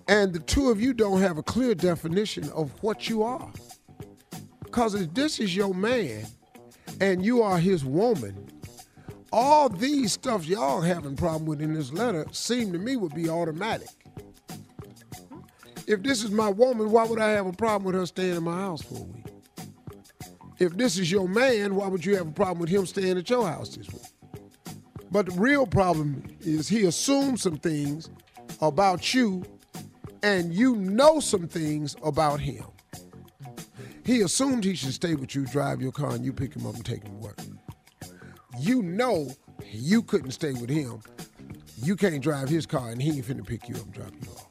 And 0.08 0.34
the 0.34 0.40
two 0.40 0.68
of 0.68 0.78
you 0.78 0.92
don't 0.92 1.22
have 1.22 1.38
a 1.38 1.42
clear 1.42 1.74
definition 1.74 2.50
of 2.50 2.70
what 2.82 3.08
you 3.08 3.22
are. 3.22 3.50
Because 4.62 4.94
if 4.94 5.14
this 5.14 5.40
is 5.40 5.56
your 5.56 5.72
man 5.72 6.26
and 7.00 7.24
you 7.24 7.40
are 7.40 7.58
his 7.58 7.82
woman, 7.82 8.46
all 9.32 9.70
these 9.70 10.12
stuff 10.12 10.44
y'all 10.44 10.82
having 10.82 11.16
problem 11.16 11.46
with 11.46 11.62
in 11.62 11.72
this 11.72 11.90
letter 11.90 12.26
seem 12.30 12.72
to 12.72 12.78
me 12.78 12.96
would 12.96 13.14
be 13.14 13.30
automatic. 13.30 13.88
If 15.86 16.02
this 16.02 16.22
is 16.22 16.30
my 16.30 16.50
woman, 16.50 16.90
why 16.90 17.06
would 17.06 17.18
I 17.18 17.30
have 17.30 17.46
a 17.46 17.54
problem 17.54 17.84
with 17.84 17.94
her 17.94 18.04
staying 18.04 18.36
in 18.36 18.42
my 18.42 18.58
house 18.58 18.82
for 18.82 18.98
a 18.98 19.02
week? 19.02 19.24
If 20.58 20.76
this 20.76 20.98
is 20.98 21.10
your 21.10 21.26
man, 21.26 21.74
why 21.74 21.86
would 21.86 22.04
you 22.04 22.16
have 22.16 22.28
a 22.28 22.32
problem 22.32 22.58
with 22.58 22.68
him 22.68 22.84
staying 22.84 23.16
at 23.16 23.30
your 23.30 23.48
house 23.48 23.74
this 23.74 23.90
week? 23.90 24.11
But 25.12 25.26
the 25.26 25.32
real 25.32 25.66
problem 25.66 26.24
is 26.40 26.68
he 26.68 26.86
assumes 26.86 27.42
some 27.42 27.58
things 27.58 28.08
about 28.62 29.12
you 29.12 29.44
and 30.22 30.54
you 30.54 30.74
know 30.76 31.20
some 31.20 31.46
things 31.46 31.94
about 32.02 32.40
him. 32.40 32.64
He 34.04 34.22
assumed 34.22 34.64
he 34.64 34.74
should 34.74 34.94
stay 34.94 35.14
with 35.14 35.34
you, 35.34 35.44
drive 35.44 35.82
your 35.82 35.92
car, 35.92 36.12
and 36.12 36.24
you 36.24 36.32
pick 36.32 36.56
him 36.56 36.66
up 36.66 36.74
and 36.74 36.84
take 36.84 37.04
him 37.04 37.12
to 37.12 37.18
work. 37.18 37.38
You 38.58 38.82
know 38.82 39.30
you 39.70 40.02
couldn't 40.02 40.30
stay 40.30 40.52
with 40.52 40.70
him. 40.70 41.02
You 41.76 41.94
can't 41.94 42.22
drive 42.22 42.48
his 42.48 42.64
car, 42.64 42.88
and 42.88 43.00
he 43.00 43.10
ain't 43.10 43.26
finna 43.26 43.46
pick 43.46 43.68
you 43.68 43.74
up 43.74 43.82
and 43.82 43.92
drop 43.92 44.12
you 44.22 44.30
off. 44.30 44.48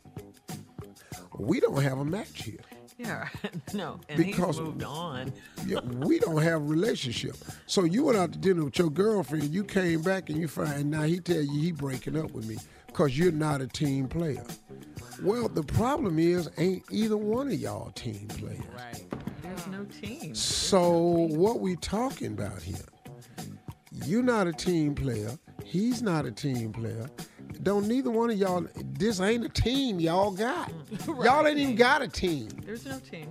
We 1.40 1.60
don't 1.60 1.82
have 1.82 1.98
a 1.98 2.06
match 2.06 2.44
here. 2.44 2.60
Yeah. 3.02 3.28
no. 3.74 4.00
And 4.10 4.18
Because- 4.18 4.58
he's 4.58 4.66
moved 4.66 4.84
on. 4.84 5.34
Yeah, 5.66 5.80
we 5.82 6.20
don't 6.20 6.42
have 6.42 6.62
a 6.62 6.66
relationship. 6.66 7.36
So 7.66 7.84
you 7.84 8.04
went 8.06 8.18
out 8.18 8.32
to 8.34 8.40
dinner 8.40 8.66
with 8.66 8.78
your 8.78 8.90
girlfriend, 8.90 9.54
you 9.54 9.64
came 9.64 10.02
back 10.02 10.30
and 10.30 10.40
you 10.40 10.48
find 10.48 10.92
now 10.92 11.04
he 11.04 11.20
tell 11.20 11.42
you 11.42 11.60
he 11.60 11.72
breaking 11.72 12.18
up 12.18 12.32
with 12.32 12.48
me 12.48 12.58
because 12.88 13.18
you're 13.18 13.32
not 13.32 13.62
a 13.62 13.68
team 13.68 14.08
player. 14.08 14.44
Well, 15.22 15.48
the 15.50 15.64
problem 15.64 16.20
is 16.20 16.50
ain't 16.58 16.84
either 16.92 17.18
one 17.18 17.48
of 17.48 17.54
y'all 17.60 17.92
team 17.92 18.28
players. 18.28 18.60
Right. 18.76 19.04
There's 19.42 19.68
no 19.68 19.84
team. 19.86 20.34
So 20.36 20.92
what 21.00 21.60
we 21.60 21.76
talking 21.78 22.28
about 22.34 22.62
here? 22.62 22.76
You're 24.06 24.24
not 24.24 24.48
a 24.48 24.54
team 24.54 24.96
player. 24.96 25.38
He's 25.64 26.02
not 26.02 26.26
a 26.26 26.32
team 26.32 26.72
player. 26.72 27.10
Don't 27.64 27.88
neither 27.88 28.10
one 28.10 28.32
of 28.32 28.38
y'all. 28.38 28.66
This 28.94 29.20
ain't 29.22 29.46
a 29.46 29.50
team 29.50 30.00
y'all 30.00 30.32
got. 30.32 30.72
Y'all 31.08 31.46
ain't 31.46 31.60
even 31.60 31.76
got 31.76 32.02
a 32.02 32.08
team. 32.08 32.50
There's 32.66 32.86
no 32.86 33.00
team. 33.00 33.28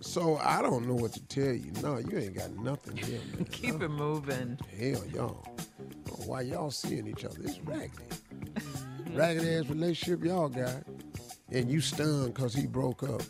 So 0.00 0.38
I 0.42 0.62
don't 0.62 0.86
know 0.88 0.94
what 0.94 1.12
to 1.12 1.22
tell 1.24 1.52
you. 1.52 1.70
No, 1.82 1.98
you 1.98 2.18
ain't 2.18 2.34
got 2.34 2.50
nothing 2.56 2.96
here, 2.96 3.20
man. 3.34 3.44
Keep 3.52 3.82
it 3.82 3.88
moving. 3.90 4.58
Hell, 4.78 5.04
y'all. 5.06 5.46
Oh, 6.10 6.22
Why 6.26 6.40
y'all 6.42 6.70
seeing 6.70 7.06
each 7.06 7.24
other? 7.24 7.36
It's 7.44 7.60
raggedy. 7.60 7.92
raggedy 9.12 9.54
ass 9.56 9.66
relationship 9.66 10.24
y'all 10.24 10.48
got. 10.48 10.82
And 11.52 11.70
you 11.70 11.80
stunned 11.80 12.34
because 12.34 12.54
he 12.54 12.66
broke 12.66 13.02
up. 13.02 13.22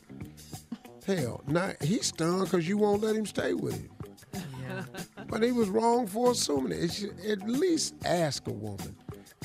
Hell, 1.06 1.42
now 1.46 1.72
he's 1.80 2.06
stunned 2.06 2.44
because 2.44 2.68
you 2.68 2.78
won't 2.78 3.02
let 3.02 3.16
him 3.16 3.26
stay 3.26 3.54
with 3.54 3.74
him. 3.74 3.90
Yeah. 4.34 4.84
But 5.28 5.42
he 5.42 5.52
was 5.52 5.68
wrong 5.68 6.06
for 6.06 6.32
assuming. 6.32 6.78
It 6.78 7.02
at 7.28 7.48
least 7.48 7.94
ask 8.04 8.46
a 8.46 8.52
woman. 8.52 8.94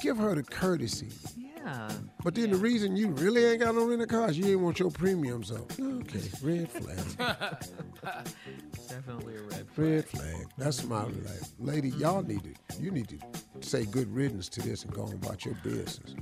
Give 0.01 0.17
her 0.17 0.35
the 0.35 0.43
courtesy. 0.43 1.09
Yeah. 1.37 1.89
But 2.23 2.35
then 2.35 2.51
the 2.51 2.57
reason 2.57 2.95
you 2.95 3.09
really 3.09 3.45
ain't 3.45 3.61
got 3.61 3.75
no 3.75 3.85
rental 3.85 4.07
cars, 4.07 4.37
you 4.37 4.45
ain't 4.47 4.59
want 4.59 4.79
your 4.79 4.91
premiums 4.91 5.51
up. 5.51 5.71
Okay, 5.79 6.29
red 6.41 6.69
flag. 6.69 6.99
Definitely 8.89 9.37
a 9.37 9.41
red 9.41 9.67
flag. 9.69 9.77
Red 9.77 10.05
flag. 10.05 10.47
That's 10.57 10.83
my 10.83 11.03
life. 11.03 11.49
Lady, 11.59 11.89
y'all 11.91 12.21
need 12.21 12.43
to 12.43 12.81
you 12.81 12.91
need 12.91 13.07
to 13.09 13.17
say 13.61 13.85
good 13.85 14.13
riddance 14.13 14.49
to 14.49 14.61
this 14.61 14.83
and 14.83 14.93
go 14.93 15.03
on 15.03 15.13
about 15.13 15.45
your 15.45 15.55
business. 15.63 16.15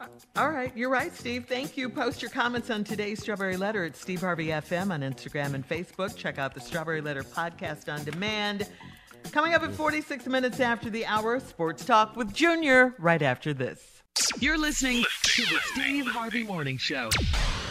Uh, 0.00 0.06
all 0.36 0.50
right, 0.50 0.76
you're 0.76 0.90
right, 0.90 1.14
Steve. 1.14 1.46
Thank 1.46 1.76
you. 1.76 1.88
Post 1.88 2.20
your 2.20 2.30
comments 2.30 2.68
on 2.68 2.84
today's 2.84 3.20
Strawberry 3.20 3.56
Letter 3.56 3.84
at 3.84 3.96
Steve 3.96 4.20
Harvey 4.20 4.48
FM 4.48 4.90
on 4.92 5.00
Instagram 5.00 5.54
and 5.54 5.66
Facebook. 5.66 6.14
Check 6.16 6.38
out 6.38 6.52
the 6.54 6.60
Strawberry 6.60 7.00
Letter 7.00 7.22
podcast 7.22 7.92
on 7.92 8.04
demand. 8.04 8.68
Coming 9.32 9.54
up 9.54 9.62
at 9.62 9.72
46 9.72 10.26
minutes 10.26 10.60
after 10.60 10.90
the 10.90 11.04
hour, 11.06 11.40
Sports 11.40 11.84
Talk 11.84 12.16
with 12.16 12.32
Junior 12.32 12.94
right 12.98 13.22
after 13.22 13.52
this. 13.52 14.02
You're 14.38 14.58
listening 14.58 15.04
to 15.24 15.42
the 15.42 15.58
Steve 15.72 16.06
Harvey 16.06 16.44
Morning 16.44 16.78
Show. 16.78 17.10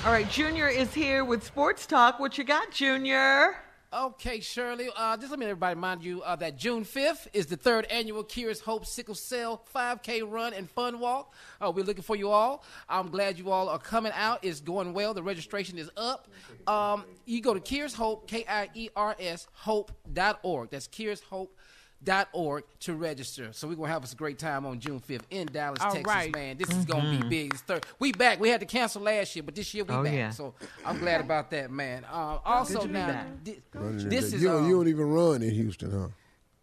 All 0.06 0.12
right, 0.12 0.30
Junior 0.30 0.68
is 0.68 0.94
here 0.94 1.24
with 1.24 1.44
Sports 1.44 1.86
Talk. 1.86 2.20
What 2.20 2.38
you 2.38 2.44
got, 2.44 2.72
Junior? 2.72 3.56
Okay, 3.94 4.40
Shirley. 4.40 4.90
Uh, 4.96 5.16
just 5.18 5.30
let 5.30 5.38
me 5.38 5.46
everybody 5.46 5.76
remind 5.76 6.04
you 6.04 6.24
uh, 6.24 6.36
that 6.38 6.58
June 6.58 6.84
5th 6.84 7.28
is 7.32 7.46
the 7.46 7.56
third 7.56 7.86
annual 7.92 8.24
Kiers 8.24 8.60
Hope 8.60 8.88
Sickle 8.88 9.14
Cell 9.14 9.64
5K 9.76 10.24
Run 10.28 10.54
and 10.54 10.68
Fun 10.68 11.00
Walk. 11.00 11.36
Uh, 11.62 11.72
we're 11.72 11.86
looking 11.86 12.02
for 12.02 12.16
you 12.16 12.32
all. 12.32 12.64
I'm 12.90 13.10
glad 13.10 13.38
you 13.38 13.52
all 13.52 13.70
are 13.70 13.78
coming 13.78 14.12
out. 14.16 14.40
It's 14.42 14.62
going 14.62 14.94
well. 14.94 15.14
The 15.14 15.22
registration 15.22 15.78
is 15.78 15.92
up. 15.96 16.28
Um, 16.66 17.04
you 17.26 17.40
go 17.40 17.54
to 17.54 17.60
Kiers 17.60 17.94
Hope, 17.94 18.28
K 18.28 18.44
I 18.50 18.68
E 18.74 18.90
R 18.96 19.16
S, 19.20 19.48
hope.org. 19.54 20.72
That's 20.72 20.88
Kiers 20.88 21.22
Hope 21.22 21.56
dot 22.04 22.28
org 22.34 22.64
to 22.82 22.94
register. 22.96 23.50
So 23.54 23.68
we're 23.68 23.76
gonna 23.76 23.88
have 23.88 24.04
us 24.04 24.14
a 24.14 24.16
great 24.16 24.38
time 24.40 24.66
on 24.66 24.80
June 24.80 25.00
5th 25.00 25.22
in 25.30 25.48
Dallas, 25.48 25.80
All 25.82 25.92
Texas, 25.92 26.06
right. 26.14 26.32
man. 26.36 26.58
This 26.58 26.70
is 26.70 26.86
gonna 26.86 27.18
be 27.20 27.28
big. 27.28 27.54
It's 27.54 27.62
third. 27.64 27.86
We 28.00 28.12
back. 28.12 28.40
We 28.40 28.50
had 28.50 28.60
to 28.60 28.66
cancel 28.66 29.02
last 29.02 29.36
year, 29.36 29.44
but 29.44 29.56
this 29.56 29.74
year 29.74 29.84
we 29.84 29.94
Oh, 29.94 30.04
back. 30.04 30.14
yeah. 30.14 30.30
So 30.32 30.54
I'm 30.86 31.00
glad 31.00 31.22
about 31.22 31.50
that, 31.52 31.72
man. 31.72 32.06
Uh, 32.12 32.40
also 32.46 32.82
Good 32.82 32.92
now, 32.92 33.08
back. 33.08 33.28
this 33.74 34.34
is 34.34 34.42
you, 34.42 34.48
don't- 34.50 34.64
um, 34.64 34.70
you 34.70 34.76
don't 34.76 34.88
even 34.88 35.10
run 35.10 35.42
in 35.42 35.52
Houston, 35.52 35.92
huh? 35.92 36.08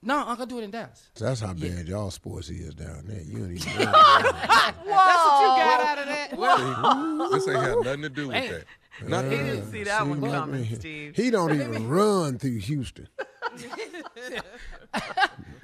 no, 0.03 0.19
I'm 0.19 0.37
gonna 0.37 0.47
do 0.47 0.59
it 0.59 0.65
in 0.65 0.71
Dallas. 0.71 1.11
So 1.15 1.25
that's 1.27 1.41
how 1.41 1.53
bad 1.55 1.87
y'all 1.89 2.11
sports 2.11 2.49
is 2.51 2.75
down 2.75 3.05
there. 3.07 3.21
You 3.23 3.39
don't 3.39 3.53
even 3.57 3.77
run. 3.79 3.93
That's 3.93 4.77
what 4.85 5.43
you 5.43 5.63
got 5.63 5.81
out 5.81 5.99
of 5.99 6.07
that. 6.07 7.31
this 7.33 7.49
ain't 7.49 7.57
had 7.61 7.77
nothing 7.85 8.03
to 8.03 8.09
do 8.09 8.29
with 8.29 8.37
Hey. 8.37 8.49
that. 8.51 8.65
Nothing. 9.07 9.31
He 9.31 9.37
didn't 9.39 9.71
see 9.73 9.85
that 9.85 10.07
one 10.07 10.21
coming, 10.21 10.63
man. 10.63 10.75
Steve. 10.77 11.17
He 11.17 11.31
don't 11.31 11.53
even 11.55 11.89
run 11.89 12.39
through 12.39 12.59
Houston. 12.59 13.09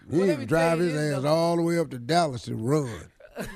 He 0.09 0.19
Well, 0.19 0.21
let 0.21 0.29
even 0.29 0.41
me 0.41 0.47
drive 0.47 0.79
his 0.79 0.95
ass 0.95 1.23
though. 1.23 1.29
all 1.35 1.57
the 1.57 1.63
way 1.63 1.79
up 1.81 1.91
to 1.91 1.99
Dallas 1.99 2.43
to 2.43 2.55
run. 2.55 3.11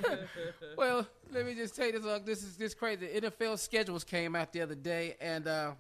well, 0.77 1.07
let 1.33 1.47
me 1.47 1.55
just 1.55 1.77
tell 1.77 1.87
you 1.87 1.93
this. 1.93 2.05
Uh, 2.05 2.19
this 2.25 2.43
is 2.43 2.57
this 2.57 2.75
crazy. 2.75 3.07
The 3.21 3.31
NFL 3.31 3.59
schedules 3.59 4.03
came 4.03 4.35
out 4.35 4.53
the 4.53 4.61
other 4.63 4.75
day, 4.75 5.17
and 5.21 5.47
uh, 5.47 5.73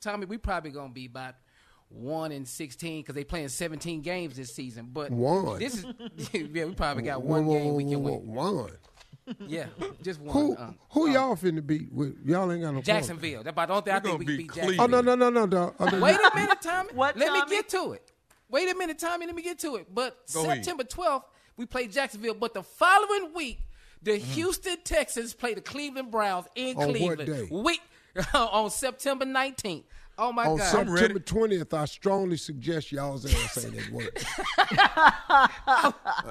Tommy, 0.00 0.26
we 0.26 0.36
probably 0.36 0.72
gonna 0.72 0.92
be 0.92 1.06
about 1.06 1.36
one 1.88 2.32
in 2.32 2.44
sixteen 2.44 3.02
because 3.02 3.14
they 3.14 3.22
playing 3.22 3.48
seventeen 3.48 4.00
games 4.02 4.36
this 4.36 4.52
season. 4.52 4.88
But 4.92 5.12
One? 5.12 5.58
This 5.60 5.76
is 5.76 5.86
yeah, 6.32 6.64
we 6.64 6.74
probably 6.74 7.04
got 7.04 7.22
One, 7.22 7.46
one 7.46 7.46
one, 7.46 7.58
game 7.62 7.74
we 7.74 7.84
can 7.84 8.02
one, 8.02 8.12
win. 8.26 8.34
one. 8.34 8.70
Yeah, 9.46 9.66
just 10.02 10.20
one. 10.20 10.32
Who 10.34 10.56
uh, 10.56 10.72
who 10.90 11.10
y'all 11.10 11.36
finna 11.36 11.64
beat? 11.66 11.92
With 11.92 12.16
y'all 12.24 12.50
ain't 12.52 12.62
got 12.62 12.74
no. 12.74 12.80
Jacksonville. 12.82 13.42
That's 13.42 13.52
about 13.52 13.68
the 13.68 13.74
only 13.74 13.84
thing 13.84 13.92
I 13.94 13.96
We're 13.98 14.02
think 14.02 14.18
we 14.18 14.24
can 14.26 14.36
beat 14.36 14.38
beat. 14.48 14.54
Jacksonville. 14.54 14.82
Oh 14.82 14.86
no 14.86 15.00
no 15.00 15.14
no 15.14 15.30
no 15.30 15.46
dog. 15.46 15.74
Oh, 15.78 15.84
no, 15.86 16.00
Wait 16.00 16.16
a 16.16 16.34
minute, 16.36 16.60
Tommy. 16.62 16.88
What, 16.94 17.16
Let 17.16 17.28
Tommy? 17.28 17.40
me 17.50 17.56
get 17.56 17.68
to 17.70 17.92
it. 17.92 18.12
Wait 18.48 18.70
a 18.70 18.74
minute, 18.76 18.98
Tommy. 18.98 19.26
Let 19.26 19.34
me 19.34 19.42
get 19.42 19.58
to 19.60 19.76
it. 19.76 19.86
But 19.94 20.16
Go. 20.34 20.42
September 20.44 20.82
12th, 20.84 21.22
we 21.56 21.66
play 21.66 21.86
Jacksonville. 21.86 22.34
But 22.34 22.54
the 22.54 22.62
following 22.62 23.32
week, 23.34 23.60
the 24.02 24.12
Mm-hmm. 24.12 24.32
Houston 24.32 24.76
Texans 24.82 25.34
play 25.34 25.54
the 25.54 25.60
Cleveland 25.60 26.10
Browns 26.10 26.46
in 26.54 26.76
On 26.76 26.88
what 27.00 27.18
day? 27.24 27.48
Week 27.50 27.80
on 28.34 28.70
September 28.70 29.24
19th. 29.24 29.84
Oh 30.18 30.32
my 30.32 30.46
On 30.46 30.56
God! 30.58 30.66
September 30.88 31.18
twentieth, 31.20 31.72
I 31.72 31.84
strongly 31.86 32.36
suggest 32.36 32.92
y'all's 32.92 33.24
ass 33.24 33.52
say 33.54 33.70
that 33.70 33.90
word. 33.90 34.10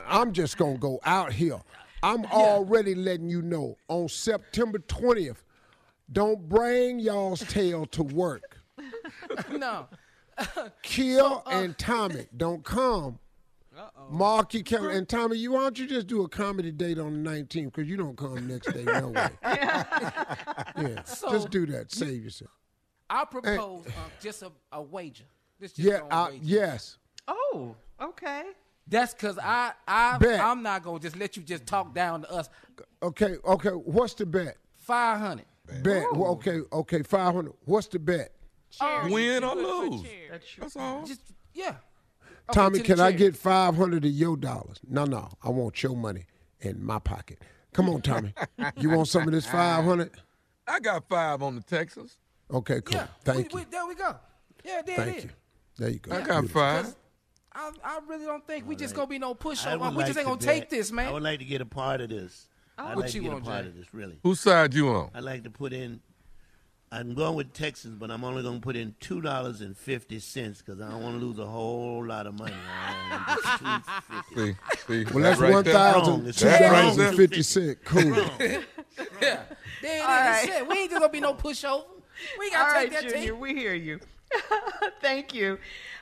I'm 0.07 0.31
just 0.34 0.57
gonna 0.57 0.77
go 0.77 0.99
out 1.03 1.31
here. 1.34 1.59
I'm 2.03 2.26
already 2.26 2.95
letting 2.95 3.30
you 3.30 3.41
know 3.41 3.77
on 3.88 4.07
September 4.09 4.80
twentieth. 4.80 5.43
Don't 6.11 6.47
bring 6.49 6.99
y'all's 6.99 7.41
tail 7.41 7.85
to 7.88 8.03
work. 8.03 8.57
no. 9.51 9.88
Kill 10.81 11.43
and 11.51 11.77
Tommy 11.77 12.27
don't 12.35 12.63
come. 12.63 13.19
Mark 14.09 14.53
your 14.53 14.63
calendar. 14.63 14.91
And 14.91 15.07
Tommy, 15.07 15.38
you 15.38 15.51
why 15.51 15.59
don't 15.61 15.77
you 15.77 15.85
just 15.88 16.07
do 16.07 16.23
a 16.23 16.27
comedy 16.30 16.71
date 16.71 16.97
on 16.97 17.23
the 17.23 17.30
19th? 17.30 17.65
Because 17.65 17.88
you 17.88 17.95
don't 17.95 18.17
come 18.17 18.47
next 18.47 18.73
day, 18.73 18.84
no 18.84 19.09
way. 19.09 19.30
yeah, 19.43 21.03
So- 21.03 21.31
just 21.31 21.49
do 21.49 21.65
that. 21.67 21.91
Save 21.91 22.23
yourself. 22.23 22.51
I 23.09 23.26
propose 23.26 23.85
uh, 23.88 23.91
just 24.21 24.41
a, 24.43 24.51
a 24.71 24.81
wager. 24.81 25.23
This 25.59 25.73
just 25.73 25.88
Yeah, 25.88 26.01
on 26.01 26.11
I, 26.11 26.30
wager. 26.31 26.43
yes. 26.43 26.97
Oh, 27.27 27.76
okay. 28.01 28.43
That's 28.90 29.14
because 29.14 29.38
I, 29.38 29.74
I, 29.88 30.18
Bet. 30.18 30.40
I'm 30.40 30.64
not 30.64 30.84
gonna 30.84 30.99
just 30.99 31.16
let 31.16 31.38
you 31.38 31.44
just 31.44 31.66
talk 31.66 31.94
down 31.94 32.24
to 32.24 32.32
us. 32.32 32.49
Okay, 33.03 33.36
okay. 33.45 33.70
What's 33.70 34.16
the 34.16 34.26
bet? 34.26 34.57
Five 34.78 35.20
hundred. 35.20 35.45
Bet. 35.84 36.11
Well, 36.14 36.32
okay, 36.32 36.61
okay. 36.74 37.03
500. 37.03 37.53
What's 37.66 37.88
the 37.88 37.99
bet? 37.99 38.34
Win 39.06 39.44
or 39.44 39.56
lose. 39.56 40.03
That's 40.60 40.76
all. 40.76 41.06
Just 41.06 41.22
yeah. 41.53 41.76
Tommy, 42.52 42.80
to 42.80 42.82
the 42.82 42.88
can 42.88 42.99
I 42.99 43.11
get 43.11 43.36
500 43.36 44.06
of 44.06 44.11
your 44.11 44.36
dollars? 44.36 44.80
No, 44.88 45.06
no. 45.06 45.30
I 45.44 45.49
want 45.49 45.84
your 45.84 45.95
money 45.95 46.26
in 46.61 46.84
my 46.84 46.98
pocket. 46.98 47.40
Come 47.74 47.90
on, 47.90 48.02
Tommy. 48.02 48.34
you 48.78 48.90
want 48.90 49.07
some 49.07 49.28
of 49.28 49.32
this 49.32 49.45
500? 49.45 50.10
I 50.68 50.80
got 50.80 51.07
five 51.07 51.44
on 51.44 51.56
the 51.56 51.61
Texas. 51.61 52.18
Okay, 52.52 52.82
cool. 52.82 52.95
Yeah. 52.95 53.07
Thank 53.24 53.53
we, 53.53 53.60
you. 53.60 53.66
We, 53.66 53.72
there 53.72 53.86
we 53.86 53.95
go. 53.95 54.16
Yeah, 54.66 54.82
there 54.84 54.95
Thank 54.95 55.10
it 55.10 55.18
is. 55.18 55.24
you. 55.26 55.30
There 55.78 55.90
you 55.90 55.99
go. 55.99 56.16
I 56.16 56.22
got 56.22 56.48
five. 56.49 56.95
I, 57.53 57.71
I 57.84 57.99
really 58.07 58.26
don't 58.26 58.45
think 58.45 58.67
we 58.67 58.76
just 58.76 58.95
gonna 58.95 59.07
be 59.07 59.19
no 59.19 59.34
pushover. 59.34 59.80
would 59.80 59.95
We 59.95 60.03
just 60.03 60.17
ain't 60.17 60.27
gonna 60.27 60.39
take 60.39 60.69
this, 60.69 60.91
man. 60.91 61.07
I 61.07 61.11
would 61.11 61.23
like 61.23 61.39
to 61.39 61.45
get 61.45 61.61
a 61.61 61.65
part 61.65 62.01
of 62.01 62.09
this. 62.09 62.47
I'd 62.77 62.97
like 62.97 63.13
you 63.13 63.21
to 63.21 63.23
get 63.26 63.31
want, 63.34 63.43
a 63.43 63.49
part 63.49 63.63
Jay? 63.63 63.69
of 63.69 63.76
this, 63.76 63.93
really. 63.93 64.17
Whose 64.23 64.39
side 64.39 64.73
you 64.73 64.88
on? 64.89 65.09
I'd 65.13 65.23
like 65.23 65.43
to 65.43 65.49
put 65.49 65.73
in. 65.73 65.99
I'm 66.91 67.13
going 67.13 67.35
with 67.35 67.53
Texas, 67.53 67.91
but 67.91 68.09
I'm 68.09 68.23
only 68.23 68.41
going 68.41 68.55
to 68.55 68.61
put 68.61 68.76
in 68.76 68.95
two 68.99 69.21
dollars 69.21 69.61
and 69.61 69.77
fifty 69.77 70.17
cents 70.19 70.61
because 70.63 70.81
I 70.81 70.89
don't 70.89 71.03
want 71.03 71.19
to 71.19 71.26
lose 71.26 71.38
a 71.38 71.45
whole 71.45 72.03
lot 72.05 72.26
of 72.26 72.34
money. 72.35 72.53
I 72.55 73.38
want 73.61 73.84
just 74.35 74.88
See, 74.88 75.05
see. 75.05 75.13
Well, 75.13 75.23
that's 75.23 75.39
right 75.41 75.51
one 75.51 75.63
there. 75.65 75.73
thousand 75.73 76.27
It's 76.27 76.39
two 76.39 76.47
right 76.47 76.95
dollars 76.95 77.15
fifty. 77.15 77.76
Cool. 77.85 78.01
yeah. 78.41 78.61
There 79.19 79.43
it 79.84 79.85
is. 79.85 80.01
right. 80.03 80.43
Shit, 80.45 80.67
We 80.67 80.77
ain't 80.80 80.89
just 80.89 80.99
gonna 81.01 81.11
be 81.11 81.19
no 81.19 81.34
pushover. 81.35 81.84
We 82.39 82.49
gotta 82.51 82.63
All 82.76 82.81
take 82.81 82.91
right, 82.93 83.01
that 83.03 83.11
Junior, 83.11 83.31
team. 83.34 83.39
we 83.39 83.53
hear 83.53 83.73
you. 83.76 83.99
Thank 85.01 85.34
you. 85.34 85.57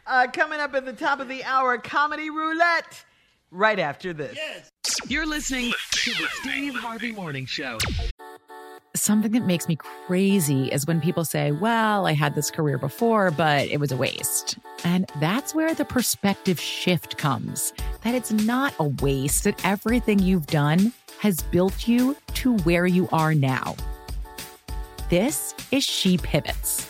Uh, 0.08 0.26
coming 0.32 0.60
up 0.60 0.74
at 0.74 0.86
the 0.86 0.94
top 0.94 1.20
of 1.20 1.28
the 1.28 1.44
hour, 1.44 1.78
comedy 1.78 2.30
roulette. 2.30 3.04
Right 3.52 3.80
after 3.80 4.14
this. 4.14 4.38
You're 5.08 5.26
listening 5.26 5.74
to 5.92 6.12
the 6.12 6.28
Steve 6.42 6.76
Harvey 6.76 7.12
Morning 7.12 7.46
Show. 7.46 7.78
Something 8.96 9.32
that 9.34 9.46
makes 9.46 9.68
me 9.68 9.76
crazy 9.76 10.68
is 10.70 10.88
when 10.88 11.02
people 11.02 11.24
say, 11.24 11.52
Well, 11.52 12.08
I 12.08 12.14
had 12.14 12.36
this 12.36 12.50
career 12.50 12.78
before, 12.78 13.32
but 13.32 13.68
it 13.68 13.80
was 13.80 13.92
a 13.92 13.98
waste. 13.98 14.58
And 14.84 15.10
that's 15.20 15.54
where 15.54 15.74
the 15.74 15.86
perspective 15.86 16.60
shift 16.60 17.18
comes 17.18 17.74
that 18.04 18.16
it's 18.16 18.32
not 18.32 18.74
a 18.80 18.86
waste, 19.02 19.44
that 19.44 19.64
everything 19.66 20.20
you've 20.20 20.48
done 20.48 20.94
has 21.20 21.42
built 21.42 21.88
you 21.88 22.16
to 22.36 22.58
where 22.60 22.88
you 22.88 23.10
are 23.12 23.34
now. 23.34 23.76
This 25.10 25.54
is 25.72 25.84
She 25.84 26.18
Pivots, 26.18 26.90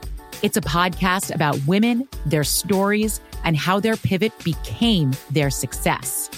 It's 0.41 0.57
a 0.57 0.61
podcast 0.61 1.35
about 1.35 1.59
women, 1.67 2.07
their 2.25 2.43
stories, 2.43 3.21
and 3.43 3.55
how 3.55 3.79
their 3.79 3.95
pivot 3.95 4.33
became 4.43 5.11
their 5.29 5.51
success. 5.51 6.31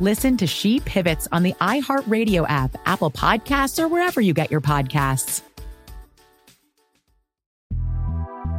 Listen 0.00 0.38
to 0.38 0.46
She 0.46 0.80
Pivots 0.80 1.28
on 1.32 1.42
the 1.42 1.52
iHeartRadio 1.60 2.46
app, 2.48 2.76
Apple 2.86 3.10
Podcasts, 3.10 3.78
or 3.82 3.88
wherever 3.88 4.22
you 4.22 4.32
get 4.32 4.50
your 4.50 4.62
podcasts. 4.62 5.42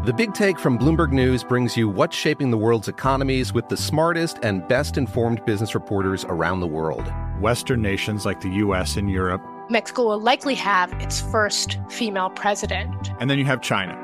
The 0.06 0.14
Big 0.16 0.36
Take 0.36 0.60
from 0.60 0.78
Bloomberg 0.78 1.12
News 1.12 1.44
brings 1.44 1.76
you 1.76 1.90
what's 1.90 2.16
shaping 2.16 2.52
the 2.52 2.58
world's 2.58 2.88
economies 2.88 3.52
with 3.52 3.68
the 3.70 3.76
smartest 3.76 4.38
and 4.44 4.66
best 4.68 4.96
informed 4.96 5.44
business 5.44 5.74
reporters 5.74 6.24
around 6.26 6.60
the 6.60 6.68
world. 6.68 7.12
Western 7.42 7.82
nations 7.82 8.28
like 8.28 8.42
the 8.42 8.50
US 8.50 8.96
and 8.96 9.10
Europe. 9.10 9.42
Mexico 9.72 10.06
will 10.06 10.22
likely 10.22 10.56
have 10.56 10.94
its 11.02 11.20
first 11.20 11.80
female 11.90 12.30
president. 12.30 13.12
And 13.20 13.28
then 13.30 13.40
you 13.40 13.46
have 13.46 13.62
China. 13.62 14.04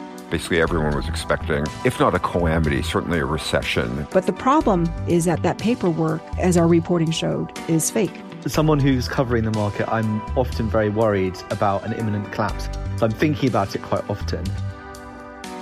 Basically, 0.31 0.61
everyone 0.61 0.95
was 0.95 1.09
expecting, 1.09 1.65
if 1.83 1.99
not 1.99 2.15
a 2.15 2.19
calamity, 2.19 2.81
certainly 2.81 3.19
a 3.19 3.25
recession. 3.25 4.07
But 4.11 4.27
the 4.27 4.33
problem 4.33 4.89
is 5.05 5.25
that 5.25 5.43
that 5.43 5.57
paperwork, 5.57 6.21
as 6.39 6.55
our 6.55 6.69
reporting 6.69 7.11
showed, 7.11 7.51
is 7.69 7.91
fake. 7.91 8.17
someone 8.47 8.79
who's 8.79 9.09
covering 9.09 9.43
the 9.43 9.51
market, 9.51 9.91
I'm 9.91 10.21
often 10.37 10.69
very 10.69 10.89
worried 10.89 11.37
about 11.51 11.83
an 11.83 11.91
imminent 11.93 12.31
collapse. 12.31 12.69
So 12.97 13.05
I'm 13.05 13.11
thinking 13.11 13.49
about 13.49 13.75
it 13.75 13.81
quite 13.83 14.09
often. 14.09 14.45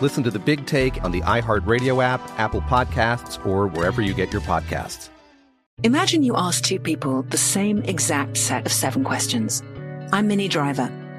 Listen 0.01 0.23
to 0.23 0.29
the 0.29 0.39
big 0.39 0.67
take 0.67 1.03
on 1.03 1.11
the 1.11 1.21
iHeartRadio 1.21 2.01
app, 2.03 2.21
Apple 2.39 2.61
Podcasts, 2.61 3.43
or 3.45 3.67
wherever 3.67 4.03
you 4.03 4.13
get 4.13 4.31
your 4.31 4.43
podcasts. 4.43 5.09
Imagine 5.83 6.21
you 6.21 6.35
ask 6.37 6.63
two 6.63 6.79
people 6.79 7.23
the 7.23 7.37
same 7.37 7.79
exact 7.83 8.37
set 8.37 8.67
of 8.67 8.71
seven 8.71 9.03
questions. 9.03 9.63
I'm 10.13 10.27
Minnie 10.27 10.47
Driver, 10.47 10.91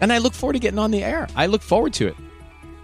and 0.00 0.12
I 0.12 0.18
look 0.18 0.34
forward 0.34 0.54
to 0.54 0.58
getting 0.58 0.78
on 0.78 0.90
the 0.90 1.02
air. 1.04 1.28
I 1.36 1.46
look 1.46 1.62
forward 1.62 1.92
to 1.94 2.08
it. 2.08 2.16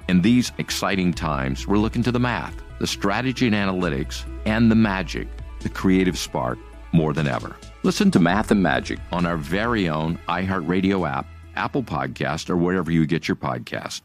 In 0.08 0.22
these 0.22 0.52
exciting 0.58 1.12
times, 1.12 1.66
we're 1.66 1.78
looking 1.78 2.02
to 2.02 2.12
the 2.12 2.18
math, 2.18 2.54
the 2.78 2.86
strategy 2.86 3.46
and 3.46 3.54
analytics, 3.54 4.24
and 4.44 4.70
the 4.70 4.74
magic, 4.74 5.28
the 5.60 5.68
creative 5.68 6.18
spark, 6.18 6.58
more 6.92 7.12
than 7.12 7.26
ever. 7.26 7.54
Listen 7.82 8.10
to 8.10 8.18
Math 8.18 8.50
and 8.50 8.62
Magic 8.62 8.98
on 9.12 9.24
our 9.24 9.36
very 9.36 9.88
own 9.88 10.18
iHeartRadio 10.28 11.08
app, 11.08 11.26
Apple 11.56 11.82
Podcast, 11.82 12.50
or 12.50 12.56
wherever 12.56 12.90
you 12.90 13.06
get 13.06 13.28
your 13.28 13.36
podcast. 13.36 14.02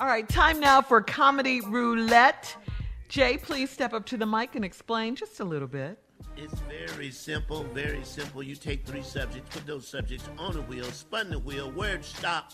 All 0.00 0.08
right, 0.08 0.28
time 0.28 0.58
now 0.58 0.82
for 0.82 1.00
Comedy 1.00 1.60
Roulette. 1.60 2.56
Jay, 3.08 3.36
please 3.36 3.70
step 3.70 3.92
up 3.92 4.04
to 4.06 4.16
the 4.16 4.26
mic 4.26 4.56
and 4.56 4.64
explain 4.64 5.14
just 5.14 5.38
a 5.38 5.44
little 5.44 5.68
bit. 5.68 6.01
It's 6.36 6.60
very 6.60 7.10
simple, 7.10 7.64
very 7.64 8.04
simple. 8.04 8.42
You 8.42 8.56
take 8.56 8.86
three 8.86 9.02
subjects, 9.02 9.54
put 9.54 9.66
those 9.66 9.86
subjects 9.86 10.28
on 10.38 10.56
a 10.56 10.62
wheel, 10.62 10.84
spun 10.84 11.30
the 11.30 11.38
wheel, 11.38 11.70
word 11.70 12.04
stop. 12.04 12.52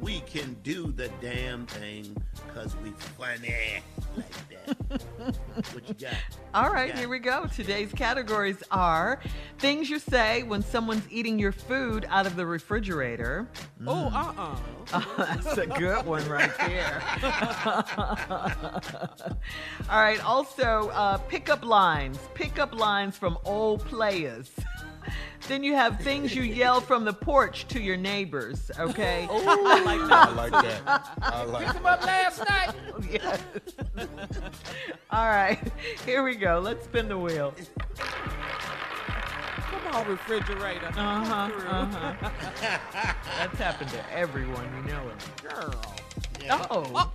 We 0.00 0.20
can 0.20 0.56
do 0.62 0.92
the 0.92 1.08
damn 1.20 1.66
thing 1.66 2.16
because 2.46 2.76
we 2.82 2.90
funny 3.16 3.82
like 4.16 4.48
that. 4.48 4.76
what 5.72 5.88
you 5.88 5.94
got? 5.94 6.14
All 6.54 6.70
right, 6.70 6.94
here 6.96 7.08
we 7.08 7.18
go. 7.18 7.46
Today's 7.46 7.92
categories 7.92 8.62
are 8.70 9.20
things 9.58 9.88
you 9.88 9.98
say 9.98 10.42
when 10.42 10.62
someone's 10.62 11.06
eating 11.10 11.38
your 11.38 11.52
food 11.52 12.06
out 12.10 12.26
of 12.26 12.36
the 12.36 12.44
refrigerator. 12.44 13.48
Oh, 13.86 14.06
uh-uh. 14.06 14.56
Oh, 14.94 15.14
that's 15.18 15.58
a 15.58 15.66
good 15.66 16.04
one 16.04 16.28
right 16.28 16.52
there. 16.58 17.02
All 19.90 20.00
right, 20.00 20.22
also 20.24 20.90
uh, 20.90 21.18
pickup 21.18 21.64
lines. 21.64 22.18
Pickup 22.34 22.74
lines 22.74 23.01
from 23.10 23.38
old 23.44 23.84
players. 23.84 24.50
then 25.48 25.64
you 25.64 25.74
have 25.74 26.00
things 26.00 26.34
you 26.34 26.42
yell 26.42 26.80
from 26.80 27.04
the 27.04 27.12
porch 27.12 27.66
to 27.68 27.80
your 27.80 27.96
neighbors, 27.96 28.70
okay? 28.78 29.26
Oh, 29.30 29.42
I 29.66 29.82
like 29.82 30.08
that. 30.08 30.28
I 30.28 30.32
like 30.32 30.52
that. 30.52 31.18
I 31.22 31.44
like 31.44 31.66
Picked 31.66 31.78
him 31.78 31.86
up 31.86 32.04
last 32.04 32.38
night. 32.48 32.74
yes. 33.10 33.40
All 35.10 35.26
right, 35.26 35.58
here 36.04 36.22
we 36.22 36.34
go. 36.36 36.60
Let's 36.62 36.84
spin 36.84 37.08
the 37.08 37.18
wheel. 37.18 37.54
Come 37.96 39.86
on, 39.94 40.06
refrigerator. 40.08 40.86
Uh 40.88 41.24
huh. 41.24 41.50
Uh 41.68 41.86
huh. 41.86 42.30
That's 43.38 43.58
happened 43.58 43.90
to 43.90 44.12
everyone. 44.12 44.64
You 44.86 44.92
know 44.92 45.02
it. 45.08 45.42
Girl. 45.42 46.01
Oh. 46.70 46.82
Whoa, 46.84 47.10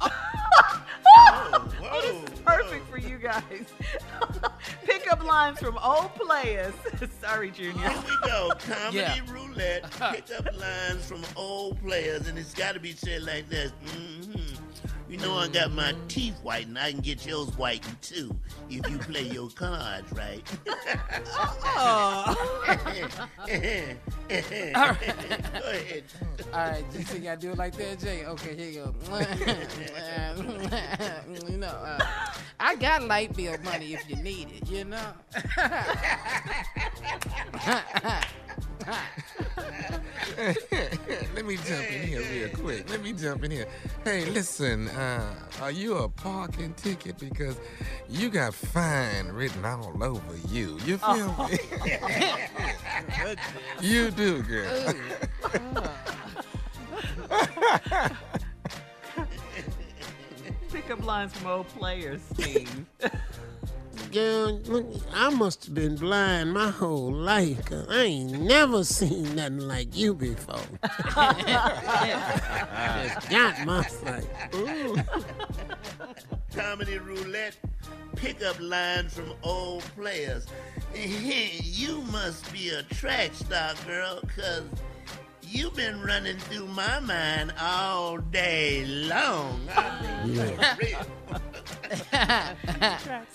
Oh, 1.90 2.02
this 2.02 2.34
is 2.34 2.40
perfect 2.42 2.90
for 2.90 2.98
you 2.98 3.18
guys. 3.18 3.66
Pickup 4.86 5.24
lines 5.24 5.60
from 5.60 5.78
old 5.78 6.14
players. 6.16 6.74
Sorry, 7.22 7.50
Junior. 7.52 7.90
Here 7.90 7.98
we 8.08 8.28
go. 8.28 8.52
Comedy 8.60 8.98
Yeah. 8.98 9.20
roulette. 9.32 9.90
Pick 10.12 10.26
up 10.38 10.46
lines 10.58 11.06
from 11.06 11.24
old 11.36 11.80
players, 11.82 12.28
and 12.28 12.38
it's 12.38 12.54
got 12.54 12.74
to 12.74 12.80
be 12.80 12.92
said 12.94 13.24
like 13.24 13.48
this. 13.50 13.72
hmm 13.86 14.34
You 15.10 15.18
know 15.18 15.36
I 15.36 15.48
got 15.48 15.72
my 15.72 15.96
teeth 16.10 16.36
whitened. 16.44 16.78
I 16.78 16.92
can 16.92 17.00
get 17.00 17.26
yours 17.26 17.48
whitened 17.56 18.02
too 18.02 18.36
if 18.70 18.90
you 18.90 18.98
play 18.98 19.22
your 19.24 19.50
cards 19.50 20.12
right. 20.12 20.44
Go 20.66 20.74
ahead. 23.48 23.98
All 26.54 26.60
right, 26.60 26.84
you 26.94 27.04
think 27.04 27.28
I 27.28 27.36
do 27.36 27.52
it 27.52 27.58
like 27.58 27.76
that, 27.78 28.00
Jay? 28.00 28.26
Okay, 28.26 28.56
here 28.56 28.70
you 28.70 28.84
go. 28.84 28.96
you 31.50 31.58
know, 31.58 31.68
uh, 31.68 32.00
I 32.60 32.76
got 32.76 33.04
light 33.04 33.34
bill 33.36 33.56
money 33.64 33.94
if 33.94 34.10
you 34.10 34.18
need 34.18 34.50
it. 34.52 34.70
You 34.70 34.84
know. 34.86 35.14
Let 41.36 41.46
me 41.46 41.58
jump 41.58 41.92
in 41.92 42.08
here 42.08 42.22
real 42.22 42.48
quick. 42.50 42.90
Let 42.90 43.04
me 43.04 43.12
jump 43.12 43.44
in 43.44 43.52
here. 43.52 43.68
Hey, 44.06 44.24
listen, 44.26 44.88
uh, 44.90 45.34
are 45.62 45.72
you 45.72 45.98
a 45.98 46.08
parking 46.08 46.74
ticket? 46.76 47.18
Because 47.18 47.60
you 48.08 48.30
got 48.30 48.54
fine 48.54 49.28
written 49.28 49.66
all 49.66 50.02
over 50.02 50.38
you. 50.48 50.80
You 50.86 50.98
feel 51.00 51.36
me? 51.50 51.58
You 53.82 54.10
do, 54.12 54.42
girl. 54.44 54.94
Pickup 60.72 61.06
lines 61.06 61.34
from 61.34 61.48
old 61.48 61.68
players, 61.70 62.22
Steve. 62.34 62.86
Girl, 64.12 64.62
I 65.14 65.30
must 65.30 65.66
have 65.66 65.74
been 65.76 65.96
blind 65.96 66.54
my 66.54 66.70
whole 66.70 67.12
life, 67.12 67.66
'cause 67.66 67.88
I 67.90 68.04
ain't 68.04 68.42
never 68.42 68.84
seen 68.84 69.36
nothing 69.36 69.60
like 69.68 69.96
you 69.96 70.14
before. 70.14 70.62
Just 73.04 73.30
got 73.30 73.66
my 73.66 73.84
sight. 73.88 74.26
Ooh. 74.56 74.98
Comedy 76.56 76.98
roulette, 76.98 77.56
pickup 78.16 78.60
lines 78.60 79.14
from 79.14 79.34
old 79.44 79.84
players. 79.96 80.48
you 80.96 82.02
must 82.12 82.52
be 82.54 82.70
a 82.70 82.84
track 82.84 83.34
star, 83.34 83.74
girl, 83.86 84.20
because 84.22 84.64
you've 85.44 85.76
been 85.76 86.02
running 86.02 86.38
through 86.38 86.68
my 86.68 87.00
mind 87.02 87.54
all 87.60 88.18
day 88.18 88.86
long. 88.86 89.60
I 89.76 90.24
mean, 90.26 90.36
Yeah. 90.36 90.76
For 91.90 93.26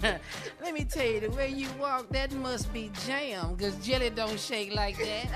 real. 0.02 0.18
Let 0.62 0.74
me 0.74 0.84
tell 0.84 1.06
you, 1.06 1.20
the 1.20 1.30
way 1.30 1.48
you 1.50 1.68
walk, 1.78 2.08
that 2.10 2.32
must 2.32 2.72
be 2.72 2.90
jam, 3.06 3.54
because 3.54 3.74
jelly 3.76 4.10
don't 4.10 4.38
shake 4.38 4.74
like 4.74 4.96
that. 4.98 5.26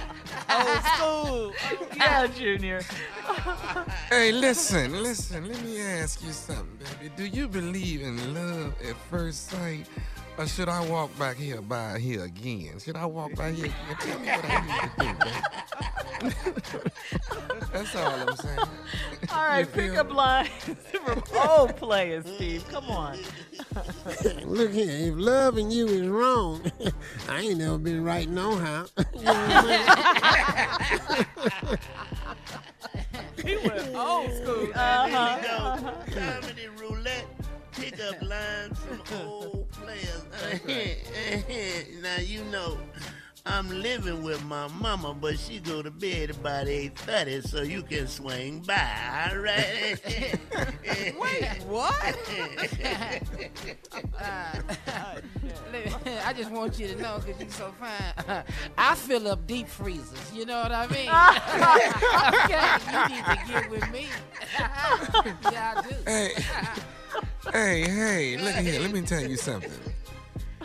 Old 0.50 0.84
school. 0.84 1.52
yeah, 1.96 2.26
Junior. 2.26 2.80
Hey, 4.08 4.32
listen, 4.32 5.02
listen. 5.02 5.48
Let 5.48 5.62
me 5.62 5.80
ask 5.80 6.22
you 6.24 6.32
something, 6.32 6.78
baby. 7.00 7.12
Do 7.16 7.24
you 7.24 7.48
believe 7.48 8.02
in 8.02 8.34
love 8.34 8.74
at 8.88 8.96
first 9.10 9.48
sight, 9.48 9.86
or 10.38 10.46
should 10.46 10.68
I 10.68 10.80
walk 10.88 11.16
back 11.18 11.36
here 11.36 11.60
by 11.60 11.98
here 11.98 12.24
again? 12.24 12.78
Should 12.78 12.96
I 12.96 13.06
walk 13.06 13.34
by 13.34 13.50
here 13.52 13.66
again? 13.66 13.96
Tell 14.00 14.18
me 14.18 14.26
what 14.28 14.44
I 14.44 14.66
need 14.66 14.90
to 15.20 15.24
do. 15.24 15.30
That's 17.72 17.96
all 17.96 18.12
I'm 18.12 18.36
saying. 18.36 18.58
All 19.30 19.36
right, 19.36 19.60
You 19.60 19.64
feel 19.66 19.88
pickup 19.90 20.12
lines 20.12 20.50
from 21.04 21.22
old 21.48 21.76
players, 21.76 22.26
Steve. 22.26 22.66
Come 22.68 22.84
on. 22.86 23.18
Look 24.44 24.72
here, 24.72 25.12
if 25.12 25.14
loving 25.16 25.70
you 25.70 25.86
is 25.86 26.08
wrong, 26.08 26.60
I 27.28 27.40
ain't 27.40 27.58
never 27.58 27.78
been 27.78 28.02
right 28.04 28.28
no 28.28 28.56
how. 28.56 28.86
You 29.14 29.22
know 29.24 29.32
what 29.32 29.64
He 33.44 33.56
went 33.56 33.94
old 33.94 34.32
school. 34.34 34.66
There 34.74 35.08
you 35.08 35.42
go. 35.42 35.92
Comedy 36.12 36.68
roulette, 36.78 37.26
pick 37.72 37.98
up 38.00 38.20
lines 38.22 38.78
from 38.78 39.00
old 39.22 39.69
players. 39.90 40.22
now 42.02 42.16
you 42.18 42.44
know 42.44 42.78
I'm 43.46 43.68
living 43.70 44.22
with 44.22 44.44
my 44.44 44.68
mama, 44.68 45.16
but 45.18 45.38
she 45.38 45.60
go 45.60 45.82
to 45.82 45.90
bed 45.90 46.30
about 46.30 46.66
8.30, 46.66 47.48
so 47.48 47.62
you 47.62 47.82
can 47.82 48.06
swing 48.06 48.60
by, 48.60 49.30
all 49.30 49.38
right? 49.38 49.96
Wait, 51.18 51.48
what? 51.66 51.94
I 56.26 56.32
just 56.36 56.50
want 56.50 56.78
you 56.78 56.88
to 56.88 57.00
know, 57.00 57.18
because 57.24 57.40
you're 57.40 57.50
so 57.50 57.72
fine. 57.80 58.44
I 58.76 58.94
fill 58.94 59.26
up 59.26 59.46
deep 59.46 59.68
freezers. 59.68 60.32
You 60.34 60.44
know 60.44 60.60
what 60.60 60.72
I 60.72 60.86
mean? 60.88 61.08
okay, 62.44 62.76
you 62.92 62.98
need 63.16 63.24
to 63.24 63.38
get 63.52 63.70
with 63.70 63.90
me. 63.90 64.08
yeah, 65.50 65.74
I 65.76 65.82
do. 65.88 66.82
Hey, 67.48 67.80
hey, 67.80 67.86
hey, 67.88 68.36
look 68.36 68.54
at 68.54 68.64
here. 68.64 68.80
Let 68.80 68.92
me 68.92 69.00
tell 69.00 69.22
you 69.22 69.36
something. 69.36 69.72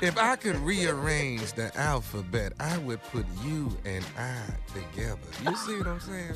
If 0.01 0.17
I 0.17 0.35
could 0.35 0.57
rearrange 0.57 1.53
the 1.53 1.75
alphabet, 1.77 2.51
I 2.59 2.77
would 2.79 3.01
put 3.03 3.25
you 3.45 3.75
and 3.85 4.03
I 4.17 4.41
together. 4.73 5.21
You 5.41 5.55
see 5.55 5.77
what 5.77 5.87
I'm 5.87 6.01
saying? 6.01 6.33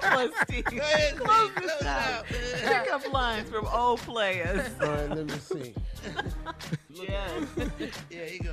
Come 0.00 0.18
on, 0.18 0.30
Steve. 0.44 0.64
Close 1.16 1.50
this 1.54 1.82
out. 1.84 2.26
Pickup 2.26 3.10
lines 3.12 3.48
from 3.48 3.66
old 3.66 4.00
players. 4.00 4.68
All 4.82 4.88
right, 4.88 5.08
let 5.08 5.26
me 5.26 5.38
see. 5.38 5.74
Yes. 6.90 7.46
yeah, 8.10 8.26
you 8.26 8.40
go. 8.40 8.52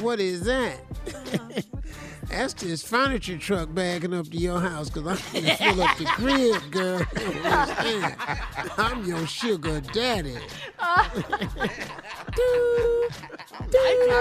What 0.00 0.18
is 0.18 0.42
that? 0.42 0.80
Uh-huh. 1.06 1.60
That's 2.30 2.54
this 2.54 2.82
furniture 2.82 3.36
truck 3.36 3.74
backing 3.74 4.14
up 4.14 4.28
to 4.28 4.36
your 4.36 4.60
house 4.60 4.88
because 4.88 5.06
I'm 5.34 5.42
gonna 5.42 5.56
fill 5.56 5.82
up 5.82 5.98
the 5.98 6.04
crib, 6.04 6.70
girl. 6.70 7.04
I'm 8.78 9.04
your 9.04 9.26
sugar 9.26 9.80
daddy. 9.80 10.36
All 10.78 10.96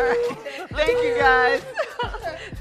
right. 0.04 0.38
Thank 0.72 1.04
you, 1.04 1.16
guys. 1.20 1.64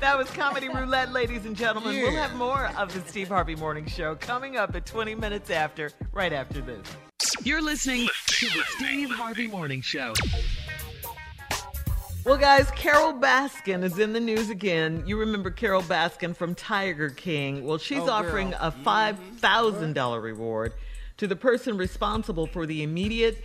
that 0.01 0.17
was 0.17 0.29
Comedy 0.31 0.69
Roulette, 0.69 1.13
ladies 1.13 1.47
and 1.47 1.57
gentlemen. 1.57 1.97
We'll 1.97 2.13
have 2.13 2.35
more 2.37 2.71
of 2.77 2.93
the 2.93 3.01
Steve 3.09 3.29
Harvey 3.29 3.57
Morning 3.57 3.87
Show 3.87 4.17
coming 4.17 4.57
up 4.57 4.77
at 4.77 4.85
20 4.87 5.15
minutes 5.15 5.51
after, 5.51 5.91
right 6.13 6.33
after 6.33 6.61
this. 6.61 6.87
You're 7.43 7.63
listening 7.63 8.09
to 8.27 8.47
the 8.47 8.63
Steve 8.77 9.11
Harvey 9.11 9.49
Morning 9.49 9.81
Show. 9.81 10.13
Well, 12.29 12.37
guys, 12.37 12.71
Carole 12.73 13.15
Baskin 13.15 13.83
is 13.83 13.99
in 13.99 14.13
the 14.13 14.21
news 14.21 14.51
again. 14.51 15.03
You 15.07 15.19
remember 15.19 15.51
Carole 15.51 15.81
Baskin 15.83 16.37
from 16.37 16.55
Tiger 16.55 17.09
King. 17.09 17.65
Well, 17.65 17.79
she's 17.79 18.01
Oh, 18.01 18.05
girl. 18.05 18.11
offering 18.15 18.53
a 18.61 18.71
$5,000 18.71 20.21
reward 20.23 20.75
to 21.17 21.27
the 21.27 21.37
person 21.37 21.79
responsible 21.79 22.47
for 22.47 22.67
the 22.67 22.83
immediate 22.83 23.43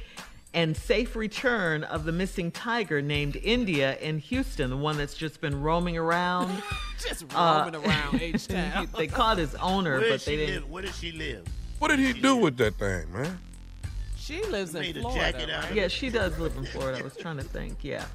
and 0.53 0.75
safe 0.75 1.15
return 1.15 1.85
of 1.85 2.03
the 2.03 2.11
missing 2.11 2.51
tiger 2.51 3.01
named 3.01 3.37
India 3.37 3.97
in 3.99 4.19
Houston, 4.19 4.69
the 4.69 4.75
one 4.77 4.97
that's 4.97 5.13
just 5.15 5.39
been 5.39 5.61
roaming 5.61 5.97
around. 5.97 6.61
Just 6.99 7.23
Uh, 7.33 7.63
roaming 7.73 7.85
around 7.89 8.21
H-Town. 8.21 8.89
they 8.97 9.07
caught 9.07 9.37
his 9.37 9.55
owner, 9.55 9.97
Where 9.99 10.09
but 10.09 10.25
they 10.25 10.35
didn't. 10.35 10.55
live? 10.63 10.69
Where 10.69 10.81
did 10.83 10.93
she 10.93 11.11
live? 11.13 11.45
What 11.79 11.87
did 11.89 11.99
he 11.99 12.13
do 12.13 12.35
with 12.35 12.57
that 12.57 12.75
thing, 12.75 13.11
man? 13.13 13.39
She 14.17 14.41
lives 14.43 14.75
in 14.75 14.81
Made 14.81 14.97
a 14.97 15.01
Florida. 15.01 15.31
jacket 15.31 15.49
out 15.49 15.61
right? 15.63 15.71
of 15.71 15.75
Yeah, 15.77 15.87
she 15.87 16.09
does 16.09 16.37
live 16.37 16.55
in 16.57 16.65
Florida. 16.65 16.99
I 16.99 17.01
was 17.01 17.15
trying 17.17 17.37
to 17.37 17.43
think. 17.43 17.77
Yeah. 17.81 18.05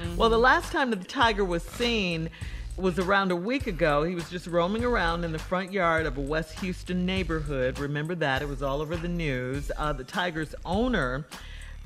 Mm-hmm. 0.00 0.16
Well, 0.16 0.30
the 0.30 0.38
last 0.38 0.72
time 0.72 0.90
that 0.90 1.00
the 1.00 1.06
tiger 1.08 1.44
was 1.44 1.62
seen 1.62 2.30
was 2.76 2.98
around 2.98 3.32
a 3.32 3.36
week 3.36 3.66
ago. 3.66 4.04
He 4.04 4.14
was 4.14 4.30
just 4.30 4.46
roaming 4.46 4.84
around 4.84 5.24
in 5.24 5.32
the 5.32 5.38
front 5.38 5.72
yard 5.72 6.06
of 6.06 6.16
a 6.16 6.20
West 6.20 6.60
Houston 6.60 7.04
neighborhood. 7.04 7.78
Remember 7.78 8.14
that? 8.16 8.40
It 8.42 8.48
was 8.48 8.62
all 8.62 8.80
over 8.80 8.96
the 8.96 9.08
news. 9.08 9.70
Uh, 9.76 9.92
the 9.92 10.04
tiger's 10.04 10.54
owner, 10.64 11.26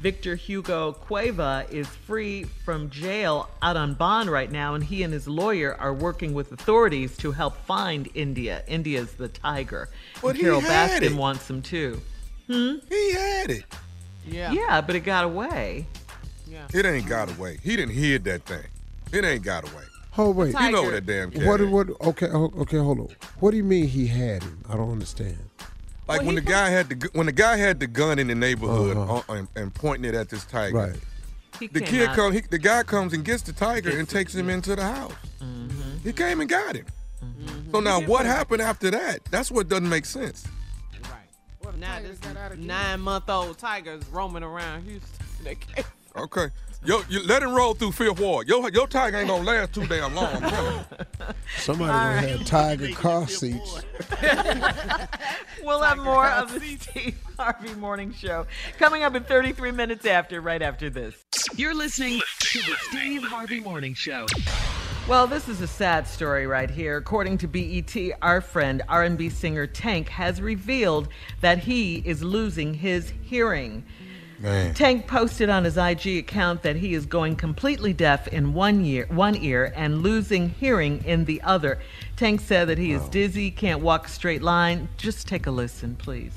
Victor 0.00 0.34
Hugo 0.36 0.92
Cueva, 0.92 1.64
is 1.70 1.86
free 1.86 2.44
from 2.44 2.90
jail 2.90 3.48
out 3.62 3.76
on 3.78 3.94
bond 3.94 4.30
right 4.30 4.50
now, 4.52 4.74
and 4.74 4.84
he 4.84 5.02
and 5.02 5.14
his 5.14 5.26
lawyer 5.26 5.74
are 5.76 5.94
working 5.94 6.34
with 6.34 6.52
authorities 6.52 7.16
to 7.18 7.32
help 7.32 7.56
find 7.64 8.10
India. 8.14 8.62
India's 8.68 9.14
the 9.14 9.28
tiger. 9.28 9.88
But 10.20 10.28
and 10.28 10.36
he 10.36 10.42
Carole 10.42 10.60
Baskin 10.60 11.02
it. 11.02 11.14
wants 11.14 11.48
him 11.48 11.62
too. 11.62 12.02
Hmm? 12.48 12.74
He 12.90 13.12
had 13.12 13.50
it. 13.50 13.64
Yeah. 14.26 14.52
Yeah, 14.52 14.80
but 14.82 14.94
it 14.94 15.00
got 15.00 15.24
away. 15.24 15.86
Yeah. 16.52 16.66
It 16.74 16.84
ain't 16.86 17.06
got 17.08 17.30
away. 17.36 17.58
He 17.62 17.76
didn't 17.76 17.94
hid 17.94 18.24
that 18.24 18.44
thing. 18.44 18.64
It 19.12 19.24
ain't 19.24 19.42
got 19.42 19.64
away. 19.72 19.84
Oh 20.18 20.30
wait, 20.30 20.52
You 20.60 20.70
know 20.70 20.90
that 20.90 21.06
damn 21.06 21.30
cat. 21.30 21.46
What? 21.46 21.60
is. 21.62 21.68
What? 21.70 21.88
Okay, 22.02 22.26
okay, 22.26 22.76
hold 22.76 23.00
on. 23.00 23.08
What 23.40 23.52
do 23.52 23.56
you 23.56 23.64
mean 23.64 23.86
he 23.88 24.06
had 24.06 24.42
him? 24.42 24.62
I 24.68 24.76
don't 24.76 24.90
understand. 24.92 25.38
Like 26.06 26.18
Well, 26.20 26.26
when 26.26 26.34
he 26.36 26.40
the 26.40 26.46
guy 26.50 26.68
had 26.68 26.88
the 26.90 27.08
when 27.14 27.26
the 27.26 27.32
guy 27.32 27.56
had 27.56 27.80
the 27.80 27.86
gun 27.86 28.18
in 28.18 28.26
the 28.26 28.34
neighborhood 28.34 28.96
Uh-huh. 28.98 29.22
uh, 29.28 29.32
and, 29.34 29.48
and 29.56 29.74
pointing 29.74 30.06
it 30.08 30.14
at 30.14 30.28
this 30.28 30.44
tiger. 30.44 30.76
Right. 30.76 30.96
He 31.58 31.68
The 31.68 31.80
kid 31.80 32.08
out- 32.08 32.16
come. 32.16 32.32
He, 32.32 32.40
the 32.40 32.58
guy 32.58 32.82
comes 32.82 33.12
and 33.14 33.24
gets 33.24 33.42
the 33.42 33.52
tiger 33.52 33.96
and 33.96 34.06
takes 34.08 34.34
him 34.34 34.50
into 34.50 34.74
the 34.76 34.82
house. 34.82 35.12
Mm-hmm. 35.40 35.98
He 36.02 36.12
came 36.12 36.40
and 36.40 36.50
got 36.50 36.76
him. 36.76 36.86
So 37.70 37.80
now 37.80 38.00
what 38.00 38.26
happened 38.26 38.60
after 38.60 38.90
that? 38.90 39.24
That's 39.30 39.50
what 39.50 39.68
doesn't 39.68 39.88
make 39.88 40.04
sense. 40.04 40.46
Right. 41.04 41.78
Now 41.78 42.00
this 42.00 42.18
nine-month-old 42.58 43.56
tiger's 43.56 44.06
roaming 44.08 44.42
around 44.42 44.82
Houston. 44.84 45.16
They 46.14 46.20
can't- 46.20 46.24
Okay. 46.36 46.52
Yo, 46.84 47.00
you 47.08 47.22
let 47.26 47.44
him 47.44 47.52
roll 47.52 47.74
through 47.74 47.92
Fifth 47.92 48.18
Ward. 48.18 48.48
Your 48.48 48.68
your 48.70 48.88
tiger 48.88 49.18
ain't 49.18 49.28
gonna 49.28 49.44
last 49.44 49.72
too 49.72 49.86
damn 49.86 50.14
long. 50.16 50.26
I'm 50.34 50.50
telling 50.50 50.74
you. 50.76 51.26
Somebody 51.58 51.92
done 51.92 52.38
had 52.38 52.46
tiger 52.46 52.88
car 52.92 53.28
seats. 53.28 53.82
We'll 55.62 55.80
have 55.82 55.98
more 55.98 56.26
of 56.26 56.52
the 56.52 56.76
Steve 56.76 57.16
Harvey 57.38 57.74
Morning 57.74 58.12
Show 58.12 58.46
coming 58.78 59.04
up 59.04 59.14
in 59.14 59.22
33 59.22 59.70
minutes 59.70 60.04
after, 60.06 60.40
right 60.40 60.60
after 60.60 60.90
this. 60.90 61.14
You're 61.54 61.74
listening 61.74 62.20
to 62.40 62.58
the 62.62 62.74
Steve 62.90 63.22
Harvey 63.22 63.60
Morning 63.60 63.94
Show. 63.94 64.26
Well, 65.08 65.26
this 65.28 65.48
is 65.48 65.60
a 65.60 65.66
sad 65.68 66.06
story 66.08 66.46
right 66.48 66.70
here. 66.70 66.96
According 66.96 67.38
to 67.38 67.46
BET, 67.48 67.96
our 68.22 68.40
friend 68.40 68.82
R&B 68.88 69.28
singer 69.30 69.66
Tank 69.68 70.08
has 70.08 70.40
revealed 70.40 71.08
that 71.40 71.58
he 71.58 71.96
is 72.04 72.22
losing 72.24 72.74
his 72.74 73.12
hearing. 73.22 73.84
Man. 74.42 74.74
Tank 74.74 75.06
posted 75.06 75.48
on 75.48 75.62
his 75.62 75.76
IG 75.76 76.18
account 76.18 76.62
that 76.62 76.74
he 76.74 76.94
is 76.94 77.06
going 77.06 77.36
completely 77.36 77.92
deaf 77.92 78.26
in 78.26 78.54
one 78.54 78.84
year, 78.84 79.06
one 79.08 79.36
ear, 79.36 79.72
and 79.76 80.02
losing 80.02 80.48
hearing 80.48 81.04
in 81.04 81.26
the 81.26 81.40
other. 81.42 81.78
Tank 82.16 82.40
said 82.40 82.66
that 82.68 82.76
he 82.76 82.90
is 82.90 83.08
dizzy, 83.10 83.52
can't 83.52 83.82
walk 83.82 84.08
a 84.08 84.10
straight 84.10 84.42
line. 84.42 84.88
Just 84.96 85.28
take 85.28 85.46
a 85.46 85.50
listen, 85.52 85.94
please. 85.94 86.34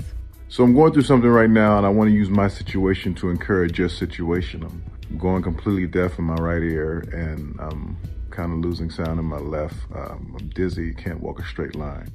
So 0.49 0.63
I'm 0.63 0.75
going 0.75 0.93
through 0.93 1.01
something 1.01 1.29
right 1.29 1.49
now, 1.49 1.77
and 1.77 1.85
I 1.85 1.89
want 1.89 2.09
to 2.09 2.13
use 2.13 2.29
my 2.29 2.47
situation 2.47 3.15
to 3.15 3.29
encourage 3.31 3.79
your 3.79 3.89
situation. 3.89 4.63
I'm 4.63 5.17
going 5.17 5.41
completely 5.41 5.87
deaf 5.87 6.19
in 6.19 6.25
my 6.25 6.35
right 6.35 6.61
ear, 6.61 6.99
and 7.11 7.59
I'm 7.59 7.97
kind 8.29 8.53
of 8.53 8.59
losing 8.59 8.91
sound 8.91 9.19
in 9.19 9.25
my 9.25 9.39
left. 9.39 9.77
Um, 9.95 10.37
I'm 10.39 10.49
dizzy, 10.49 10.93
can't 10.93 11.21
walk 11.21 11.39
a 11.39 11.45
straight 11.45 11.73
line. 11.73 12.09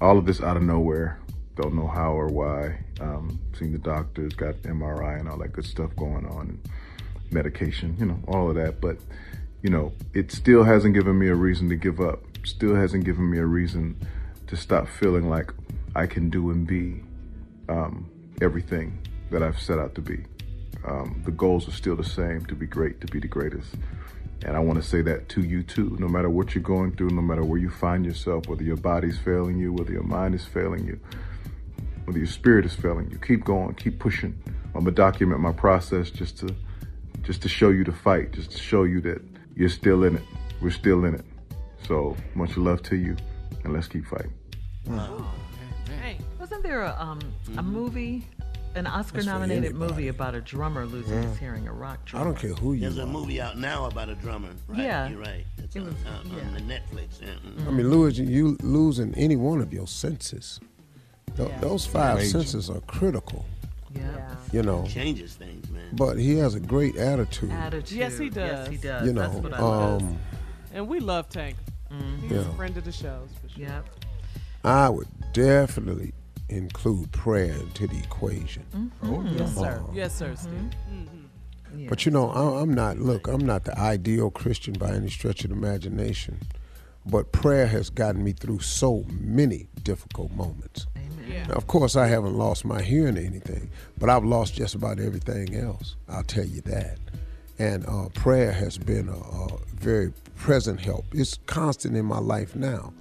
All 0.00 0.18
of 0.18 0.24
this 0.24 0.40
out 0.40 0.56
of 0.56 0.62
nowhere. 0.62 1.18
Don't 1.56 1.74
know 1.74 1.88
how 1.88 2.12
or 2.12 2.28
why. 2.28 2.78
Um, 3.00 3.40
seen 3.58 3.72
the 3.72 3.78
doctors, 3.78 4.34
got 4.34 4.54
MRI 4.62 5.20
and 5.20 5.28
all 5.28 5.38
that 5.38 5.52
good 5.52 5.64
stuff 5.64 5.94
going 5.96 6.26
on, 6.26 6.48
and 6.48 6.60
medication, 7.30 7.96
you 7.98 8.06
know, 8.06 8.18
all 8.28 8.48
of 8.48 8.56
that. 8.56 8.80
But 8.80 8.98
you 9.62 9.70
know, 9.70 9.92
it 10.14 10.30
still 10.30 10.62
hasn't 10.64 10.94
given 10.94 11.18
me 11.18 11.28
a 11.28 11.34
reason 11.34 11.68
to 11.70 11.76
give 11.76 12.00
up. 12.00 12.22
Still 12.44 12.76
hasn't 12.76 13.04
given 13.04 13.28
me 13.30 13.38
a 13.38 13.46
reason 13.46 13.96
to 14.46 14.56
stop 14.56 14.86
feeling 14.86 15.28
like 15.28 15.52
I 15.94 16.06
can 16.06 16.30
do 16.30 16.50
and 16.50 16.66
be 16.66 17.02
um, 17.68 18.08
everything 18.40 18.98
that 19.30 19.42
I've 19.42 19.60
set 19.60 19.78
out 19.78 19.94
to 19.96 20.00
be. 20.00 20.24
Um, 20.84 21.22
the 21.24 21.32
goals 21.32 21.66
are 21.68 21.72
still 21.72 21.96
the 21.96 22.04
same 22.04 22.46
to 22.46 22.54
be 22.54 22.66
great, 22.66 23.00
to 23.00 23.06
be 23.08 23.18
the 23.18 23.26
greatest. 23.26 23.74
And 24.44 24.56
I 24.56 24.60
want 24.60 24.80
to 24.80 24.88
say 24.88 25.02
that 25.02 25.28
to 25.30 25.42
you 25.42 25.62
too. 25.62 25.96
No 25.98 26.06
matter 26.06 26.28
what 26.30 26.54
you're 26.54 26.62
going 26.62 26.94
through, 26.94 27.10
no 27.10 27.22
matter 27.22 27.42
where 27.42 27.58
you 27.58 27.70
find 27.70 28.04
yourself, 28.04 28.46
whether 28.46 28.62
your 28.62 28.76
body's 28.76 29.18
failing 29.18 29.58
you, 29.58 29.72
whether 29.72 29.90
your 29.90 30.04
mind 30.04 30.34
is 30.34 30.44
failing 30.44 30.86
you, 30.86 31.00
whether 32.06 32.18
your 32.18 32.26
spirit 32.28 32.64
is 32.64 32.72
failing 32.74 33.10
you, 33.10 33.18
keep 33.18 33.44
going, 33.44 33.74
keep 33.74 33.98
pushing. 33.98 34.40
I'm 34.74 34.84
gonna 34.84 34.92
document 34.92 35.40
my 35.40 35.52
process 35.52 36.10
just 36.10 36.38
to 36.38 36.54
just 37.22 37.42
to 37.42 37.48
show 37.48 37.70
you 37.70 37.82
the 37.84 37.92
fight, 37.92 38.32
just 38.32 38.52
to 38.52 38.58
show 38.58 38.84
you 38.84 39.00
that 39.02 39.20
you're 39.54 39.68
still 39.68 40.04
in 40.04 40.16
it. 40.16 40.22
We're 40.62 40.70
still 40.70 41.04
in 41.04 41.14
it. 41.14 41.24
So 41.86 42.16
much 42.34 42.56
love 42.56 42.82
to 42.84 42.96
you, 42.96 43.16
and 43.64 43.72
let's 43.72 43.88
keep 43.88 44.06
fighting. 44.06 44.32
Hey, 46.00 46.18
wasn't 46.38 46.62
there 46.62 46.82
a, 46.82 46.96
um, 46.98 47.18
a 47.18 47.50
Mm-hmm. 47.50 47.72
movie, 47.72 48.26
an 48.74 48.86
Oscar-nominated 48.86 49.74
movie 49.74 50.08
about 50.08 50.34
a 50.34 50.40
drummer 50.40 50.84
losing 50.86 51.22
his 51.22 51.36
hearing, 51.38 51.66
a 51.66 51.72
rock 51.72 52.04
drummer. 52.04 52.24
I 52.24 52.28
don't 52.28 52.38
care 52.38 52.54
who 52.54 52.74
you 52.74 52.80
There's 52.80 52.98
a 52.98 53.06
movie 53.06 53.40
out 53.40 53.58
now 53.58 53.86
about 53.86 54.08
a 54.08 54.14
drummer. 54.16 54.50
Right? 54.68 54.78
Yeah. 54.80 55.08
You're 55.08 55.20
right. 55.20 55.44
It's 55.58 55.74
It 55.74 55.80
on, 55.80 55.86
was- 55.86 55.94
on, 56.06 56.30
yeah. 56.36 56.42
on 56.44 56.54
the 56.54 56.60
Netflix. 56.60 57.20
Yeah. 57.22 57.28
mm. 57.44 57.66
I 57.66 57.70
mean, 57.70 57.90
Louis, 57.90 58.18
you 58.18 58.56
losing 58.62 59.14
any 59.14 59.36
one 59.36 59.60
of 59.60 59.72
your 59.72 59.86
senses. 59.86 60.60
Th- 61.36 61.50
Those 61.60 61.86
five 61.86 62.18
Major. 62.18 62.28
senses 62.30 62.70
are 62.70 62.80
critical. 62.82 63.44
Yeah. 63.94 64.34
You 64.52 64.62
know. 64.62 64.86
Changes 64.86 65.34
things, 65.34 65.68
man. 65.70 65.88
But 65.92 66.18
he 66.18 66.36
has 66.38 66.54
a 66.54 66.60
great 66.60 66.96
attitude. 66.96 67.50
Attitude. 67.50 67.96
Yes, 67.98 68.18
he 68.18 68.28
does. 68.28 68.36
Yes, 68.36 68.58
does. 68.58 68.68
he 68.68 68.76
does. 68.76 69.06
You 69.06 69.12
That's 69.12 69.32
know, 69.34 69.38
what 69.40 69.54
I 69.54 69.60
love. 69.60 70.02
um, 70.02 70.18
And 70.72 70.88
we 70.88 71.00
love 71.00 71.28
Tank. 71.28 71.56
He's 72.20 72.30
Yeah. 72.32 72.38
a 72.40 72.52
friend 72.54 72.76
of 72.76 72.84
the 72.84 72.92
shows 72.92 73.28
for 73.42 73.48
sure. 73.48 73.62
Yep. 73.66 73.86
I 74.64 74.88
would 74.88 75.08
definitely 75.32 76.12
include 76.48 77.10
prayer 77.12 77.54
into 77.54 77.86
the 77.86 77.98
equation. 77.98 78.64
Oh, 79.02 79.22
yes, 79.36 79.54
sir. 79.54 79.82
Uh, 79.88 79.92
Yes, 79.94 80.14
sir, 80.14 80.34
Steve. 80.36 80.52
Mm-hmm. 80.92 81.88
But 81.88 82.06
you 82.06 82.12
know, 82.12 82.30
I- 82.30 82.60
I'm 82.62 82.72
not. 82.74 82.98
Look, 82.98 83.28
I'm 83.28 83.44
not 83.44 83.64
the 83.64 83.78
ideal 83.78 84.30
Christian 84.30 84.74
by 84.74 84.90
any 84.92 85.10
stretch 85.10 85.44
of 85.44 85.50
the 85.50 85.56
imagination. 85.56 86.38
But 87.04 87.30
prayer 87.32 87.66
has 87.66 87.88
gotten 87.90 88.24
me 88.24 88.32
through 88.32 88.60
so 88.60 89.04
many 89.08 89.68
difficult 89.82 90.32
moments. 90.32 90.86
Now, 91.48 91.54
of 91.54 91.66
course, 91.66 91.96
I 91.96 92.06
haven't 92.06 92.34
lost 92.34 92.64
my 92.64 92.82
hearing 92.82 93.16
or 93.16 93.20
anything, 93.20 93.70
but 93.98 94.08
I've 94.10 94.24
lost 94.24 94.54
just 94.54 94.74
about 94.74 94.98
everything 95.00 95.54
else. 95.54 95.96
I'll 96.08 96.22
tell 96.24 96.44
you 96.44 96.60
that. 96.62 96.98
And 97.58 97.86
uh, 97.86 98.08
prayer 98.14 98.52
has 98.52 98.76
been 98.78 99.08
a, 99.08 99.16
a 99.16 99.48
very 99.74 100.12
present 100.36 100.80
help. 100.80 101.06
It's 101.12 101.38
constant 101.46 101.96
in 101.96 102.04
my 102.04 102.18
life 102.18 102.54
now. 102.54 102.92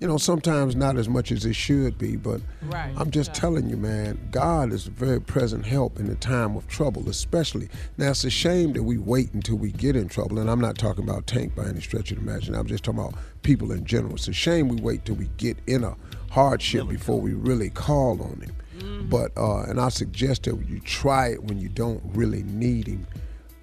You 0.00 0.06
know, 0.06 0.16
sometimes 0.16 0.76
not 0.76 0.96
as 0.96 1.08
much 1.08 1.32
as 1.32 1.44
it 1.44 1.56
should 1.56 1.98
be, 1.98 2.14
but 2.14 2.40
Right. 2.62 2.94
I'm 2.96 3.10
just 3.10 3.34
telling 3.34 3.68
you, 3.68 3.76
man, 3.76 4.28
God 4.30 4.72
is 4.72 4.86
a 4.86 4.90
very 4.90 5.20
present 5.20 5.66
help 5.66 5.98
in 5.98 6.06
the 6.06 6.14
time 6.14 6.56
of 6.56 6.68
trouble, 6.68 7.08
especially. 7.08 7.68
Now, 7.96 8.10
it's 8.10 8.22
a 8.22 8.30
shame 8.30 8.74
that 8.74 8.84
we 8.84 8.96
wait 8.96 9.32
until 9.34 9.56
we 9.56 9.72
get 9.72 9.96
in 9.96 10.08
trouble, 10.08 10.38
and 10.38 10.48
I'm 10.48 10.60
not 10.60 10.78
talking 10.78 11.02
about 11.02 11.26
Tank 11.26 11.56
by 11.56 11.64
any 11.64 11.80
stretch 11.80 12.12
of 12.12 12.18
the 12.18 12.22
imagination. 12.22 12.54
I'm 12.54 12.68
just 12.68 12.84
talking 12.84 13.00
about 13.00 13.14
people 13.42 13.72
in 13.72 13.84
general. 13.84 14.14
It's 14.14 14.28
a 14.28 14.32
shame 14.32 14.68
we 14.68 14.76
wait 14.80 15.04
till 15.04 15.16
we 15.16 15.28
get 15.36 15.56
in 15.66 15.82
a 15.82 15.96
hardship 16.30 16.88
before 16.88 17.20
we 17.20 17.32
really 17.34 17.70
call 17.70 18.20
on 18.22 18.40
Him. 18.42 19.08
But, 19.08 19.32
uh, 19.36 19.62
and 19.62 19.80
I 19.80 19.88
suggest 19.88 20.44
that 20.44 20.56
you 20.68 20.80
try 20.80 21.28
it 21.28 21.42
when 21.44 21.58
you 21.58 21.68
don't 21.68 22.02
really 22.14 22.42
need 22.44 22.86
Him. 22.86 23.06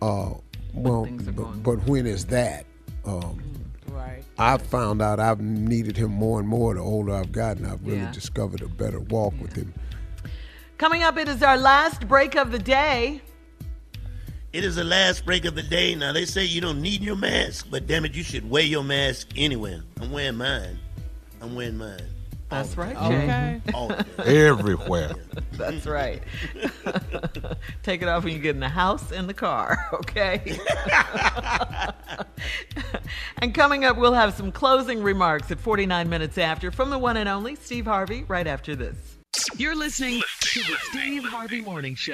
Uh, 0.02 0.32
well, 0.74 1.08
but, 1.36 1.64
but 1.64 1.88
when 1.88 2.06
is 2.06 2.26
that? 2.28 2.66
Um, 3.06 3.42
Right. 3.92 4.24
I've 4.38 4.62
found 4.64 5.02
out 5.02 5.22
I've 5.22 5.40
needed 5.40 5.96
him 5.96 6.12
more 6.12 6.38
and 6.40 6.48
more 6.50 6.74
the 6.74 6.82
older 6.82 7.14
I've 7.14 7.32
gotten. 7.32 7.66
I've 7.66 7.82
really 7.86 8.00
Yeah. 8.00 8.12
discovered 8.12 8.62
a 8.62 8.68
better 8.68 9.00
walk 9.00 9.34
with 9.40 9.54
him. 9.54 9.74
Coming 10.78 11.02
up, 11.04 11.18
it 11.18 11.30
is 11.30 11.42
our 11.42 11.56
last 11.58 12.06
break 12.10 12.36
of 12.36 12.52
the 12.52 12.60
day. 12.60 13.22
It 14.52 14.66
is 14.66 14.76
the 14.76 14.84
last 14.84 15.24
break 15.26 15.46
of 15.46 15.56
the 15.56 15.64
day. 15.64 15.96
Now 15.96 16.12
they 16.12 16.26
say 16.26 16.44
you 16.44 16.60
don't 16.60 16.82
need 16.82 17.02
your 17.02 17.16
mask, 17.16 17.68
but 17.72 17.88
damn 17.88 18.04
it, 18.04 18.14
you 18.16 18.24
should 18.24 18.50
wear 18.50 18.64
your 18.64 18.84
mask 18.84 19.30
anywhere. 19.38 19.82
I'm 20.02 20.12
wearing 20.12 20.36
mine. 20.36 20.78
I'm 21.42 21.56
wearing 21.56 21.78
mine. 21.78 22.02
That's 22.50 22.78
right, 22.78 22.96
Okay. 22.96 23.62
Jay. 23.66 23.74
All. 23.74 23.92
Everywhere. 24.20 25.14
That's 25.54 25.86
right. 25.86 26.22
Take 27.84 28.02
it 28.02 28.08
off 28.08 28.24
when 28.24 28.34
you 28.34 28.40
get 28.40 28.56
in 28.56 28.60
the 28.60 28.70
house 28.70 29.12
and 29.12 29.28
the 29.28 29.34
car, 29.34 29.78
okay? 29.94 30.42
and 33.40 33.54
coming 33.54 33.86
up, 33.86 33.98
we'll 33.98 34.14
have 34.14 34.34
some 34.34 34.52
closing 34.52 35.02
remarks 35.04 35.52
at 35.52 35.60
49 35.60 36.10
minutes 36.10 36.38
after 36.38 36.72
from 36.72 36.90
the 36.90 37.00
one 37.00 37.18
and 37.18 37.30
only 37.30 37.56
Steve 37.56 37.86
Harvey 37.86 38.24
right 38.28 38.48
after 38.48 38.76
this. 38.76 38.96
You're 39.58 39.76
listening 39.76 40.22
to 40.40 40.60
the 40.62 40.76
Steve 40.90 41.24
Harvey 41.26 41.62
Morning 41.62 41.96
Show. 41.96 42.14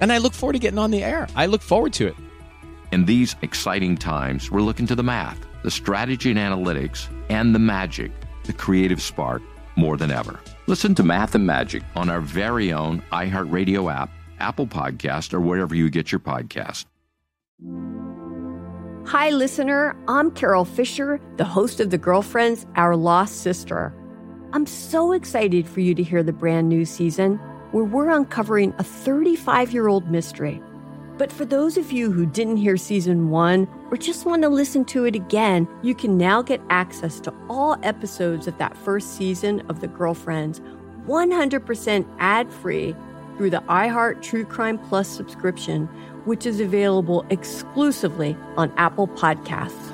and 0.00 0.12
I 0.12 0.18
look 0.18 0.34
forward 0.34 0.54
to 0.54 0.58
getting 0.58 0.78
on 0.78 0.90
the 0.90 1.02
air. 1.02 1.28
I 1.36 1.46
look 1.46 1.62
forward 1.62 1.92
to 1.94 2.06
it. 2.08 2.16
In 2.92 3.06
these 3.06 3.34
exciting 3.42 3.96
times, 3.96 4.50
we're 4.50 4.60
looking 4.60 4.86
to 4.86 4.94
the 4.94 5.02
math, 5.02 5.38
the 5.62 5.70
strategy 5.70 6.30
and 6.30 6.38
analytics, 6.38 7.08
and 7.28 7.54
the 7.54 7.58
magic, 7.58 8.12
the 8.44 8.52
creative 8.52 9.02
spark, 9.02 9.42
more 9.76 9.96
than 9.96 10.10
ever. 10.10 10.38
Listen 10.66 10.94
to 10.94 11.02
Math 11.02 11.34
and 11.34 11.46
Magic 11.46 11.82
on 11.96 12.08
our 12.08 12.20
very 12.20 12.72
own 12.72 13.02
iHeartRadio 13.12 13.92
app, 13.92 14.10
Apple 14.38 14.66
Podcast, 14.66 15.34
or 15.34 15.40
wherever 15.40 15.74
you 15.74 15.90
get 15.90 16.12
your 16.12 16.20
podcast. 16.20 16.84
Hi, 19.06 19.30
listener. 19.30 19.96
I'm 20.08 20.30
Carole 20.30 20.64
Fisher, 20.64 21.20
the 21.36 21.44
host 21.44 21.80
of 21.80 21.90
The 21.90 21.98
Girlfriends, 21.98 22.64
Our 22.76 22.96
Lost 22.96 23.42
Sister. 23.42 23.94
I'm 24.52 24.66
so 24.66 25.12
excited 25.12 25.66
for 25.66 25.80
you 25.80 25.94
to 25.94 26.02
hear 26.02 26.22
the 26.22 26.32
brand 26.32 26.68
new 26.68 26.84
season 26.84 27.38
where 27.74 27.82
we're 27.82 28.08
uncovering 28.08 28.72
a 28.78 28.84
35 28.84 29.72
year 29.72 29.88
old 29.88 30.08
mystery. 30.08 30.62
But 31.18 31.32
for 31.32 31.44
those 31.44 31.76
of 31.76 31.90
you 31.90 32.12
who 32.12 32.24
didn't 32.24 32.58
hear 32.58 32.76
season 32.76 33.30
one 33.30 33.66
or 33.90 33.96
just 33.96 34.24
want 34.24 34.42
to 34.42 34.48
listen 34.48 34.84
to 34.86 35.06
it 35.06 35.16
again, 35.16 35.66
you 35.82 35.92
can 35.92 36.16
now 36.16 36.40
get 36.40 36.60
access 36.70 37.18
to 37.20 37.34
all 37.50 37.76
episodes 37.82 38.46
of 38.46 38.56
that 38.58 38.76
first 38.76 39.16
season 39.16 39.60
of 39.68 39.80
The 39.80 39.88
Girlfriends 39.88 40.60
100% 41.08 42.06
ad 42.20 42.52
free 42.52 42.94
through 43.36 43.50
the 43.50 43.62
iHeart 43.68 44.22
True 44.22 44.44
Crime 44.44 44.78
Plus 44.78 45.08
subscription, 45.08 45.86
which 46.26 46.46
is 46.46 46.60
available 46.60 47.26
exclusively 47.28 48.36
on 48.56 48.72
Apple 48.76 49.08
Podcasts. 49.08 49.93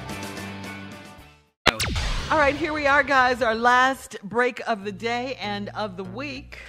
All 2.31 2.37
right, 2.37 2.55
here 2.55 2.71
we 2.71 2.87
are, 2.87 3.03
guys. 3.03 3.41
Our 3.41 3.55
last 3.55 4.15
break 4.23 4.61
of 4.67 4.85
the 4.85 4.91
day 4.91 5.35
and 5.41 5.67
of 5.69 5.97
the 5.97 6.03
week 6.05 6.59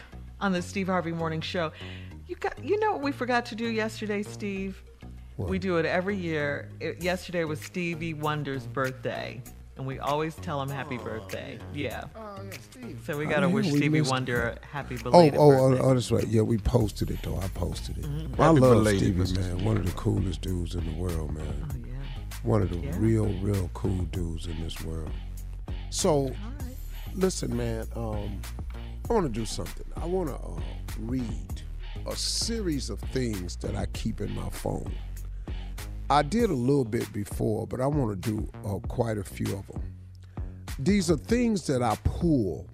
on 0.40 0.50
the 0.52 0.60
Steve 0.60 0.88
Harvey 0.88 1.12
Morning 1.12 1.40
Show. 1.40 1.70
You 2.26 2.34
got, 2.36 2.62
you 2.64 2.80
know 2.80 2.90
what 2.92 3.00
we 3.02 3.12
forgot 3.12 3.46
to 3.46 3.54
do 3.54 3.66
yesterday, 3.68 4.24
Steve? 4.24 4.82
What? 5.36 5.48
We 5.48 5.60
do 5.60 5.76
it 5.76 5.86
every 5.86 6.16
year. 6.16 6.68
It, 6.80 7.00
yesterday 7.02 7.44
was 7.44 7.60
Stevie 7.60 8.12
Wonder's 8.14 8.66
birthday, 8.66 9.40
and 9.76 9.86
we 9.86 10.00
always 10.00 10.34
tell 10.34 10.60
him 10.60 10.68
happy 10.68 10.98
birthday. 10.98 11.60
Yeah. 11.72 12.04
Oh, 12.16 12.40
yeah, 12.44 12.50
Steve. 12.70 13.00
So 13.06 13.16
we 13.16 13.26
Oh, 13.26 13.30
got 13.30 13.40
to 13.40 13.46
yeah, 13.46 13.52
wish 13.52 13.66
we 13.66 13.78
Stevie 13.78 14.00
missed- 14.00 14.10
Wonder 14.10 14.58
a 14.60 14.66
happy 14.66 14.96
Oh, 14.98 15.10
belated 15.10 15.38
oh, 15.38 15.42
oh, 15.52 15.68
birthday. 15.70 15.84
oh, 15.84 15.94
that's 15.94 16.10
right. 16.10 16.26
Yeah, 16.26 16.42
we 16.42 16.58
posted 16.58 17.10
it 17.12 17.20
though. 17.22 17.38
I 17.38 17.46
posted 17.48 17.98
it. 17.98 18.04
Mhm. 18.04 18.38
I 18.40 18.48
love 18.48 18.56
belated, 18.60 19.00
Stevie, 19.00 19.20
Mr. 19.22 19.38
man. 19.56 19.64
One 19.64 19.76
of 19.76 19.86
the 19.86 19.92
coolest 19.92 20.40
dudes 20.40 20.74
in 20.74 20.84
the 20.86 20.96
world, 20.98 21.32
man. 21.32 21.66
Oh 21.70 21.76
yeah. 21.86 21.92
One 22.42 22.62
of 22.62 22.70
the 22.70 22.78
real, 22.98 23.26
real 23.40 23.70
cool 23.74 24.02
dudes 24.10 24.46
in 24.46 24.60
this 24.60 24.80
world. 24.82 25.10
So, 25.92 26.32
listen, 27.14 27.54
man. 27.54 27.86
Um, 27.94 28.40
I 29.10 29.12
want 29.12 29.26
to 29.26 29.40
do 29.40 29.44
something. 29.44 29.84
I 29.94 30.06
want 30.06 30.30
to 30.30 30.36
uh, 30.36 30.60
read 31.00 31.62
a 32.06 32.16
series 32.16 32.88
of 32.88 32.98
things 32.98 33.56
that 33.56 33.76
I 33.76 33.84
keep 33.92 34.22
in 34.22 34.34
my 34.34 34.48
phone. 34.48 34.90
I 36.08 36.22
did 36.22 36.48
a 36.48 36.54
little 36.54 36.86
bit 36.86 37.12
before, 37.12 37.66
but 37.66 37.82
I 37.82 37.86
want 37.86 38.22
to 38.22 38.30
do 38.30 38.50
uh, 38.64 38.78
quite 38.88 39.18
a 39.18 39.22
few 39.22 39.54
of 39.54 39.66
them. 39.66 39.82
These 40.78 41.10
are 41.10 41.18
things 41.18 41.66
that 41.66 41.82
I 41.82 41.96
pull, 42.04 42.66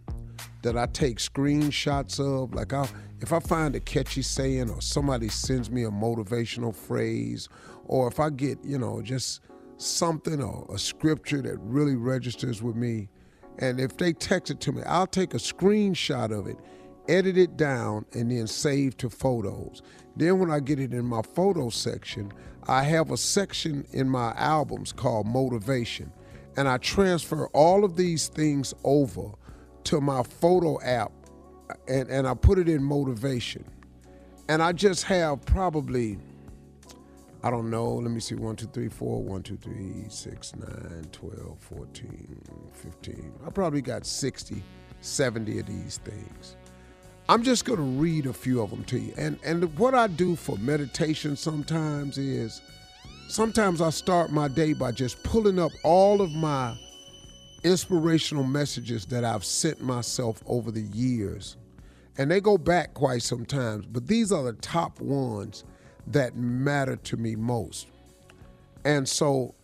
that 0.63 0.79
I 0.79 0.87
take 0.87 1.19
screenshots 1.19 2.21
of. 2.21 2.55
Like, 2.55 2.73
I, 2.73 2.89
if 3.21 3.33
I 3.33 3.41
find 3.41 3.75
a 3.75 3.81
catchy 3.81 4.23
saying, 4.23 4.71
or 4.71 4.81
somebody 4.81 5.29
sends 5.29 5.73
me 5.73 5.83
a 5.83 5.91
motivational 5.91 6.73
phrase, 6.73 7.49
or 7.85 8.07
if 8.07 8.21
I 8.21 8.31
get, 8.31 8.65
you 8.65 8.79
know, 8.79 9.03
just 9.03 9.41
something 9.79 10.43
or 10.43 10.67
a 10.75 10.79
scripture 10.79 11.41
that 11.43 11.59
really 11.59 11.97
registers 11.97 12.63
with 12.63 12.77
me, 12.77 13.09
and 13.59 13.81
if 13.81 13.97
they 13.97 14.13
text 14.13 14.51
it 14.51 14.61
to 14.61 14.73
me, 14.73 14.83
I'll 14.87 15.07
take 15.07 15.35
a 15.35 15.39
screenshot 15.39 16.37
of 16.37 16.47
it, 16.47 16.59
edit 17.09 17.39
it 17.39 17.57
down, 17.57 18.05
and 18.13 18.31
then 18.31 18.47
save 18.47 18.97
to 18.99 19.09
photos. 19.11 19.83
Then 20.17 20.39
when 20.39 20.51
I 20.51 20.61
get 20.61 20.79
it 20.79 20.93
in 20.93 21.05
my 21.05 21.23
photo 21.23 21.71
section, 21.71 22.33
I 22.67 22.83
have 22.83 23.11
a 23.11 23.17
section 23.17 23.87
in 23.93 24.09
my 24.09 24.33
albums 24.37 24.93
called 24.93 25.27
motivation. 25.27 26.13
And 26.57 26.69
I 26.69 26.77
transfer 26.79 27.47
all 27.49 27.85
of 27.85 27.97
these 27.97 28.29
things 28.29 28.75
over 28.85 29.31
to 29.85 30.01
my 30.01 30.23
photo 30.23 30.81
app 30.83 31.13
and, 31.87 32.09
and 32.09 32.27
I 32.27 32.35
put 32.35 32.59
it 32.59 32.69
in 32.69 32.83
motivation. 32.83 33.65
And 34.49 34.63
I 34.63 34.73
just 34.73 35.05
have 35.05 35.45
probably, 35.45 36.19
I 37.43 37.51
don't 37.51 37.71
know, 37.71 37.95
let 37.95 38.11
me 38.11 38.19
see, 38.19 38.35
1, 38.35 38.57
2, 38.57 38.67
3, 38.67 38.89
4, 38.89 39.23
1, 39.23 39.43
2, 39.43 39.57
3, 39.57 40.05
6, 40.09 40.57
9, 40.57 41.05
12, 41.13 41.59
14, 41.59 42.41
15. 42.73 43.33
I 43.47 43.51
probably 43.51 43.81
got 43.81 44.05
60, 44.05 44.63
70 45.01 45.59
of 45.61 45.67
these 45.67 45.99
things. 45.99 46.57
I'm 47.29 47.43
just 47.43 47.65
going 47.65 47.77
to 47.77 48.01
read 48.01 48.27
a 48.27 48.33
few 48.33 48.61
of 48.61 48.71
them 48.71 48.85
to 48.85 48.99
you. 48.99 49.13
And 49.19 49.39
and 49.45 49.79
what 49.79 49.95
I 49.95 50.07
do 50.07 50.35
for 50.35 50.57
meditation 50.57 51.37
sometimes 51.37 52.17
is 52.17 52.63
sometimes 53.29 53.83
I 53.83 53.91
start 53.91 54.33
my 54.33 54.49
day 54.49 54.73
by 54.73 54.93
just 54.93 55.23
pulling 55.23 55.59
up 55.59 55.71
all 55.85 56.23
of 56.23 56.33
my 56.33 56.75
inspirational 57.65 58.45
messages 58.45 59.05
that 59.07 59.25
I've 59.25 59.45
sent 59.45 59.83
myself 59.83 60.43
over 60.47 60.71
the 60.71 60.83
years. 60.83 61.57
And 62.17 62.31
they 62.31 62.41
go 62.41 62.59
back 62.59 62.95
quite 62.95 63.23
sometimes, 63.23 63.87
but 63.87 64.07
these 64.07 64.33
are 64.33 64.43
the 64.43 64.55
top 64.55 64.99
ones 65.01 65.65
that 66.13 66.37
matter 66.37 66.97
to 66.97 67.17
me 67.17 67.37
most. 67.37 67.89
And 68.85 69.09
so 69.09 69.55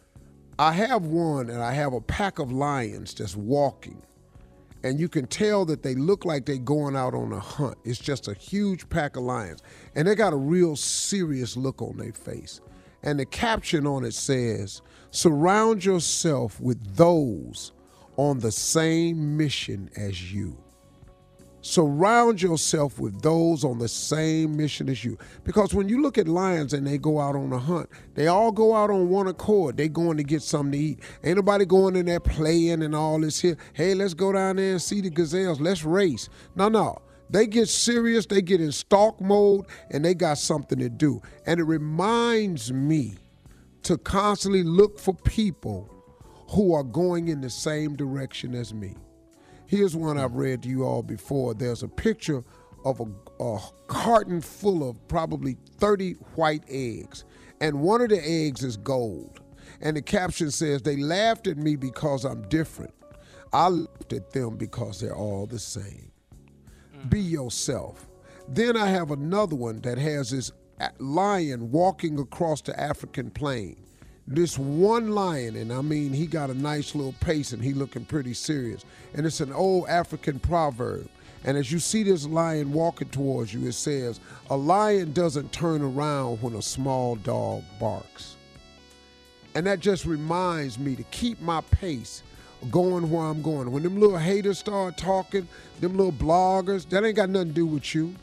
I 0.58 0.72
have 0.72 1.06
one, 1.06 1.50
and 1.50 1.62
I 1.62 1.72
have 1.72 1.92
a 1.92 2.00
pack 2.00 2.38
of 2.38 2.52
lions 2.52 3.14
just 3.14 3.36
walking. 3.36 4.02
And 4.82 5.00
you 5.00 5.08
can 5.08 5.26
tell 5.26 5.64
that 5.64 5.82
they 5.82 5.94
look 5.94 6.26
like 6.26 6.44
they're 6.44 6.58
going 6.58 6.94
out 6.94 7.14
on 7.14 7.32
a 7.32 7.40
hunt. 7.40 7.78
It's 7.84 7.98
just 7.98 8.28
a 8.28 8.34
huge 8.34 8.88
pack 8.90 9.16
of 9.16 9.22
lions. 9.22 9.62
And 9.94 10.06
they 10.06 10.14
got 10.14 10.34
a 10.34 10.36
real 10.36 10.76
serious 10.76 11.56
look 11.56 11.80
on 11.80 11.96
their 11.96 12.12
face. 12.12 12.60
And 13.02 13.18
the 13.18 13.24
caption 13.24 13.86
on 13.86 14.04
it 14.04 14.14
says, 14.14 14.82
Surround 15.10 15.84
yourself 15.84 16.60
with 16.60 16.96
those 16.96 17.72
on 18.16 18.40
the 18.40 18.52
same 18.52 19.36
mission 19.36 19.90
as 19.96 20.32
you. 20.32 20.63
Surround 21.64 22.42
yourself 22.42 23.00
with 23.00 23.22
those 23.22 23.64
on 23.64 23.78
the 23.78 23.88
same 23.88 24.54
mission 24.54 24.86
as 24.90 25.02
you. 25.02 25.16
Because 25.44 25.72
when 25.72 25.88
you 25.88 26.02
look 26.02 26.18
at 26.18 26.28
lions 26.28 26.74
and 26.74 26.86
they 26.86 26.98
go 26.98 27.18
out 27.18 27.34
on 27.34 27.50
a 27.54 27.58
hunt, 27.58 27.88
they 28.12 28.26
all 28.26 28.52
go 28.52 28.74
out 28.74 28.90
on 28.90 29.08
one 29.08 29.28
accord. 29.28 29.78
They 29.78 29.88
going 29.88 30.18
to 30.18 30.24
get 30.24 30.42
something 30.42 30.72
to 30.72 30.78
eat. 30.78 31.00
Ain't 31.24 31.36
nobody 31.36 31.64
going 31.64 31.96
in 31.96 32.04
there 32.04 32.20
playing 32.20 32.82
and 32.82 32.94
all 32.94 33.18
this 33.18 33.40
here. 33.40 33.56
Hey, 33.72 33.94
let's 33.94 34.12
go 34.12 34.30
down 34.30 34.56
there 34.56 34.72
and 34.72 34.82
see 34.82 35.00
the 35.00 35.08
gazelles. 35.08 35.58
Let's 35.58 35.84
race. 35.84 36.28
No, 36.54 36.68
no. 36.68 36.98
They 37.30 37.46
get 37.46 37.70
serious, 37.70 38.26
they 38.26 38.42
get 38.42 38.60
in 38.60 38.70
stalk 38.70 39.18
mode, 39.18 39.64
and 39.90 40.04
they 40.04 40.12
got 40.12 40.36
something 40.36 40.78
to 40.80 40.90
do. 40.90 41.22
And 41.46 41.58
it 41.58 41.64
reminds 41.64 42.74
me 42.74 43.14
to 43.84 43.96
constantly 43.96 44.64
look 44.64 44.98
for 44.98 45.14
people 45.14 45.88
who 46.50 46.74
are 46.74 46.84
going 46.84 47.28
in 47.28 47.40
the 47.40 47.48
same 47.48 47.96
direction 47.96 48.54
as 48.54 48.74
me. 48.74 48.96
Here's 49.66 49.96
one 49.96 50.18
I've 50.18 50.34
read 50.34 50.62
to 50.62 50.68
you 50.68 50.84
all 50.84 51.02
before. 51.02 51.54
There's 51.54 51.82
a 51.82 51.88
picture 51.88 52.44
of 52.84 53.00
a, 53.00 53.42
a, 53.42 53.58
carton 53.86 54.40
full 54.40 54.88
of 54.88 55.08
probably 55.08 55.56
30 55.78 56.12
white 56.34 56.64
eggs, 56.68 57.24
and 57.60 57.80
one 57.80 58.02
of 58.02 58.10
the 58.10 58.20
eggs 58.22 58.62
is 58.62 58.76
gold. 58.76 59.40
And 59.80 59.96
the 59.96 60.02
caption 60.02 60.50
says, 60.50 60.82
They 60.82 60.96
laughed 60.96 61.46
at 61.46 61.56
me 61.56 61.76
because 61.76 62.24
I'm 62.24 62.42
different. 62.48 62.94
I 63.52 63.68
laughed 63.68 64.12
at 64.12 64.30
them 64.32 64.56
because 64.56 65.00
they're 65.00 65.14
all 65.14 65.46
the 65.46 65.58
same. 65.58 66.12
Mm. 66.96 67.10
Be 67.10 67.20
yourself. 67.20 68.06
Then 68.48 68.76
I 68.76 68.86
have 68.86 69.10
another 69.10 69.56
one 69.56 69.80
that 69.80 69.96
has 69.98 70.30
this 70.30 70.52
lion 70.98 71.70
walking 71.70 72.18
across 72.18 72.60
the 72.60 72.78
African 72.78 73.30
plain 73.30 73.83
this 74.26 74.58
one 74.58 75.10
lion, 75.10 75.56
and 75.56 75.72
I 75.72 75.82
mean, 75.82 76.12
he 76.12 76.26
got 76.26 76.50
a 76.50 76.54
nice 76.54 76.94
little 76.94 77.14
pace 77.20 77.52
and 77.52 77.62
he 77.62 77.74
looking 77.74 78.04
pretty 78.04 78.32
serious. 78.32 78.84
And 79.12 79.26
it's 79.26 79.40
an 79.40 79.52
old 79.52 79.88
African 79.88 80.38
proverb. 80.38 81.08
And 81.44 81.58
as 81.58 81.70
you 81.70 81.78
see 81.78 82.02
this 82.02 82.26
lion 82.26 82.72
walking 82.72 83.10
towards 83.10 83.52
you, 83.52 83.68
it 83.68 83.74
says, 83.74 84.18
A 84.48 84.56
lion 84.56 85.12
doesn't 85.12 85.52
turn 85.52 85.82
around 85.82 86.40
when 86.40 86.54
a 86.54 86.62
small 86.62 87.16
dog 87.16 87.64
barks. 87.78 88.36
And 89.54 89.66
that 89.66 89.80
just 89.80 90.06
reminds 90.06 90.78
me 90.78 90.96
to 90.96 91.02
keep 91.04 91.40
my 91.42 91.60
pace 91.60 92.22
going 92.70 93.10
where 93.10 93.26
I'm 93.26 93.42
going. 93.42 93.70
When 93.70 93.82
them 93.82 94.00
little 94.00 94.16
haters 94.16 94.58
start 94.58 94.96
talking, 94.96 95.46
them 95.80 95.98
little 95.98 96.12
bloggers, 96.12 96.88
that 96.88 97.04
ain't 97.04 97.16
got 97.16 97.28
nothing 97.28 97.48
to 97.48 97.54
do 97.54 97.66
with 97.66 97.94
you. 97.94 98.14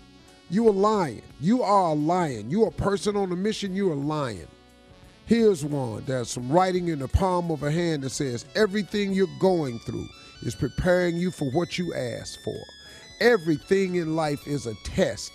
You 0.50 0.68
a 0.68 0.72
lion. 0.72 1.22
You 1.40 1.62
are 1.62 1.92
a 1.92 1.94
lion. 1.94 2.50
You 2.50 2.66
a 2.66 2.72
person 2.72 3.16
on 3.16 3.32
a 3.32 3.36
mission, 3.36 3.76
you 3.76 3.94
a 3.94 3.96
lion. 3.96 4.48
Here's 5.32 5.64
one. 5.64 6.04
There's 6.06 6.30
some 6.30 6.50
writing 6.50 6.90
in 6.90 7.00
the 7.00 7.08
palm 7.08 7.52
of 7.52 7.64
a 7.64 7.72
hand 7.72 8.04
that 8.04 8.10
says, 8.10 8.44
Everything 8.54 9.14
you're 9.14 9.30
going 9.40 9.80
through 9.80 10.10
is 10.42 10.56
preparing 10.56 11.16
you 11.16 11.32
for 11.32 11.50
what 11.52 11.78
you 11.78 11.94
asked 11.94 12.40
for. 12.44 12.60
Everything 13.22 13.96
in 13.96 14.14
life 14.18 14.46
is 14.46 14.68
a 14.68 14.74
test. 14.84 15.32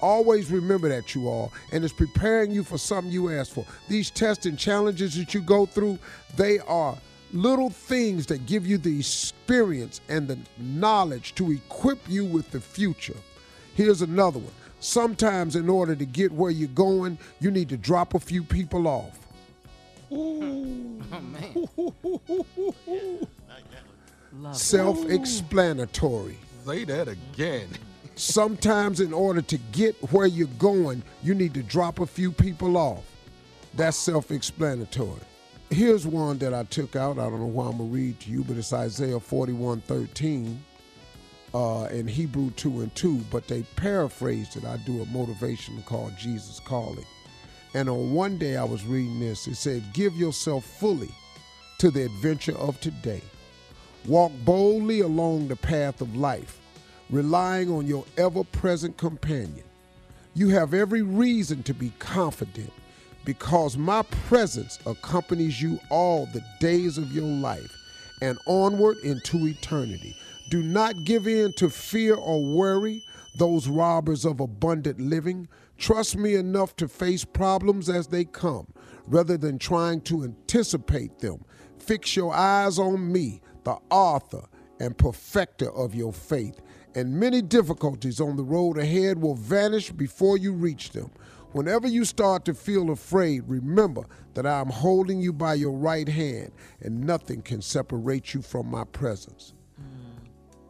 Always 0.00 0.50
remember 0.50 0.88
that, 0.88 1.14
you 1.14 1.28
all, 1.28 1.52
and 1.72 1.84
it's 1.84 1.92
preparing 1.92 2.52
you 2.52 2.64
for 2.64 2.78
something 2.78 3.12
you 3.12 3.30
asked 3.30 3.52
for. 3.52 3.66
These 3.86 4.12
tests 4.12 4.46
and 4.46 4.58
challenges 4.58 5.14
that 5.16 5.34
you 5.34 5.42
go 5.42 5.66
through, 5.66 5.98
they 6.36 6.58
are 6.60 6.96
little 7.34 7.68
things 7.68 8.24
that 8.28 8.46
give 8.46 8.66
you 8.66 8.78
the 8.78 8.98
experience 8.98 10.00
and 10.08 10.26
the 10.26 10.38
knowledge 10.56 11.34
to 11.34 11.52
equip 11.52 11.98
you 12.08 12.24
with 12.24 12.50
the 12.50 12.62
future. 12.62 13.18
Here's 13.74 14.00
another 14.00 14.38
one. 14.38 14.54
Sometimes, 14.80 15.54
in 15.54 15.68
order 15.68 15.94
to 15.94 16.06
get 16.06 16.32
where 16.32 16.50
you're 16.50 16.68
going, 16.68 17.18
you 17.40 17.50
need 17.50 17.68
to 17.68 17.76
drop 17.76 18.14
a 18.14 18.18
few 18.18 18.42
people 18.42 18.88
off. 18.88 19.20
Oh, 20.14 20.40
man. 21.20 21.68
Self 24.52 25.10
explanatory. 25.10 26.38
Say 26.64 26.84
that 26.84 27.08
again. 27.08 27.68
Sometimes, 28.14 29.00
in 29.00 29.12
order 29.12 29.42
to 29.42 29.58
get 29.72 29.96
where 30.12 30.26
you're 30.26 30.46
going, 30.58 31.02
you 31.22 31.34
need 31.34 31.52
to 31.54 31.62
drop 31.62 31.98
a 31.98 32.06
few 32.06 32.30
people 32.30 32.76
off. 32.76 33.02
That's 33.74 33.96
self 33.96 34.30
explanatory. 34.30 35.20
Here's 35.70 36.06
one 36.06 36.38
that 36.38 36.54
I 36.54 36.62
took 36.64 36.94
out. 36.94 37.18
I 37.18 37.24
don't 37.24 37.40
know 37.40 37.46
why 37.46 37.66
I'm 37.66 37.78
going 37.78 37.90
to 37.90 37.94
read 37.94 38.20
to 38.20 38.30
you, 38.30 38.44
but 38.44 38.56
it's 38.56 38.72
Isaiah 38.72 39.18
41 39.18 39.80
13 39.80 40.62
uh, 41.54 41.84
and 41.84 42.08
Hebrew 42.08 42.50
2 42.52 42.82
and 42.82 42.94
2, 42.94 43.16
but 43.30 43.48
they 43.48 43.62
paraphrased 43.76 44.56
it. 44.56 44.64
I 44.64 44.76
do 44.78 45.02
a 45.02 45.06
motivation 45.06 45.82
called 45.82 46.16
Jesus 46.16 46.60
Calling. 46.60 47.06
And 47.74 47.88
on 47.88 48.12
one 48.12 48.38
day 48.38 48.56
I 48.56 48.64
was 48.64 48.84
reading 48.84 49.20
this. 49.20 49.46
It 49.46 49.56
said, 49.56 49.92
Give 49.92 50.14
yourself 50.14 50.64
fully 50.64 51.10
to 51.78 51.90
the 51.90 52.04
adventure 52.04 52.56
of 52.56 52.80
today. 52.80 53.22
Walk 54.06 54.32
boldly 54.44 55.00
along 55.00 55.48
the 55.48 55.56
path 55.56 56.00
of 56.00 56.14
life, 56.14 56.60
relying 57.10 57.70
on 57.70 57.86
your 57.86 58.04
ever 58.16 58.44
present 58.44 58.96
companion. 58.96 59.64
You 60.34 60.50
have 60.50 60.74
every 60.74 61.02
reason 61.02 61.62
to 61.64 61.74
be 61.74 61.92
confident 61.98 62.72
because 63.24 63.76
my 63.76 64.02
presence 64.28 64.78
accompanies 64.86 65.60
you 65.60 65.80
all 65.90 66.26
the 66.26 66.44
days 66.60 66.98
of 66.98 67.12
your 67.12 67.24
life 67.24 67.72
and 68.20 68.38
onward 68.46 68.98
into 68.98 69.46
eternity. 69.46 70.16
Do 70.50 70.62
not 70.62 71.04
give 71.04 71.26
in 71.26 71.52
to 71.54 71.70
fear 71.70 72.14
or 72.14 72.44
worry, 72.44 73.02
those 73.36 73.68
robbers 73.68 74.24
of 74.24 74.40
abundant 74.40 75.00
living. 75.00 75.48
Trust 75.78 76.16
me 76.16 76.34
enough 76.34 76.76
to 76.76 76.88
face 76.88 77.24
problems 77.24 77.88
as 77.88 78.08
they 78.08 78.24
come 78.24 78.66
rather 79.06 79.36
than 79.36 79.58
trying 79.58 80.00
to 80.02 80.24
anticipate 80.24 81.18
them. 81.18 81.44
Fix 81.78 82.16
your 82.16 82.32
eyes 82.34 82.78
on 82.78 83.12
me, 83.12 83.40
the 83.64 83.76
author 83.90 84.46
and 84.80 84.96
perfecter 84.96 85.70
of 85.72 85.94
your 85.94 86.12
faith, 86.12 86.60
and 86.94 87.18
many 87.18 87.42
difficulties 87.42 88.20
on 88.20 88.36
the 88.36 88.44
road 88.44 88.78
ahead 88.78 89.20
will 89.20 89.34
vanish 89.34 89.90
before 89.90 90.38
you 90.38 90.52
reach 90.52 90.90
them. 90.90 91.10
Whenever 91.52 91.86
you 91.86 92.04
start 92.04 92.44
to 92.44 92.54
feel 92.54 92.90
afraid, 92.90 93.42
remember 93.46 94.04
that 94.34 94.46
I 94.46 94.60
am 94.60 94.70
holding 94.70 95.20
you 95.20 95.32
by 95.32 95.54
your 95.54 95.72
right 95.72 96.08
hand, 96.08 96.52
and 96.80 97.00
nothing 97.00 97.42
can 97.42 97.62
separate 97.62 98.34
you 98.34 98.42
from 98.42 98.70
my 98.70 98.84
presence. 98.84 99.53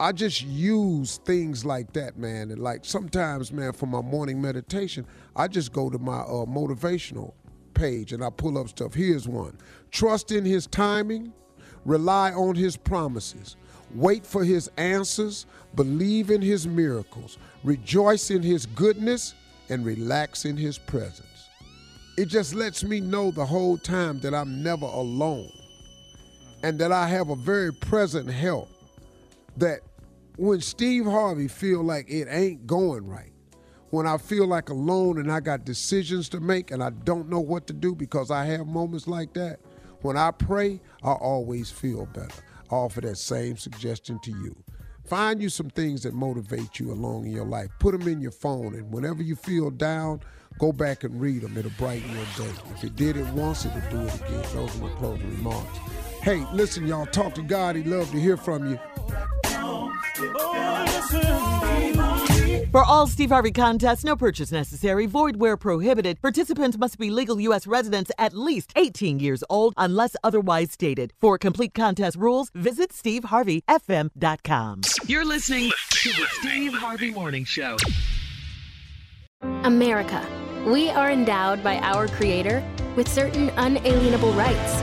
I 0.00 0.10
just 0.12 0.42
use 0.42 1.18
things 1.18 1.64
like 1.64 1.92
that, 1.92 2.18
man. 2.18 2.50
And 2.50 2.60
like 2.60 2.84
sometimes, 2.84 3.52
man, 3.52 3.72
for 3.72 3.86
my 3.86 4.00
morning 4.00 4.42
meditation, 4.42 5.06
I 5.36 5.48
just 5.48 5.72
go 5.72 5.88
to 5.88 5.98
my 5.98 6.20
uh, 6.20 6.46
motivational 6.46 7.32
page 7.74 8.12
and 8.12 8.24
I 8.24 8.30
pull 8.30 8.58
up 8.58 8.68
stuff. 8.68 8.94
Here's 8.94 9.28
one 9.28 9.56
Trust 9.90 10.32
in 10.32 10.44
his 10.44 10.66
timing, 10.66 11.32
rely 11.84 12.32
on 12.32 12.56
his 12.56 12.76
promises, 12.76 13.56
wait 13.94 14.26
for 14.26 14.44
his 14.44 14.68
answers, 14.76 15.46
believe 15.76 16.30
in 16.30 16.42
his 16.42 16.66
miracles, 16.66 17.38
rejoice 17.62 18.30
in 18.30 18.42
his 18.42 18.66
goodness, 18.66 19.34
and 19.68 19.86
relax 19.86 20.44
in 20.44 20.56
his 20.56 20.76
presence. 20.76 21.48
It 22.16 22.26
just 22.26 22.54
lets 22.54 22.82
me 22.84 23.00
know 23.00 23.30
the 23.30 23.46
whole 23.46 23.78
time 23.78 24.20
that 24.20 24.34
I'm 24.34 24.62
never 24.62 24.86
alone 24.86 25.50
and 26.62 26.78
that 26.78 26.92
I 26.92 27.08
have 27.08 27.28
a 27.28 27.36
very 27.36 27.72
present 27.72 28.30
help 28.30 28.68
that 29.56 29.80
when 30.36 30.60
Steve 30.60 31.04
Harvey 31.04 31.48
feel 31.48 31.82
like 31.82 32.10
it 32.10 32.26
ain't 32.30 32.66
going 32.66 33.06
right, 33.06 33.32
when 33.90 34.06
I 34.06 34.18
feel 34.18 34.46
like 34.46 34.68
alone 34.68 35.18
and 35.18 35.30
I 35.30 35.40
got 35.40 35.64
decisions 35.64 36.28
to 36.30 36.40
make 36.40 36.70
and 36.72 36.82
I 36.82 36.90
don't 36.90 37.28
know 37.28 37.40
what 37.40 37.66
to 37.68 37.72
do 37.72 37.94
because 37.94 38.30
I 38.30 38.44
have 38.46 38.66
moments 38.66 39.06
like 39.06 39.34
that, 39.34 39.60
when 40.00 40.16
I 40.16 40.32
pray, 40.32 40.80
I 41.02 41.12
always 41.12 41.70
feel 41.70 42.06
better. 42.06 42.42
I 42.70 42.74
offer 42.74 43.00
that 43.02 43.16
same 43.16 43.56
suggestion 43.56 44.18
to 44.24 44.30
you. 44.30 44.56
Find 45.06 45.40
you 45.40 45.48
some 45.48 45.70
things 45.70 46.02
that 46.02 46.14
motivate 46.14 46.80
you 46.80 46.90
along 46.90 47.26
in 47.26 47.32
your 47.32 47.44
life. 47.44 47.68
Put 47.78 47.92
them 47.98 48.08
in 48.08 48.20
your 48.20 48.30
phone, 48.30 48.74
and 48.74 48.90
whenever 48.90 49.22
you 49.22 49.36
feel 49.36 49.70
down, 49.70 50.20
go 50.58 50.72
back 50.72 51.04
and 51.04 51.20
read 51.20 51.42
them. 51.42 51.56
It'll 51.56 51.70
brighten 51.72 52.10
your 52.10 52.24
day. 52.36 52.52
If 52.74 52.84
it 52.84 52.96
did 52.96 53.16
it 53.16 53.26
once, 53.28 53.66
it'll 53.66 53.80
do 53.90 54.00
it 54.00 54.14
again. 54.14 54.44
Those 54.54 54.74
are 54.76 54.82
my 54.82 54.88
closing 54.96 55.30
remarks. 55.36 55.78
Hey, 56.24 56.46
listen, 56.54 56.86
y'all, 56.86 57.04
talk 57.04 57.34
to 57.34 57.42
God. 57.42 57.76
He'd 57.76 57.86
love 57.86 58.10
to 58.12 58.18
hear 58.18 58.38
from 58.38 58.66
you. 58.66 58.78
For 62.70 62.82
all 62.82 63.06
Steve 63.06 63.28
Harvey 63.28 63.52
contests, 63.52 64.04
no 64.04 64.16
purchase 64.16 64.50
necessary, 64.50 65.04
void 65.04 65.36
where 65.36 65.58
prohibited. 65.58 66.22
Participants 66.22 66.78
must 66.78 66.96
be 66.96 67.10
legal 67.10 67.38
U.S. 67.40 67.66
residents 67.66 68.10
at 68.16 68.32
least 68.32 68.72
18 68.74 69.20
years 69.20 69.44
old 69.50 69.74
unless 69.76 70.16
otherwise 70.24 70.72
stated. 70.72 71.12
For 71.20 71.36
complete 71.36 71.74
contest 71.74 72.16
rules, 72.16 72.50
visit 72.54 72.90
SteveHarveyFM.com. 72.90 74.80
You're 75.06 75.26
listening 75.26 75.72
to 75.90 76.08
the 76.08 76.26
Steve 76.40 76.72
Harvey 76.72 77.10
Morning 77.10 77.44
Show. 77.44 77.76
America. 79.42 80.26
We 80.66 80.88
are 80.88 81.10
endowed 81.10 81.62
by 81.62 81.76
our 81.80 82.08
Creator 82.08 82.64
with 82.96 83.08
certain 83.08 83.50
unalienable 83.58 84.32
rights 84.32 84.82